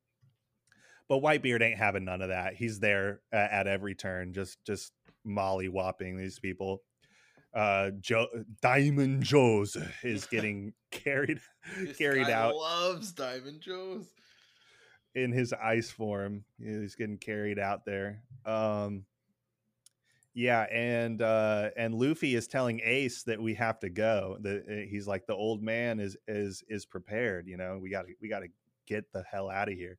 but 1.09 1.21
whitebeard 1.21 1.63
ain't 1.63 1.79
having 1.79 2.05
none 2.05 2.23
of 2.23 2.29
that 2.29 2.55
he's 2.55 2.79
there 2.79 3.21
at, 3.33 3.51
at 3.51 3.67
every 3.67 3.95
turn 3.95 4.33
just 4.33 4.59
just 4.65 4.93
molly 5.25 5.69
whopping 5.69 6.17
these 6.17 6.39
people 6.39 6.83
uh 7.55 7.91
joe 8.01 8.27
Diamond 8.63 9.23
Jozu 9.23 9.87
is 10.03 10.27
getting 10.31 10.73
carried 10.91 11.41
carried 11.99 12.31
out 12.31 12.55
Loves 12.55 13.13
Diamond 13.13 13.61
Jozu. 13.61 14.07
in 15.15 15.33
his 15.33 15.53
ice 15.53 15.91
form. 15.91 16.45
He's 16.59 16.95
getting 16.95 17.19
carried 17.19 17.59
out 17.59 17.85
there. 17.85 18.23
Um 18.47 19.05
yeah, 20.35 20.63
and 20.71 21.21
uh 21.21 21.71
and 21.77 21.95
Luffy 21.95 22.35
is 22.35 22.47
telling 22.47 22.81
Ace 22.85 23.23
that 23.25 23.41
we 23.41 23.55
have 23.55 23.79
to 23.81 23.91
go. 23.91 24.39
That 24.41 24.87
he's 24.91 25.07
like 25.07 25.27
the 25.27 25.35
old 25.35 25.63
man 25.63 26.01
is 26.01 26.17
is 26.27 26.63
is 26.69 26.87
prepared, 26.87 27.47
you 27.47 27.57
know. 27.57 27.79
We 27.81 27.91
got 27.91 28.07
we 28.21 28.29
got 28.29 28.41
to 28.41 28.49
get 28.87 29.13
the 29.13 29.25
hell 29.31 29.51
out 29.51 29.69
of 29.69 29.75
here. 29.75 29.99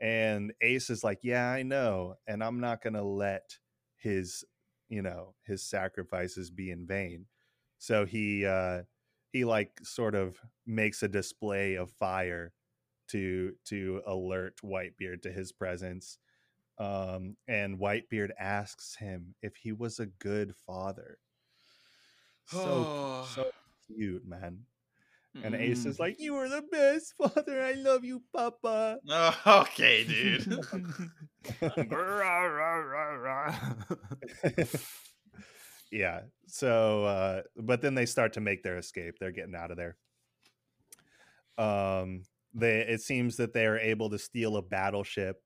And 0.00 0.52
Ace 0.62 0.90
is 0.90 1.04
like, 1.04 1.20
"Yeah, 1.22 1.48
I 1.50 1.62
know, 1.62 2.16
and 2.26 2.42
I'm 2.44 2.60
not 2.60 2.82
to 2.94 3.02
let 3.04 3.58
his, 3.96 4.44
you 4.88 5.02
know, 5.02 5.34
his 5.46 5.62
sacrifices 5.62 6.50
be 6.50 6.70
in 6.70 6.86
vain." 6.86 7.26
So 7.78 8.04
he 8.06 8.46
uh 8.46 8.82
he 9.32 9.44
like 9.44 9.80
sort 9.84 10.14
of 10.14 10.40
makes 10.66 11.02
a 11.02 11.08
display 11.08 11.74
of 11.76 11.90
fire 11.92 12.52
to 13.08 13.52
to 13.66 14.02
alert 14.06 14.56
Whitebeard 14.64 15.22
to 15.22 15.32
his 15.32 15.52
presence. 15.52 16.18
Um, 16.78 17.36
and 17.46 17.78
Whitebeard 17.78 18.30
asks 18.38 18.96
him 18.96 19.34
if 19.42 19.54
he 19.56 19.72
was 19.72 20.00
a 20.00 20.06
good 20.06 20.54
father. 20.66 21.18
So 22.46 23.24
so 23.34 23.50
cute, 23.86 24.26
man. 24.26 24.58
And 25.42 25.54
Ace 25.54 25.84
is 25.86 25.96
Mm. 25.96 26.00
like, 26.00 26.16
"You 26.20 26.36
are 26.36 26.48
the 26.48 26.62
best 26.62 27.14
father. 27.18 27.60
I 27.62 27.72
love 27.72 28.04
you, 28.04 28.22
Papa." 28.32 28.98
Oh, 29.08 29.40
okay, 29.62 30.04
dude. 30.04 30.46
yeah. 35.90 36.20
So, 36.46 37.04
uh, 37.04 37.42
but 37.56 37.80
then 37.82 37.94
they 37.94 38.06
start 38.06 38.32
to 38.34 38.40
make 38.40 38.62
their 38.62 38.78
escape. 38.78 39.16
They're 39.18 39.32
getting 39.32 39.54
out 39.54 39.70
of 39.70 39.76
there. 39.76 39.96
Um, 41.58 42.22
they 42.52 42.80
it 42.80 43.00
seems 43.00 43.36
that 43.36 43.52
they 43.52 43.66
are 43.66 43.78
able 43.78 44.10
to 44.10 44.18
steal 44.18 44.56
a 44.56 44.62
battleship. 44.62 45.42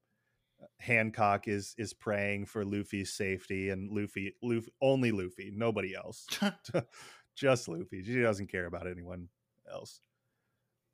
Hancock 0.81 1.49
is 1.49 1.75
is 1.79 1.93
praying 1.93 2.47
for 2.47 2.65
Luffy's 2.65 3.13
safety, 3.13 3.71
and 3.71 3.91
Luffy, 3.91 4.35
Luffy, 4.43 4.73
only 4.81 5.13
Luffy, 5.13 5.53
nobody 5.55 5.95
else, 5.95 6.27
just 7.37 7.69
Luffy. 7.69 8.03
She 8.03 8.21
doesn't 8.21 8.51
care 8.51 8.67
about 8.67 8.87
anyone 8.87 9.29
else. 9.71 10.01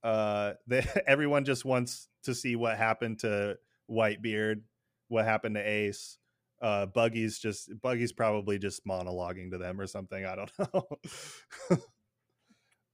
Uh, 0.02 0.52
they, 0.66 0.86
everyone 1.06 1.44
just 1.44 1.64
wants 1.64 2.08
to 2.24 2.34
see 2.34 2.56
what 2.56 2.76
happened 2.76 3.20
to 3.20 3.58
Whitebeard, 3.90 4.62
what 5.08 5.24
happened 5.24 5.54
to 5.56 5.62
Ace. 5.62 6.18
Uh, 6.62 6.86
Buggy's 6.86 7.38
just 7.38 7.70
Buggy's 7.82 8.12
probably 8.12 8.58
just 8.58 8.86
monologuing 8.86 9.50
to 9.50 9.58
them 9.58 9.80
or 9.80 9.86
something. 9.86 10.24
I 10.24 10.36
don't 10.36 10.52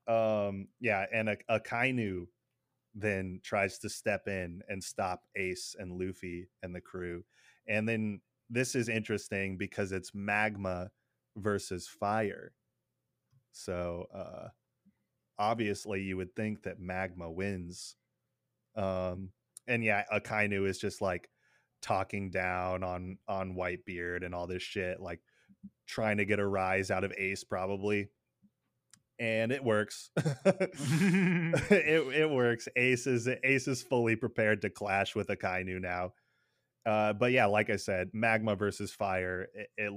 know. 0.09 0.47
um, 0.49 0.69
yeah, 0.81 1.05
and 1.13 1.29
a, 1.29 1.37
Akainu 1.49 2.27
then 2.95 3.41
tries 3.43 3.79
to 3.79 3.89
step 3.89 4.27
in 4.27 4.63
and 4.69 4.83
stop 4.83 5.23
Ace 5.37 5.77
and 5.79 5.93
Luffy 5.93 6.49
and 6.63 6.75
the 6.75 6.81
crew. 6.81 7.25
And 7.69 7.89
then 7.89 8.21
this 8.49 8.75
is 8.75 8.89
interesting 8.89 9.57
because 9.57 9.93
it's 9.93 10.13
magma 10.15 10.91
versus 11.37 11.87
fire. 11.87 12.53
So 13.53 14.07
uh 14.15 14.49
obviously 15.39 16.03
you 16.03 16.17
would 16.17 16.35
think 16.35 16.63
that 16.65 16.81
magma 16.81 17.31
wins. 17.31 17.97
Um 18.77 19.31
and 19.69 19.85
yeah, 19.85 20.05
Akainu 20.13 20.67
is 20.67 20.79
just 20.79 21.01
like 21.01 21.31
talking 21.81 22.31
down 22.31 22.83
on 22.83 23.19
on 23.29 23.55
Whitebeard 23.55 24.25
and 24.25 24.35
all 24.35 24.47
this 24.47 24.63
shit, 24.63 25.01
like 25.01 25.21
trying 25.87 26.19
to 26.19 26.25
get 26.25 26.41
a 26.41 26.47
rise 26.47 26.91
out 26.91 27.05
of 27.05 27.13
Ace 27.17 27.45
probably. 27.45 28.09
And 29.21 29.53
it 29.53 29.63
works. 29.63 30.11
it 30.17 30.71
it 31.71 32.31
works. 32.31 32.67
Ace 32.75 33.07
is 33.07 33.29
Ace 33.45 33.69
is 33.69 33.83
fully 33.83 34.17
prepared 34.17 34.63
to 34.63 34.71
clash 34.71 35.15
with 35.15 35.29
Akainu 35.29 35.81
now. 35.81 36.15
Uh, 36.87 37.13
but 37.13 37.31
yeah, 37.31 37.45
like 37.45 37.69
I 37.69 37.77
said, 37.77 38.09
magma 38.15 38.57
versus 38.57 38.93
fire. 38.93 39.49
It, 39.55 39.69
it 39.77 39.93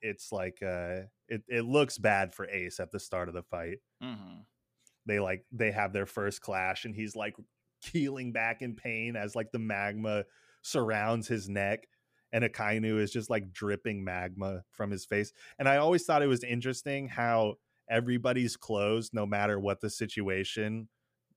it's 0.00 0.30
like 0.30 0.58
uh, 0.62 1.00
it 1.28 1.42
it 1.48 1.64
looks 1.64 1.98
bad 1.98 2.32
for 2.32 2.48
Ace 2.48 2.78
at 2.78 2.92
the 2.92 3.00
start 3.00 3.28
of 3.28 3.34
the 3.34 3.42
fight. 3.42 3.78
Mhm. 4.02 4.44
They 5.06 5.18
like 5.18 5.44
they 5.50 5.72
have 5.72 5.92
their 5.92 6.06
first 6.06 6.40
clash, 6.40 6.84
and 6.84 6.94
he's 6.94 7.16
like 7.16 7.34
keeling 7.82 8.32
back 8.32 8.62
in 8.62 8.76
pain 8.76 9.16
as 9.16 9.34
like 9.34 9.50
the 9.52 9.58
magma 9.58 10.24
surrounds 10.62 11.26
his 11.26 11.48
neck, 11.48 11.88
and 12.32 12.44
Akainu 12.44 13.00
is 13.00 13.10
just 13.10 13.30
like 13.30 13.52
dripping 13.52 14.04
magma 14.04 14.62
from 14.70 14.92
his 14.92 15.04
face. 15.04 15.32
And 15.58 15.68
I 15.68 15.78
always 15.78 16.04
thought 16.04 16.22
it 16.22 16.28
was 16.28 16.44
interesting 16.44 17.08
how 17.08 17.56
everybody's 17.88 18.56
clothes, 18.56 19.10
no 19.12 19.26
matter 19.26 19.58
what 19.58 19.80
the 19.80 19.90
situation, 19.90 20.88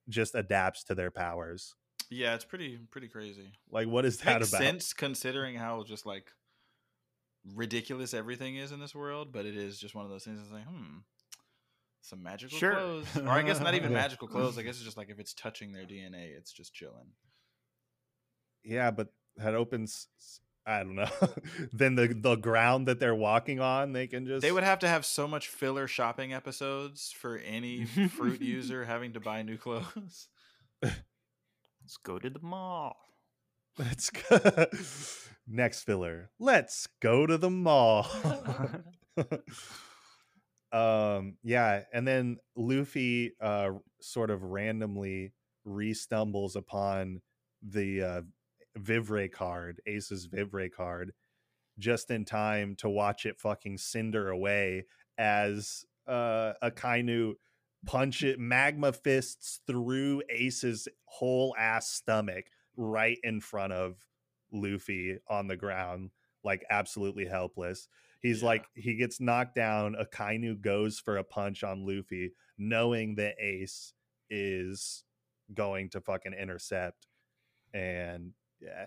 just 0.09 0.35
adapts 0.35 0.83
to 0.85 0.95
their 0.95 1.11
powers. 1.11 1.75
Yeah, 2.09 2.35
it's 2.35 2.43
pretty 2.45 2.77
pretty 2.89 3.07
crazy. 3.07 3.51
Like, 3.69 3.87
what 3.87 4.05
is 4.05 4.17
that 4.19 4.37
Makes 4.39 4.49
about? 4.49 4.57
sense 4.61 4.93
considering 4.93 5.55
how 5.55 5.83
just 5.83 6.05
like 6.05 6.31
ridiculous 7.55 8.13
everything 8.13 8.55
is 8.57 8.71
in 8.71 8.79
this 8.79 8.93
world, 8.93 9.31
but 9.31 9.45
it 9.45 9.55
is 9.55 9.79
just 9.79 9.95
one 9.95 10.05
of 10.05 10.11
those 10.11 10.23
things 10.23 10.39
that's 10.39 10.51
like, 10.51 10.65
hmm, 10.65 10.97
some 12.01 12.21
magical 12.21 12.57
Sure. 12.57 12.73
clothes. 12.73 13.07
Or 13.17 13.29
I 13.29 13.43
guess 13.43 13.59
not 13.59 13.73
even 13.75 13.91
Yeah. 13.91 13.97
magical 13.97 14.27
clothes. 14.27 14.57
I 14.57 14.63
guess 14.63 14.75
it's 14.75 14.83
just 14.83 14.97
like 14.97 15.09
if 15.09 15.19
it's 15.19 15.33
touching 15.33 15.71
their 15.71 15.85
DNA, 15.85 16.35
it's 16.37 16.51
just 16.51 16.73
chilling. 16.73 17.13
Yeah, 18.63 18.91
but 18.91 19.07
that 19.37 19.55
opens. 19.55 20.07
I 20.65 20.79
don't 20.79 20.95
know. 20.95 21.09
then 21.73 21.95
the 21.95 22.07
the 22.07 22.35
ground 22.35 22.87
that 22.87 22.99
they're 22.99 23.15
walking 23.15 23.59
on, 23.59 23.93
they 23.93 24.07
can 24.07 24.25
just. 24.25 24.41
They 24.41 24.51
would 24.51 24.63
have 24.63 24.79
to 24.79 24.87
have 24.87 25.05
so 25.05 25.27
much 25.27 25.47
filler 25.47 25.87
shopping 25.87 26.33
episodes 26.33 27.11
for 27.11 27.37
any 27.37 27.85
fruit 27.85 28.41
user 28.41 28.85
having 28.85 29.13
to 29.13 29.19
buy 29.19 29.41
new 29.41 29.57
clothes. 29.57 30.27
Let's 30.83 31.97
go 32.03 32.19
to 32.19 32.29
the 32.29 32.41
mall. 32.41 32.95
Let's 33.77 34.09
go. 34.09 34.67
Next 35.47 35.83
filler. 35.83 36.29
Let's 36.39 36.87
go 37.01 37.25
to 37.25 37.37
the 37.37 37.49
mall. 37.49 38.07
um 40.71 41.35
yeah 41.43 41.81
and 41.91 42.07
then 42.07 42.37
luffy 42.55 43.33
uh 43.41 43.71
sort 43.99 44.29
of 44.29 44.41
randomly 44.41 45.33
re-stumbles 45.65 46.55
upon 46.55 47.21
the 47.61 48.01
uh 48.01 48.21
vivre 48.77 49.27
card 49.27 49.81
ace's 49.85 50.25
vivre 50.25 50.69
card 50.69 51.13
just 51.77 52.09
in 52.11 52.25
time 52.25 52.75
to 52.75 52.89
watch 52.89 53.25
it 53.25 53.39
fucking 53.39 53.77
cinder 53.77 54.29
away 54.29 54.85
as 55.17 55.85
uh 56.07 56.53
akainu 56.63 57.33
punch 57.85 58.23
it 58.23 58.39
magma 58.39 58.93
fists 58.93 59.59
through 59.67 60.21
ace's 60.29 60.87
whole 61.05 61.55
ass 61.57 61.89
stomach 61.89 62.45
right 62.77 63.17
in 63.23 63.41
front 63.41 63.73
of 63.73 64.05
luffy 64.53 65.17
on 65.27 65.47
the 65.47 65.57
ground 65.57 66.11
like 66.43 66.63
absolutely 66.69 67.25
helpless 67.25 67.87
He's 68.21 68.41
Yeah. 68.41 68.47
like 68.49 68.65
he 68.75 68.95
gets 68.95 69.19
knocked 69.19 69.55
down. 69.55 69.95
Akainu 69.95 70.59
goes 70.61 70.99
for 70.99 71.17
a 71.17 71.23
punch 71.23 71.63
on 71.63 71.85
Luffy, 71.85 72.33
knowing 72.57 73.15
that 73.15 73.35
Ace 73.39 73.93
is 74.29 75.03
going 75.53 75.89
to 75.89 76.01
fucking 76.01 76.33
intercept. 76.33 77.07
And 77.73 78.33
yeah. 78.61 78.85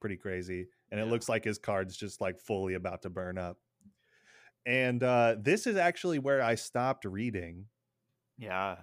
Pretty 0.00 0.16
crazy. 0.16 0.66
And 0.90 1.00
it 1.00 1.06
looks 1.06 1.28
like 1.28 1.44
his 1.44 1.58
card's 1.58 1.96
just 1.96 2.20
like 2.20 2.38
fully 2.38 2.74
about 2.74 3.02
to 3.02 3.10
burn 3.10 3.36
up. 3.38 3.56
and 4.66 5.02
uh, 5.02 5.36
this 5.40 5.66
is 5.66 5.76
actually 5.76 6.18
where 6.18 6.42
I 6.42 6.54
stopped 6.54 7.04
reading. 7.04 7.66
Yeah. 8.38 8.76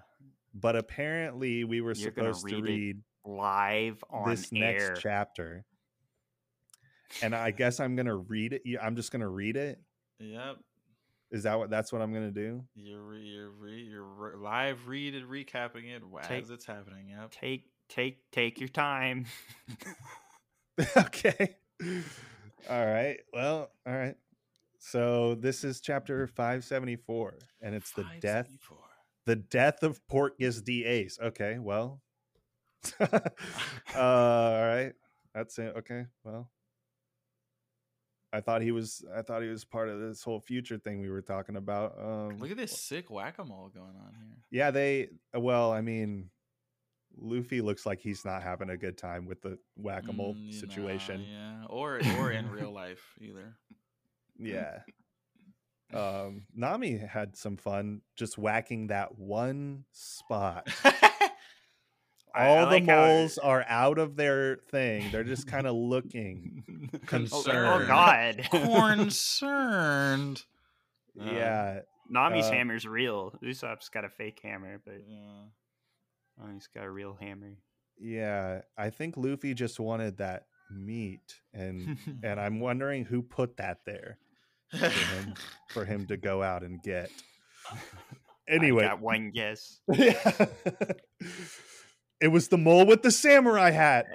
But 0.54 0.76
apparently, 0.76 1.64
we 1.64 1.82
were 1.82 1.94
You're 1.94 2.12
supposed 2.12 2.48
to 2.48 2.56
read 2.56 2.66
it 2.66 2.72
read 2.72 2.98
Live 3.26 4.04
on 4.10 4.30
this 4.30 4.52
air. 4.54 4.60
next 4.90 5.02
chapter, 5.02 5.66
and 7.22 7.34
I 7.36 7.52
guess 7.52 7.80
I'm 7.80 7.96
gonna 7.96 8.16
read 8.16 8.54
it. 8.54 8.62
Yeah, 8.66 8.86
I'm 8.86 8.96
just 8.96 9.12
gonna 9.12 9.28
read 9.30 9.58
it. 9.58 9.80
Yep. 10.20 10.58
Is 11.32 11.44
that 11.44 11.58
what? 11.58 11.70
That's 11.70 11.92
what 11.92 12.02
I'm 12.02 12.14
gonna 12.14 12.32
do. 12.32 12.64
You're 12.76 13.02
re- 13.02 13.22
you're 13.24 13.50
re- 13.52 13.82
you're 13.84 14.04
re- 14.04 14.38
live 14.38 14.88
read 14.88 15.16
and 15.16 15.28
recapping 15.28 15.90
it 15.94 16.04
as 16.22 16.28
Take- 16.28 16.50
it's 16.50 16.66
happening. 16.66 17.10
Yep. 17.10 17.32
take 17.32 17.66
take 17.90 18.20
take 18.32 18.60
your 18.60 18.70
time. 18.70 19.26
okay. 20.98 21.56
All 22.70 22.86
right. 22.86 23.18
Well, 23.34 23.72
all 23.88 23.94
right. 23.94 24.16
So 24.80 25.36
this 25.36 25.64
is 25.64 25.82
chapter 25.82 26.28
574, 26.28 27.40
and 27.62 27.74
it's 27.74 27.92
the 27.92 28.04
death 28.22 28.48
574. 28.48 28.78
the 29.26 29.36
death 29.36 29.84
of 29.84 30.00
Portgas 30.12 30.64
D 30.64 30.86
Ace. 30.86 31.18
Okay, 31.22 31.58
well. 31.60 32.02
uh, 33.00 33.10
all 33.96 34.66
right. 34.68 34.94
That's 35.34 35.58
it. 35.60 35.74
Okay. 35.78 36.06
Well. 36.24 36.52
I 38.34 38.42
thought 38.42 38.62
he 38.62 38.72
was 38.72 39.04
I 39.16 39.22
thought 39.22 39.44
he 39.44 39.48
was 39.48 39.64
part 39.64 39.88
of 39.88 40.02
this 40.02 40.22
whole 40.22 40.42
future 40.42 40.78
thing 40.78 41.00
we 41.00 41.10
were 41.10 41.22
talking 41.22 41.56
about. 41.56 41.96
Um 41.98 42.38
Look 42.38 42.52
at 42.52 42.58
this 42.58 42.78
sick 42.82 43.10
whack 43.10 43.36
a 43.40 43.46
mole 43.46 43.72
going 43.74 43.96
on 43.96 44.14
here. 44.14 44.38
Yeah, 44.52 44.72
they 44.72 45.08
well, 45.34 45.72
I 45.72 45.80
mean 45.80 46.30
Luffy 47.18 47.62
looks 47.62 47.86
like 47.86 48.00
he's 48.00 48.26
not 48.26 48.44
having 48.44 48.70
a 48.70 48.78
good 48.78 48.98
time 48.98 49.26
with 49.26 49.42
the 49.42 49.58
whack-a-mole 49.78 50.34
Mm, 50.36 50.40
you 50.48 50.52
know, 50.54 50.60
situation. 50.60 51.22
yeah, 51.22 51.64
or 51.70 52.00
or 52.20 52.32
in 52.32 52.50
real 52.50 52.72
life 52.72 53.04
either. 53.20 53.56
Yeah. 54.38 54.80
Um, 55.94 56.44
Nami 56.54 56.98
had 56.98 57.38
some 57.38 57.56
fun 57.56 58.02
just 58.18 58.38
whacking 58.38 58.88
that 58.88 59.18
one 59.18 59.86
spot. 59.94 60.68
I- 60.84 61.30
I 62.38 62.48
All 62.50 62.66
the 62.66 62.72
like 62.74 62.86
how- 62.86 63.06
moles 63.06 63.38
are 63.38 63.64
out 63.70 63.98
of 63.98 64.18
their 64.18 64.58
thing. 64.70 65.10
They're 65.10 65.24
just 65.24 65.48
kind 65.48 65.66
of 65.66 65.74
looking. 65.76 66.90
Oh, 67.14 67.44
oh 67.48 67.86
God. 67.88 68.46
Concerned. 68.52 70.44
Uh, 71.20 71.26
yeah. 71.32 71.80
Nami's 72.10 72.46
uh, 72.48 72.52
hammer's 72.52 72.86
real. 72.86 73.34
Usopp's 73.44 73.88
got 73.90 74.04
a 74.06 74.10
fake 74.10 74.40
hammer, 74.44 74.82
but 74.86 75.02
Yeah. 75.08 75.44
Oh, 76.42 76.54
he's 76.54 76.68
got 76.68 76.84
a 76.86 76.92
real 76.92 77.18
hammer. 77.20 77.58
Yeah. 78.00 78.62
I 78.78 78.90
think 78.90 79.16
Luffy 79.18 79.54
just 79.54 79.80
wanted 79.80 80.18
that 80.18 80.48
meat 80.72 81.36
and 81.54 81.98
and 82.24 82.40
I'm 82.40 82.60
wondering 82.68 83.06
who 83.06 83.22
put 83.22 83.58
that 83.58 83.80
there 83.86 84.18
for 84.72 84.90
him 84.90 85.34
for 85.70 85.86
him 85.86 86.08
to 86.08 86.18
go 86.18 86.42
out 86.44 86.64
and 86.64 86.82
get. 86.82 87.10
Anyway, 88.48 88.86
I 88.86 88.94
one 88.94 89.32
guess. 89.32 89.80
Yeah. 89.92 90.46
it 92.22 92.28
was 92.28 92.48
the 92.50 92.60
mole 92.60 92.86
with 92.86 93.02
the 93.02 93.10
samurai 93.10 93.72
hat. 93.72 94.06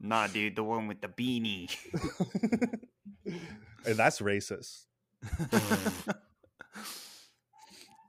nah, 0.00 0.26
dude, 0.26 0.56
the 0.56 0.64
one 0.64 0.88
with 0.88 1.00
the 1.00 1.06
beanie. 1.06 1.70
Hey, 3.84 3.92
That's 3.92 4.20
racist. 4.20 4.86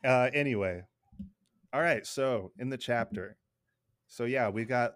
Uh 0.05 0.29
anyway. 0.33 0.83
All 1.73 1.81
right, 1.81 2.05
so 2.05 2.51
in 2.59 2.69
the 2.69 2.77
chapter. 2.77 3.37
So 4.07 4.25
yeah, 4.25 4.49
we 4.49 4.65
got 4.65 4.93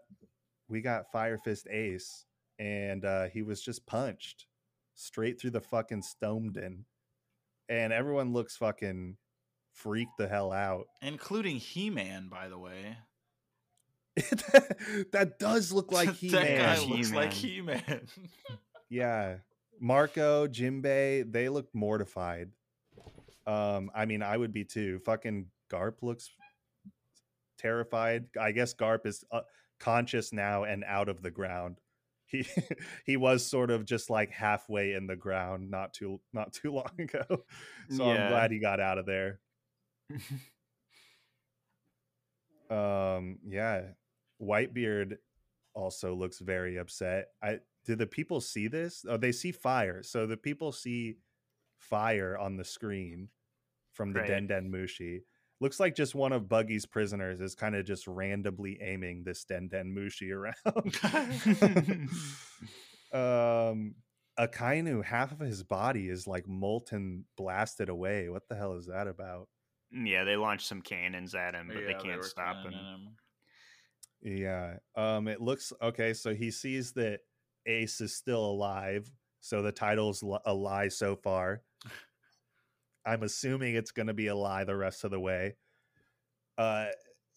we 0.69 0.81
got 0.81 1.11
Fire 1.11 1.37
Fist 1.37 1.67
Ace 1.69 2.25
and 2.59 3.03
uh 3.05 3.25
he 3.25 3.41
was 3.41 3.61
just 3.61 3.85
punched 3.85 4.45
straight 4.95 5.39
through 5.39 5.51
the 5.51 5.61
fucking 5.61 6.03
Stomden. 6.03 6.83
And 7.67 7.93
everyone 7.93 8.33
looks 8.33 8.57
fucking 8.57 9.17
freaked 9.73 10.17
the 10.17 10.27
hell 10.27 10.51
out. 10.51 10.85
Including 11.01 11.57
He 11.57 11.89
Man, 11.89 12.27
by 12.29 12.47
the 12.49 12.57
way. 12.57 12.97
that 15.11 15.39
does 15.39 15.71
look 15.71 15.91
like 15.91 16.13
he 16.13 16.29
Man. 16.31 16.45
that 16.45 16.77
guy 16.77 16.85
looks 16.85 17.11
like 17.11 17.33
He-Man. 17.33 17.75
He 17.85 17.91
Man. 17.91 18.07
Yeah. 18.89 19.35
Marco, 19.79 20.47
Jimbei, 20.47 21.31
they 21.31 21.47
look 21.47 21.67
mortified. 21.73 22.49
Um, 23.47 23.91
I 23.95 24.05
mean, 24.05 24.21
I 24.21 24.37
would 24.37 24.53
be 24.53 24.65
too. 24.65 24.99
Fucking 25.05 25.47
Garp 25.71 26.01
looks 26.01 26.29
terrified. 27.57 28.25
I 28.39 28.51
guess 28.51 28.73
Garp 28.73 29.05
is 29.05 29.23
uh, 29.31 29.41
conscious 29.79 30.33
now 30.33 30.63
and 30.63 30.83
out 30.83 31.09
of 31.09 31.21
the 31.21 31.31
ground. 31.31 31.79
He 32.25 32.45
he 33.05 33.17
was 33.17 33.45
sort 33.45 33.71
of 33.71 33.85
just 33.85 34.09
like 34.09 34.31
halfway 34.31 34.93
in 34.93 35.07
the 35.07 35.15
ground 35.15 35.69
not 35.71 35.93
too 35.93 36.21
not 36.33 36.53
too 36.53 36.71
long 36.73 36.91
ago. 36.99 37.43
So 37.89 38.09
I'm 38.09 38.29
glad 38.29 38.51
he 38.51 38.59
got 38.59 38.79
out 38.79 38.97
of 38.97 39.05
there. 39.05 39.39
Um, 42.69 43.39
yeah. 43.47 43.81
Whitebeard 44.41 45.17
also 45.73 46.13
looks 46.13 46.39
very 46.39 46.77
upset. 46.77 47.29
I 47.43 47.59
do 47.85 47.95
the 47.95 48.07
people 48.07 48.41
see 48.41 48.67
this? 48.67 49.05
Oh, 49.07 49.17
they 49.17 49.31
see 49.31 49.51
fire. 49.51 50.03
So 50.03 50.27
the 50.27 50.37
people 50.37 50.71
see 50.71 51.17
fire 51.79 52.37
on 52.37 52.57
the 52.57 52.63
screen 52.63 53.29
from 53.93 54.13
the 54.13 54.19
Right. 54.19 54.27
Den 54.27 54.47
Den 54.47 54.71
Mushi. 54.71 55.21
Looks 55.61 55.79
like 55.79 55.93
just 55.95 56.15
one 56.15 56.31
of 56.31 56.43
Buggy's 56.47 56.85
prisoners 56.85 57.41
is 57.41 57.53
kind 57.55 57.75
of 57.75 57.85
just 57.85 58.07
randomly 58.07 58.77
aiming 58.81 59.23
this 59.25 59.43
Den 59.43 59.67
Den 59.67 59.93
Mushi 59.93 60.31
around. 60.31 60.55
um 63.13 63.95
Akainu, 64.39 65.03
half 65.03 65.33
of 65.33 65.39
his 65.39 65.63
body 65.63 66.07
is 66.07 66.25
like 66.25 66.47
molten 66.47 67.25
blasted 67.35 67.89
away. 67.89 68.29
What 68.29 68.47
the 68.47 68.55
hell 68.55 68.73
is 68.77 68.85
that 68.87 69.07
about? 69.07 69.49
yeah, 69.91 70.23
they 70.23 70.35
launched 70.35 70.67
some 70.67 70.81
cannons 70.83 71.33
at 71.33 71.55
him, 71.55 71.67
but 71.67 71.77
Yeah, 71.77 71.87
they 71.87 71.93
they 71.93 71.99
can't 71.99 72.17
were 72.17 72.23
stop 72.23 72.63
him. 72.65 72.73
him. 72.73 73.07
Yeah. 74.21 74.77
Um 74.95 75.27
it 75.27 75.41
looks 75.41 75.73
okay, 75.81 76.13
so 76.13 76.33
he 76.35 76.51
sees 76.51 76.93
that 76.93 77.21
Ace 77.65 77.99
is 77.99 78.15
still 78.15 78.45
alive. 78.45 79.11
So 79.41 79.61
the 79.61 79.71
title's 79.71 80.21
li- 80.23 80.37
a 80.45 80.53
lie 80.53 80.89
so 80.89 81.15
far. 81.15 81.63
I'm 83.05 83.23
assuming 83.23 83.75
it's 83.75 83.91
going 83.91 84.07
to 84.07 84.13
be 84.13 84.27
a 84.27 84.35
lie 84.35 84.63
the 84.63 84.75
rest 84.75 85.03
of 85.03 85.11
the 85.11 85.19
way. 85.19 85.55
Uh 86.57 86.87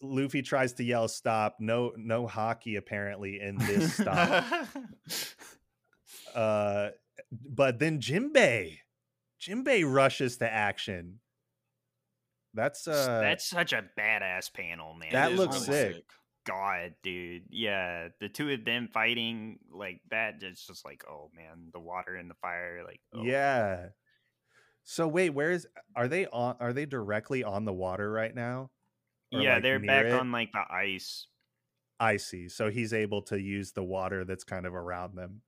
Luffy 0.01 0.41
tries 0.41 0.73
to 0.73 0.83
yell 0.83 1.07
stop. 1.07 1.57
No 1.59 1.93
no 1.95 2.27
haki 2.27 2.77
apparently 2.77 3.39
in 3.39 3.57
this 3.57 3.93
stop. 3.95 4.45
uh 6.35 6.89
but 7.31 7.79
then 7.79 7.99
Jimbei 7.99 8.79
Jimbei 9.41 9.83
rushes 9.89 10.37
to 10.37 10.51
action. 10.51 11.19
That's 12.53 12.87
uh 12.87 13.19
That's 13.21 13.45
such 13.45 13.73
a 13.73 13.83
badass 13.97 14.53
panel, 14.53 14.93
man. 14.93 15.13
That 15.13 15.33
looks 15.33 15.67
really 15.67 15.93
sick. 15.93 16.05
God, 16.45 16.95
dude. 17.03 17.43
Yeah, 17.49 18.09
the 18.19 18.29
two 18.29 18.49
of 18.51 18.65
them 18.65 18.89
fighting 18.93 19.59
like 19.71 20.01
that. 20.11 20.35
It's 20.41 20.67
just 20.67 20.83
like, 20.85 21.03
oh 21.09 21.29
man, 21.35 21.69
the 21.71 21.79
water 21.79 22.15
and 22.15 22.29
the 22.29 22.35
fire. 22.35 22.83
Like, 22.85 22.99
oh. 23.13 23.23
Yeah. 23.23 23.87
So 24.83 25.07
wait, 25.07 25.31
where 25.31 25.51
is 25.51 25.67
are 25.95 26.07
they 26.07 26.27
on 26.27 26.57
are 26.59 26.73
they 26.73 26.85
directly 26.85 27.43
on 27.43 27.65
the 27.65 27.73
water 27.73 28.11
right 28.11 28.33
now? 28.33 28.71
Or, 29.33 29.43
yeah, 29.43 29.59
like, 29.59 29.59
they're 29.59 29.79
back 29.79 30.13
it? 30.13 30.13
on 30.13 30.31
like 30.31 30.51
the 30.51 30.63
ice. 30.69 31.27
I 31.99 32.17
see. 32.17 32.49
So 32.49 32.69
he's 32.69 32.93
able 32.93 33.21
to 33.23 33.39
use 33.41 33.71
the 33.71 33.83
water 33.83 34.25
that's 34.25 34.43
kind 34.43 34.65
of 34.65 34.73
around 34.75 35.15
them. 35.15 35.43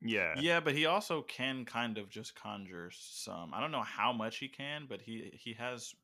Yeah, 0.00 0.34
Yeah, 0.34 0.60
but 0.60 0.74
he 0.74 0.86
also 0.86 1.22
can 1.22 1.64
kind 1.64 1.96
of 1.98 2.08
just 2.10 2.34
conjure 2.34 2.90
some. 2.92 3.54
I 3.54 3.60
don't 3.60 3.70
know 3.70 3.82
how 3.82 4.12
much 4.12 4.38
he 4.38 4.48
can, 4.48 4.86
but 4.86 5.00
he 5.00 5.30
he 5.42 5.54
has. 5.54 5.94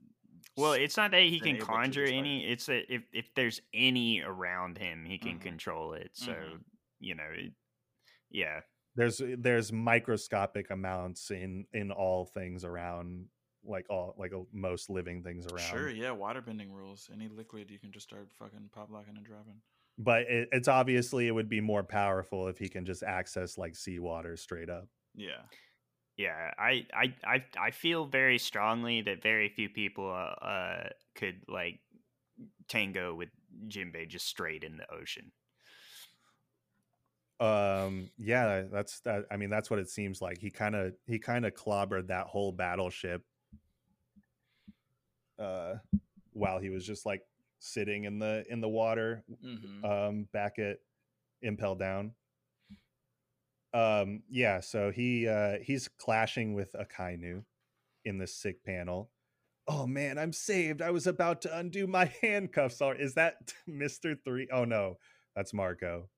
Well, 0.57 0.75
it's 0.75 0.97
not 0.97 1.11
that 1.13 1.23
he 1.23 1.41
can 1.41 1.59
conjure 1.59 2.07
any. 2.07 2.47
It's 2.47 2.67
that 2.67 2.93
if 2.93 3.05
if 3.13 3.35
there's 3.35 3.61
any 3.75 4.21
around 4.23 4.79
him, 4.79 5.05
he 5.05 5.19
can 5.19 5.39
Mhm. 5.39 5.41
control 5.41 5.95
it. 5.95 6.17
So 6.17 6.35
Mhm. 6.37 6.63
you 7.01 7.15
know, 7.15 7.29
it, 7.33 7.53
yeah, 8.31 8.63
There's 8.95 9.21
there's 9.39 9.73
microscopic 9.73 10.71
amounts 10.71 11.31
in 11.31 11.67
in 11.73 11.91
all 11.91 12.27
things 12.27 12.65
around 12.65 13.27
like 13.65 13.87
all 13.89 14.15
like 14.19 14.33
uh, 14.33 14.41
most 14.53 14.91
living 14.91 15.23
things 15.23 15.47
around. 15.47 15.71
Sure, 15.71 15.91
yeah, 15.91 16.11
waterbending 16.11 16.71
rules. 16.73 17.09
Any 17.13 17.29
liquid, 17.29 17.71
you 17.71 17.79
can 17.79 17.93
just 17.93 18.07
start 18.07 18.29
fucking 18.39 18.71
pop 18.73 18.91
locking 18.91 19.17
and 19.17 19.25
dropping. 19.25 19.61
But 19.99 20.23
it, 20.23 20.49
it's 20.53 20.69
obviously 20.69 21.29
it 21.29 21.33
would 21.33 21.49
be 21.49 21.61
more 21.61 21.83
powerful 21.83 22.49
if 22.49 22.59
he 22.59 22.69
can 22.69 22.85
just 22.85 23.03
access 23.03 23.59
like 23.59 23.77
seawater 23.77 24.37
straight 24.37 24.71
up. 24.71 24.89
Yeah, 25.15 25.43
yeah. 26.17 26.53
I 26.59 26.87
I 26.95 27.15
I 27.25 27.45
I 27.59 27.71
feel 27.71 28.07
very 28.07 28.39
strongly 28.39 29.03
that 29.03 29.23
very 29.23 29.49
few 29.49 29.69
people 29.69 30.11
uh, 30.11 30.45
uh 30.45 30.89
could 31.15 31.43
like 31.49 31.81
tango 32.69 33.15
with 33.15 33.29
Jinbei 33.69 34.09
just 34.09 34.27
straight 34.27 34.65
in 34.65 34.77
the 34.77 34.93
ocean. 34.93 35.33
Um 37.41 38.09
yeah 38.19 38.63
that's 38.71 39.01
that 39.01 39.25
i 39.31 39.37
mean 39.37 39.51
that's 39.51 39.69
what 39.69 39.81
it 39.81 39.89
seems 39.89 40.23
like 40.23 40.39
he 40.39 40.51
kind 40.51 40.77
of 40.77 40.93
he 41.07 41.19
kind 41.19 41.45
of 41.45 41.53
clobbered 41.55 42.07
that 42.07 42.27
whole 42.27 42.53
battleship 42.53 43.23
uh 45.39 45.75
while 46.33 46.59
he 46.59 46.71
was 46.71 46.87
just 46.87 47.05
like 47.05 47.23
sitting 47.59 48.05
in 48.05 48.19
the 48.19 48.45
in 48.49 48.61
the 48.61 48.69
water 48.69 49.25
mm-hmm. 49.45 49.85
um 49.85 50.29
back 50.33 50.59
at 50.59 50.79
impel 51.43 51.75
down. 51.75 52.13
Um 53.73 54.23
yeah 54.29 54.61
so 54.61 54.91
he 54.91 55.29
uh 55.29 55.55
he's 55.63 55.89
clashing 55.89 56.55
with 56.55 56.75
akainu 56.75 57.45
in 58.05 58.19
the 58.19 58.27
sick 58.27 58.65
panel. 58.65 59.11
Oh 59.69 59.87
man 59.87 60.19
i'm 60.19 60.33
saved. 60.33 60.83
I 60.83 60.91
was 60.91 61.07
about 61.07 61.43
to 61.43 61.57
undo 61.57 61.87
my 61.87 62.13
handcuffs. 62.23 62.81
Is 62.99 63.15
that 63.15 63.55
mr 63.69 64.17
three? 64.25 64.49
Oh 64.53 64.65
no 64.65 64.99
that's 65.37 65.55
marco 65.55 66.09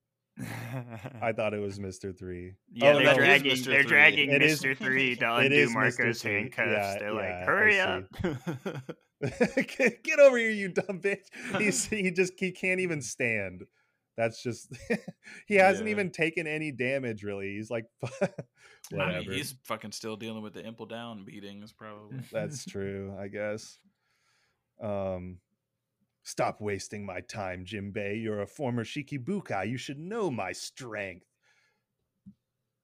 i 1.21 1.31
thought 1.35 1.53
it 1.53 1.61
was 1.61 1.79
mr 1.79 2.17
three 2.17 2.53
yeah, 2.71 2.89
Oh, 2.89 2.95
they're 2.95 3.03
no, 3.05 3.15
dragging. 3.15 3.51
Mr. 3.53 3.65
They're 3.65 3.83
dragging 3.83 4.31
It 4.31 4.41
is- 4.41 4.61
Mister 4.63 4.75
Three 4.75 5.15
to 5.15 5.37
it 5.39 5.45
undo. 5.45 5.69
Marco's 5.73 6.21
handcuffs. 6.21 6.69
Yeah, 6.71 6.97
they're 6.99 7.13
yeah, 7.13 7.37
like, 7.39 7.45
"Hurry 7.47 7.79
up!" 7.79 8.03
get, 9.77 10.03
get 10.03 10.19
over 10.19 10.37
here 10.37 10.49
you 10.51 10.67
dumb 10.69 10.99
bitch 10.99 11.27
he's 11.57 11.85
he 11.85 12.11
just 12.11 12.33
he 12.37 12.51
can't 12.51 12.81
even 12.81 13.01
stand 13.01 13.63
that's 14.17 14.43
just 14.43 14.75
he 15.47 15.55
hasn't 15.55 15.87
Yeah. 15.87 15.91
even 15.91 16.11
taken 16.11 16.47
any 16.47 16.71
damage 16.73 17.23
really 17.23 17.55
he's 17.55 17.71
like 17.71 17.85
I 18.21 18.27
whatever 18.91 19.29
mean, 19.29 19.31
he's 19.37 19.55
fucking 19.63 19.93
still 19.93 20.15
dealing 20.17 20.43
with 20.43 20.53
the 20.53 20.65
impel 20.65 20.85
down 20.85 21.23
beatings, 21.25 21.73
probably. 21.73 22.19
That's 22.31 22.65
true, 22.65 23.15
I 23.19 23.29
guess. 23.29 23.79
Um, 24.79 25.39
stop 26.25 26.59
wasting 26.59 27.05
my 27.05 27.21
time, 27.21 27.63
Jimbei. 27.63 28.21
You're 28.21 28.41
a 28.41 28.47
former 28.47 28.83
Shichibukai. 28.83 29.69
You 29.69 29.77
should 29.77 29.99
know 29.99 30.29
my 30.29 30.51
strength. 30.51 31.27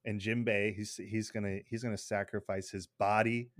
And 0.04 0.20
Jimbei, 0.20 0.74
he's 0.74 0.96
he's 0.96 1.30
gonna 1.30 1.58
he's 1.66 1.82
gonna 1.82 1.98
sacrifice 1.98 2.70
his 2.70 2.88
body, 2.98 3.50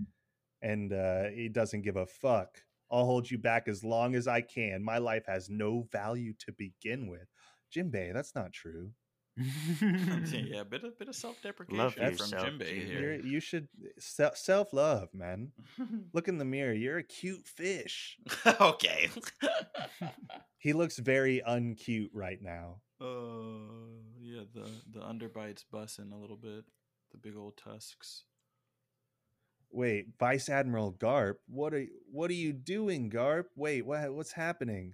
and 0.61 0.91
uh, 0.91 1.25
he 1.25 1.47
doesn't 1.47 1.83
give 1.83 1.95
a 1.95 2.05
fuck. 2.05 2.63
I'll 2.91 3.05
hold 3.05 3.29
you 3.29 3.37
back 3.37 3.67
as 3.67 3.83
long 3.83 4.15
as 4.15 4.27
I 4.27 4.41
can. 4.41 4.83
My 4.83 4.97
life 4.97 5.25
has 5.27 5.49
no 5.49 5.87
value 5.91 6.33
to 6.39 6.51
begin 6.51 7.07
with. 7.07 7.27
Jimbei, 7.73 8.13
that's 8.13 8.35
not 8.35 8.51
true. 8.51 8.91
yeah, 9.81 10.63
bit 10.63 10.83
of 10.83 10.97
bit 10.99 11.09
of 11.09 11.15
self 11.15 11.41
deprecation 11.41 11.89
from 11.89 12.03
yourself, 12.03 12.43
Jimbei 12.45 12.59
Jimbe. 12.59 12.87
You're, 12.87 13.13
here. 13.13 13.21
you 13.23 13.39
should 13.39 13.67
self 13.97 14.73
love, 14.73 15.09
man. 15.13 15.51
Look 16.13 16.27
in 16.27 16.37
the 16.37 16.45
mirror. 16.45 16.73
You're 16.73 16.99
a 16.99 17.03
cute 17.03 17.47
fish. 17.47 18.17
okay. 18.61 19.09
He 20.59 20.73
looks 20.73 20.99
very 20.99 21.41
uncute 21.47 22.09
right 22.13 22.39
now. 22.41 22.81
uh, 23.01 23.05
yeah, 24.19 24.43
the 24.53 24.69
the 24.91 24.99
underbite's 24.99 25.65
bussing 25.73 26.13
a 26.13 26.17
little 26.17 26.37
bit. 26.37 26.65
The 27.11 27.17
big 27.17 27.35
old 27.35 27.57
tusks. 27.57 28.25
Wait, 29.71 30.05
Vice 30.19 30.49
Admiral 30.49 30.93
Garp, 30.93 31.37
what 31.47 31.73
are 31.73 31.85
what 32.11 32.29
are 32.29 32.35
you 32.35 32.53
doing, 32.53 33.09
Garp? 33.09 33.45
Wait, 33.55 33.83
what 33.83 34.13
what's 34.13 34.33
happening? 34.33 34.93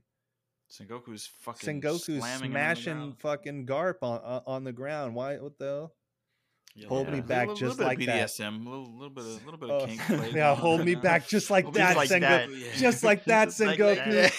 Sengoku's 0.72 1.26
fucking 1.41 1.82
Sengoku's 1.82 2.04
slamming 2.06 2.22
him 2.22 2.34
on 2.34 2.41
the 2.41 2.48
smashing 2.76 3.14
fucking 3.20 3.66
Garp 3.66 3.96
on 4.04 4.20
on- 4.20 4.44
on 4.46 4.64
the 4.64 4.72
ground. 4.72 5.16
Why? 5.16 5.38
What 5.38 5.58
the? 5.58 5.66
hell? 5.66 5.94
Yeah, 6.76 6.88
hold 6.88 7.08
yeah. 7.08 7.14
me 7.16 7.22
back 7.22 7.48
little, 7.48 7.56
just 7.68 7.80
like 7.80 7.98
that. 8.06 8.28
BDSM, 8.30 8.66
a 8.66 8.70
little, 8.70 8.94
little 8.94 9.10
bit 9.10 9.24
of 9.26 9.44
little 9.46 9.60
bit 9.60 9.70
Oh, 9.72 9.80
of 9.80 9.90
kink. 9.90 10.02
play 10.06 10.32
yeah, 10.36 10.56
hold 10.56 10.86
me 10.86 10.94
back 10.96 11.28
just 11.28 11.50
like 11.50 11.74
that, 11.74 11.98
like 11.98 12.10
Sengoku. 12.10 12.20
that. 12.22 12.50
Yeah. 12.52 12.68
Just 12.78 13.04
like 13.04 13.26
that, 13.26 13.46
Just 13.46 13.60
like 13.62 13.80
Sengoku. 13.80 14.32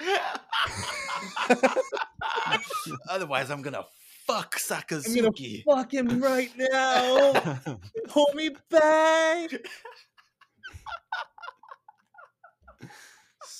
that. 0.00 1.76
Otherwise, 3.08 3.50
I'm 3.50 3.62
gonna 3.62 3.84
fuck 4.26 4.56
I'm 4.70 4.78
gonna 4.80 5.30
Sakazuki. 5.30 5.62
fuck 5.64 5.92
him 5.94 6.20
right 6.20 6.50
now. 6.56 7.58
hold 8.08 8.34
me 8.34 8.50
back. 8.70 9.50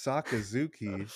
Sakazuki. 0.06 1.10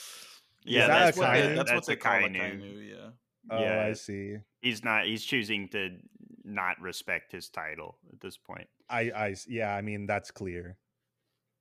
yeah, 0.65 0.87
that 0.87 1.15
that's 1.15 1.17
a 1.17 1.21
what, 1.21 1.29
Kainu? 1.31 1.49
they- 1.49 1.55
That's, 1.55 1.73
what 1.73 1.87
they 1.87 1.93
a 1.93 1.97
call 1.97 2.13
a 2.15 2.29
Kainu. 2.29 2.37
Kainu. 2.61 2.89
Yeah. 2.91 3.11
Oh, 3.51 3.61
Yeah. 3.63 3.87
I 3.87 3.93
see. 3.93 4.37
He's 4.61 4.83
not. 4.85 5.05
He's 5.07 5.25
choosing 5.25 5.69
to 5.71 5.97
not 6.45 6.81
respect 6.81 7.33
his 7.33 7.49
title 7.49 7.99
at 8.13 8.21
this 8.21 8.37
point. 8.37 8.67
I, 8.89 9.01
I, 9.15 9.35
yeah, 9.49 9.75
I 9.75 9.81
mean 9.81 10.07
that's 10.07 10.31
clear. 10.31 10.77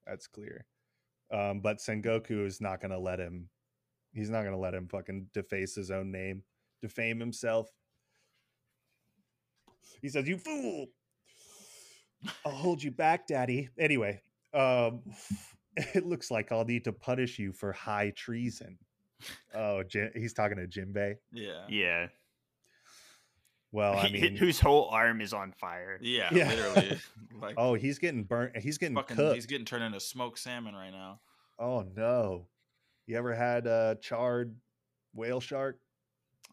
That's 0.06 0.28
clear. 0.28 0.66
Um, 1.32 1.62
but 1.62 1.78
Sengoku 1.78 2.46
is 2.46 2.60
not 2.62 2.82
gonna 2.82 3.00
let 3.00 3.20
him. 3.20 3.50
He's 4.14 4.30
not 4.30 4.44
gonna 4.44 4.60
let 4.60 4.74
him 4.74 4.88
fucking 4.88 5.28
deface 5.34 5.76
his 5.76 5.90
own 5.92 6.12
name, 6.12 6.44
defame 6.82 7.20
himself. 7.20 7.70
He 10.02 10.10
says, 10.10 10.28
"You 10.28 10.38
fool! 10.38 10.88
I'll 12.46 12.52
hold 12.52 12.84
you 12.84 12.92
back, 12.92 13.28
Daddy." 13.28 13.70
Anyway, 13.80 14.22
um, 14.54 15.02
it 15.94 16.06
looks 16.06 16.30
like 16.32 16.52
I'll 16.52 16.66
need 16.66 16.84
to 16.86 16.94
punish 16.94 17.40
you 17.40 17.52
for 17.54 17.72
high 17.72 18.12
treason. 18.16 18.78
Oh, 19.54 19.84
Jin, 19.84 20.12
he's 20.16 20.34
talking 20.34 20.58
to 20.58 20.68
Jinbei. 20.68 21.16
Yeah. 21.32 21.64
Yeah, 21.70 22.08
Well, 23.72 23.98
I 23.98 24.10
mean, 24.10 24.36
whose 24.36 24.60
whole 24.60 24.90
arm 24.90 25.22
is 25.22 25.34
on 25.34 25.52
fire. 25.54 25.98
Yeah, 26.02 26.30
Yeah. 26.34 26.50
literally. 26.50 27.00
Like, 27.42 27.56
oh, 27.58 27.74
he's 27.74 28.00
getting 28.00 28.24
burnt. 28.24 28.56
He's 28.58 28.78
getting 28.78 28.96
fucking, 28.96 29.18
cooked. 29.18 29.36
he's 29.36 29.48
getting 29.48 29.66
turned 29.66 29.84
into 29.84 30.00
smoked 30.00 30.40
salmon 30.40 30.74
right 30.76 30.92
now. 30.92 31.20
Oh 31.60 31.86
no. 31.96 32.48
You 33.06 33.18
ever 33.18 33.34
had 33.36 33.68
a 33.68 33.98
charred 34.02 34.56
whale 35.14 35.42
shark? 35.42 35.78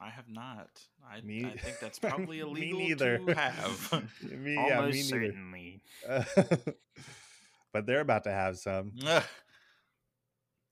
I 0.00 0.08
have 0.10 0.28
not. 0.28 0.68
I, 1.08 1.20
Me- 1.20 1.44
I 1.44 1.56
think 1.56 1.78
that's 1.78 1.98
probably 2.00 2.40
illegal 2.40 2.78
Me 2.80 2.88
neither. 2.88 3.18
to 3.18 3.34
have. 3.34 3.92
me, 4.32 4.56
Almost 4.56 4.70
yeah, 4.70 4.80
me 4.80 4.90
neither. 4.90 5.02
certainly. 5.02 5.82
But 7.72 7.86
they're 7.86 8.00
about 8.00 8.24
to 8.24 8.30
have 8.32 8.58
some. 8.58 8.92
Ugh. 9.06 9.22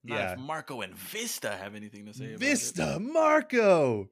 Not 0.04 0.16
Yeah. 0.18 0.32
if 0.32 0.38
Marco 0.38 0.80
and 0.80 0.94
Vista 0.94 1.50
have 1.56 1.74
anything 1.74 2.06
to 2.06 2.14
say 2.14 2.26
about 2.28 2.38
Vista 2.40 2.98
Marco. 3.00 4.08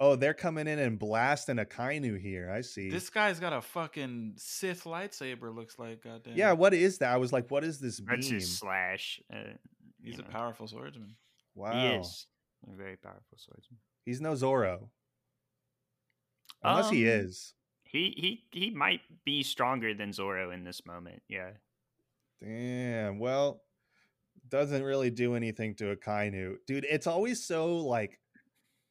Oh, 0.00 0.16
they're 0.16 0.34
coming 0.34 0.66
in 0.66 0.78
and 0.78 0.98
blasting 0.98 1.56
Akainu 1.56 2.20
here. 2.20 2.50
I 2.50 2.62
see. 2.62 2.90
This 2.90 3.08
guy's 3.10 3.38
got 3.40 3.52
a 3.52 3.60
fucking 3.62 4.34
Sith 4.36 4.84
lightsaber. 4.84 5.54
Looks 5.54 5.78
like 5.78 6.02
goddamn. 6.02 6.36
yeah, 6.36 6.52
what 6.52 6.74
is 6.74 6.98
that? 6.98 7.12
I 7.12 7.16
was 7.16 7.32
like, 7.32 7.50
what 7.50 7.62
is 7.64 7.78
this 7.78 8.00
That's 8.06 8.28
his 8.28 8.58
slash. 8.58 9.20
Uh, 9.32 9.54
he's 10.02 10.16
you 10.16 10.20
a 10.20 10.24
know. 10.24 10.30
powerful 10.30 10.66
swordsman. 10.66 11.14
Wow. 11.54 11.72
He 11.72 11.86
is 12.00 12.26
a 12.70 12.76
very 12.76 12.96
powerful 12.96 13.38
swordsman. 13.38 13.78
He's 14.04 14.20
no 14.20 14.34
Zoro. 14.34 14.90
Unless 16.62 16.90
he 16.90 17.08
Um, 17.08 17.20
is. 17.20 17.54
He 17.84 18.42
he 18.50 18.58
he 18.58 18.70
might 18.70 19.00
be 19.24 19.42
stronger 19.44 19.94
than 19.94 20.12
Zoro 20.12 20.50
in 20.50 20.64
this 20.64 20.84
moment. 20.84 21.22
Yeah. 21.28 21.50
Damn. 22.42 23.18
Well, 23.18 23.62
doesn't 24.48 24.82
really 24.82 25.10
do 25.10 25.34
anything 25.34 25.74
to 25.76 25.94
Akainu. 25.96 26.56
Dude, 26.66 26.86
it's 26.88 27.06
always 27.06 27.44
so 27.44 27.76
like 27.78 28.18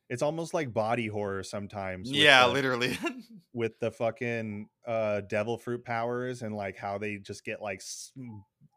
it's 0.09 0.21
almost 0.21 0.53
like 0.53 0.73
body 0.73 1.07
horror 1.07 1.43
sometimes. 1.43 2.11
Yeah, 2.11 2.47
the- 2.47 2.53
literally. 2.53 2.97
with 3.53 3.79
the 3.79 3.91
fucking 3.91 4.67
uh 4.87 5.21
devil 5.21 5.57
fruit 5.59 5.85
powers 5.85 6.41
and 6.41 6.55
like 6.55 6.75
how 6.75 6.97
they 6.97 7.17
just 7.17 7.45
get 7.45 7.61
like 7.61 7.77
s- 7.77 8.11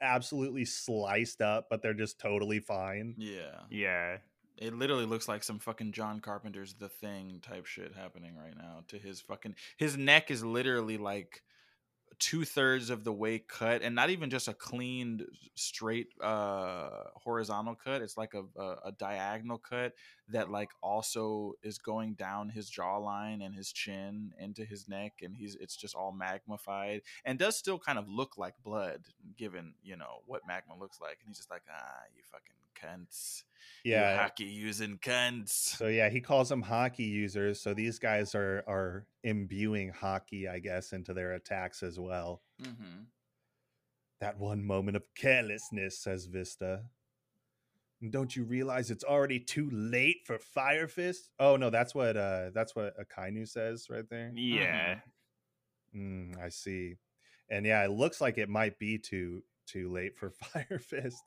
absolutely 0.03 0.67
sliced 0.67 1.41
up 1.41 1.69
but 1.71 1.81
they're 1.81 1.95
just 1.95 2.19
totally 2.19 2.61
fine 2.61 3.15
yeah. 3.17 3.61
Yeah. 3.71 4.19
It 4.59 4.75
literally 4.75 5.07
looks 5.07 5.29
like 5.29 5.43
some 5.43 5.59
fucking 5.59 5.93
John 5.93 6.21
Carpenter's 6.21 6.75
The 6.75 6.91
Thing 6.91 7.41
type 7.43 7.65
shit 7.65 7.95
happening 7.95 8.37
right 8.37 8.57
now 8.57 8.85
to 8.89 8.99
his 8.99 9.21
fucking 9.23 9.55
his 9.79 9.97
neck 9.97 10.31
is 10.31 10.45
literally 10.45 10.99
like 10.99 11.43
two 12.19 12.45
thirds 12.45 12.89
of 12.89 13.05
the 13.05 13.13
way 13.13 13.39
cut 13.39 13.83
and 13.83 13.95
not 13.95 14.11
even 14.11 14.31
just 14.31 14.49
a 14.49 14.55
cleaned 14.55 15.25
straight 15.55 16.09
uh 16.23 16.89
horizontal 17.15 17.75
cut 17.75 18.01
it's 18.01 18.17
like 18.17 18.35
a, 18.35 18.43
a, 18.61 18.77
a 18.87 18.93
diagonal 18.93 19.59
cut 19.59 19.93
that 20.29 20.51
like 20.51 20.71
also 20.83 21.53
is 21.63 21.79
going 21.79 22.15
down 22.15 22.49
his 22.49 22.71
jawline 22.71 23.45
and 23.45 23.55
his 23.55 23.71
chin 23.71 24.33
into 24.39 24.65
his 24.65 24.89
neck 24.89 25.13
and 25.23 25.37
he's 25.37 25.57
it's 25.57 25.77
just 25.77 25.95
all 25.95 26.13
magnified 26.13 27.03
and 27.25 27.39
does 27.39 27.57
still 27.57 27.79
kind 27.79 27.99
of 27.99 28.09
look 28.09 28.39
like 28.39 28.55
blood 28.65 29.03
given 29.37 29.75
you 29.83 29.97
know 29.97 30.23
what 30.27 30.43
magma 30.47 30.75
looks 30.79 31.01
like 31.01 31.19
and 31.21 31.29
he's 31.29 31.37
just 31.37 31.51
like 31.51 31.63
ah 31.71 32.03
you 32.17 32.23
fucking 32.31 32.57
cunts 32.81 33.43
you 33.85 33.93
yeah 33.93 34.29
haki 34.29 34.53
using 34.53 34.99
cunts. 34.99 35.51
so 35.51 35.87
yeah 35.89 36.09
he 36.09 36.21
calls 36.21 36.49
them 36.49 36.63
haki 36.63 37.07
users 37.09 37.61
so 37.61 37.73
these 37.75 37.99
guys 37.99 38.35
are 38.35 38.63
are 38.69 39.07
imbuing 39.25 39.93
haki 39.93 40.49
i 40.51 40.59
guess 40.59 40.93
into 40.93 41.13
their 41.15 41.33
attacks 41.35 41.83
as 41.83 41.99
well 41.99 42.43
Mm-hmm. 42.63 43.03
that 44.21 44.39
one 44.39 44.63
moment 44.65 44.97
of 44.97 45.03
carelessness 45.15 45.99
says 45.99 46.27
vista 46.27 46.83
don't 48.11 48.37
you 48.37 48.45
realize 48.45 48.91
it's 48.91 49.05
already 49.05 49.39
too 49.41 49.69
late 49.73 50.19
for 50.27 50.39
fire 50.39 50.87
fist 50.89 51.31
oh 51.39 51.57
no 51.57 51.71
that's 51.71 51.95
what 51.95 52.17
uh 52.17 52.51
that's 52.55 52.75
what 52.77 52.95
akainu 52.99 53.49
says 53.49 53.89
right 53.91 54.09
there 54.11 54.31
Yeah. 54.35 54.97
Mm, 55.95 56.39
I 56.39 56.51
see. 56.51 56.97
And 57.49 57.65
yeah, 57.65 57.83
it 57.85 57.91
looks 57.91 58.21
like 58.21 58.37
it 58.37 58.51
might 58.51 58.79
be 58.79 58.99
too 58.99 59.43
too 59.67 59.89
late 59.91 60.19
for 60.19 60.31
Fire 60.43 60.79
Fist. 60.79 61.23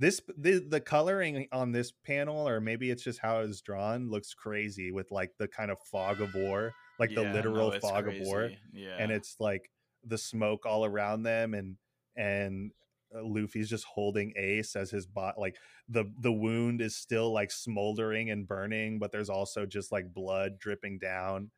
This 0.00 0.22
the 0.38 0.64
the 0.66 0.80
coloring 0.80 1.46
on 1.52 1.72
this 1.72 1.92
panel, 2.06 2.48
or 2.48 2.58
maybe 2.58 2.90
it's 2.90 3.04
just 3.04 3.18
how 3.18 3.40
it's 3.40 3.60
drawn, 3.60 4.10
looks 4.10 4.32
crazy 4.32 4.90
with 4.90 5.10
like 5.10 5.32
the 5.38 5.46
kind 5.46 5.70
of 5.70 5.78
fog 5.92 6.22
of 6.22 6.34
war, 6.34 6.72
like 6.98 7.14
the 7.14 7.22
literal 7.22 7.70
no, 7.70 7.80
fog 7.80 8.08
of 8.08 8.14
war. 8.20 8.50
Yeah, 8.72 8.96
and 8.98 9.12
it's 9.12 9.36
like 9.38 9.70
the 10.02 10.16
smoke 10.16 10.64
all 10.64 10.86
around 10.86 11.24
them, 11.24 11.52
and 11.52 11.76
and 12.16 12.70
uh, 13.14 13.22
Luffy's 13.22 13.68
just 13.68 13.84
holding 13.84 14.32
Ace 14.36 14.74
as 14.74 14.90
his 14.90 15.06
bot. 15.06 15.38
Like 15.38 15.56
the 15.86 16.10
the 16.18 16.32
wound 16.32 16.80
is 16.80 16.96
still 16.96 17.30
like 17.30 17.50
smoldering 17.50 18.30
and 18.30 18.48
burning, 18.48 18.98
but 18.98 19.12
there's 19.12 19.28
also 19.28 19.66
just 19.66 19.92
like 19.92 20.14
blood 20.14 20.58
dripping 20.58 20.98
down 20.98 21.50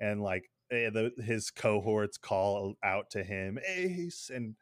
and 0.00 0.20
like 0.20 0.50
eh, 0.70 0.90
the, 0.90 1.12
his 1.22 1.50
cohorts 1.50 2.18
call 2.18 2.74
out 2.82 3.10
to 3.10 3.22
him, 3.22 3.58
Ace, 3.68 4.30
and 4.34 4.56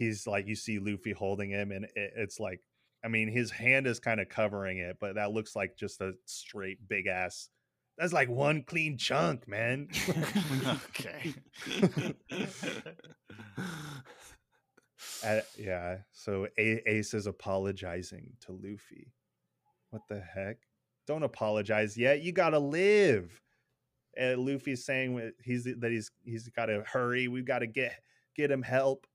he's 0.00 0.26
like, 0.26 0.48
you 0.48 0.56
see 0.56 0.78
Luffy 0.78 1.12
holding 1.12 1.50
him, 1.50 1.70
and 1.70 1.84
it, 1.84 2.12
it's 2.16 2.40
like, 2.40 2.60
I 3.04 3.08
mean, 3.08 3.28
his 3.28 3.50
hand 3.50 3.86
is 3.86 4.00
kind 4.00 4.18
of 4.18 4.28
covering 4.28 4.78
it, 4.78 4.96
but 4.98 5.14
that 5.14 5.32
looks 5.32 5.54
like 5.54 5.76
just 5.76 6.00
a 6.00 6.14
straight 6.24 6.88
big 6.88 7.06
ass. 7.06 7.50
That's 7.98 8.14
like 8.14 8.30
one 8.30 8.62
clean 8.62 8.96
chunk, 8.96 9.46
man. 9.46 9.88
okay. 10.88 11.34
Uh, 15.24 15.40
yeah. 15.58 15.98
So 16.12 16.46
A- 16.58 16.90
Ace 16.90 17.14
is 17.14 17.26
apologizing 17.26 18.32
to 18.40 18.52
Luffy. 18.52 19.12
What 19.90 20.02
the 20.08 20.20
heck? 20.20 20.58
Don't 21.06 21.22
apologize 21.22 21.96
yet. 21.96 22.22
You 22.22 22.32
gotta 22.32 22.58
live. 22.58 23.40
And 24.16 24.40
Luffy's 24.40 24.84
saying 24.84 25.32
he's 25.42 25.64
that 25.64 25.90
he's 25.90 26.10
he's 26.24 26.48
got 26.48 26.66
to 26.66 26.84
hurry. 26.86 27.28
We've 27.28 27.44
got 27.44 27.60
to 27.60 27.66
get 27.66 27.94
get 28.36 28.50
him 28.50 28.62
help. 28.62 29.06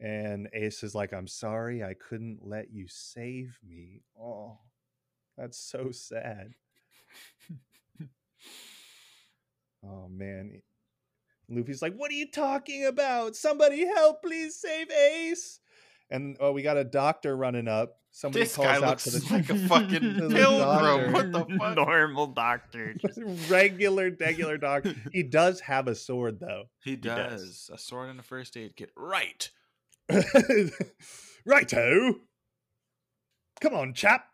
And 0.00 0.48
Ace 0.54 0.82
is 0.82 0.94
like, 0.94 1.12
"I'm 1.12 1.26
sorry, 1.26 1.84
I 1.84 1.94
couldn't 1.94 2.40
let 2.42 2.72
you 2.72 2.86
save 2.88 3.58
me." 3.66 4.00
Oh, 4.18 4.58
that's 5.36 5.58
so 5.58 5.90
sad. 5.90 6.54
oh 9.84 10.08
man, 10.08 10.62
Luffy's 11.50 11.82
like, 11.82 11.94
"What 11.94 12.10
are 12.10 12.14
you 12.14 12.30
talking 12.30 12.86
about? 12.86 13.36
Somebody 13.36 13.86
help! 13.86 14.22
Please 14.22 14.56
save 14.56 14.90
Ace!" 14.90 15.60
And 16.10 16.36
oh, 16.40 16.52
we 16.52 16.62
got 16.62 16.76
a 16.76 16.84
doctor 16.84 17.36
running 17.36 17.68
up. 17.68 17.98
Somebody 18.12 18.44
this 18.44 18.56
calls 18.56 18.66
guy 18.66 18.74
out 18.76 18.82
looks 18.82 19.04
to 19.04 19.10
the 19.10 19.26
like 19.32 19.50
a 19.50 19.56
fucking 19.68 20.00
to 20.00 20.28
pilgrim. 20.28 21.12
What 21.12 21.32
the 21.32 21.44
fuck? 21.58 21.76
Normal 21.76 22.28
doctor. 22.28 22.94
just- 22.94 23.20
regular, 23.48 24.10
regular 24.18 24.56
doctor. 24.58 24.94
He 25.12 25.22
does 25.22 25.60
have 25.60 25.86
a 25.86 25.94
sword 25.94 26.40
though. 26.40 26.64
He 26.82 26.96
does. 26.96 27.42
does. 27.42 27.70
A 27.72 27.78
sword 27.78 28.10
and 28.10 28.18
a 28.18 28.22
first 28.22 28.56
aid 28.56 28.74
kit. 28.76 28.90
Right. 28.96 29.50
Righto. 31.46 32.14
Come 33.60 33.74
on, 33.74 33.94
chap. 33.94 34.26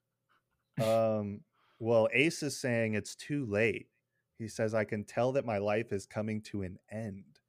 um. 0.82 1.40
Well, 1.78 2.08
Ace 2.12 2.44
is 2.44 2.60
saying 2.60 2.94
it's 2.94 3.16
too 3.16 3.44
late. 3.44 3.88
He 4.38 4.46
says, 4.46 4.72
I 4.72 4.84
can 4.84 5.02
tell 5.02 5.32
that 5.32 5.44
my 5.44 5.58
life 5.58 5.92
is 5.92 6.06
coming 6.06 6.40
to 6.42 6.62
an 6.62 6.78
end. 6.92 7.40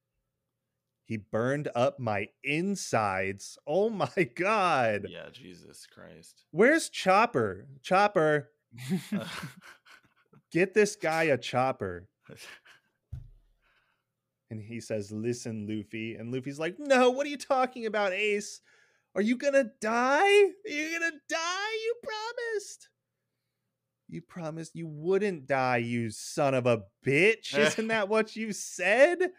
He 1.05 1.17
burned 1.17 1.69
up 1.75 1.99
my 1.99 2.27
insides. 2.43 3.57
Oh 3.67 3.89
my 3.89 4.07
God. 4.35 5.07
Yeah, 5.09 5.29
Jesus 5.31 5.85
Christ. 5.85 6.45
Where's 6.51 6.89
Chopper? 6.89 7.67
Chopper, 7.83 8.49
get 10.51 10.73
this 10.73 10.95
guy 10.95 11.23
a 11.23 11.37
chopper. 11.37 12.07
And 14.53 14.61
he 14.61 14.79
says, 14.79 15.11
Listen, 15.11 15.65
Luffy. 15.67 16.13
And 16.13 16.31
Luffy's 16.31 16.59
like, 16.59 16.75
No, 16.77 17.09
what 17.09 17.25
are 17.25 17.29
you 17.29 17.37
talking 17.37 17.87
about, 17.87 18.13
Ace? 18.13 18.61
Are 19.15 19.21
you 19.21 19.35
gonna 19.35 19.71
die? 19.81 20.19
Are 20.21 20.69
you 20.69 20.99
gonna 20.99 21.17
die? 21.27 21.71
You 21.83 21.95
promised. 22.03 22.89
You 24.07 24.21
promised 24.21 24.75
you 24.75 24.85
wouldn't 24.87 25.47
die, 25.47 25.77
you 25.77 26.11
son 26.11 26.53
of 26.53 26.67
a 26.67 26.83
bitch. 27.03 27.57
Isn't 27.57 27.87
that 27.87 28.09
what 28.09 28.35
you 28.35 28.53
said? 28.53 29.31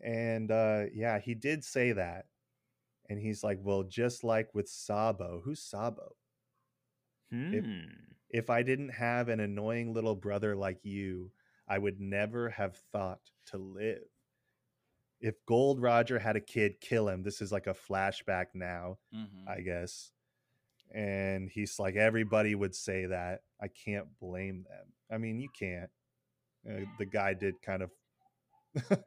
And 0.00 0.52
uh 0.52 0.84
yeah, 0.94 1.18
he 1.18 1.34
did 1.34 1.64
say 1.64 1.90
that. 1.90 2.26
And 3.10 3.18
he's 3.18 3.42
like, 3.42 3.58
Well, 3.60 3.82
just 3.82 4.22
like 4.22 4.54
with 4.54 4.68
Sabo. 4.68 5.42
Who's 5.44 5.60
Sabo? 5.60 6.14
Hmm. 7.32 7.80
If 8.30 8.48
I 8.48 8.62
didn't 8.62 8.90
have 8.90 9.28
an 9.28 9.40
annoying 9.40 9.92
little 9.92 10.14
brother 10.14 10.54
like 10.54 10.84
you, 10.84 11.32
I 11.68 11.78
would 11.78 12.00
never 12.00 12.50
have 12.50 12.76
thought 12.92 13.20
to 13.46 13.58
live. 13.58 14.02
If 15.20 15.34
Gold 15.46 15.80
Roger 15.80 16.18
had 16.18 16.36
a 16.36 16.40
kid, 16.40 16.80
kill 16.80 17.08
him. 17.08 17.22
This 17.22 17.40
is 17.40 17.50
like 17.52 17.66
a 17.66 17.74
flashback 17.74 18.46
now, 18.54 18.98
Mhm. 19.14 19.48
I 19.48 19.60
guess. 19.60 20.12
And 20.94 21.48
he's 21.50 21.78
like, 21.78 21.96
everybody 21.96 22.54
would 22.54 22.74
say 22.74 23.06
that. 23.06 23.40
I 23.60 23.68
can't 23.68 24.06
blame 24.20 24.64
them. 24.68 24.92
I 25.10 25.18
mean, 25.18 25.40
you 25.40 25.48
can't. 25.58 25.90
Uh, 26.68 26.84
the 26.98 27.06
guy 27.06 27.32
did 27.34 27.60
kind 27.62 27.82
of 27.82 27.90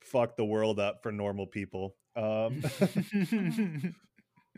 fuck 0.00 0.36
the 0.36 0.44
world 0.44 0.78
up 0.78 1.02
for 1.02 1.10
normal 1.10 1.46
people. 1.46 1.96
Um, 2.14 2.62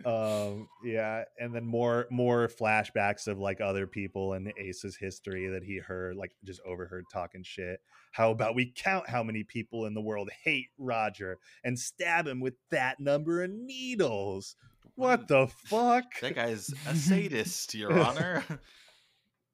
um 0.04 0.68
yeah 0.84 1.24
and 1.38 1.54
then 1.54 1.66
more 1.66 2.06
more 2.10 2.48
flashbacks 2.48 3.26
of 3.26 3.38
like 3.38 3.60
other 3.60 3.86
people 3.86 4.32
and 4.32 4.52
ace's 4.58 4.96
history 4.96 5.48
that 5.48 5.62
he 5.62 5.78
heard 5.78 6.16
like 6.16 6.32
just 6.44 6.60
overheard 6.66 7.04
talking 7.12 7.42
shit. 7.42 7.80
How 8.12 8.30
about 8.30 8.54
we 8.54 8.72
count 8.74 9.08
how 9.08 9.22
many 9.22 9.44
people 9.44 9.86
in 9.86 9.94
the 9.94 10.00
world 10.00 10.30
hate 10.44 10.68
roger 10.78 11.38
and 11.64 11.78
stab 11.78 12.26
him 12.26 12.40
with 12.40 12.54
that 12.70 13.00
number 13.00 13.42
of 13.42 13.50
needles? 13.50 14.56
What 14.94 15.28
the 15.28 15.46
fuck? 15.46 16.04
That 16.20 16.34
guy's 16.34 16.74
a 16.86 16.94
sadist, 16.96 17.74
Your 17.74 17.98
Honor. 17.98 18.44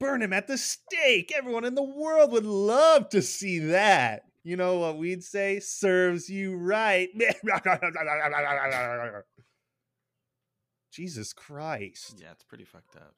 burn 0.01 0.23
him 0.23 0.33
at 0.33 0.47
the 0.47 0.59
stake! 0.59 1.33
Everyone 1.37 1.65
in 1.65 1.75
the 1.75 1.83
world 1.83 2.33
would 2.33 2.45
love 2.45 3.09
to 3.11 3.23
see 3.23 3.59
that! 3.59 4.23
You 4.43 4.57
know 4.57 4.79
what 4.79 4.99
we'd 4.99 5.25
say? 5.25 5.61
Serves 5.61 6.29
you 6.29 6.57
right 6.57 7.09
jesus 10.95 11.33
christ 11.33 12.21
yeah, 12.23 12.31
it's 12.33 12.45
pretty 12.45 12.65
fucked 12.65 12.97
up. 12.97 13.15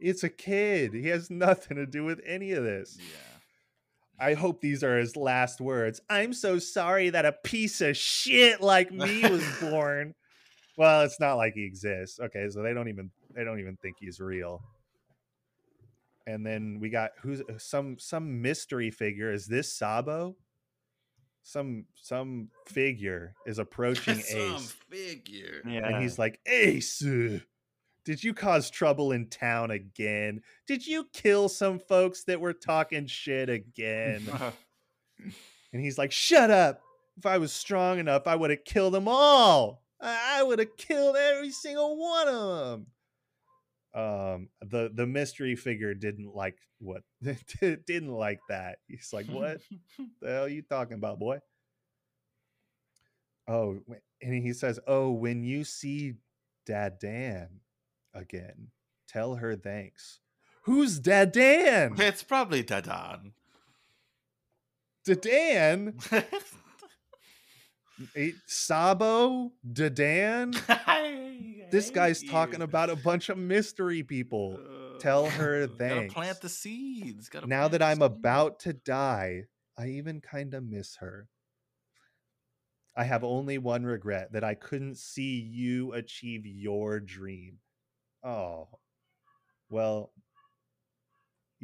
It's 0.00 0.24
a 0.24 0.28
kid. 0.28 0.92
He 0.92 1.08
has 1.08 1.30
nothing 1.30 1.76
to 1.76 1.86
do 1.86 2.04
with 2.04 2.20
any 2.26 2.52
of 2.52 2.64
this. 2.64 2.98
Yeah. 2.98 4.26
I 4.26 4.34
hope 4.34 4.60
these 4.60 4.84
are 4.84 4.98
his 4.98 5.16
last 5.16 5.60
words. 5.60 6.00
I'm 6.08 6.32
so 6.32 6.58
sorry 6.58 7.10
that 7.10 7.24
a 7.24 7.32
piece 7.32 7.80
of 7.80 7.96
shit 7.96 8.60
like 8.60 8.92
me 8.92 9.22
was 9.28 9.44
born. 9.60 10.14
well, 10.76 11.02
it's 11.02 11.18
not 11.18 11.34
like 11.34 11.54
he 11.54 11.64
exists. 11.64 12.20
Okay, 12.20 12.48
so 12.50 12.62
they 12.62 12.72
don't 12.72 12.88
even 12.88 13.10
they 13.34 13.44
don't 13.44 13.58
even 13.58 13.76
think 13.76 13.96
he's 13.98 14.20
real. 14.20 14.62
And 16.26 16.46
then 16.46 16.78
we 16.80 16.90
got 16.90 17.10
who's 17.22 17.40
uh, 17.40 17.58
some 17.58 17.98
some 17.98 18.40
mystery 18.40 18.90
figure. 18.90 19.32
Is 19.32 19.46
this 19.46 19.72
Sabo? 19.72 20.36
Some 21.46 21.84
some 21.94 22.48
figure 22.66 23.34
is 23.46 23.58
approaching 23.58 24.14
Some 24.18 24.54
Ace. 24.56 24.72
figure. 24.88 25.60
yeah. 25.68 25.86
And 25.86 26.02
he's 26.02 26.18
like, 26.18 26.40
Ace, 26.46 27.04
uh, 27.04 27.40
did 28.06 28.24
you 28.24 28.32
cause 28.32 28.70
trouble 28.70 29.12
in 29.12 29.28
town 29.28 29.70
again? 29.70 30.40
Did 30.66 30.86
you 30.86 31.06
kill 31.12 31.50
some 31.50 31.78
folks 31.78 32.24
that 32.24 32.40
were 32.40 32.54
talking 32.54 33.06
shit 33.06 33.50
again? 33.50 34.26
and 35.72 35.82
he's 35.82 35.98
like, 35.98 36.12
Shut 36.12 36.50
up. 36.50 36.80
If 37.18 37.26
I 37.26 37.36
was 37.38 37.52
strong 37.52 37.98
enough, 37.98 38.26
I 38.26 38.34
would 38.34 38.50
have 38.50 38.64
killed 38.64 38.94
them 38.94 39.06
all. 39.06 39.82
I 40.00 40.42
would 40.42 40.58
have 40.58 40.76
killed 40.76 41.16
every 41.16 41.50
single 41.50 41.96
one 41.96 42.26
of 42.28 42.58
them. 42.70 42.86
Um, 43.94 44.48
the 44.60 44.90
the 44.92 45.06
mystery 45.06 45.54
figure 45.54 45.94
didn't 45.94 46.34
like 46.34 46.58
what 46.78 47.02
didn't 47.60 48.12
like 48.12 48.40
that. 48.48 48.78
He's 48.88 49.12
like, 49.12 49.26
What 49.26 49.60
the 50.20 50.28
hell 50.28 50.44
are 50.44 50.48
you 50.48 50.62
talking 50.62 50.96
about, 50.96 51.18
boy? 51.18 51.38
Oh, 53.46 53.78
and 54.22 54.42
he 54.42 54.52
says, 54.52 54.80
"Oh, 54.86 55.10
when 55.10 55.44
you 55.44 55.64
see 55.64 56.14
Dad 56.64 56.98
Dan 56.98 57.60
again, 58.14 58.68
tell 59.06 59.36
her 59.36 59.54
thanks." 59.54 60.20
Who's 60.62 60.98
Dad 60.98 61.32
Dan? 61.32 61.94
it's 61.98 62.22
probably 62.22 62.64
Dadan. 62.64 63.32
Dan? 65.04 65.98
Eh, 68.16 68.30
Sabo? 68.46 69.52
Dan? 69.72 70.52
This 71.70 71.90
guy's 71.90 72.22
talking 72.22 72.62
about 72.62 72.88
a 72.88 72.94
bunch 72.94 73.30
of 73.30 73.38
mystery 73.38 74.04
people. 74.04 74.60
Tell 75.00 75.26
her 75.28 75.66
Gotta 75.66 75.76
thanks. 75.78 76.14
plant 76.14 76.40
the 76.40 76.48
seeds. 76.48 77.28
Gotta 77.28 77.48
Now 77.48 77.66
that 77.66 77.82
I'm 77.82 77.96
seeds. 77.96 78.04
about 78.06 78.60
to 78.60 78.74
die, 78.74 79.44
I 79.76 79.88
even 79.88 80.20
kind 80.20 80.54
of 80.54 80.62
miss 80.62 80.96
her. 80.96 81.26
I 82.96 83.02
have 83.04 83.24
only 83.24 83.58
one 83.58 83.84
regret 83.84 84.32
that 84.32 84.44
I 84.44 84.54
couldn't 84.54 84.98
see 84.98 85.40
you 85.40 85.92
achieve 85.94 86.46
your 86.46 87.00
dream. 87.00 87.58
Oh, 88.22 88.68
well, 89.68 90.12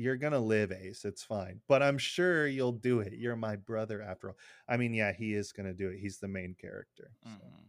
you're 0.01 0.17
going 0.17 0.33
to 0.33 0.39
live, 0.41 0.73
Ace. 0.73 1.05
It's 1.05 1.23
fine. 1.23 1.61
But 1.69 1.83
I'm 1.83 1.99
sure 1.99 2.47
you'll 2.47 2.73
do 2.73 3.01
it. 3.01 3.13
You're 3.13 3.37
my 3.37 3.57
brother 3.57 4.01
after 4.03 4.31
all. 4.31 4.37
I 4.69 4.77
mean, 4.77 4.95
yeah, 4.95 5.13
he 5.13 5.35
is 5.35 5.53
going 5.53 5.67
to 5.67 5.75
do 5.75 5.89
it. 5.89 5.99
He's 6.01 6.19
the 6.19 6.29
main 6.29 6.55
character. 6.59 7.11
so. 7.23 7.29
Mhm. 7.29 7.65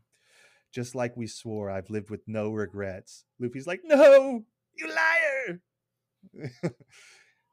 Just 0.72 0.96
like 0.96 1.18
we 1.18 1.28
swore, 1.28 1.70
I've 1.70 1.90
lived 1.90 2.10
with 2.10 2.26
no 2.28 2.52
regrets. 2.54 3.26
Luffy's 3.40 3.68
like, 3.68 3.82
no, 3.84 4.46
you 4.74 4.88
liar. 4.88 5.60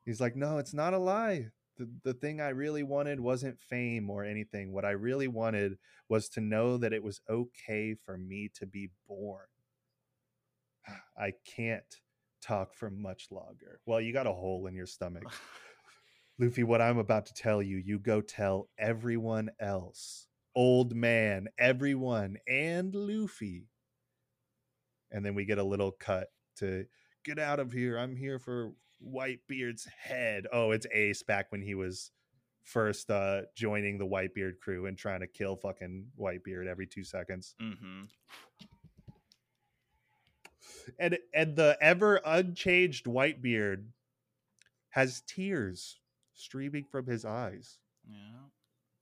He's 0.05 0.21
like, 0.21 0.37
no, 0.37 0.59
it's 0.59 0.73
not 0.73 0.95
a 0.95 0.99
lie. 0.99 1.49
The, 1.77 1.89
the 2.05 2.15
thing 2.15 2.41
I 2.41 2.51
really 2.51 2.85
wanted 2.85 3.19
wasn't 3.21 3.59
fame 3.59 4.09
or 4.09 4.25
anything. 4.25 4.73
What 4.73 4.85
I 4.85 4.93
really 4.93 5.27
wanted 5.29 5.79
was 6.09 6.29
to 6.31 6.41
know 6.41 6.77
that 6.79 6.93
it 6.93 7.03
was 7.03 7.21
okay 7.29 7.95
for 7.95 8.17
me 8.17 8.51
to 8.55 8.67
be 8.67 8.91
born. 9.09 9.47
I 11.19 11.33
can't 11.45 11.85
talk 12.41 12.75
for 12.75 12.91
much 12.91 13.29
longer. 13.31 13.81
Well, 13.87 14.01
you 14.01 14.13
got 14.13 14.27
a 14.27 14.33
hole 14.33 14.67
in 14.67 14.75
your 14.75 14.87
stomach. 14.97 15.25
Luffy, 16.39 16.63
what 16.63 16.81
I'm 16.81 16.99
about 16.99 17.27
to 17.27 17.35
tell 17.35 17.63
you, 17.63 17.79
you 17.79 17.99
go 17.99 18.21
tell 18.21 18.69
everyone 18.79 19.51
else. 19.61 20.27
Old 20.55 20.95
man, 20.95 21.49
everyone, 21.59 22.37
and 22.49 22.95
Luffy. 22.95 23.67
And 25.11 25.25
then 25.25 25.35
we 25.35 25.45
get 25.45 25.59
a 25.59 25.65
little 25.65 25.93
cut 25.93 26.29
to 26.57 26.87
get 27.25 27.39
out 27.39 27.61
of 27.61 27.73
here. 27.73 27.99
I'm 27.99 28.17
here 28.17 28.39
for 28.39 28.73
Whitebeard's 29.03 29.87
head. 29.87 30.47
Oh, 30.53 30.71
it's 30.71 30.87
Ace 30.93 31.23
back 31.23 31.51
when 31.51 31.63
he 31.63 31.75
was 31.75 32.11
first 32.65 33.11
uh 33.11 33.41
joining 33.57 33.97
the 33.97 34.07
Whitebeard 34.07 34.59
crew 34.61 34.87
and 34.87 34.99
trying 34.99 35.21
to 35.21 35.27
kill 35.27 35.57
fucking 35.57 36.05
Whitebeard 36.21 36.67
every 36.67 36.87
two 36.87 37.03
seconds. 37.03 37.55
Mm-hmm. 37.63 38.03
And 40.99 41.19
and 41.35 41.57
the 41.57 41.77
ever 41.81 42.21
unchanged 42.25 43.07
white 43.07 43.41
beard 43.43 43.93
has 44.91 45.23
tears 45.27 45.99
streaming 46.35 46.85
from 46.85 47.07
his 47.07 47.25
eyes 47.25 47.79
Yeah. 48.09 48.49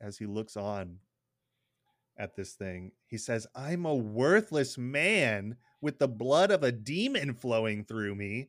as 0.00 0.18
he 0.18 0.26
looks 0.26 0.56
on 0.56 0.98
at 2.18 2.34
this 2.34 2.54
thing. 2.54 2.92
He 3.06 3.18
says, 3.18 3.46
I'm 3.54 3.84
a 3.84 3.94
worthless 3.94 4.78
man 4.78 5.56
with 5.80 5.98
the 5.98 6.08
blood 6.08 6.50
of 6.50 6.62
a 6.62 6.72
demon 6.72 7.34
flowing 7.34 7.84
through 7.84 8.14
me. 8.14 8.48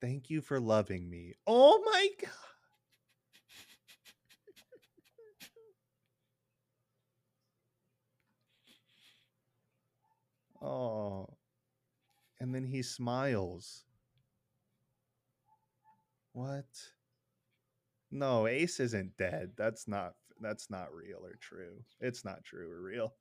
Thank 0.00 0.30
you 0.30 0.40
for 0.40 0.60
loving 0.60 1.08
me. 1.08 1.34
Oh 1.46 1.82
my 1.84 2.08
God. 2.20 2.30
Oh. 10.64 11.28
And 12.40 12.54
then 12.54 12.64
he 12.64 12.82
smiles. 12.82 13.84
What? 16.32 16.64
No, 18.10 18.46
Ace 18.46 18.80
isn't 18.80 19.16
dead. 19.16 19.52
That's 19.56 19.86
not 19.86 20.14
that's 20.40 20.70
not 20.70 20.92
real 20.92 21.20
or 21.24 21.36
true. 21.40 21.84
It's 22.00 22.24
not 22.24 22.44
true 22.44 22.70
or 22.70 22.80
real. 22.80 23.14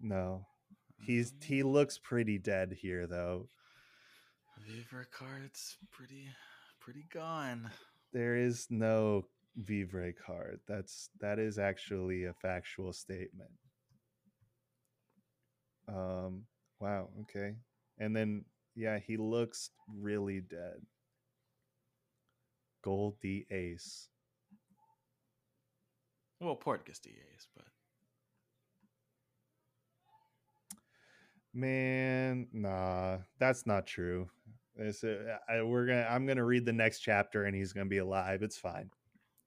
No. 0.00 0.46
He's 1.02 1.32
he 1.42 1.62
um. 1.62 1.68
looks 1.70 1.98
pretty 1.98 2.38
dead 2.38 2.76
here 2.78 3.06
though. 3.06 3.48
Vivre 4.66 5.06
card's 5.10 5.76
pretty 5.90 6.26
pretty 6.80 7.06
gone. 7.12 7.70
There 8.12 8.36
is 8.36 8.66
no 8.70 9.24
Vivre 9.56 10.12
card. 10.12 10.60
That's 10.66 11.10
that 11.20 11.38
is 11.38 11.58
actually 11.58 12.24
a 12.24 12.34
factual 12.34 12.92
statement. 12.92 13.50
Um 15.92 16.44
wow, 16.80 17.08
okay. 17.22 17.56
And 17.98 18.14
then 18.14 18.44
yeah, 18.74 18.98
he 18.98 19.16
looks 19.16 19.70
really 19.98 20.40
dead. 20.40 20.80
Gol 22.82 23.18
D. 23.20 23.46
Ace. 23.50 24.08
Well, 26.40 26.56
Portgas 26.56 27.00
D. 27.02 27.10
Ace, 27.34 27.48
but 27.54 27.66
Man, 31.52 32.46
nah, 32.52 33.18
that's 33.38 33.66
not 33.66 33.86
true. 33.86 34.30
It's, 34.76 35.02
uh, 35.02 35.36
I, 35.48 35.62
we're 35.62 35.86
gonna. 35.86 36.06
I'm 36.08 36.24
gonna 36.26 36.44
read 36.44 36.64
the 36.64 36.72
next 36.72 37.00
chapter, 37.00 37.44
and 37.44 37.56
he's 37.56 37.72
gonna 37.72 37.86
be 37.86 37.98
alive. 37.98 38.42
It's 38.42 38.56
fine. 38.56 38.90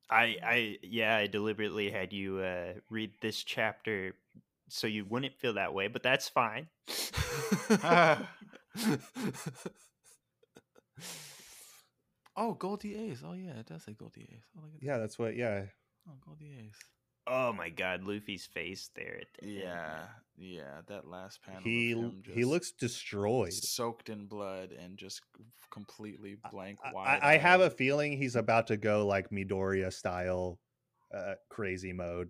I, 0.10 0.36
I, 0.44 0.78
yeah, 0.84 1.16
I 1.16 1.28
deliberately 1.28 1.90
had 1.90 2.12
you 2.12 2.40
uh, 2.40 2.74
read 2.90 3.14
this 3.22 3.42
chapter 3.42 4.16
so 4.74 4.88
you 4.88 5.06
wouldn't 5.06 5.36
feel 5.36 5.54
that 5.54 5.74
way, 5.74 5.88
but 5.88 6.02
that's 6.02 6.28
fine. 6.30 6.68
oh, 12.36 12.54
Gol 12.54 12.78
D. 12.78 12.96
Ace. 12.96 13.22
Oh 13.26 13.34
yeah, 13.34 13.52
it 13.60 13.68
does 13.68 13.84
say 13.84 13.94
Gol 13.94 14.12
D. 14.14 14.28
Ace. 14.34 14.44
Oh, 14.58 14.62
look 14.64 14.72
at 14.76 14.84
Yeah, 14.84 14.98
that's 14.98 15.20
what. 15.20 15.36
Yeah. 15.36 15.64
Oh, 16.10 16.14
Gol 16.26 16.36
D. 16.40 16.56
Ace. 16.68 16.80
oh 17.28 17.54
my 17.54 17.70
god, 17.70 18.04
Luffy's 18.04 18.46
face 18.48 18.90
there. 18.96 19.20
At 19.22 19.28
the 19.40 19.48
end. 19.48 19.62
Yeah, 19.64 20.00
yeah. 20.38 20.82
That 20.88 21.08
last 21.08 21.42
panel. 21.44 21.62
he 21.64 21.92
of 21.92 21.98
l- 22.00 22.04
him 22.06 22.24
he 22.34 22.44
looks 22.44 22.72
destroyed. 22.72 23.54
soaked 23.54 24.10
in 24.10 24.26
blood 24.26 24.72
and 24.72 24.98
just 24.98 25.22
completely 25.72 26.38
blank. 26.52 26.80
I- 26.84 26.94
wide 26.94 27.20
I, 27.22 27.34
I 27.34 27.38
have 27.38 27.62
a 27.62 27.70
feeling 27.70 28.18
he's 28.18 28.36
about 28.36 28.68
to 28.68 28.78
go 28.78 29.06
like 29.06 29.30
Midoriya 29.30 29.94
style, 29.94 30.60
uh, 31.16 31.36
crazy 31.50 31.94
mode 31.94 32.30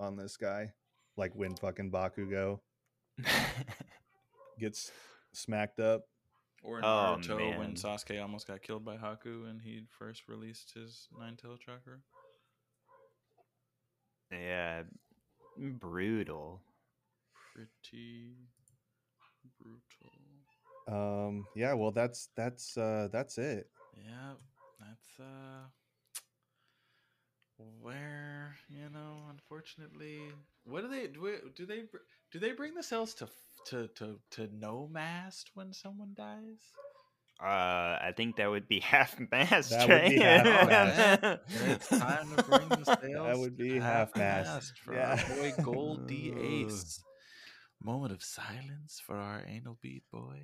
on 0.00 0.16
this 0.16 0.36
guy, 0.36 0.72
like 1.18 1.34
when 1.34 1.54
fucking 1.56 1.90
Bakugo 1.90 2.60
gets 4.58 4.90
smacked 5.34 5.80
up. 5.80 6.04
Or 6.62 6.78
in 6.78 6.84
Oh, 6.84 7.16
Naruto 7.20 7.50
when 7.58 7.58
man. 7.58 7.74
Sasuke 7.74 8.20
almost 8.20 8.46
got 8.48 8.62
killed 8.62 8.84
by 8.84 8.96
Haku 8.96 9.48
and 9.48 9.60
he 9.62 9.82
first 9.98 10.28
released 10.28 10.72
his 10.74 11.06
nine 11.18 11.36
tail 11.36 11.56
chakra. 11.56 11.98
yeah, 14.32 14.82
brutal. 15.56 16.62
Pretty 17.54 18.36
brutal. 19.60 20.12
Um, 20.88 21.46
yeah, 21.54 21.74
well, 21.74 21.90
that's 21.90 22.28
that's 22.36 22.76
uh, 22.76 23.08
that's 23.12 23.38
it. 23.38 23.68
Yeah, 23.96 24.32
that's 24.80 25.20
uh 25.20 25.66
where 27.80 28.56
you 28.68 28.88
know, 28.92 29.18
unfortunately, 29.30 30.20
what 30.64 30.82
do 30.82 30.88
they 30.88 31.06
do? 31.08 31.20
we- 31.20 31.50
Do 31.56 31.66
they 31.66 31.82
do 32.32 32.38
they 32.38 32.52
bring 32.52 32.74
the 32.74 32.82
cells 32.82 33.14
to 33.14 33.28
to 33.66 33.88
to 33.96 34.18
to 34.32 34.48
no 34.52 34.88
mast 34.92 35.50
when 35.54 35.72
someone 35.72 36.14
dies? 36.14 36.60
Uh, 37.40 37.94
I 38.02 38.12
think 38.16 38.34
that 38.36 38.50
would 38.50 38.66
be 38.66 38.80
half 38.92 39.16
mast. 39.30 39.70
That 39.70 39.88
would 39.88 40.10
be 40.10 40.18
half-mast. 40.18 41.20
Then 41.20 41.38
it's 41.70 41.88
time 41.98 42.34
to 42.36 42.42
bring 42.42 42.68
the 42.68 42.84
cells. 42.84 43.38
would 43.38 43.56
be 43.56 43.78
half-mast. 43.78 44.78
for 44.82 44.94
Yeah. 44.94 45.10
our 45.22 45.36
boy 45.36 45.52
Gol 45.62 45.96
D. 45.98 46.34
Ace. 46.36 47.00
Moment 47.80 48.12
of 48.12 48.24
silence 48.24 49.00
for 49.06 49.16
our 49.16 49.44
anal 49.46 49.78
beat 49.80 50.02
boy. 50.10 50.42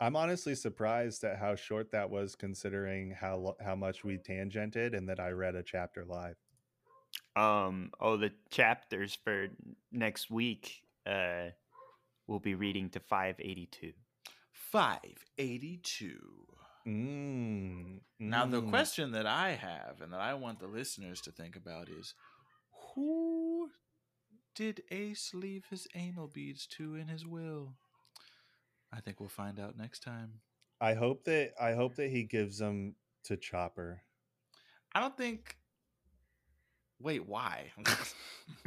I'm 0.00 0.16
honestly 0.16 0.54
surprised 0.54 1.24
at 1.24 1.38
how 1.38 1.54
short 1.56 1.90
that 1.92 2.10
was, 2.10 2.34
considering 2.36 3.10
how 3.10 3.56
how 3.60 3.76
much 3.76 4.04
we 4.04 4.18
tangented 4.18 4.96
and 4.96 5.08
that 5.08 5.20
I 5.20 5.30
read 5.30 5.54
a 5.56 5.62
chapter 5.62 6.04
live. 6.04 6.36
um, 7.36 7.92
oh, 8.00 8.16
the 8.16 8.32
chapters 8.50 9.14
for 9.24 9.48
next 9.92 10.30
week. 10.30 10.82
Uh, 11.06 11.50
we'll 12.26 12.38
be 12.40 12.54
reading 12.54 12.88
to 12.90 13.00
five 13.00 13.36
eighty 13.40 13.66
two. 13.66 13.92
582. 14.72 16.18
Mm, 16.86 18.00
Now, 18.18 18.46
the 18.46 18.62
mm. 18.62 18.68
question 18.70 19.12
that 19.12 19.26
I 19.26 19.50
have 19.52 20.00
and 20.00 20.12
that 20.12 20.20
I 20.20 20.34
want 20.34 20.60
the 20.60 20.66
listeners 20.68 21.20
to 21.22 21.32
think 21.32 21.56
about 21.56 21.88
is 21.88 22.14
who 22.94 23.70
did 24.54 24.82
Ace 24.90 25.32
leave 25.34 25.66
his 25.70 25.86
anal 25.94 26.28
beads 26.28 26.66
to 26.68 26.94
in 26.94 27.08
his 27.08 27.26
will? 27.26 27.74
I 28.92 29.00
think 29.00 29.20
we'll 29.20 29.28
find 29.28 29.58
out 29.60 29.76
next 29.78 30.02
time. 30.02 30.40
I 30.80 30.94
hope 30.94 31.24
that 31.24 31.52
I 31.60 31.72
hope 31.74 31.96
that 31.96 32.10
he 32.10 32.24
gives 32.24 32.58
them 32.58 32.94
to 33.24 33.36
Chopper. 33.36 34.02
I 34.94 35.00
don't 35.00 35.16
think. 35.16 35.56
Wait, 37.00 37.26
why? 37.26 37.70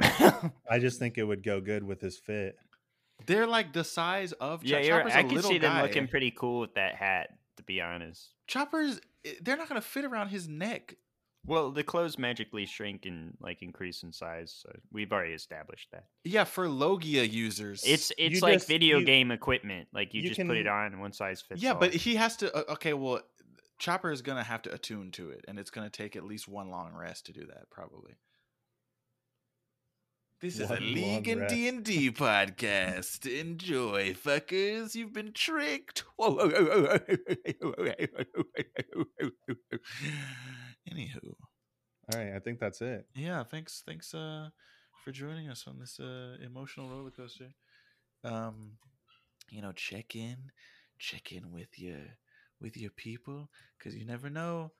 I 0.00 0.78
just 0.80 0.98
think 0.98 1.18
it 1.18 1.24
would 1.24 1.42
go 1.44 1.60
good 1.60 1.84
with 1.84 2.00
his 2.00 2.18
fit. 2.18 2.56
They're 3.26 3.46
like 3.46 3.72
the 3.72 3.84
size 3.84 4.32
of 4.32 4.64
yeah, 4.64 4.78
Chop- 4.78 4.86
you're, 4.86 4.98
Chopper's 4.98 5.14
a 5.14 5.18
I 5.18 5.22
can 5.22 5.34
little 5.34 5.50
see 5.50 5.58
them 5.58 5.82
looking 5.82 6.08
pretty 6.08 6.30
cool 6.32 6.60
with 6.60 6.74
that 6.74 6.94
hat. 6.96 7.30
To 7.58 7.62
be 7.62 7.80
honest. 7.80 8.30
Chopper's. 8.48 9.00
eh, 9.24 9.34
They're 9.40 9.56
not 9.56 9.68
going 9.68 9.80
to 9.80 9.86
fit 9.86 10.04
around 10.04 10.28
his 10.28 10.48
neck. 10.48 10.96
Well, 11.46 11.70
the 11.70 11.82
clothes 11.84 12.18
magically 12.18 12.64
shrink 12.64 13.04
and 13.04 13.36
like 13.40 13.60
increase 13.62 14.02
in 14.02 14.12
size. 14.12 14.56
So 14.62 14.72
we've 14.90 15.12
already 15.12 15.34
established 15.34 15.90
that. 15.92 16.04
Yeah, 16.24 16.44
for 16.44 16.68
Logia 16.68 17.24
users. 17.26 17.82
It's 17.86 18.10
it's 18.16 18.36
You 18.36 18.40
like 18.40 18.54
just- 18.54 18.68
video 18.68 18.98
you- 18.98 19.04
game 19.06 19.30
equipment. 19.30 19.88
Like 19.92 20.14
you, 20.14 20.22
you 20.22 20.28
just 20.30 20.40
put 20.46 20.56
it 20.56 20.66
on 20.66 20.86
and 20.92 21.00
one 21.00 21.12
size 21.12 21.42
fits. 21.42 21.60
yeah, 21.62 21.72
all. 21.72 21.80
but 21.80 21.92
he 21.92 22.14
has 22.16 22.36
to. 22.38 22.54
uh, 22.56 22.72
Okay, 22.74 22.94
well, 22.94 23.20
Chopper 23.78 24.10
is 24.10 24.22
going 24.22 24.38
to 24.38 24.44
have 24.44 24.62
to 24.62 24.72
attune 24.72 25.10
to 25.12 25.30
it, 25.30 25.44
and 25.46 25.58
it's 25.58 25.70
going 25.70 25.84
to 25.86 25.90
take 25.94 26.16
at 26.16 26.24
least 26.24 26.48
one 26.48 26.70
long 26.70 26.94
rest 26.94 27.26
to 27.26 27.32
do 27.32 27.44
that, 27.46 27.68
probably. 27.70 28.14
This 30.40 30.54
is 30.58 30.62
a 30.70 30.74
One 30.74 30.92
League 30.94 31.28
and 31.28 31.40
rest. 31.42 31.54
D 31.54 31.68
and 31.68 31.84
D 31.84 32.10
podcast. 32.10 33.26
Enjoy, 33.26 34.12
fuckers. 34.14 34.94
You've 34.94 35.12
been 35.12 35.32
tricked. 35.32 36.04
Anywho, 40.90 41.34
All 42.12 42.18
right, 42.18 42.34
I 42.34 42.38
think 42.38 42.58
that's 42.58 42.80
it. 42.82 43.06
yeah. 43.14 43.42
Thanks, 43.42 43.82
thanks 43.86 44.14
uh, 44.14 44.50
for 45.04 45.12
joining 45.12 45.48
us 45.48 45.64
on 45.66 45.78
this 45.78 45.98
uh, 45.98 46.36
emotional 46.44 46.90
roller 46.90 47.10
coaster. 47.10 47.54
Um, 48.22 48.72
you 49.50 49.62
know, 49.62 49.72
check 49.72 50.14
in, 50.16 50.36
check 50.98 51.32
in 51.32 51.50
with 51.52 51.78
your 51.78 52.00
with 52.60 52.76
your 52.76 52.90
people, 52.90 53.50
because 53.78 53.94
you 53.96 54.04
never 54.04 54.30
know. 54.30 54.72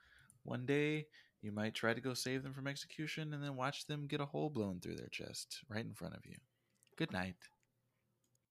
One 0.43 0.67
day 0.67 1.07
you 1.43 1.53
might 1.53 1.75
try 1.75 1.95
to 1.95 2.01
go 2.01 2.15
save 2.15 2.43
them 2.43 2.53
from 2.53 2.67
execution, 2.67 3.33
and 3.35 3.43
then 3.43 3.57
watch 3.57 3.87
them 3.87 4.07
get 4.07 4.21
a 4.21 4.27
hole 4.27 4.51
blown 4.51 4.81
through 4.81 4.97
their 4.97 5.09
chest 5.09 5.61
right 5.69 5.85
in 5.85 5.95
front 5.95 6.15
of 6.15 6.25
you. 6.27 6.37
Good 6.97 7.13
night. 7.13 7.35